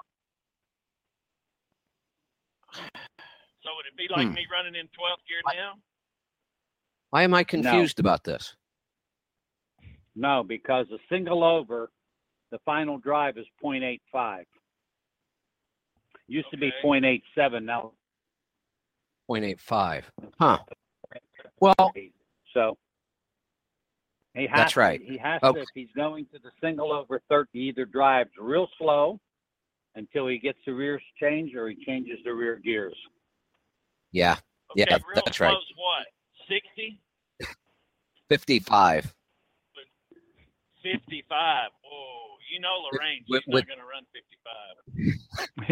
So 3.63 3.69
would 3.77 3.85
it 3.87 3.97
be 3.99 4.07
like 4.11 4.29
Hmm. 4.29 4.35
me 4.35 4.47
running 4.51 4.75
in 4.81 4.87
12th 4.87 5.27
gear 5.29 5.43
now? 5.55 5.75
why 7.11 7.23
am 7.23 7.35
i 7.35 7.45
confused 7.45 8.01
about 8.01 8.25
this 8.25 8.57
No, 10.15 10.43
because 10.47 10.87
a 10.93 10.99
single 11.09 11.43
over, 11.43 11.91
the 12.51 12.59
final 12.65 12.99
drive 12.99 13.39
is 13.39 13.47
.85. 13.65 14.45
Used 16.29 16.51
to 16.51 16.57
be 16.59 16.73
Okay. 16.85 17.21
.87. 17.37 17.65
Now, 17.65 17.93
0.85 19.31 20.05
huh 20.39 20.59
well 21.61 21.75
so 22.53 22.77
he 24.35 24.43
has 24.47 24.57
That's 24.57 24.73
to- 24.75 24.81
right. 24.81 25.01
he 25.03 25.17
has 25.17 25.41
Okay. 25.43 25.59
to 25.59 25.63
if 25.63 25.69
he's 25.75 25.89
going 25.97 26.27
to 26.27 26.39
the 26.41 26.51
single 26.61 26.93
over 26.93 27.21
30, 27.31 27.49
he 27.53 27.61
either 27.69 27.85
drives 27.87 28.31
real 28.39 28.69
slow 28.79 29.21
until 29.95 30.27
he 30.27 30.39
gets 30.39 30.59
the 30.67 30.73
rear 30.75 31.01
change, 31.21 31.55
or 31.55 31.69
he 31.69 31.83
changes 31.85 32.19
the 32.25 32.33
rear 32.35 32.57
gears. 32.57 32.97
yeah 34.11 34.33
Okay, 34.73 34.85
Yeah, 34.89 34.99
real 35.07 35.23
that's 35.25 35.39
right. 35.41 35.51
slow's 35.51 35.73
what? 35.77 36.07
60? 36.49 37.01
55 38.29 39.15
55. 40.83 41.70
Whoa. 41.85 42.37
You 42.53 42.61
know 42.61 42.83
Lorraine, 42.93 43.24
With- 43.28 43.45
she's 43.45 43.53
with- 43.55 43.64
not 43.64 43.68
going 43.68 43.80
to 43.80 43.87
run 43.89 44.05
55. 44.12 44.76
We- 44.93 45.16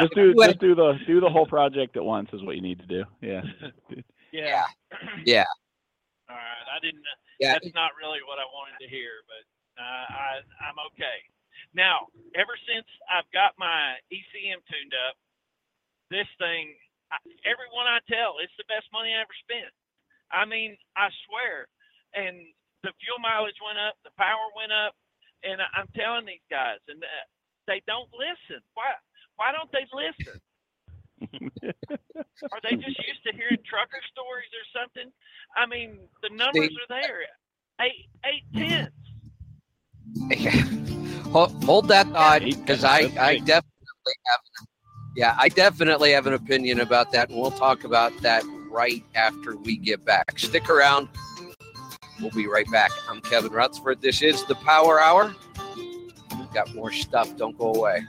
just 0.00 0.14
do 0.14 0.34
just 0.34 0.58
do 0.60 0.74
the 0.74 0.98
do 1.06 1.20
the 1.20 1.28
whole 1.28 1.46
project 1.46 1.96
at 1.96 2.04
once 2.04 2.28
is 2.32 2.42
what 2.42 2.56
you 2.56 2.62
need 2.62 2.78
to 2.80 2.86
do. 2.86 3.04
Yeah. 3.20 3.42
Yeah. 4.34 4.66
Yeah. 5.24 5.46
All 6.28 6.34
right. 6.34 6.66
I 6.74 6.80
didn't. 6.82 7.06
Yeah. 7.38 7.52
That's 7.54 7.70
not 7.74 7.94
really 7.94 8.18
what 8.26 8.42
I 8.42 8.46
wanted 8.50 8.82
to 8.82 8.88
hear, 8.90 9.22
but 9.30 9.46
uh, 9.78 10.06
I 10.10 10.42
I'm 10.58 10.74
okay. 10.90 11.22
Now, 11.70 12.10
ever 12.34 12.58
since 12.66 12.82
I've 13.06 13.30
got 13.30 13.54
my 13.62 13.94
ECM 14.10 14.58
tuned 14.66 14.90
up, 15.06 15.14
this 16.10 16.26
thing, 16.42 16.74
I, 17.14 17.22
everyone 17.46 17.86
I 17.86 18.02
tell, 18.10 18.42
it's 18.42 18.50
the 18.58 18.66
best 18.66 18.90
money 18.90 19.14
I 19.14 19.22
ever 19.22 19.36
spent. 19.46 19.70
I 20.34 20.42
mean, 20.46 20.74
I 20.98 21.14
swear. 21.30 21.70
And 22.18 22.42
the 22.84 22.92
fuel 23.00 23.18
mileage 23.18 23.56
went 23.64 23.80
up, 23.80 23.96
the 24.04 24.12
power 24.20 24.46
went 24.54 24.70
up, 24.72 24.92
and 25.42 25.60
I- 25.60 25.72
I'm 25.80 25.88
telling 25.96 26.26
these 26.28 26.44
guys, 26.52 26.78
and 26.88 27.02
uh, 27.02 27.24
they 27.66 27.80
don't 27.88 28.08
listen. 28.12 28.60
Why? 28.74 28.92
Why 29.36 29.50
don't 29.50 29.72
they 29.72 29.86
listen? 29.90 30.38
Are 32.52 32.60
they 32.62 32.76
just 32.76 32.98
used 33.08 33.24
to 33.26 33.32
hearing 33.34 33.58
trucker 33.64 34.00
stories 34.12 34.52
or 34.52 34.64
something? 34.76 35.10
I 35.56 35.66
mean, 35.66 35.98
the 36.22 36.28
numbers 36.30 36.70
Steve. 36.70 36.78
are 36.84 37.00
there. 37.00 37.24
Eight, 37.80 38.06
eight 38.24 38.44
tenths. 38.54 38.94
hold, 41.32 41.64
hold 41.64 41.88
that 41.88 42.06
thought 42.08 42.42
because 42.42 42.84
I, 42.84 43.10
I 43.18 43.38
definitely 43.38 44.16
have 44.26 44.40
yeah 45.16 45.34
I 45.38 45.48
definitely 45.48 46.12
have 46.12 46.26
an 46.26 46.34
opinion 46.34 46.80
about 46.80 47.10
that 47.12 47.30
and 47.30 47.40
we'll 47.40 47.50
talk 47.50 47.84
about 47.84 48.12
that 48.22 48.44
right 48.70 49.02
after 49.14 49.56
we 49.56 49.76
get 49.76 50.04
back 50.04 50.38
stick 50.38 50.68
around 50.68 51.08
we'll 52.24 52.32
be 52.32 52.46
right 52.46 52.70
back. 52.70 52.90
I'm 53.08 53.20
Kevin 53.20 53.52
Rutherford 53.52 54.00
this 54.00 54.22
is 54.22 54.44
the 54.44 54.54
Power 54.56 54.98
Hour. 54.98 55.34
We've 56.38 56.52
got 56.54 56.74
more 56.74 56.90
stuff. 56.90 57.36
Don't 57.36 57.56
go 57.58 57.74
away 57.74 58.06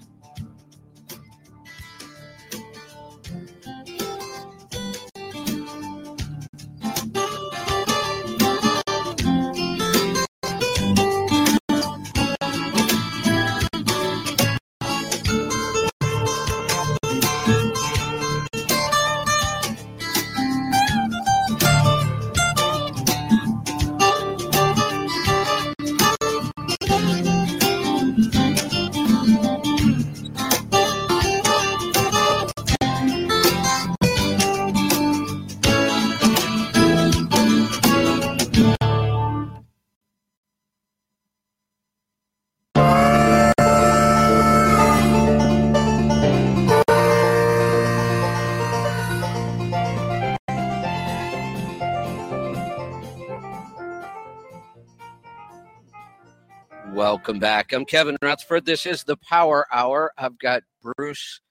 Welcome 57.25 57.39
back. 57.39 57.73
I'm 57.73 57.85
Kevin 57.85 58.17
Rutherford. 58.21 58.67
This 58.67 58.85
is 58.85 59.03
the 59.03 59.17
Power 59.17 59.65
Hour. 59.73 60.11
I've 60.15 60.37
got 60.37 60.61
Bruce 60.83 61.41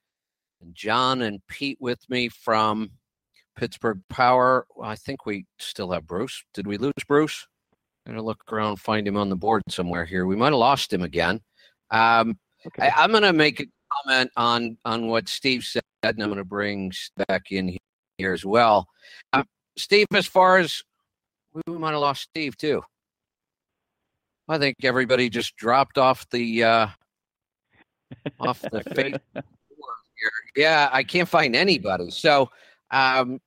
and 0.60 0.72
John 0.72 1.22
and 1.22 1.44
Pete 1.48 1.78
with 1.80 1.98
me 2.08 2.28
from 2.28 2.92
Pittsburgh 3.56 4.00
Power. 4.08 4.68
Well, 4.76 4.88
I 4.88 4.94
think 4.94 5.26
we 5.26 5.46
still 5.58 5.90
have 5.90 6.06
Bruce. 6.06 6.44
Did 6.54 6.68
we 6.68 6.78
lose 6.78 6.92
Bruce? 7.08 7.48
I'm 8.06 8.12
gonna 8.12 8.24
look 8.24 8.44
around, 8.52 8.76
find 8.76 9.04
him 9.04 9.16
on 9.16 9.28
the 9.28 9.34
board 9.34 9.62
somewhere 9.68 10.04
here. 10.04 10.26
We 10.26 10.36
might 10.36 10.52
have 10.52 10.60
lost 10.60 10.92
him 10.92 11.02
again. 11.02 11.40
Um, 11.90 12.38
Okay. 12.64 12.86
I, 12.86 13.02
I'm 13.02 13.10
gonna 13.10 13.32
make 13.32 13.58
a 13.58 13.66
comment 14.04 14.30
on 14.36 14.78
on 14.84 15.08
what 15.08 15.28
Steve 15.28 15.64
said, 15.64 15.82
and 16.04 16.22
I'm 16.22 16.28
gonna 16.28 16.44
bring 16.44 16.92
back 17.26 17.50
in 17.50 17.76
here 18.18 18.32
as 18.32 18.44
well. 18.44 18.86
Uh, 19.32 19.42
Steve, 19.76 20.06
as 20.14 20.28
far 20.28 20.58
as 20.58 20.84
we 21.52 21.76
might 21.76 21.90
have 21.90 22.00
lost 22.00 22.22
Steve 22.22 22.56
too. 22.56 22.80
I 24.48 24.58
think 24.58 24.76
everybody 24.82 25.28
just 25.28 25.56
dropped 25.56 25.98
off 25.98 26.28
the 26.30 26.64
uh, 26.64 26.86
off 28.40 28.60
the 28.60 28.82
face. 28.94 29.16
Yeah, 30.56 30.88
I 30.92 31.02
can't 31.02 31.28
find 31.28 31.56
anybody. 31.56 32.10
So 32.10 32.50
um, 32.90 33.40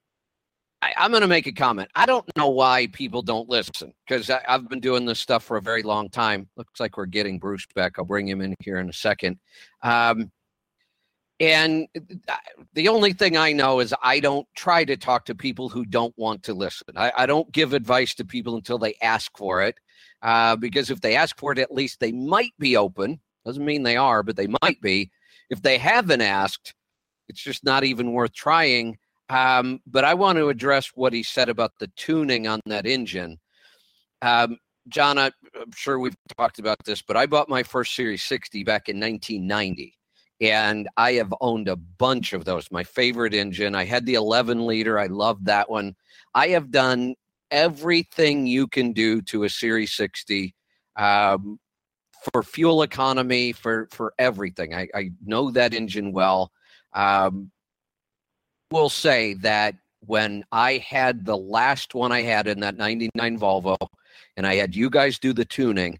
I, 0.82 0.94
I'm 0.98 1.12
going 1.12 1.22
to 1.22 1.28
make 1.28 1.48
a 1.48 1.52
comment. 1.52 1.90
I 1.96 2.06
don't 2.06 2.26
know 2.36 2.50
why 2.50 2.88
people 2.88 3.22
don't 3.22 3.50
listen 3.50 3.94
because 4.08 4.30
I've 4.30 4.68
been 4.70 4.80
doing 4.80 5.06
this 5.06 5.20
stuff 5.20 5.44
for 5.44 5.58
a 5.58 5.62
very 5.62 5.84
long 5.84 6.10
time. 6.10 6.48
Looks 6.56 6.80
like 6.80 6.98
we're 6.98 7.06
getting 7.06 7.40
Bruce 7.40 7.66
back. 7.76 7.98
I'll 7.98 8.06
bring 8.06 8.28
him 8.28 8.42
in 8.42 8.56
here 8.64 8.78
in 8.78 8.90
a 8.90 8.94
second. 8.94 9.40
Um, 9.84 10.32
and 11.40 11.88
the 12.74 12.88
only 12.88 13.14
thing 13.14 13.38
I 13.38 13.54
know 13.54 13.80
is 13.80 13.94
I 14.02 14.20
don't 14.20 14.48
try 14.56 14.84
to 14.86 14.98
talk 14.98 15.26
to 15.26 15.36
people 15.36 15.70
who 15.70 15.86
don't 15.86 16.14
want 16.18 16.44
to 16.44 16.54
listen. 16.54 16.88
I, 16.96 17.12
I 17.16 17.26
don't 17.28 17.52
give 17.52 17.74
advice 17.74 18.16
to 18.16 18.26
people 18.26 18.56
until 18.56 18.80
they 18.80 18.96
ask 19.02 19.32
for 19.38 19.62
it. 19.62 19.76
Uh, 20.22 20.56
because 20.56 20.90
if 20.90 21.02
they 21.02 21.16
ask 21.16 21.38
for 21.38 21.52
it, 21.52 21.60
at 21.60 21.74
least 21.74 22.00
they 22.00 22.12
might 22.12 22.54
be 22.60 22.76
open. 22.76 23.20
Doesn't 23.46 23.66
mean 23.66 23.84
they 23.84 23.98
are, 23.98 24.24
but 24.24 24.36
they 24.36 24.48
might 24.62 24.82
be. 24.82 25.12
If 25.50 25.62
they 25.62 25.78
haven't 25.78 26.22
asked, 26.22 26.74
it's 27.30 27.42
just 27.42 27.64
not 27.64 27.84
even 27.84 28.14
worth 28.14 28.34
trying. 28.34 28.98
Um, 29.30 29.80
but 29.86 30.06
I 30.06 30.14
want 30.14 30.38
to 30.38 30.50
address 30.50 30.92
what 30.96 31.14
he 31.14 31.24
said 31.24 31.50
about 31.50 31.74
the 31.80 31.88
tuning 31.96 32.48
on 32.48 32.62
that 32.66 32.86
engine. 32.86 33.40
Um, 34.22 34.58
John, 34.88 35.18
I, 35.18 35.32
I'm 35.60 35.72
sure 35.76 36.00
we've 36.00 36.16
talked 36.38 36.60
about 36.60 36.78
this, 36.86 37.02
but 37.02 37.18
I 37.18 37.26
bought 37.26 37.50
my 37.50 37.64
first 37.64 37.94
Series 37.94 38.24
60 38.24 38.64
back 38.64 38.90
in 38.90 39.00
1990 39.00 39.98
and 40.40 40.88
I 40.98 41.14
have 41.14 41.34
owned 41.42 41.68
a 41.68 41.76
bunch 41.76 42.34
of 42.34 42.46
those. 42.46 42.70
My 42.72 42.84
favorite 42.84 43.34
engine. 43.34 43.76
I 43.76 43.86
had 43.86 44.06
the 44.06 44.16
11 44.16 44.66
liter. 44.66 45.00
I 45.00 45.08
loved 45.08 45.46
that 45.46 45.70
one. 45.70 45.96
I 46.36 46.50
have 46.50 46.72
done 46.72 47.16
everything 47.52 48.48
you 48.48 48.68
can 48.68 48.94
do 48.94 49.22
to 49.24 49.44
a 49.44 49.50
Series 49.50 49.94
60 49.94 50.54
um, 50.96 51.60
for 52.32 52.44
fuel 52.44 52.82
economy, 52.82 53.52
for 53.52 53.88
for 53.92 54.14
everything. 54.20 54.74
I, 54.74 54.88
I 54.94 55.12
know 55.26 55.52
that 55.52 55.74
engine 55.74 56.12
well. 56.12 56.52
Um, 56.94 57.52
will 58.72 58.90
say 58.90 59.34
that 59.36 59.76
when 60.02 60.44
I 60.52 60.78
had 60.78 61.26
the 61.26 61.38
last 61.38 61.96
one 61.96 62.12
I 62.12 62.22
had 62.22 62.48
in 62.48 62.60
that 62.62 62.78
99 62.78 63.40
Volvo, 63.40 63.78
and 64.36 64.46
I 64.46 64.56
had 64.56 64.76
you 64.76 64.90
guys 64.90 65.20
do 65.20 65.34
the 65.34 65.46
tuning, 65.46 66.00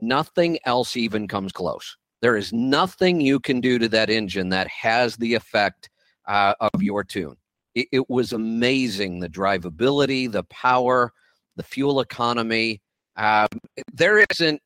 nothing 0.00 0.58
else 0.64 0.96
even 0.96 1.28
comes 1.28 1.52
close. 1.52 1.96
There 2.20 2.36
is 2.36 2.52
nothing 2.52 3.20
you 3.20 3.40
can 3.40 3.60
do 3.60 3.78
to 3.78 3.88
that 3.88 4.10
engine 4.10 4.48
that 4.50 4.68
has 4.68 5.16
the 5.16 5.34
effect 5.34 5.90
uh, 6.26 6.54
of 6.60 6.82
your 6.82 7.02
tune. 7.02 7.36
It, 7.74 7.88
it 7.92 8.10
was 8.10 8.32
amazing 8.32 9.20
the 9.20 9.28
drivability, 9.28 10.30
the 10.30 10.44
power, 10.44 11.12
the 11.56 11.62
fuel 11.62 12.00
economy. 12.00 12.80
Um, 13.16 13.48
there 13.92 14.24
isn't 14.30 14.60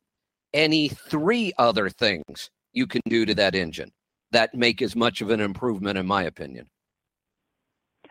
any 0.53 0.89
three 0.89 1.53
other 1.59 1.89
things 1.89 2.51
you 2.73 2.87
can 2.87 3.03
do 3.09 3.27
to 3.27 3.35
that 3.35 3.55
engine 3.55 3.91
that 4.33 4.55
make 4.55 4.83
as 4.83 4.97
much 4.97 5.21
of 5.21 5.31
an 5.31 5.41
improvement, 5.41 5.99
in 5.99 6.07
my 6.07 6.25
opinion. 6.25 6.69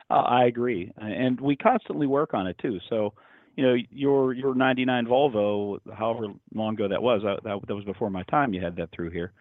Uh, 0.10 0.22
I 0.22 0.46
agree, 0.46 0.92
and 0.98 1.40
we 1.42 1.56
constantly 1.56 2.06
work 2.06 2.34
on 2.34 2.46
it 2.46 2.58
too. 2.60 2.80
So, 2.90 3.14
you 3.56 3.64
know, 3.66 3.76
your 3.90 4.34
your 4.34 4.54
'99 4.54 5.08
Volvo, 5.08 5.80
however 5.96 6.28
long 6.54 6.76
ago 6.76 6.88
that 6.88 7.02
was, 7.02 7.24
uh, 7.24 7.38
that, 7.44 7.60
that 7.68 7.76
was 7.76 7.86
before 7.86 8.12
my 8.12 8.24
time. 8.24 8.54
You 8.54 8.62
had 8.62 8.76
that 8.76 8.92
through 8.92 9.10
here. 9.10 9.34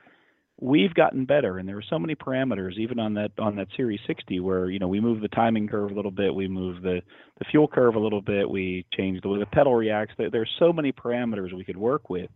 We've 0.61 0.95
gotten 0.95 1.25
better, 1.25 1.59
and 1.59 1.69
there 1.69 1.77
are 1.77 1.85
so 1.91 1.99
many 1.99 2.15
parameters, 2.15 2.79
even 2.79 3.01
on 3.01 3.15
that 3.15 3.33
on 3.39 3.57
that 3.57 3.69
Series 3.77 4.01
60, 4.07 4.39
where 4.41 4.71
you 4.71 4.79
know 4.79 4.87
we 4.87 5.01
move 5.01 5.21
the 5.21 5.29
timing 5.29 5.67
curve 5.67 5.91
a 5.91 5.95
little 5.95 6.13
bit, 6.13 6.35
we 6.35 6.47
move 6.47 6.83
the 6.83 7.03
the 7.39 7.45
fuel 7.51 7.67
curve 7.67 7.97
a 7.97 8.01
little 8.01 8.23
bit, 8.23 8.49
we 8.49 8.87
change 8.97 9.21
the 9.21 9.29
way 9.29 9.41
the 9.41 9.47
pedal 9.47 9.75
reacts. 9.75 10.15
There, 10.17 10.31
there's 10.31 10.51
so 10.59 10.73
many 10.73 10.93
parameters 10.93 11.53
we 11.53 11.65
could 11.65 11.77
work 11.77 12.09
with, 12.09 12.31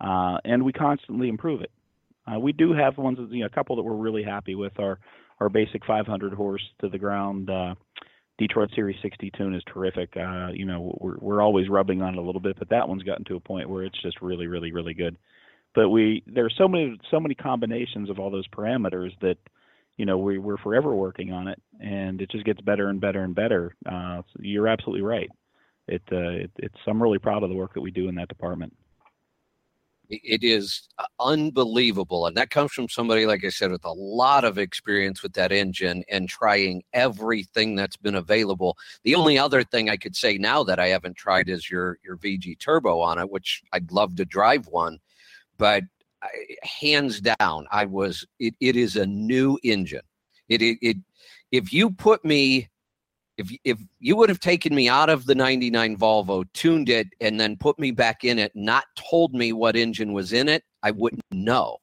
uh, 0.00 0.38
and 0.44 0.64
we 0.64 0.72
constantly 0.72 1.28
improve 1.28 1.60
it. 1.60 1.70
Uh, 2.26 2.40
we 2.40 2.52
do 2.52 2.72
have 2.72 2.98
ones, 2.98 3.18
you 3.30 3.40
know, 3.40 3.46
a 3.46 3.50
couple 3.50 3.76
that 3.76 3.82
we're 3.82 3.94
really 3.94 4.24
happy 4.24 4.56
with. 4.56 4.78
Our 4.80 4.98
our 5.38 5.48
basic 5.48 5.84
500 5.84 6.32
horse 6.32 6.62
to 6.80 6.88
the 6.88 6.98
ground 6.98 7.48
uh, 7.48 7.74
Detroit 8.38 8.70
Series 8.74 8.96
60 9.02 9.30
tune 9.36 9.54
is 9.54 9.62
terrific. 9.72 10.10
Uh, 10.16 10.48
you 10.52 10.66
know, 10.66 10.96
we're 11.00 11.16
we're 11.18 11.42
always 11.42 11.68
rubbing 11.68 12.02
on 12.02 12.14
it 12.14 12.18
a 12.18 12.22
little 12.22 12.40
bit, 12.40 12.58
but 12.58 12.68
that 12.68 12.88
one's 12.88 13.02
gotten 13.02 13.24
to 13.26 13.36
a 13.36 13.40
point 13.40 13.68
where 13.68 13.84
it's 13.84 14.00
just 14.02 14.20
really, 14.20 14.46
really, 14.46 14.72
really 14.72 14.94
good. 14.94 15.16
But 15.76 15.90
we 15.90 16.24
there's 16.26 16.54
so 16.56 16.66
many 16.66 16.98
so 17.10 17.20
many 17.20 17.34
combinations 17.34 18.08
of 18.08 18.18
all 18.18 18.30
those 18.30 18.48
parameters 18.48 19.12
that 19.20 19.36
you 19.98 20.06
know 20.06 20.16
we 20.16 20.38
we're 20.38 20.56
forever 20.56 20.94
working 20.94 21.32
on 21.32 21.48
it, 21.48 21.62
and 21.78 22.20
it 22.22 22.30
just 22.30 22.46
gets 22.46 22.62
better 22.62 22.88
and 22.88 22.98
better 22.98 23.22
and 23.22 23.34
better. 23.34 23.76
Uh, 23.84 24.22
so 24.22 24.40
you're 24.40 24.68
absolutely 24.68 25.02
right. 25.02 25.28
It, 25.86 26.02
uh, 26.10 26.44
it 26.44 26.50
it's 26.56 26.78
I'm 26.86 27.00
really 27.00 27.18
proud 27.18 27.42
of 27.42 27.50
the 27.50 27.54
work 27.54 27.74
that 27.74 27.82
we 27.82 27.90
do 27.90 28.08
in 28.08 28.14
that 28.14 28.28
department. 28.28 28.74
It 30.08 30.44
is 30.44 30.88
uh, 30.98 31.04
unbelievable. 31.18 32.26
And 32.26 32.36
that 32.36 32.50
comes 32.50 32.72
from 32.72 32.88
somebody, 32.88 33.26
like 33.26 33.44
I 33.44 33.48
said, 33.48 33.72
with 33.72 33.84
a 33.84 33.92
lot 33.92 34.44
of 34.44 34.56
experience 34.56 35.20
with 35.20 35.32
that 35.32 35.50
engine 35.50 36.04
and 36.08 36.28
trying 36.28 36.84
everything 36.92 37.74
that's 37.74 37.96
been 37.96 38.14
available. 38.14 38.76
The 39.02 39.16
only 39.16 39.36
other 39.36 39.64
thing 39.64 39.90
I 39.90 39.96
could 39.96 40.14
say 40.14 40.38
now 40.38 40.62
that 40.62 40.78
I 40.78 40.88
haven't 40.88 41.16
tried 41.16 41.48
is 41.48 41.68
your, 41.68 41.98
your 42.04 42.16
VG 42.18 42.60
Turbo 42.60 43.00
on 43.00 43.18
it, 43.18 43.28
which 43.28 43.64
I'd 43.72 43.90
love 43.90 44.14
to 44.16 44.24
drive 44.24 44.68
one. 44.68 45.00
But 45.58 45.84
I, 46.22 46.28
hands 46.62 47.20
down, 47.20 47.66
I 47.70 47.84
was, 47.84 48.26
it, 48.38 48.54
it 48.60 48.76
is 48.76 48.96
a 48.96 49.06
new 49.06 49.58
engine. 49.62 50.02
It, 50.48 50.62
it, 50.62 50.78
it, 50.80 50.96
if 51.52 51.72
you 51.72 51.90
put 51.90 52.24
me 52.24 52.68
if 53.36 53.50
if 53.64 53.78
you 54.00 54.16
would 54.16 54.28
have 54.28 54.40
taken 54.40 54.74
me 54.74 54.88
out 54.88 55.10
of 55.10 55.26
the 55.26 55.34
99 55.34 55.96
Volvo, 55.96 56.44
tuned 56.52 56.88
it, 56.88 57.08
and 57.20 57.38
then 57.38 57.56
put 57.56 57.78
me 57.78 57.90
back 57.90 58.24
in 58.24 58.38
it, 58.38 58.52
not 58.54 58.84
told 58.96 59.34
me 59.34 59.52
what 59.52 59.76
engine 59.76 60.12
was 60.12 60.32
in 60.32 60.48
it, 60.48 60.64
I 60.82 60.90
wouldn't 60.90 61.24
know. 61.30 61.78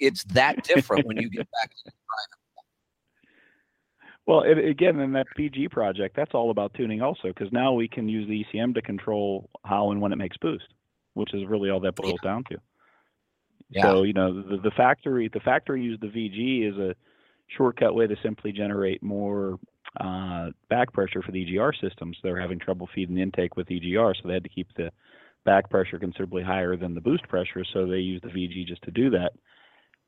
It's 0.00 0.24
that 0.24 0.62
different 0.64 1.06
when 1.06 1.16
you 1.16 1.30
get 1.30 1.48
back 1.50 1.70
to 1.84 1.92
Well, 4.26 4.42
it, 4.42 4.58
again, 4.58 5.00
in 5.00 5.12
that 5.12 5.26
VG 5.38 5.70
project, 5.70 6.14
that's 6.14 6.34
all 6.34 6.50
about 6.50 6.74
tuning 6.74 7.02
also, 7.02 7.28
because 7.28 7.52
now 7.52 7.72
we 7.72 7.88
can 7.88 8.08
use 8.08 8.28
the 8.28 8.44
ECM 8.44 8.74
to 8.74 8.82
control 8.82 9.48
how 9.64 9.90
and 9.90 10.00
when 10.00 10.12
it 10.12 10.16
makes 10.16 10.36
boost, 10.38 10.66
which 11.14 11.34
is 11.34 11.46
really 11.46 11.70
all 11.70 11.80
that 11.80 11.96
boils 11.96 12.18
yeah. 12.22 12.30
down 12.30 12.44
to. 12.50 12.58
Yeah. 13.72 13.82
So 13.82 14.02
you 14.02 14.12
know 14.12 14.42
the, 14.42 14.58
the 14.58 14.70
factory 14.76 15.28
the 15.32 15.40
factory 15.40 15.82
used 15.82 16.02
the 16.02 16.08
VG 16.08 16.70
as 16.70 16.78
a 16.78 16.94
shortcut 17.56 17.94
way 17.94 18.06
to 18.06 18.16
simply 18.22 18.52
generate 18.52 19.02
more 19.02 19.58
uh, 20.00 20.50
back 20.68 20.92
pressure 20.92 21.22
for 21.22 21.32
the 21.32 21.44
EGR 21.44 21.72
systems. 21.80 22.16
They're 22.22 22.40
having 22.40 22.58
trouble 22.58 22.88
feeding 22.94 23.14
the 23.14 23.22
intake 23.22 23.56
with 23.56 23.68
EGR, 23.68 24.14
so 24.14 24.28
they 24.28 24.34
had 24.34 24.42
to 24.44 24.48
keep 24.48 24.68
the 24.76 24.90
back 25.44 25.68
pressure 25.70 25.98
considerably 25.98 26.42
higher 26.42 26.76
than 26.76 26.94
the 26.94 27.00
boost 27.00 27.26
pressure. 27.28 27.64
So 27.72 27.86
they 27.86 27.98
use 27.98 28.20
the 28.22 28.28
VG 28.28 28.66
just 28.66 28.82
to 28.82 28.90
do 28.90 29.10
that. 29.10 29.32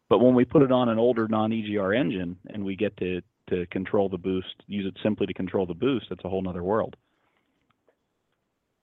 But 0.08 0.18
when 0.18 0.34
we 0.34 0.44
put 0.44 0.62
it 0.62 0.70
on 0.70 0.88
an 0.88 0.98
older 0.98 1.26
non-EGR 1.28 1.98
engine 1.98 2.36
and 2.48 2.64
we 2.64 2.76
get 2.76 2.96
to 2.98 3.20
to 3.50 3.66
control 3.66 4.08
the 4.08 4.16
boost, 4.16 4.54
use 4.66 4.86
it 4.86 4.98
simply 5.02 5.26
to 5.26 5.34
control 5.34 5.66
the 5.66 5.74
boost, 5.74 6.06
it's 6.10 6.24
a 6.24 6.28
whole 6.28 6.40
nother 6.40 6.62
world. 6.62 6.96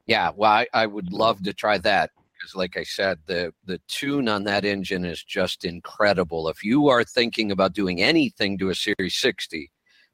Yeah, 0.06 0.32
well, 0.36 0.52
I, 0.52 0.68
I 0.72 0.86
would 0.86 1.12
love 1.12 1.42
to 1.44 1.54
try 1.54 1.80
that 1.80 2.12
because, 2.42 2.56
like 2.56 2.78
I 2.78 2.84
said, 2.84 3.20
the 3.28 3.54
the 3.66 3.80
tune 3.88 4.28
on 4.28 4.44
that 4.46 4.66
engine 4.66 5.06
is 5.06 5.24
just 5.24 5.64
incredible. 5.64 6.48
If 6.48 6.64
you 6.64 6.88
are 6.88 7.04
thinking 7.04 7.52
about 7.52 7.74
doing 7.74 8.02
anything 8.02 8.58
to 8.58 8.70
a 8.70 8.76
Series 8.76 9.16
60, 9.16 9.70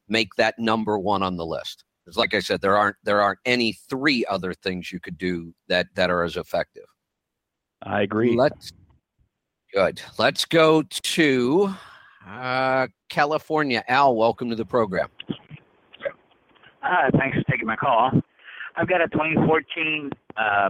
make 0.09 0.35
that 0.35 0.59
number 0.59 0.99
one 0.99 1.23
on 1.23 1.37
the 1.37 1.45
list. 1.45 1.85
Because, 2.03 2.17
like 2.17 2.33
I 2.33 2.39
said, 2.39 2.61
there 2.61 2.77
aren't 2.77 2.97
there 3.03 3.21
aren't 3.21 3.39
any 3.45 3.73
three 3.89 4.25
other 4.25 4.53
things 4.53 4.91
you 4.91 4.99
could 4.99 5.17
do 5.17 5.53
that 5.69 5.87
that 5.95 6.09
are 6.09 6.23
as 6.23 6.37
effective. 6.37 6.85
I 7.83 8.01
agree. 8.01 8.35
Let's 8.35 8.73
good. 9.73 10.01
Let's 10.17 10.45
go 10.45 10.83
to 10.83 11.73
uh, 12.27 12.87
California. 13.09 13.83
Al, 13.87 14.15
welcome 14.15 14.49
to 14.49 14.55
the 14.55 14.65
program. 14.65 15.09
Uh, 16.83 17.09
thanks 17.17 17.37
for 17.37 17.43
taking 17.51 17.67
my 17.67 17.75
call. 17.75 18.11
I've 18.75 18.87
got 18.87 19.01
a 19.01 19.07
2014 19.07 20.11
uh, 20.37 20.69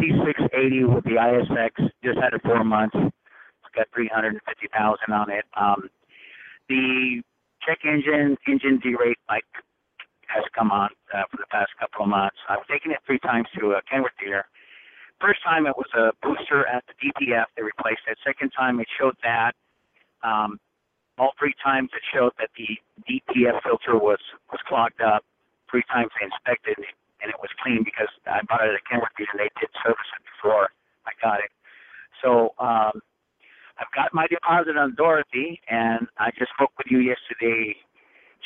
T680 0.00 0.94
with 0.94 1.04
the 1.04 1.20
ISX. 1.20 1.90
Just 2.02 2.18
had 2.18 2.32
it 2.32 2.42
four 2.42 2.64
months. 2.64 2.96
It's 2.96 3.74
got 3.76 3.86
350,000 3.94 5.12
on 5.12 5.30
it. 5.30 5.44
Um, 5.56 5.90
the 6.68 7.22
check 7.60 7.78
engine 7.84 8.36
engine 8.48 8.80
derate 8.80 9.20
light 9.28 9.44
has 10.28 10.44
come 10.56 10.70
on 10.70 10.88
uh, 11.12 11.24
for 11.30 11.36
the 11.36 11.46
past 11.50 11.70
couple 11.78 12.04
of 12.04 12.08
months. 12.08 12.36
I've 12.48 12.66
taken 12.66 12.92
it 12.92 12.98
three 13.04 13.18
times 13.18 13.46
to 13.58 13.72
a 13.72 13.82
Kenworth 13.90 14.16
dealer, 14.22 14.46
first 15.20 15.42
time 15.44 15.66
it 15.66 15.76
was 15.76 15.90
a 15.94 16.10
booster 16.24 16.66
at 16.66 16.84
the 16.88 16.94
DPF. 16.96 17.44
They 17.56 17.62
replaced 17.62 18.02
it. 18.08 18.18
Second 18.24 18.50
time 18.56 18.80
it 18.80 18.88
showed 18.98 19.16
that. 19.22 19.52
Um, 20.24 20.58
all 21.18 21.32
three 21.38 21.54
times 21.62 21.90
it 21.92 22.02
showed 22.12 22.32
that 22.38 22.48
the 22.56 22.78
DPF 23.04 23.62
filter 23.62 23.98
was 23.98 24.18
was 24.50 24.60
clogged 24.66 25.00
up. 25.02 25.24
Three 25.70 25.84
times 25.92 26.10
they 26.18 26.26
inspected 26.26 26.78
it 26.78 26.94
and 27.22 27.30
it 27.30 27.38
was 27.40 27.50
clean 27.62 27.84
because 27.84 28.08
I 28.26 28.40
bought 28.48 28.64
it 28.64 28.74
at 28.74 28.84
Kenworthy 28.88 29.28
and 29.30 29.38
they 29.38 29.50
did 29.60 29.70
service 29.84 30.10
it 30.16 30.22
before 30.36 30.70
I 31.06 31.12
got 31.22 31.40
it. 31.40 31.52
So 32.22 32.54
um, 32.58 33.00
I've 33.80 33.92
got 33.94 34.12
my 34.12 34.26
deposit 34.26 34.76
on 34.76 34.94
Dorothy, 34.94 35.60
and 35.68 36.06
I 36.18 36.30
just 36.38 36.52
spoke 36.52 36.72
with 36.76 36.86
you 36.90 36.98
yesterday, 36.98 37.76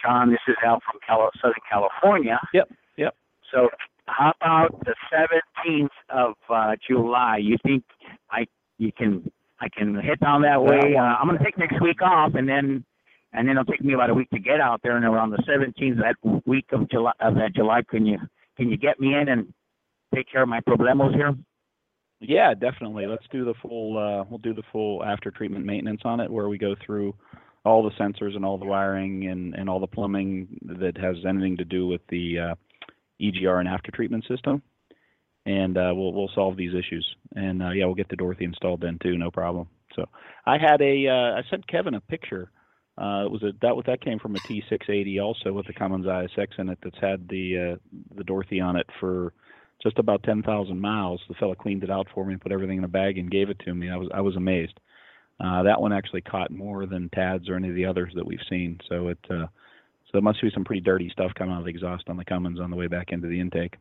John. 0.01 0.30
This 0.30 0.40
is 0.46 0.55
Al 0.64 0.80
from 0.80 1.01
Cal- 1.06 1.30
Southern 1.40 1.55
California. 1.70 2.38
Yep. 2.52 2.68
Yep. 2.96 3.14
So 3.52 3.68
how 4.06 4.32
about 4.40 4.84
the 4.84 4.94
17th 5.12 5.88
of 6.09 6.34
uh, 6.48 6.76
July? 6.86 7.38
You 7.38 7.56
think 7.64 7.84
I 8.30 8.46
you 8.78 8.92
can 8.92 9.30
I 9.60 9.68
can 9.68 9.94
hit 10.01 10.20
down 10.20 10.42
that 10.42 10.62
way? 10.62 10.94
Uh, 10.96 11.02
I'm 11.02 11.26
going 11.26 11.38
to 11.38 11.44
take 11.44 11.59
next 11.59 11.80
week 11.82 12.02
off, 12.02 12.34
and 12.34 12.48
then 12.48 12.84
and 13.32 13.48
then 13.48 13.56
it'll 13.56 13.64
take 13.64 13.82
me 13.82 13.94
about 13.94 14.10
a 14.10 14.14
week 14.14 14.30
to 14.30 14.38
get 14.38 14.60
out 14.60 14.80
there. 14.82 14.96
And 14.96 15.05
around 15.05 15.30
the 15.30 15.42
17th 15.48 15.96
that 15.98 16.42
week 16.46 16.66
of 16.72 16.88
July 16.90 17.12
of 17.20 17.34
that 17.34 17.55
July, 17.55 17.82
can 17.82 18.06
you 18.06 18.18
can 18.56 18.70
you 18.70 18.76
get 18.76 19.01
me 19.01 19.14
in 19.14 19.28
and 19.28 19.52
take 20.14 20.31
care 20.31 20.43
of 20.43 20.48
my 20.48 20.60
problemos 20.60 21.14
here? 21.14 21.35
Yeah, 22.20 22.55
definitely. 22.55 23.06
Let's 23.06 23.26
do 23.31 23.44
the 23.44 23.55
full. 23.60 23.98
Uh, 23.98 24.24
we'll 24.28 24.39
do 24.39 24.55
the 24.55 24.62
full 24.72 25.05
after 25.05 25.31
treatment 25.31 25.66
maintenance 25.66 26.02
on 26.05 26.20
it, 26.20 26.31
where 26.31 26.48
we 26.48 26.59
go 26.59 26.74
through 26.85 27.14
all 27.64 27.82
the 27.82 27.90
sensors 28.02 28.36
and 28.36 28.44
all 28.44 28.59
the 28.59 28.64
wiring 28.64 29.26
and, 29.28 29.55
and 29.55 29.68
all 29.68 29.81
the 29.81 29.86
plumbing 29.86 30.48
that 30.62 30.97
has 30.97 31.16
anything 31.28 31.56
to 31.56 31.64
do 31.64 31.86
with 31.86 32.01
the 32.09 32.39
uh, 32.39 32.55
EGR 33.20 33.60
and 33.60 33.68
after 33.68 33.90
treatment 33.90 34.24
system, 34.28 34.62
and 35.47 35.76
uh, 35.76 35.93
we'll 35.94 36.12
we'll 36.12 36.31
solve 36.35 36.56
these 36.56 36.74
issues. 36.74 37.06
And 37.35 37.62
uh, 37.62 37.70
yeah, 37.70 37.86
we'll 37.86 37.94
get 37.94 38.09
the 38.09 38.16
Dorothy 38.16 38.44
installed 38.44 38.81
then 38.81 38.98
too, 39.02 39.16
no 39.18 39.31
problem. 39.31 39.68
So 39.94 40.06
I 40.47 40.59
had 40.59 40.81
a 40.81 41.09
uh, 41.09 41.39
I 41.39 41.43
sent 41.51 41.66
Kevin 41.66 41.94
a 41.94 42.01
picture. 42.01 42.51
Uh, 42.96 43.24
it 43.24 43.30
was 43.30 43.42
a 43.42 43.52
that 43.60 43.74
that 43.86 44.00
came 44.00 44.18
from 44.18 44.36
a 44.36 44.38
T680 44.40 45.22
also 45.22 45.52
with 45.52 45.66
the 45.66 45.72
Cummins 45.72 46.06
ISX 46.06 46.58
in 46.58 46.68
it 46.68 46.78
that's 46.82 46.98
had 47.00 47.28
the 47.28 47.72
uh, 47.72 47.96
the 48.16 48.24
Dorothy 48.24 48.60
on 48.60 48.76
it 48.76 48.88
for 49.00 49.32
just 49.82 49.98
about 49.98 50.22
10,000 50.22 50.80
miles. 50.80 51.20
The 51.28 51.34
fellow 51.34 51.54
cleaned 51.54 51.84
it 51.84 51.90
out 51.90 52.06
for 52.14 52.24
me 52.24 52.32
and 52.32 52.40
put 52.40 52.52
everything 52.52 52.78
in 52.78 52.84
a 52.84 52.88
bag 52.88 53.18
and 53.18 53.30
gave 53.30 53.50
it 53.50 53.58
to 53.60 53.74
me. 53.74 53.90
I 53.90 53.96
was 53.96 54.08
I 54.14 54.20
was 54.20 54.36
amazed. 54.36 54.78
Uh, 55.40 55.64
that 55.64 55.80
one 55.80 55.92
actually 55.92 56.20
caught 56.20 56.52
more 56.52 56.86
than 56.86 57.10
TADS 57.10 57.48
or 57.48 57.56
any 57.56 57.68
of 57.68 57.74
the 57.74 57.86
others 57.86 58.12
that 58.14 58.26
we've 58.26 58.38
seen. 58.48 58.78
So 58.88 59.08
it 59.08 59.18
uh, 59.28 59.46
so 59.46 60.10
there 60.12 60.22
must 60.22 60.40
be 60.40 60.50
some 60.54 60.64
pretty 60.64 60.80
dirty 60.80 61.10
stuff 61.10 61.32
coming 61.34 61.52
out 61.52 61.58
of 61.58 61.64
the 61.64 61.70
exhaust 61.70 62.08
on 62.08 62.16
the 62.16 62.24
Cummins 62.24 62.60
on 62.60 62.70
the 62.70 62.76
way 62.76 62.86
back 62.86 63.10
into 63.10 63.26
the 63.26 63.40
intake. 63.40 63.76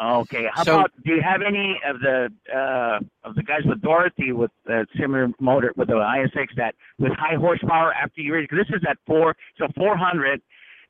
Okay. 0.00 0.46
How 0.52 0.64
So- 0.64 0.78
about 0.80 0.92
do 1.04 1.14
you 1.14 1.20
have 1.22 1.42
any 1.42 1.78
of 1.86 2.00
the 2.00 2.32
uh, 2.54 3.00
of 3.28 3.34
the 3.34 3.42
guys 3.42 3.60
with 3.66 3.82
Dorothy 3.82 4.32
with 4.32 4.50
the 4.64 4.86
similar 4.98 5.28
motor 5.38 5.72
with 5.76 5.88
the 5.88 5.94
ISX 5.94 6.54
that 6.56 6.74
with 6.98 7.12
high 7.12 7.34
horsepower 7.34 7.92
after 7.92 8.22
you 8.22 8.32
because 8.40 8.66
this 8.66 8.76
is 8.76 8.82
at 8.88 8.96
four 9.06 9.36
so 9.58 9.68
400 9.76 10.40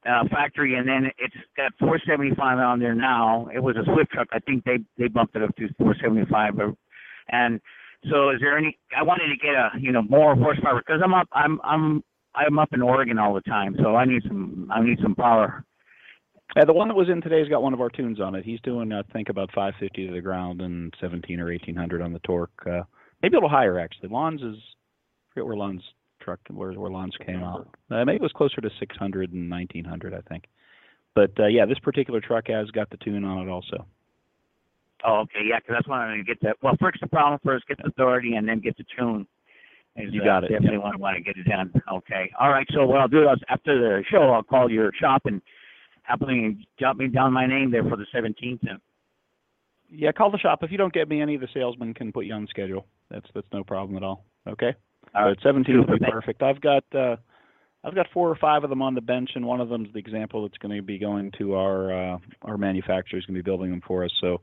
uh, 0.07 0.25
factory 0.29 0.77
and 0.77 0.89
then 0.89 1.11
it's 1.19 1.35
got 1.57 1.73
475 1.81 2.59
on 2.59 2.79
there 2.79 2.95
now. 2.95 3.49
It 3.53 3.59
was 3.61 3.77
a 3.77 3.85
Swift 3.85 4.13
truck. 4.13 4.29
I 4.33 4.39
think 4.39 4.65
they 4.65 4.79
they 4.97 5.09
bumped 5.09 5.35
it 5.35 5.43
up 5.43 5.57
to 5.57 5.69
475. 5.79 6.57
But, 6.57 6.75
and 7.31 7.61
so 8.11 8.31
is 8.31 8.41
there 8.41 8.57
any? 8.57 8.79
I 8.97 9.03
wanted 9.03 9.29
to 9.29 9.37
get 9.37 9.55
a 9.55 9.71
you 9.79 9.91
know 9.91 10.03
more 10.03 10.37
horsepower 10.37 10.83
because 10.87 11.01
I'm 11.03 11.15
up 11.15 11.29
I'm 11.33 11.61
I'm 11.65 12.05
I'm 12.37 12.61
up 12.61 12.73
in 12.73 12.81
Oregon 12.81 13.19
all 13.19 13.35
the 13.35 13.41
time, 13.41 13.75
so 13.83 13.97
I 13.97 14.05
need 14.05 14.23
some 14.23 14.71
I 14.73 14.81
need 14.83 14.99
some 15.03 15.17
power. 15.17 15.65
Uh, 16.57 16.65
the 16.65 16.73
one 16.73 16.89
that 16.89 16.95
was 16.97 17.09
in 17.09 17.21
today's 17.21 17.49
got 17.49 17.63
one 17.63 17.73
of 17.73 17.81
our 17.81 17.91
tunes 17.91 18.21
on 18.21 18.35
it. 18.35 18.45
He's 18.45 18.61
doing, 18.63 18.93
I 18.93 19.03
think, 19.13 19.29
about 19.29 19.51
550 19.55 20.09
to 20.09 20.13
the 20.13 20.21
ground 20.21 20.61
and 20.61 20.93
17 21.01 21.39
or 21.41 21.47
1800 21.47 22.03
on 22.03 22.13
the 22.13 22.19
torque. 22.21 22.51
Uh, 22.67 22.83
maybe 23.23 23.35
a 23.35 23.39
little 23.39 23.49
higher 23.49 23.79
actually. 23.79 24.09
Lons 24.09 24.43
is, 24.43 24.57
I 24.57 25.35
forget 25.35 25.47
where 25.47 25.57
Lons 25.57 25.83
truck 26.21 26.41
where 26.51 26.73
where 26.73 26.91
Lons 26.91 27.15
came 27.25 27.43
out. 27.43 27.67
Uh, 27.91 28.05
maybe 28.05 28.17
it 28.17 28.23
was 28.23 28.33
closer 28.33 28.61
to 28.61 28.71
600 28.79 29.33
and 29.33 29.51
1900, 29.51 30.13
I 30.15 30.21
think. 30.29 30.45
But 31.15 31.31
uh, 31.39 31.47
yeah, 31.47 31.67
this 31.67 31.79
particular 31.79 32.21
truck 32.21 32.49
has 32.49 32.71
got 32.71 32.91
the 32.91 32.97
tune 32.99 33.25
on 33.25 33.47
it 33.47 33.51
also. 33.51 33.87
Oh, 35.05 35.21
okay, 35.21 35.41
yeah, 35.49 35.61
'cause 35.61 35.71
that's 35.71 35.89
why 35.89 36.05
I'm 36.05 36.11
going 36.11 36.25
to 36.25 36.25
get 36.25 36.43
that. 36.43 36.57
Well, 36.63 36.77
fix 36.77 37.01
the 37.01 37.07
problem 37.07 37.41
first, 37.43 37.67
get 37.67 37.79
the 37.83 37.91
Dorothy, 37.97 38.35
and 38.35 38.47
then 38.47 38.61
get 38.61 38.77
the 38.77 38.85
tune. 38.99 39.27
Is, 39.97 40.13
You 40.13 40.21
uh, 40.23 40.25
got 40.25 40.45
it, 40.45 40.49
Definitely 40.51 40.79
want 40.79 40.95
to 40.95 41.01
want 41.01 41.17
to 41.17 41.23
get 41.23 41.37
it 41.37 41.49
done. 41.49 41.73
Okay. 41.93 42.31
All 42.39 42.51
right. 42.51 42.67
So 42.73 42.87
what 42.87 43.01
I'll 43.01 43.09
do 43.09 43.29
is 43.29 43.39
after 43.49 43.79
the 43.79 44.05
show, 44.11 44.31
I'll 44.31 44.43
call 44.43 44.71
your 44.71 44.93
shop 44.93 45.23
and 45.25 45.41
happily 46.11 46.67
jot 46.79 46.97
me 46.97 47.09
down 47.09 47.33
my 47.33 47.47
name 47.47 47.71
there 47.71 47.85
for 47.85 47.97
the 47.97 48.07
17th. 48.15 48.61
And 48.69 48.81
Yeah, 49.91 50.13
call 50.13 50.31
the 50.31 50.39
shop. 50.39 50.63
If 50.63 50.71
you 50.71 50.79
don't 50.79 50.93
get 50.93 51.09
me, 51.09 51.23
any 51.23 51.35
of 51.35 51.41
the 51.41 51.49
salesmen 51.55 51.95
can 51.95 52.13
put 52.13 52.27
you 52.27 52.35
on 52.35 52.47
schedule. 52.49 52.87
That's 53.11 53.27
that's 53.35 53.47
no 53.53 53.65
problem 53.65 53.97
at 53.97 54.03
all. 54.03 54.25
Okay. 54.49 54.75
All 55.15 55.27
right. 55.27 55.37
But 55.37 55.43
17 55.43 55.79
would 55.79 56.01
be 56.01 56.07
perfect. 56.11 56.43
I've 56.43 56.61
got 56.61 56.85
uh, 56.95 57.17
I've 57.85 57.95
got 57.95 58.07
four 58.13 58.29
or 58.29 58.37
five 58.37 58.65
of 58.65 58.71
them 58.71 58.83
on 58.83 58.95
the 58.95 59.01
bench, 59.01 59.31
and 59.35 59.47
one 59.47 59.61
of 59.61 59.69
them's 59.69 59.93
the 59.93 59.99
example 59.99 60.43
that's 60.43 60.59
going 60.59 60.77
to 60.77 60.83
be 60.83 60.99
going 60.99 61.33
to 61.39 61.55
our 61.55 62.15
uh, 62.15 62.19
our 62.43 62.59
manufacturer. 62.59 63.19
is 63.19 63.27
going 63.27 63.37
to 63.37 63.43
be 63.43 63.49
building 63.49 63.71
them 63.71 63.83
for 63.87 64.05
us. 64.05 64.13
So 64.21 64.41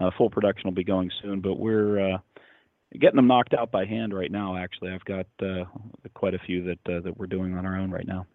uh, 0.00 0.10
full 0.16 0.30
production 0.30 0.64
will 0.64 0.74
be 0.74 0.84
going 0.84 1.10
soon. 1.22 1.40
But 1.40 1.58
we're 1.58 2.14
uh, 2.14 2.18
getting 2.98 3.16
them 3.16 3.26
knocked 3.26 3.54
out 3.54 3.70
by 3.70 3.84
hand 3.84 4.14
right 4.14 4.30
now. 4.30 4.56
Actually, 4.56 4.92
I've 4.92 5.04
got 5.04 5.26
uh, 5.42 5.64
quite 6.14 6.34
a 6.34 6.38
few 6.40 6.64
that 6.64 6.94
uh, 6.94 7.00
that 7.00 7.16
we're 7.16 7.26
doing 7.26 7.54
on 7.54 7.64
our 7.64 7.76
own 7.76 7.90
right 7.90 8.06
now. 8.06 8.26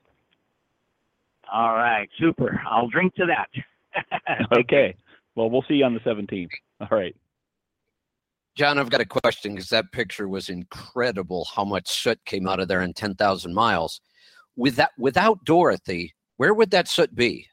All 1.51 1.75
right, 1.75 2.09
super. 2.19 2.61
I'll 2.69 2.87
drink 2.89 3.15
to 3.15 3.25
that. 3.27 4.47
okay. 4.59 4.95
Well, 5.35 5.49
we'll 5.49 5.65
see 5.67 5.75
you 5.75 5.85
on 5.85 5.93
the 5.93 5.99
17th. 6.01 6.49
All 6.81 6.87
right. 6.91 7.15
John, 8.55 8.77
I've 8.79 8.89
got 8.89 9.01
a 9.01 9.05
question 9.05 9.53
because 9.53 9.69
that 9.69 9.91
picture 9.91 10.29
was 10.29 10.49
incredible. 10.49 11.45
How 11.53 11.65
much 11.65 11.89
soot 11.89 12.23
came 12.25 12.47
out 12.47 12.61
of 12.61 12.69
there 12.69 12.81
in 12.81 12.93
ten 12.93 13.13
thousand 13.13 13.53
miles. 13.53 13.99
With 14.55 14.77
that, 14.77 14.91
without 14.97 15.43
Dorothy, 15.43 16.13
where 16.37 16.53
would 16.53 16.71
that 16.71 16.87
soot 16.87 17.13
be? 17.13 17.49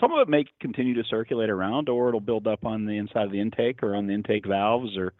some 0.00 0.12
of 0.12 0.20
it 0.20 0.28
may 0.28 0.44
continue 0.60 0.94
to 0.94 1.08
circulate 1.08 1.50
around, 1.50 1.88
or 1.88 2.08
it'll 2.08 2.20
build 2.20 2.46
up 2.46 2.64
on 2.66 2.84
the 2.84 2.96
inside 2.96 3.24
of 3.24 3.32
the 3.32 3.40
intake, 3.40 3.82
or 3.82 3.94
on 3.94 4.06
the 4.06 4.12
intake 4.12 4.46
valves, 4.46 4.96
or 4.96 5.14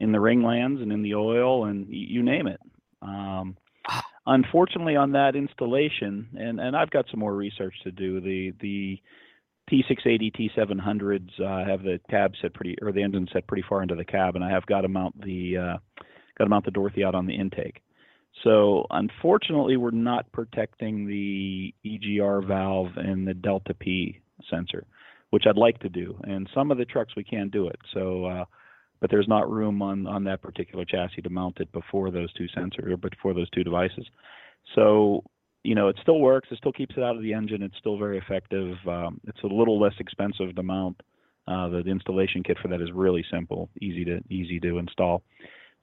in 0.00 0.12
the 0.12 0.20
ring 0.20 0.42
lands 0.42 0.80
and 0.80 0.92
in 0.92 1.02
the 1.02 1.14
oil, 1.14 1.66
and 1.66 1.86
you 1.88 2.22
name 2.22 2.46
it. 2.46 2.60
Um, 3.02 3.56
unfortunately, 4.28 4.96
on 4.96 5.12
that 5.12 5.34
installation, 5.34 6.28
and, 6.38 6.60
and 6.60 6.76
I've 6.76 6.90
got 6.90 7.06
some 7.10 7.20
more 7.20 7.34
research 7.34 7.74
to 7.84 7.90
do. 7.90 8.20
The 8.20 8.52
the 8.60 9.00
T680 9.70 10.50
T700s 10.56 11.40
uh, 11.40 11.68
have 11.68 11.82
the 11.82 12.00
cab 12.08 12.32
set 12.40 12.54
pretty, 12.54 12.76
or 12.80 12.92
the 12.92 13.02
engine 13.02 13.28
set 13.32 13.46
pretty 13.46 13.64
far 13.68 13.82
into 13.82 13.94
the 13.94 14.04
cab, 14.04 14.36
and 14.36 14.44
I 14.44 14.50
have 14.50 14.66
got 14.66 14.82
to 14.82 14.88
mount 14.88 15.20
the 15.20 15.56
uh, 15.56 15.76
got 16.38 16.44
to 16.44 16.48
mount 16.50 16.64
the 16.64 16.70
Dorothy 16.70 17.04
out 17.04 17.14
on 17.14 17.26
the 17.26 17.34
intake. 17.34 17.82
So 18.44 18.86
unfortunately, 18.90 19.76
we're 19.76 19.90
not 19.90 20.30
protecting 20.32 21.06
the 21.06 21.74
EGR 21.84 22.46
valve 22.46 22.96
and 22.96 23.26
the 23.26 23.34
Delta 23.34 23.74
P 23.74 24.20
sensor, 24.48 24.86
which 25.30 25.44
I'd 25.46 25.56
like 25.56 25.80
to 25.80 25.88
do. 25.88 26.18
And 26.22 26.48
some 26.54 26.70
of 26.70 26.78
the 26.78 26.84
trucks 26.84 27.16
we 27.16 27.24
can't 27.24 27.50
do 27.50 27.66
it. 27.68 27.78
So, 27.92 28.26
uh, 28.26 28.44
but 29.00 29.10
there's 29.10 29.28
not 29.28 29.50
room 29.50 29.82
on 29.82 30.06
on 30.06 30.24
that 30.24 30.42
particular 30.42 30.84
chassis 30.84 31.22
to 31.22 31.30
mount 31.30 31.58
it 31.60 31.70
before 31.72 32.10
those 32.10 32.32
two 32.32 32.46
sensors 32.56 32.90
or 32.90 32.96
before 32.96 33.34
those 33.34 33.50
two 33.50 33.64
devices. 33.64 34.06
So, 34.74 35.22
you 35.62 35.74
know, 35.74 35.88
it 35.88 35.98
still 36.02 36.20
works. 36.20 36.48
It 36.50 36.58
still 36.58 36.72
keeps 36.72 36.96
it 36.96 37.02
out 37.02 37.16
of 37.16 37.22
the 37.22 37.32
engine. 37.32 37.62
It's 37.62 37.76
still 37.78 37.98
very 37.98 38.18
effective. 38.18 38.76
Um, 38.86 39.20
it's 39.26 39.42
a 39.42 39.46
little 39.46 39.80
less 39.80 39.94
expensive 39.98 40.54
to 40.54 40.62
mount. 40.62 41.00
Uh, 41.46 41.68
the 41.68 41.78
installation 41.78 42.42
kit 42.42 42.58
for 42.60 42.68
that 42.68 42.82
is 42.82 42.92
really 42.92 43.24
simple, 43.30 43.70
easy 43.80 44.04
to 44.04 44.20
easy 44.28 44.60
to 44.60 44.78
install. 44.78 45.22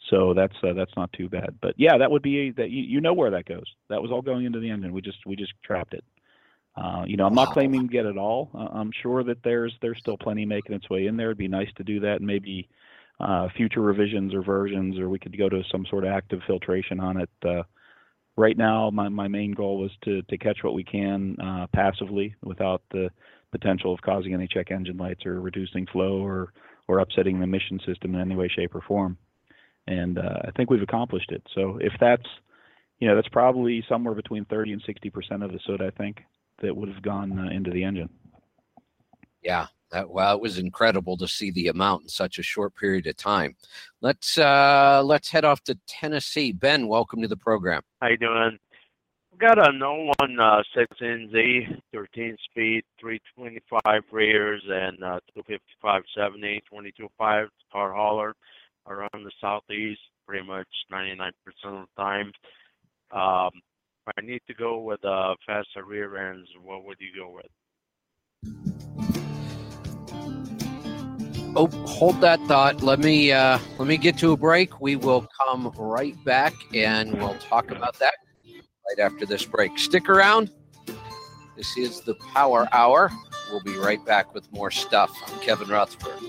So 0.10 0.34
that's 0.36 0.56
uh, 0.64 0.74
that's 0.74 0.96
not 0.96 1.12
too 1.14 1.30
bad. 1.30 1.56
But 1.62 1.74
yeah, 1.78 1.98
that 1.98 2.12
would 2.12 2.22
be 2.22 2.52
that 2.52 2.70
you, 2.70 2.84
you 2.84 3.02
know 3.02 3.14
where 3.14 3.32
that 3.32 3.46
goes. 3.46 3.66
That 3.90 4.02
was 4.02 4.12
all 4.12 4.22
going 4.22 4.46
into 4.46 4.60
the 4.60 4.70
engine. 4.70 4.94
We 4.94 5.02
just 5.02 5.26
we 5.26 5.36
just 5.36 5.54
trapped 5.64 5.94
it. 5.94 6.04
Uh, 6.76 7.06
you 7.08 7.16
know, 7.16 7.26
I'm 7.26 7.34
not 7.34 7.54
claiming 7.54 7.88
to 7.88 7.92
get 7.92 8.06
it 8.06 8.18
all. 8.18 8.52
Uh, 8.54 8.68
I'm 8.74 8.92
sure 9.02 9.24
that 9.24 9.42
there's 9.44 9.74
there's 9.82 9.98
still 9.98 10.18
plenty 10.18 10.46
making 10.46 10.76
its 10.76 10.90
way 10.90 11.08
in 11.08 11.16
there. 11.18 11.28
It'd 11.28 11.38
be 11.38 11.48
nice 11.48 11.72
to 11.78 11.84
do 11.84 12.02
that, 12.02 12.18
and 12.18 12.28
maybe 12.28 12.68
uh, 13.20 13.48
future 13.56 13.82
revisions 13.82 14.34
or 14.34 14.42
versions, 14.42 14.98
or 14.98 15.10
we 15.10 15.20
could 15.20 15.38
go 15.38 15.50
to 15.50 15.64
some 15.72 15.86
sort 15.90 16.04
of 16.04 16.12
active 16.12 16.40
filtration 16.46 17.00
on 17.00 17.18
it. 17.18 17.30
Uh, 17.44 17.64
right 18.36 18.58
now, 18.58 18.90
my, 18.90 19.10
my 19.10 19.28
main 19.28 19.52
goal 19.52 19.80
was 19.80 19.92
to 20.04 20.22
to 20.24 20.38
catch 20.38 20.58
what 20.64 20.74
we 20.74 20.84
can 20.84 21.38
uh, 21.40 21.68
passively 21.74 22.36
without 22.44 22.82
the 22.92 23.10
potential 23.52 23.94
of 23.94 24.02
causing 24.02 24.34
any 24.34 24.48
check 24.48 24.72
engine 24.72 24.98
lights 24.98 25.26
or 25.26 25.40
reducing 25.40 25.86
flow 25.88 26.26
or 26.26 26.54
or 26.88 27.00
upsetting 27.00 27.40
the 27.40 27.44
emission 27.44 27.80
system 27.86 28.14
in 28.14 28.22
any 28.22 28.36
way, 28.36 28.48
shape, 28.48 28.76
or 28.76 28.82
form 28.82 29.18
and 29.88 30.18
uh, 30.18 30.40
I 30.46 30.52
think 30.52 30.70
we've 30.70 30.82
accomplished 30.82 31.32
it. 31.32 31.44
So 31.54 31.78
if 31.82 31.94
that's, 32.00 32.26
you 33.00 33.08
know, 33.08 33.16
that's 33.16 33.28
probably 33.28 33.84
somewhere 33.88 34.16
between 34.16 34.46
30 34.46 34.74
and 34.74 34.84
60 34.86 35.10
percent 35.10 35.44
of 35.44 35.52
the 35.52 35.60
soot 35.66 35.82
I 35.82 35.92
think 35.92 36.22
that 36.62 36.76
would 36.76 36.90
have 36.90 37.02
gone 37.02 37.38
uh, 37.38 37.52
into 37.52 37.72
the 37.72 37.84
engine. 37.84 38.10
Yeah, 39.42 39.68
that 39.96 40.10
well, 40.10 40.36
it 40.36 40.42
was 40.42 40.58
incredible 40.58 41.16
to 41.16 41.28
see 41.28 41.52
the 41.52 41.70
amount 41.70 42.04
in 42.04 42.10
such 42.10 42.38
a 42.38 42.44
short 42.44 42.76
period 42.76 43.08
of 43.08 43.16
time. 43.16 43.56
Let's 44.02 44.38
uh 44.38 45.02
let's 45.04 45.30
head 45.30 45.46
off 45.46 45.64
to 45.64 45.80
Tennessee. 45.88 46.52
Ben, 46.52 46.88
welcome 46.88 47.22
to 47.22 47.30
the 47.30 47.38
program. 47.38 47.82
How 48.02 48.10
you 48.10 48.18
doing? 48.18 48.60
Got 49.40 49.58
a 49.58 49.72
no 49.72 50.12
one 50.20 50.40
uh, 50.40 50.64
six 50.76 50.88
NZ, 51.02 51.82
13 51.94 52.38
speed, 52.50 52.84
325 53.00 54.02
rears, 54.12 54.64
and 54.68 55.04
uh, 55.04 55.20
255 55.34 56.04
70, 56.16 56.62
22.5 56.72 57.48
car 57.72 57.94
hauler 57.94 58.34
around 58.88 59.10
the 59.14 59.32
southeast, 59.42 60.00
pretty 60.26 60.46
much 60.46 60.68
99% 60.92 61.30
of 61.66 61.86
the 61.86 62.02
time. 62.02 62.32
Um, 63.12 63.52
I 64.08 64.22
need 64.22 64.42
to 64.48 64.54
go 64.54 64.80
with 64.80 65.04
uh, 65.04 65.36
faster 65.46 65.84
rear 65.86 66.16
ends, 66.32 66.48
what 66.64 66.86
would 66.86 66.98
you 67.00 67.12
go 67.18 67.32
with? 67.32 68.75
Oh, 71.58 71.68
hold 71.86 72.20
that 72.20 72.42
thought. 72.48 72.82
Let 72.82 73.00
me 73.00 73.32
uh, 73.32 73.60
let 73.78 73.88
me 73.88 73.96
get 73.96 74.18
to 74.18 74.34
a 74.34 74.38
break. 74.38 74.82
We 74.82 74.98
will 74.98 75.26
come 75.48 75.72
right 75.78 76.16
back 76.26 76.54
and 76.74 77.14
we'll 77.14 77.38
talk 77.40 77.72
about 77.72 77.98
that 78.00 78.14
right 78.90 79.06
after 79.06 79.26
this 79.26 79.46
break. 79.46 79.80
Stick 79.80 80.10
around. 80.10 80.52
This 81.56 81.78
is 81.78 82.02
the 82.02 82.16
Power 82.34 82.68
Hour. 82.74 83.10
We'll 83.50 83.64
be 83.64 83.78
right 83.78 84.04
back 84.06 84.34
with 84.34 84.52
more 84.52 84.70
stuff. 84.70 85.12
I'm 85.28 85.40
Kevin 85.40 85.70
Rutherford. 85.70 86.20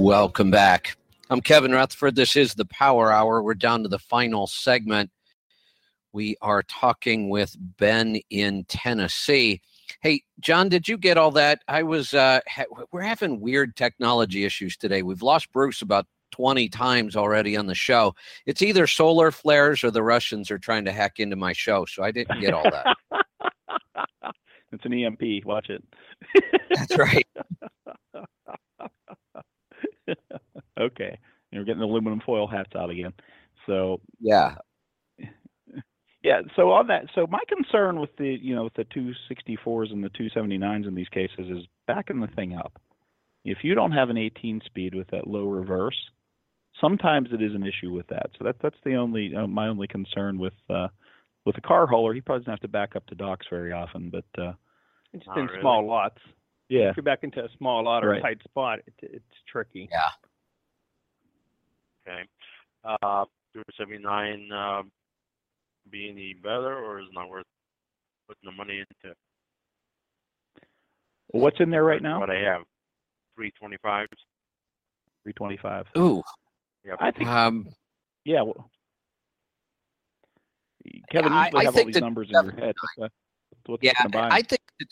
Welcome 0.00 0.50
back. 0.50 0.96
I'm 1.28 1.42
Kevin 1.42 1.72
Rutherford. 1.72 2.16
This 2.16 2.34
is 2.34 2.54
the 2.54 2.64
Power 2.64 3.12
Hour. 3.12 3.42
We're 3.42 3.52
down 3.52 3.82
to 3.82 3.88
the 3.90 3.98
final 3.98 4.46
segment. 4.46 5.10
We 6.14 6.36
are 6.40 6.62
talking 6.62 7.28
with 7.28 7.54
Ben 7.60 8.18
in 8.30 8.64
Tennessee. 8.64 9.60
Hey, 10.00 10.22
John, 10.40 10.70
did 10.70 10.88
you 10.88 10.96
get 10.96 11.18
all 11.18 11.30
that? 11.32 11.60
I 11.68 11.82
was, 11.82 12.14
uh, 12.14 12.40
ha- 12.48 12.64
we're 12.90 13.02
having 13.02 13.40
weird 13.40 13.76
technology 13.76 14.44
issues 14.46 14.74
today. 14.78 15.02
We've 15.02 15.20
lost 15.20 15.52
Bruce 15.52 15.82
about 15.82 16.06
20 16.30 16.70
times 16.70 17.14
already 17.14 17.54
on 17.54 17.66
the 17.66 17.74
show. 17.74 18.14
It's 18.46 18.62
either 18.62 18.86
solar 18.86 19.30
flares 19.30 19.84
or 19.84 19.90
the 19.90 20.02
Russians 20.02 20.50
are 20.50 20.58
trying 20.58 20.86
to 20.86 20.92
hack 20.92 21.20
into 21.20 21.36
my 21.36 21.52
show. 21.52 21.84
So 21.84 22.02
I 22.02 22.10
didn't 22.10 22.40
get 22.40 22.54
all 22.54 22.64
that. 22.70 22.96
It's 24.72 24.84
an 24.84 24.94
EMP. 24.94 25.44
Watch 25.44 25.68
it. 25.68 25.84
That's 26.70 26.96
right. 26.96 27.26
okay. 30.80 31.18
And 31.52 31.60
we're 31.60 31.64
getting 31.64 31.80
the 31.80 31.86
aluminum 31.86 32.20
foil 32.24 32.46
hats 32.46 32.70
out 32.76 32.90
again. 32.90 33.12
So 33.66 34.00
yeah. 34.20 34.56
Yeah, 36.22 36.42
so 36.54 36.70
on 36.72 36.88
that, 36.88 37.06
so 37.14 37.26
my 37.26 37.40
concern 37.48 37.98
with 37.98 38.14
the, 38.18 38.36
you 38.42 38.54
know, 38.54 38.64
with 38.64 38.74
the 38.74 38.84
264s 38.84 39.90
and 39.90 40.04
the 40.04 40.10
279s 40.10 40.86
in 40.86 40.94
these 40.94 41.08
cases 41.08 41.46
is 41.48 41.64
backing 41.86 42.20
the 42.20 42.26
thing 42.26 42.54
up. 42.54 42.78
If 43.42 43.58
you 43.62 43.74
don't 43.74 43.92
have 43.92 44.10
an 44.10 44.18
18 44.18 44.60
speed 44.66 44.94
with 44.94 45.08
that 45.12 45.26
low 45.26 45.46
reverse, 45.48 45.96
sometimes 46.78 47.30
it 47.32 47.40
is 47.40 47.54
an 47.54 47.66
issue 47.66 47.90
with 47.90 48.06
that. 48.08 48.30
So 48.38 48.44
that's 48.44 48.58
that's 48.62 48.76
the 48.84 48.96
only 48.96 49.34
uh, 49.34 49.46
my 49.46 49.68
only 49.68 49.86
concern 49.86 50.38
with 50.38 50.52
uh, 50.68 50.88
with 51.46 51.56
a 51.56 51.62
car 51.62 51.86
hauler. 51.86 52.12
He 52.12 52.20
probably 52.20 52.40
doesn't 52.40 52.52
have 52.52 52.60
to 52.60 52.68
back 52.68 52.96
up 52.96 53.06
to 53.06 53.14
docks 53.14 53.46
very 53.48 53.72
often, 53.72 54.10
but 54.10 54.42
uh, 54.42 54.52
It's 55.14 55.26
Not 55.26 55.38
in 55.38 55.46
really. 55.46 55.60
small 55.62 55.86
lots. 55.86 56.18
Yeah. 56.70 56.90
If 56.90 56.96
you're 56.96 57.02
back 57.02 57.24
into 57.24 57.44
a 57.44 57.48
small 57.58 57.84
lot 57.84 58.04
or 58.04 58.10
Right. 58.10 58.20
a 58.20 58.22
tight 58.22 58.42
spot, 58.44 58.78
it, 58.86 58.94
it's 59.02 59.24
tricky. 59.50 59.88
Yeah. 59.90 60.08
Okay. 62.08 62.22
Uh, 62.84 63.24
279 63.54 64.52
uh, 64.52 64.82
be 65.90 66.08
any 66.08 66.32
better, 66.34 66.78
or 66.78 67.00
is 67.00 67.06
it 67.08 67.12
not 67.14 67.28
worth 67.28 67.44
putting 68.28 68.44
the 68.44 68.52
money 68.52 68.78
into? 68.78 69.16
well, 71.32 71.42
what's 71.42 71.58
in 71.60 71.70
there 71.70 71.84
right 71.84 72.00
now? 72.02 72.20
What 72.20 72.30
I 72.30 72.38
have, 72.40 72.62
325s. 73.38 74.06
325. 75.24 75.86
Ooh. 75.98 76.22
Yep. 76.84 76.96
I 77.00 77.10
think 77.10 77.28
Um, 77.28 77.68
yeah. 78.24 78.42
Well, 78.42 78.70
Kevin, 81.10 81.32
you 81.32 81.38
I- 81.38 81.44
usually 81.46 81.60
I 81.60 81.64
have 81.64 81.74
all 81.74 81.78
think 81.82 81.92
these 81.92 82.00
numbers 82.00 82.28
in 82.28 82.44
your 82.44 82.52
head. 82.52 82.74
What's, 82.96 83.12
what's 83.66 83.82
yeah, 83.82 83.90
looking 83.98 84.12
to 84.12 84.18
buy? 84.18 84.28
I 84.30 84.42
think 84.42 84.60
the 84.78 84.86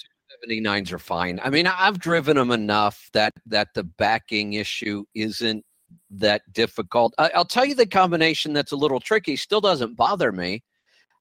279s 0.47 0.93
are 0.93 0.99
fine. 0.99 1.41
I 1.43 1.51
mean, 1.51 1.67
I've 1.67 1.99
driven 1.99 2.37
them 2.37 2.51
enough 2.51 3.09
that 3.13 3.35
that 3.47 3.69
the 3.75 3.85
backing 3.85 4.55
issue 4.55 5.05
isn't 5.15 5.65
that 6.11 6.43
difficult. 6.53 7.15
I, 7.19 7.31
I'll 7.35 7.45
tell 7.45 7.65
you 7.65 7.75
the 7.75 7.87
combination 7.87 8.53
that's 8.53 8.73
a 8.73 8.77
little 8.77 9.01
tricky, 9.01 9.37
still 9.37 9.61
doesn't 9.61 9.97
bother 9.97 10.33
me, 10.33 10.63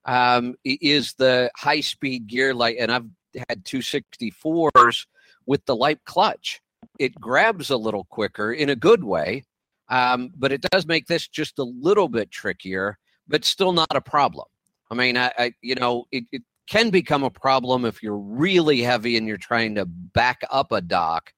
um, 0.05 0.55
is 0.63 1.13
the 1.13 1.51
high 1.55 1.81
speed 1.81 2.27
gear 2.27 2.53
light. 2.53 2.77
And 2.79 2.91
I've 2.91 3.05
had 3.49 3.63
264s 3.63 5.05
with 5.45 5.65
the 5.65 5.75
light 5.75 5.99
clutch. 6.05 6.61
It 6.99 7.15
grabs 7.19 7.69
a 7.69 7.77
little 7.77 8.05
quicker 8.05 8.53
in 8.53 8.69
a 8.69 8.75
good 8.75 9.03
way, 9.03 9.43
um, 9.89 10.31
but 10.35 10.51
it 10.51 10.61
does 10.61 10.85
make 10.85 11.07
this 11.07 11.27
just 11.27 11.59
a 11.59 11.63
little 11.63 12.07
bit 12.07 12.31
trickier, 12.31 12.97
but 13.27 13.45
still 13.45 13.71
not 13.71 13.95
a 13.95 14.01
problem. 14.01 14.45
I 14.89 14.95
mean, 14.95 15.17
I, 15.17 15.31
I 15.37 15.53
you 15.61 15.75
know, 15.75 16.05
it, 16.11 16.23
it 16.31 16.43
can 16.67 16.89
become 16.89 17.23
a 17.23 17.29
problem 17.29 17.85
if 17.85 18.03
you're 18.03 18.17
really 18.17 18.81
heavy 18.81 19.17
and 19.17 19.27
you're 19.27 19.37
trying 19.37 19.75
to 19.75 19.85
back 19.85 20.41
up 20.51 20.71
a 20.71 20.81
dock. 20.81 21.31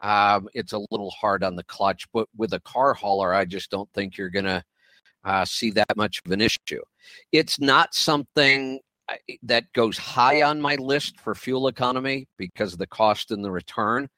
Um, 0.00 0.48
it's 0.54 0.72
a 0.72 0.86
little 0.90 1.10
hard 1.10 1.42
on 1.42 1.56
the 1.56 1.64
clutch, 1.64 2.06
but 2.12 2.28
with 2.36 2.52
a 2.52 2.60
car 2.60 2.94
hauler, 2.94 3.34
I 3.34 3.44
just 3.44 3.70
don't 3.70 3.90
think 3.92 4.16
you're 4.16 4.30
going 4.30 4.44
to 4.44 4.62
uh, 5.24 5.44
see 5.44 5.70
that 5.72 5.96
much 5.96 6.20
of 6.24 6.30
an 6.30 6.40
issue. 6.40 6.80
It's 7.32 7.58
not 7.58 7.94
something 7.94 8.78
that 9.42 9.72
goes 9.72 9.98
high 9.98 10.42
on 10.42 10.60
my 10.60 10.76
list 10.76 11.20
for 11.20 11.34
fuel 11.34 11.68
economy 11.68 12.28
because 12.36 12.72
of 12.72 12.78
the 12.78 12.86
cost 12.86 13.30
and 13.30 13.44
the 13.44 13.50
return. 13.50 14.08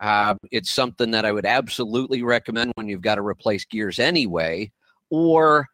Um, 0.00 0.38
it's 0.50 0.70
something 0.70 1.12
that 1.12 1.24
I 1.24 1.32
would 1.32 1.46
absolutely 1.46 2.22
recommend 2.22 2.72
when 2.74 2.88
you've 2.88 3.02
got 3.02 3.16
to 3.16 3.22
replace 3.22 3.64
gears 3.64 3.98
anyway, 3.98 4.70
or 5.10 5.68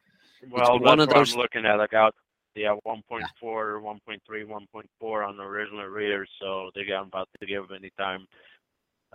Well, 0.51 0.79
one 0.81 1.01
of 1.01 1.09
those. 1.09 1.33
I'm 1.33 1.41
looking 1.41 1.65
at. 1.65 1.81
I 1.81 1.87
got 1.87 2.15
yeah 2.59 2.75
1.4, 2.87 3.23
1.3, 3.43 4.19
1.4 4.45 5.29
on 5.29 5.37
the 5.37 5.43
original 5.43 5.87
readers, 5.87 6.29
so 6.41 6.71
they 6.75 6.85
got 6.85 7.07
about 7.07 7.29
to 7.41 7.47
give 7.47 7.65
any 7.75 7.91
time. 7.99 8.27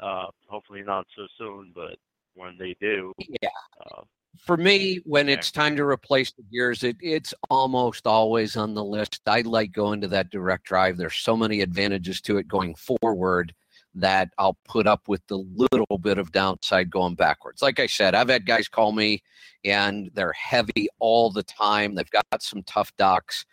Uh, 0.02 0.26
hopefully 0.48 0.82
not 0.82 1.06
so 1.16 1.28
soon, 1.38 1.72
but 1.76 1.98
when 2.36 2.58
they 2.58 2.76
do, 2.80 3.14
Yeah. 3.42 3.50
uh, 3.86 4.02
for 4.40 4.58
me, 4.58 5.00
when 5.06 5.28
Okay. 5.28 5.34
it's 5.34 5.52
time 5.52 5.76
to 5.76 5.84
replace 5.86 6.32
the 6.32 6.44
gears, 6.52 6.84
it, 6.84 6.98
it's 7.00 7.34
almost 7.50 8.08
always 8.08 8.58
on 8.58 8.74
the 8.74 8.84
list. 8.84 9.22
I 9.28 9.42
like 9.42 9.72
going 9.72 10.02
to 10.02 10.08
that 10.10 10.32
direct 10.32 10.66
drive. 10.66 10.98
There's 10.98 11.16
so 11.16 11.38
many 11.38 11.62
advantages 11.62 12.20
to 12.22 12.38
it 12.38 12.48
going 12.48 12.76
forward 12.76 13.54
that 13.96 14.30
I'll 14.38 14.58
put 14.66 14.88
up 14.88 15.08
with 15.08 15.26
the 15.28 15.38
little 15.38 15.98
bit 16.00 16.18
of 16.18 16.32
downside 16.32 16.90
going 16.90 17.16
backwards. 17.16 17.62
Like 17.62 17.80
I 17.80 17.88
said, 17.88 18.16
I've 18.16 18.30
had 18.30 18.46
guys 18.46 18.68
call 18.68 18.92
me 18.92 19.22
and 19.64 20.10
they're 20.14 20.34
heavy 20.34 20.88
all 21.00 21.32
the 21.32 21.44
time. 21.44 21.96
They've 21.96 22.10
got 22.10 22.42
some 22.42 22.64
tough 22.64 22.92
docks. 22.98 23.46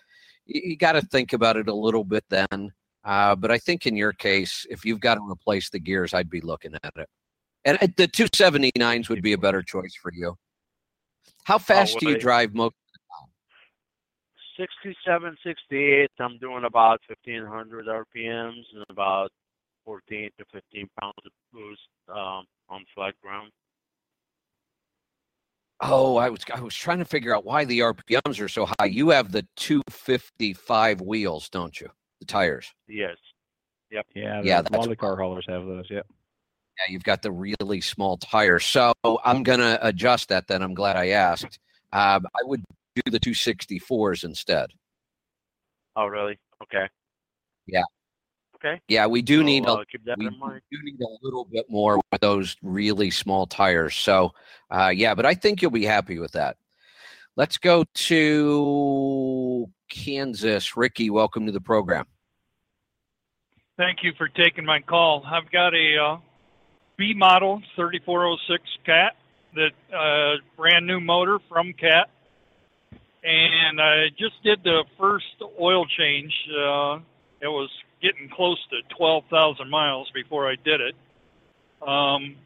You, 0.47 0.62
you 0.65 0.77
got 0.77 0.93
to 0.93 1.03
think 1.03 1.33
about 1.33 1.57
it 1.57 1.69
a 1.69 1.75
little 1.75 2.05
bit 2.05 2.25
then. 2.31 2.73
Uh, 3.05 3.35
but 3.35 3.51
I 3.51 3.59
think 3.59 3.87
in 3.87 3.97
your 3.97 4.12
case, 4.12 4.67
if 4.71 4.85
you've 4.85 5.01
got 5.01 5.15
to 5.15 5.31
replace 5.31 5.71
the 5.71 5.79
gears, 5.79 6.15
I'd 6.15 6.31
be 6.31 6.41
looking 6.41 6.75
at 6.83 6.93
it. 6.97 7.09
And 7.65 7.79
uh, 7.81 7.89
the 7.97 8.09
279s 8.09 9.09
would 9.09 9.23
be 9.23 9.33
a 9.33 9.39
better 9.39 9.62
choice 9.62 9.95
for 9.95 10.12
you. 10.12 10.37
How 11.45 11.59
fast 11.59 11.99
do 11.99 12.09
you 12.09 12.15
wait. 12.15 12.21
drive 12.21 12.55
most? 12.55 12.75
67, 14.59 15.37
68. 15.43 16.11
I'm 16.21 16.39
doing 16.39 16.65
about 16.65 17.01
1500 17.09 17.87
RPMs 17.87 18.65
and 18.75 18.85
about 18.91 19.31
14 19.91 20.31
to 20.39 20.45
15 20.53 20.89
pounds 21.01 21.15
of 21.27 21.33
boost 21.53 21.81
um, 22.09 22.45
on 22.69 22.85
flat 22.95 23.12
ground. 23.21 23.51
Oh, 25.81 26.17
I 26.17 26.29
was 26.29 26.41
I 26.55 26.61
was 26.61 26.77
trying 26.77 26.99
to 26.99 27.05
figure 27.05 27.35
out 27.35 27.45
why 27.45 27.65
the 27.65 27.81
RPMs 27.81 28.41
are 28.41 28.49
so 28.49 28.67
high. 28.79 28.85
You 28.87 29.11
have 29.11 29.33
the 29.33 29.45
255 29.57 31.01
wheels, 31.01 31.49
don't 31.49 31.81
you? 31.81 31.89
The 32.21 32.27
tires. 32.27 32.73
Yes. 32.87 33.17
Yep. 33.91 34.07
Yeah, 34.15 34.43
Yeah, 34.45 34.59
the- 34.59 34.71
that's 34.71 34.77
lot 34.77 34.85
of 34.85 34.91
the 34.91 34.97
car 34.97 35.17
haulers 35.17 35.47
have 35.49 35.65
those. 35.67 35.87
Yep. 35.91 36.07
Yeah, 36.09 36.93
you've 36.93 37.03
got 37.03 37.23
the 37.23 37.33
really 37.33 37.81
small 37.81 38.17
tires. 38.17 38.65
So 38.67 38.93
I'm 39.25 39.43
gonna 39.43 39.77
adjust 39.83 40.29
that. 40.29 40.47
Then 40.47 40.62
I'm 40.62 40.75
glad 40.75 40.95
I 40.97 41.09
asked. 41.09 41.59
Um, 41.93 42.27
I 42.33 42.45
would 42.45 42.62
do 42.95 43.11
the 43.11 43.19
264s 43.19 44.23
instead. 44.23 44.71
Oh, 45.97 46.07
really? 46.07 46.39
Okay. 46.62 46.89
Yeah. 47.67 47.83
Okay. 48.62 48.81
Yeah, 48.89 49.07
we 49.07 49.23
do 49.23 49.39
So, 49.39 49.43
need 49.45 49.65
a 49.65 49.73
uh, 49.73 49.85
keep 49.91 50.05
that 50.05 50.19
we 50.19 50.27
in 50.27 50.39
mind. 50.39 50.61
do 50.70 50.78
need 50.82 51.01
a 51.01 51.24
little 51.24 51.47
bit 51.47 51.66
more 51.70 51.99
with 52.12 52.20
those 52.20 52.57
really 52.62 53.11
small 53.11 53.47
tires. 53.47 53.97
So, 53.97 54.32
uh, 54.70 54.93
yeah, 54.95 55.15
but 55.15 55.24
I 55.24 55.35
think 55.35 55.62
you'll 55.62 55.70
be 55.70 55.87
happy 55.87 56.19
with 56.19 56.32
that. 56.32 56.59
Let's 57.37 57.57
go 57.57 57.85
to 57.95 59.66
Kansas. 59.89 60.77
Ricky, 60.77 61.09
welcome 61.09 61.47
to 61.47 61.53
the 61.53 61.61
program. 61.61 62.05
Thank 63.78 64.03
you 64.03 64.12
for 64.19 64.28
taking 64.28 64.66
my 64.66 64.81
call. 64.81 65.24
I've 65.24 65.51
got 65.51 65.74
a 65.74 65.97
uh, 65.97 66.16
B 66.99 67.15
model 67.15 67.62
3406 67.77 68.62
Cat 68.85 69.16
that 69.55 69.73
uh, 69.97 70.37
brand 70.55 70.87
new 70.87 71.01
motor 71.01 71.39
from 71.49 71.73
Cat, 71.73 72.11
and 73.24 73.81
I 73.81 74.11
just 74.19 74.43
did 74.45 74.62
the 74.65 74.85
first 74.99 75.24
oil 75.59 75.87
change. 75.87 76.35
Uh, 76.51 76.99
it 77.41 77.49
was 77.49 77.70
getting 78.03 78.29
close 78.29 78.59
to 78.71 78.97
12,000 78.97 79.69
miles 79.69 80.11
before 80.15 80.51
I 80.51 80.57
did 80.65 80.81
it, 80.81 80.95
um, 81.87 82.37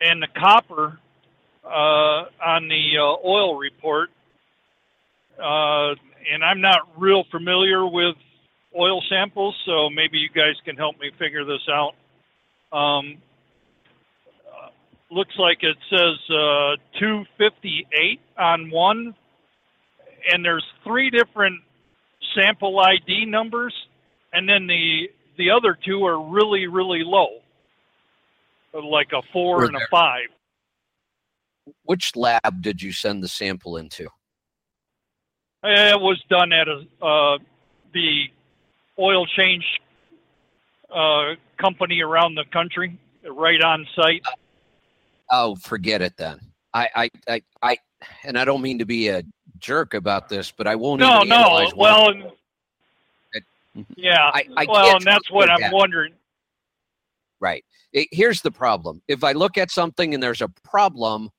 and 0.00 0.22
the 0.22 0.28
copper 0.38 0.98
uh, 1.64 2.24
on 2.44 2.68
the 2.68 2.98
uh, 2.98 3.26
oil 3.26 3.56
report. 3.56 4.10
Uh, 5.38 5.94
and 6.32 6.44
I'm 6.44 6.60
not 6.60 6.80
real 6.96 7.24
familiar 7.30 7.86
with 7.86 8.16
oil 8.78 9.02
samples, 9.08 9.54
so 9.66 9.90
maybe 9.90 10.18
you 10.18 10.28
guys 10.28 10.54
can 10.64 10.76
help 10.76 10.98
me 11.00 11.10
figure 11.18 11.44
this 11.44 11.66
out. 11.68 11.94
Um, 12.76 13.18
uh, 14.46 14.68
looks 15.10 15.34
like 15.38 15.62
it 15.62 15.76
says 15.90 16.18
uh, 16.30 16.76
258 16.98 18.20
on 18.38 18.70
one, 18.70 19.14
and 20.32 20.44
there's 20.44 20.64
three 20.82 21.10
different 21.10 21.60
sample 22.34 22.80
ID 22.80 23.26
numbers, 23.26 23.74
and 24.34 24.48
then 24.48 24.66
the 24.66 25.10
the 25.38 25.50
other 25.50 25.76
two 25.82 26.04
are 26.04 26.20
really 26.20 26.66
really 26.66 27.02
low, 27.02 27.40
like 28.74 29.12
a 29.12 29.22
four 29.32 29.58
Were 29.58 29.64
and 29.64 29.76
a 29.76 29.86
five. 29.90 30.26
Which 31.84 32.14
lab 32.14 32.60
did 32.60 32.82
you 32.82 32.92
send 32.92 33.22
the 33.22 33.28
sample 33.28 33.78
into? 33.78 34.08
It 35.62 35.98
was 35.98 36.22
done 36.28 36.52
at 36.52 36.68
a 36.68 36.84
uh, 37.04 37.38
the 37.94 38.24
oil 38.98 39.26
change 39.26 39.64
uh, 40.94 41.34
company 41.58 42.02
around 42.02 42.34
the 42.34 42.44
country, 42.52 42.98
right 43.28 43.62
on 43.62 43.86
site. 43.96 44.22
Oh, 45.30 45.54
forget 45.56 46.02
it 46.02 46.16
then. 46.16 46.38
I, 46.74 46.88
I, 46.94 47.10
I, 47.28 47.42
I 47.62 47.76
and 48.24 48.38
I 48.38 48.44
don't 48.44 48.60
mean 48.60 48.78
to 48.80 48.84
be 48.84 49.08
a 49.08 49.22
jerk 49.58 49.94
about 49.94 50.28
this, 50.28 50.52
but 50.52 50.66
I 50.66 50.74
won't. 50.74 51.00
No, 51.00 51.18
even 51.18 51.28
no. 51.28 51.70
Well, 51.76 52.12
yeah. 53.96 54.30
I, 54.32 54.46
I 54.56 54.66
well, 54.68 54.96
and 54.96 55.04
that's 55.04 55.30
what 55.30 55.50
I'm 55.50 55.60
data. 55.60 55.74
wondering. 55.74 56.12
Right. 57.40 57.64
It- 57.92 58.08
here's 58.12 58.42
the 58.42 58.50
problem. 58.50 59.02
If 59.08 59.24
I 59.24 59.32
look 59.32 59.58
at 59.58 59.70
something 59.70 60.14
and 60.14 60.22
there's 60.22 60.42
a 60.42 60.48
problem 60.62 61.30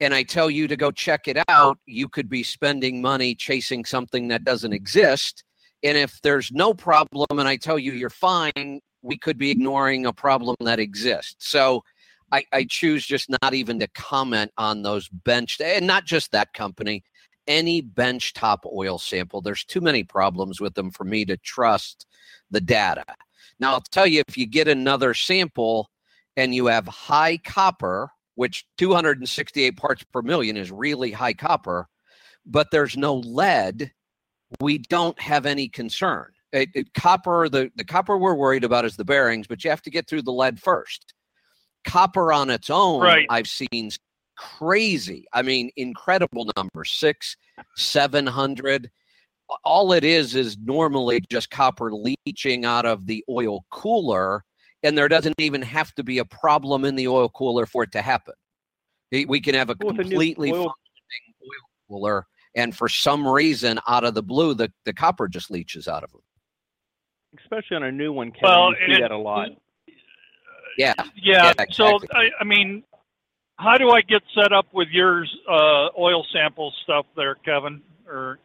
and 0.00 0.12
I 0.12 0.22
tell 0.22 0.50
you 0.50 0.66
to 0.68 0.76
go 0.76 0.90
check 0.90 1.28
it 1.28 1.38
out, 1.48 1.78
you 1.86 2.08
could 2.08 2.28
be 2.28 2.42
spending 2.42 3.00
money 3.00 3.34
chasing 3.34 3.84
something 3.84 4.28
that 4.28 4.44
doesn't 4.44 4.72
exist. 4.72 5.44
And 5.84 5.96
if 5.96 6.20
there's 6.22 6.50
no 6.52 6.74
problem 6.74 7.26
and 7.30 7.48
I 7.48 7.56
tell 7.56 7.78
you 7.78 7.92
you're 7.92 8.10
fine, 8.10 8.80
we 9.02 9.18
could 9.18 9.38
be 9.38 9.50
ignoring 9.50 10.06
a 10.06 10.12
problem 10.12 10.56
that 10.60 10.78
exists. 10.80 11.48
So 11.50 11.82
I, 12.32 12.44
I 12.52 12.66
choose 12.68 13.04
just 13.06 13.28
not 13.42 13.52
even 13.52 13.78
to 13.80 13.88
comment 13.88 14.52
on 14.56 14.82
those 14.82 15.08
bench 15.08 15.60
and 15.60 15.86
not 15.86 16.04
just 16.04 16.32
that 16.32 16.52
company, 16.54 17.04
any 17.46 17.80
bench 17.80 18.32
top 18.34 18.64
oil 18.66 18.98
sample. 18.98 19.40
There's 19.40 19.64
too 19.64 19.80
many 19.80 20.04
problems 20.04 20.60
with 20.60 20.74
them 20.74 20.90
for 20.90 21.04
me 21.04 21.24
to 21.26 21.36
trust 21.36 22.06
the 22.50 22.60
data. 22.60 23.04
Now, 23.58 23.72
I'll 23.74 23.80
tell 23.80 24.06
you, 24.06 24.22
if 24.28 24.36
you 24.36 24.46
get 24.46 24.68
another 24.68 25.14
sample 25.14 25.90
and 26.36 26.54
you 26.54 26.66
have 26.66 26.86
high 26.86 27.36
copper, 27.38 28.10
which 28.34 28.64
268 28.78 29.76
parts 29.76 30.02
per 30.04 30.22
million 30.22 30.56
is 30.56 30.70
really 30.72 31.10
high 31.12 31.34
copper, 31.34 31.88
but 32.46 32.70
there's 32.70 32.96
no 32.96 33.16
lead, 33.16 33.92
we 34.60 34.78
don't 34.78 35.18
have 35.20 35.46
any 35.46 35.68
concern. 35.68 36.26
It, 36.52 36.68
it- 36.74 36.94
copper, 36.94 37.48
the, 37.48 37.70
the 37.76 37.84
copper 37.84 38.16
we're 38.18 38.34
worried 38.34 38.64
about 38.64 38.84
is 38.84 38.96
the 38.96 39.04
bearings, 39.04 39.46
but 39.46 39.62
you 39.64 39.70
have 39.70 39.82
to 39.82 39.90
get 39.90 40.08
through 40.08 40.22
the 40.22 40.32
lead 40.32 40.60
first. 40.60 41.14
Copper 41.84 42.32
on 42.32 42.50
its 42.50 42.70
own, 42.70 43.02
Right. 43.02 43.26
I've 43.28 43.48
seen 43.48 43.90
crazy. 44.42 45.24
I 45.32 45.42
mean, 45.42 45.70
incredible 45.76 46.50
number 46.56 46.84
six, 46.84 47.36
700 47.76 48.90
all 49.64 49.92
it 49.92 50.02
is 50.02 50.34
is 50.34 50.56
normally 50.64 51.20
just 51.30 51.50
copper 51.50 51.92
leaching 51.92 52.64
out 52.64 52.86
of 52.86 53.06
the 53.06 53.22
oil 53.28 53.66
cooler 53.70 54.42
and 54.82 54.96
there 54.96 55.08
doesn't 55.08 55.34
even 55.38 55.60
have 55.60 55.92
to 55.94 56.02
be 56.02 56.18
a 56.18 56.24
problem 56.24 56.86
in 56.86 56.96
the 56.96 57.06
oil 57.06 57.28
cooler 57.28 57.66
for 57.66 57.82
it 57.82 57.92
to 57.92 58.00
happen 58.00 58.32
we 59.10 59.26
we 59.26 59.40
can 59.42 59.54
have 59.54 59.68
a 59.68 59.76
Well, 59.78 59.92
with 59.92 60.00
a 60.06 60.08
completely 60.08 60.52
oil- 60.52 60.72
functioning 60.72 61.34
oil 61.42 61.68
cooler 61.90 62.26
and 62.56 62.74
for 62.74 62.88
some 62.88 63.28
reason 63.28 63.78
out 63.86 64.04
of 64.04 64.14
the 64.14 64.22
blue 64.22 64.54
the, 64.54 64.72
the 64.86 64.94
copper 64.94 65.28
just 65.28 65.50
leaches 65.50 65.86
out 65.86 66.02
of 66.02 66.10
them 66.12 66.22
Especially 67.38 67.76
on 67.76 67.82
a 67.82 67.92
new 67.92 68.12
one, 68.12 68.30
Kevin, 68.30 68.48
Well, 68.48 68.70
you 68.70 68.76
see 68.86 68.92
and- 68.94 69.02
that 69.02 69.10
a 69.10 69.18
lot. 69.18 69.50
Uh, 69.50 69.54
yeah 70.78 70.94
Yeah. 71.16 71.52
Yeah, 71.58 71.64
So. 71.72 71.98
I, 72.14 72.30
I 72.40 72.44
mean, 72.44 72.84
how 73.56 73.76
do 73.76 73.90
I 73.90 74.00
get 74.00 74.22
set 74.34 74.52
up 74.52 74.66
with 74.72 74.88
your 74.88 75.24
uh, 75.48 75.88
oil 75.98 76.24
sample 76.32 76.72
stuff 76.82 77.06
there, 77.16 77.36
Kevin? 77.36 77.82
Or 78.06 78.38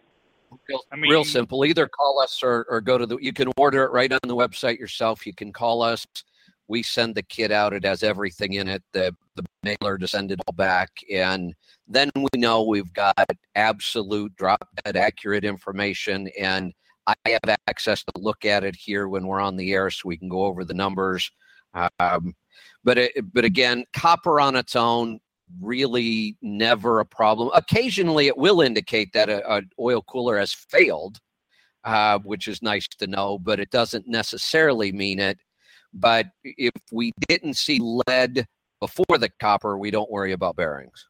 real, 0.68 0.82
I 0.92 0.96
mean- 0.96 1.12
real 1.12 1.24
simple. 1.24 1.66
Either 1.66 1.88
call 1.88 2.20
us 2.20 2.42
or, 2.44 2.66
or 2.70 2.82
go 2.82 2.98
to 2.98 3.06
the 3.06 3.18
you 3.18 3.34
can 3.34 3.52
order 3.58 3.84
it 3.84 3.92
right 3.92 4.12
on 4.12 4.20
the 4.24 4.36
website 4.36 4.80
yourself. 4.80 5.26
You 5.26 5.34
can 5.34 5.52
call 5.52 5.82
us. 5.82 6.06
We 6.68 6.84
send 6.84 7.16
the 7.16 7.24
kit 7.24 7.52
out. 7.52 7.74
It 7.74 7.86
has 7.86 8.04
everything 8.04 8.54
in 8.54 8.68
it 8.68 8.84
the 8.92 9.16
the 9.36 9.46
mailer 9.64 9.98
to 9.98 10.08
send 10.08 10.32
it 10.32 10.42
all 10.48 10.54
back. 10.54 10.90
And 11.12 11.54
then 11.88 12.12
we 12.16 12.30
know 12.36 12.64
we've 12.64 12.92
got 12.94 13.26
absolute 13.56 14.36
drop 14.36 14.68
dead 14.84 14.98
accurate 14.98 15.46
information. 15.46 16.28
And 16.40 16.74
i 17.08 17.16
have 17.26 17.58
access 17.68 18.04
to 18.04 18.12
look 18.20 18.44
at 18.44 18.66
it 18.66 18.76
here 18.76 19.08
when 19.08 19.26
we're 19.26 19.40
on 19.40 19.56
the 19.56 19.72
air 19.72 19.90
so 19.90 20.10
we 20.10 20.18
can 20.18 20.28
go 20.28 20.44
over 20.44 20.66
the 20.66 20.74
numbers. 20.74 21.32
Um, 22.00 22.36
but 22.88 22.98
it, 22.98 23.34
but 23.34 23.44
again 23.44 23.84
copper 23.94 24.40
on 24.40 24.56
its 24.56 24.76
own 24.76 25.20
really 25.62 26.36
never 26.42 27.00
a 27.00 27.06
problem. 27.06 27.50
Occasionally 27.54 28.28
it 28.28 28.38
will 28.38 28.62
indicate 28.62 29.12
that 29.14 29.30
a, 29.30 29.54
an 29.54 29.70
oil 29.80 30.02
cooler 30.02 30.40
has 30.40 30.54
failed 30.54 31.20
uh, 31.84 32.18
which 32.20 32.48
is 32.48 32.62
nice 32.62 32.88
to 32.88 33.06
know 33.06 33.38
but 33.38 33.60
it 33.60 33.70
doesn't 33.72 34.08
necessarily 34.08 34.92
mean 34.92 35.20
it. 35.20 35.38
But 35.94 36.28
if 36.44 36.72
we 36.92 37.12
didn't 37.28 37.56
see 37.56 37.80
lead 38.08 38.48
before 38.80 39.18
the 39.18 39.30
copper 39.42 39.78
we 39.78 39.92
don't 39.92 40.10
worry 40.10 40.32
about 40.32 40.56
bearings. 40.56 41.06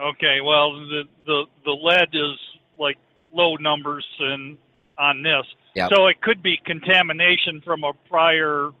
Okay, 0.00 0.40
well 0.40 0.72
the 0.72 1.02
the 1.26 1.44
the 1.66 1.72
lead 1.72 2.08
is 2.14 2.38
like 2.78 2.96
low 3.32 3.56
numbers 3.56 4.06
and 4.20 4.56
on 4.98 5.22
this, 5.22 5.44
Yep. 5.74 5.90
so 5.94 6.06
it 6.08 6.20
could 6.22 6.42
be 6.42 6.58
contamination 6.64 7.60
from 7.64 7.84
a 7.84 7.92
prior 8.08 8.72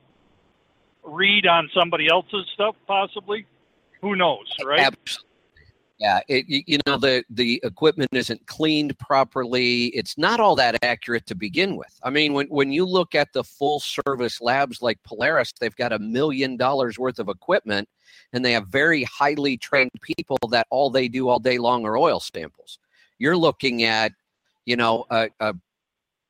read 1.04 1.46
on 1.46 1.70
somebody 1.74 2.08
else's 2.08 2.46
stuff, 2.54 2.76
possibly. 2.86 3.46
Who 4.00 4.16
knows, 4.16 4.46
right? 4.64 4.80
Absolutely. 4.80 5.28
Yeah, 5.98 6.20
it, 6.28 6.44
you, 6.46 6.78
know 6.86 6.96
the 6.96 7.24
the 7.28 7.60
equipment 7.64 8.10
isn't 8.12 8.46
cleaned 8.46 8.96
properly. 9.00 9.86
It's 9.86 10.16
not 10.16 10.38
all 10.38 10.54
that 10.54 10.78
accurate 10.84 11.26
to 11.26 11.34
begin 11.34 11.76
with. 11.76 11.92
I 12.04 12.10
mean, 12.10 12.34
when 12.34 12.46
when 12.46 12.70
you 12.70 12.86
look 12.86 13.16
at 13.16 13.32
the 13.32 13.42
full 13.42 13.80
service 13.80 14.40
labs 14.40 14.80
like 14.80 15.02
Polaris, 15.02 15.52
they've 15.60 15.74
got 15.74 15.92
a 15.92 15.98
million 15.98 16.56
dollars 16.56 17.00
worth 17.00 17.18
of 17.18 17.28
equipment, 17.28 17.88
and 18.32 18.44
they 18.44 18.52
have 18.52 18.68
very 18.68 19.02
highly 19.04 19.56
trained 19.56 19.90
people 20.00 20.38
that 20.52 20.68
all 20.70 20.88
they 20.88 21.08
do 21.08 21.28
all 21.28 21.40
day 21.40 21.58
long 21.58 21.84
are 21.84 21.98
oil 21.98 22.20
samples. 22.20 22.78
You're 23.18 23.36
looking 23.36 23.82
at, 23.82 24.12
you 24.66 24.76
know, 24.76 25.04
a, 25.10 25.28
a 25.40 25.52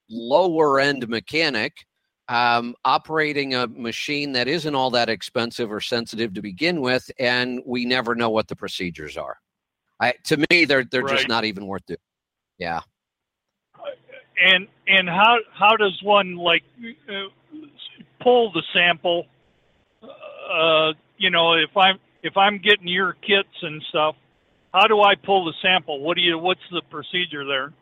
lower 0.09 0.81
end 0.81 1.07
mechanic 1.09 1.87
um, 2.29 2.75
operating 2.85 3.55
a 3.55 3.67
machine 3.67 4.33
that 4.33 4.49
isn't 4.49 4.75
all 4.75 4.91
that 4.91 5.09
expensive 5.09 5.73
or 5.73 5.81
sensitive 5.81 6.35
to 6.35 6.43
begin 6.43 6.81
with, 6.81 7.11
and 7.19 7.61
we 7.65 7.85
never 7.85 8.15
know 8.15 8.31
what 8.31 8.49
the 8.49 8.57
procedures 8.57 9.17
are. 9.17 9.39
I, 10.01 10.15
to 10.25 10.45
me, 10.51 10.65
they're 10.65 10.85
they're 10.85 11.03
just 11.03 11.29
not 11.29 11.45
even 11.45 11.67
worth 11.67 11.85
doing. 11.87 11.99
Yeah. 12.59 12.81
and 14.45 14.69
and 14.87 15.09
how 15.09 15.39
how 15.53 15.77
does 15.77 15.99
one 16.03 16.37
like 16.37 16.63
uh, 17.09 17.29
pull 18.21 18.53
the 18.53 18.63
sample 18.73 19.27
uh 20.03 20.93
you 21.19 21.31
know 21.31 21.55
if 21.55 21.77
i'm 21.77 21.99
if 22.23 22.37
I'm 22.37 22.59
getting 22.59 22.89
your 22.89 23.15
kits 23.15 23.49
and 23.63 23.83
stuff, 23.89 24.17
how 24.73 24.87
do 24.87 25.01
I 25.01 25.15
pull 25.15 25.45
the 25.45 25.55
sample? 25.63 26.01
What 26.01 26.17
do 26.17 26.23
you? 26.23 26.39
What's 26.39 26.61
the 26.71 26.83
procedure 26.91 27.45
there? 27.47 27.73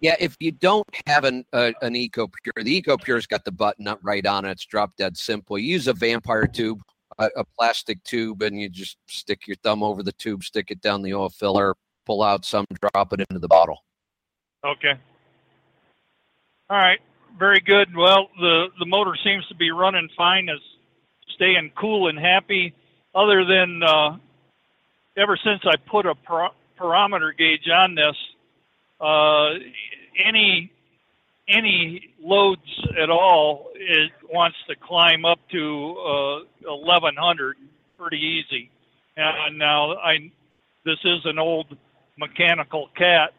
Yeah, 0.00 0.16
if 0.18 0.34
you 0.40 0.50
don't 0.50 0.88
have 1.06 1.24
an 1.24 1.44
uh, 1.52 1.72
an 1.82 1.94
EcoPure, 1.94 2.64
the 2.64 2.82
EcoPure's 2.82 3.26
got 3.26 3.44
the 3.44 3.52
button 3.52 3.86
up 3.86 3.98
right 4.02 4.24
on 4.24 4.46
it. 4.46 4.52
It's 4.52 4.64
drop 4.64 4.96
dead 4.96 5.16
simple. 5.16 5.58
You 5.58 5.72
use 5.72 5.88
a 5.88 5.92
vampire 5.92 6.46
tube, 6.46 6.80
a, 7.18 7.28
a 7.36 7.44
plastic 7.58 8.02
tube, 8.04 8.42
and 8.42 8.58
you 8.58 8.70
just 8.70 8.96
stick 9.06 9.46
your 9.46 9.56
thumb 9.62 9.82
over 9.82 10.02
the 10.02 10.12
tube, 10.12 10.42
stick 10.42 10.70
it 10.70 10.80
down 10.80 11.02
the 11.02 11.12
oil 11.12 11.28
filler, 11.28 11.74
pull 12.06 12.22
out 12.22 12.46
some, 12.46 12.64
drop 12.80 13.12
it 13.12 13.20
into 13.28 13.38
the 13.38 13.48
bottle. 13.48 13.84
Okay. 14.64 14.94
All 16.70 16.78
right. 16.78 17.00
Very 17.38 17.60
good. 17.60 17.94
Well, 17.94 18.28
the 18.40 18.68
the 18.78 18.86
motor 18.86 19.16
seems 19.22 19.46
to 19.48 19.54
be 19.54 19.70
running 19.70 20.08
fine. 20.16 20.48
Is 20.48 20.60
staying 21.34 21.72
cool 21.78 22.08
and 22.08 22.18
happy. 22.18 22.74
Other 23.14 23.44
than 23.44 23.82
uh, 23.82 24.16
ever 25.16 25.38
since 25.42 25.60
I 25.64 25.74
put 25.90 26.06
a 26.06 26.14
par- 26.14 26.52
pyrometer 26.78 27.36
gauge 27.36 27.68
on 27.68 27.94
this, 27.94 28.16
uh, 29.00 29.50
any 30.24 30.72
any 31.48 32.14
loads 32.22 32.60
at 33.00 33.10
all 33.10 33.70
it 33.74 34.12
wants 34.32 34.56
to 34.68 34.76
climb 34.76 35.24
up 35.24 35.40
to 35.50 35.96
uh, 35.98 36.40
1100 36.62 37.56
pretty 37.98 38.18
easy. 38.18 38.70
And 39.16 39.58
now 39.58 39.94
I 39.96 40.30
this 40.84 40.98
is 41.04 41.20
an 41.24 41.38
old 41.38 41.76
mechanical 42.16 42.88
cat 42.96 43.32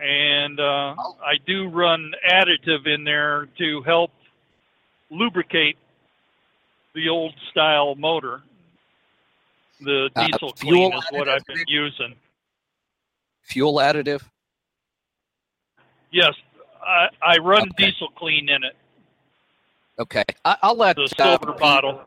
and 0.00 0.58
uh, 0.60 0.94
I 1.24 1.34
do 1.46 1.68
run 1.68 2.12
additive 2.30 2.86
in 2.86 3.04
there 3.04 3.48
to 3.58 3.82
help 3.82 4.10
lubricate 5.10 5.76
the 6.94 7.08
old 7.08 7.34
style 7.50 7.94
motor. 7.94 8.42
The 9.80 10.08
Uh, 10.14 10.26
diesel 10.26 10.52
fuel 10.54 10.90
clean 10.90 10.92
is 10.98 11.04
what 11.10 11.28
I've 11.28 11.44
been 11.46 11.64
using. 11.66 12.14
Fuel 13.42 13.74
additive. 13.74 14.22
Yes, 16.12 16.34
I, 16.86 17.08
I 17.22 17.38
run 17.38 17.70
Diesel 17.76 18.08
Kleen 18.20 18.50
in 18.50 18.62
it. 18.64 18.76
Okay, 19.98 20.24
I, 20.44 20.56
I'll 20.62 20.76
let 20.76 20.96
The 20.96 21.04
uh, 21.18 21.38
silver 21.38 21.52
Pete- 21.52 21.60
bottle. 21.60 22.04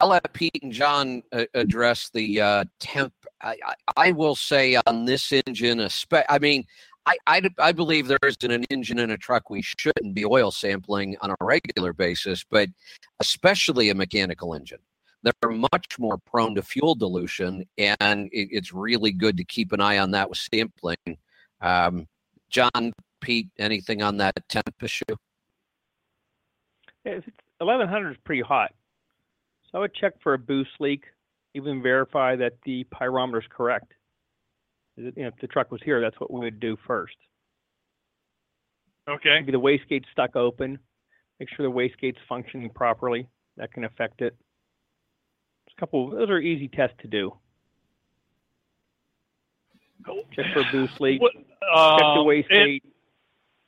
I'll 0.00 0.08
let 0.08 0.30
Pete 0.32 0.58
and 0.62 0.72
John 0.72 1.22
uh, 1.32 1.44
address 1.54 2.10
the 2.12 2.40
uh, 2.40 2.64
temp. 2.78 3.14
I, 3.40 3.56
I, 3.64 3.74
I 3.96 4.12
will 4.12 4.34
say 4.34 4.78
on 4.86 5.04
this 5.06 5.32
engine, 5.32 5.78
espe- 5.78 6.26
I 6.28 6.38
mean, 6.38 6.64
I, 7.06 7.16
I, 7.26 7.42
I 7.58 7.72
believe 7.72 8.06
there 8.06 8.18
isn't 8.22 8.50
an 8.50 8.64
engine 8.70 8.98
in 8.98 9.10
a 9.10 9.16
truck 9.16 9.50
we 9.50 9.62
shouldn't 9.62 10.14
be 10.14 10.24
oil 10.24 10.50
sampling 10.50 11.16
on 11.20 11.30
a 11.30 11.36
regular 11.40 11.92
basis, 11.92 12.44
but 12.48 12.68
especially 13.20 13.90
a 13.90 13.94
mechanical 13.94 14.54
engine. 14.54 14.78
They're 15.22 15.50
much 15.50 15.98
more 15.98 16.18
prone 16.18 16.54
to 16.56 16.62
fuel 16.62 16.94
dilution, 16.94 17.64
and 17.78 18.28
it, 18.32 18.48
it's 18.50 18.72
really 18.72 19.12
good 19.12 19.36
to 19.36 19.44
keep 19.44 19.72
an 19.72 19.80
eye 19.80 19.98
on 19.98 20.10
that 20.12 20.28
with 20.28 20.38
sampling. 20.38 21.18
Um, 21.60 22.08
John, 22.52 22.92
Pete, 23.20 23.48
anything 23.58 24.02
on 24.02 24.18
that 24.18 24.34
temp 24.48 24.72
issue? 24.82 25.04
Yeah, 27.04 27.12
it's 27.12 27.26
1100 27.58 28.10
is 28.12 28.16
pretty 28.24 28.42
hot, 28.42 28.72
so 29.64 29.78
I 29.78 29.80
would 29.80 29.94
check 29.94 30.14
for 30.22 30.34
a 30.34 30.38
boost 30.38 30.70
leak, 30.78 31.04
even 31.54 31.82
verify 31.82 32.36
that 32.36 32.52
the 32.64 32.84
pyrometer 32.94 33.38
is 33.38 33.48
correct. 33.50 33.94
You 34.96 35.12
know, 35.16 35.28
if 35.28 35.36
the 35.40 35.46
truck 35.46 35.72
was 35.72 35.80
here, 35.82 36.00
that's 36.00 36.20
what 36.20 36.30
we 36.30 36.40
would 36.40 36.60
do 36.60 36.76
first. 36.86 37.16
Okay. 39.08 39.40
Maybe 39.40 39.52
the 39.52 39.60
wastegate's 39.60 40.06
stuck 40.12 40.36
open. 40.36 40.78
Make 41.40 41.48
sure 41.48 41.66
the 41.66 41.72
wastegate's 41.72 42.20
functioning 42.28 42.70
properly. 42.70 43.26
That 43.56 43.72
can 43.72 43.84
affect 43.84 44.20
it. 44.20 44.36
There's 45.66 45.74
a 45.76 45.80
couple. 45.80 46.10
Those 46.10 46.30
are 46.30 46.38
easy 46.38 46.68
tests 46.68 46.96
to 47.00 47.08
do. 47.08 47.32
Check 50.32 50.46
for 50.52 50.60
a 50.60 50.72
boost 50.72 51.00
leak. 51.00 51.20
What- 51.20 51.32
check 51.32 51.44
the 51.98 52.20
um, 52.20 52.26
wastegate. 52.26 52.82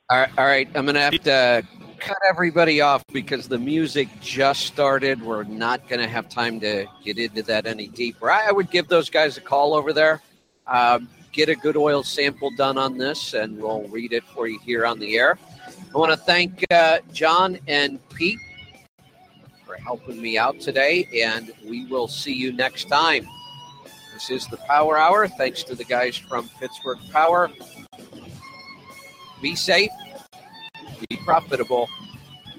All 0.09 0.19
right, 0.19 0.29
all 0.37 0.45
right. 0.45 0.67
I'm 0.75 0.85
going 0.85 0.95
to 0.95 1.01
have 1.01 1.19
to 1.23 1.63
cut 1.99 2.17
everybody 2.29 2.81
off 2.81 3.03
because 3.11 3.47
the 3.47 3.57
music 3.57 4.07
just 4.21 4.67
started. 4.67 5.21
We're 5.21 5.43
not 5.43 5.87
going 5.89 6.01
to 6.01 6.07
have 6.07 6.29
time 6.29 6.59
to 6.59 6.85
get 7.03 7.17
into 7.17 7.41
that 7.43 7.65
any 7.65 7.87
deeper. 7.87 8.29
I, 8.29 8.49
I 8.49 8.51
would 8.51 8.69
give 8.69 8.87
those 8.87 9.09
guys 9.09 9.37
a 9.37 9.41
call 9.41 9.73
over 9.73 9.93
there. 9.93 10.21
Um, 10.67 11.09
get 11.31 11.49
a 11.49 11.55
good 11.55 11.75
oil 11.75 12.03
sample 12.03 12.51
done 12.55 12.77
on 12.77 12.97
this, 12.99 13.33
and 13.33 13.57
we'll 13.57 13.87
read 13.87 14.13
it 14.13 14.23
for 14.25 14.47
you 14.47 14.59
here 14.59 14.85
on 14.85 14.99
the 14.99 15.17
air. 15.17 15.39
I 15.93 15.97
want 15.97 16.11
to 16.11 16.17
thank 16.17 16.63
uh, 16.71 16.99
John 17.11 17.57
and 17.67 17.99
Pete 18.09 18.39
for 19.65 19.75
helping 19.75 20.21
me 20.21 20.37
out 20.37 20.59
today, 20.59 21.07
and 21.23 21.51
we 21.67 21.87
will 21.87 22.07
see 22.07 22.33
you 22.33 22.53
next 22.53 22.89
time. 22.89 23.27
This 24.15 24.29
is 24.29 24.47
the 24.47 24.55
Power 24.55 24.97
Hour. 24.97 25.27
Thanks 25.27 25.61
to 25.63 25.75
the 25.75 25.83
guys 25.83 26.15
from 26.15 26.47
Pittsburgh 26.57 26.99
Power. 27.11 27.51
Be 29.41 29.55
safe, 29.55 29.91
be 31.09 31.17
profitable, 31.17 31.89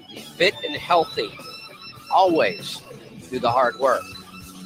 be 0.07 0.19
fit 0.19 0.53
and 0.63 0.75
healthy. 0.75 1.31
Always 2.13 2.83
do 3.31 3.39
the 3.39 3.49
hard 3.49 3.79
work 3.79 4.03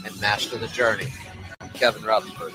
and 0.05 0.19
master 0.19 0.57
the 0.57 0.67
journey. 0.67 1.07
Kevin 1.75 2.03
Rutherford. 2.03 2.51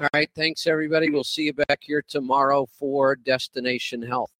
All 0.00 0.08
right. 0.14 0.30
Thanks, 0.34 0.66
everybody. 0.66 1.10
We'll 1.10 1.24
see 1.24 1.42
you 1.42 1.52
back 1.52 1.80
here 1.82 2.00
tomorrow 2.00 2.64
for 2.78 3.16
Destination 3.16 4.00
Health. 4.00 4.39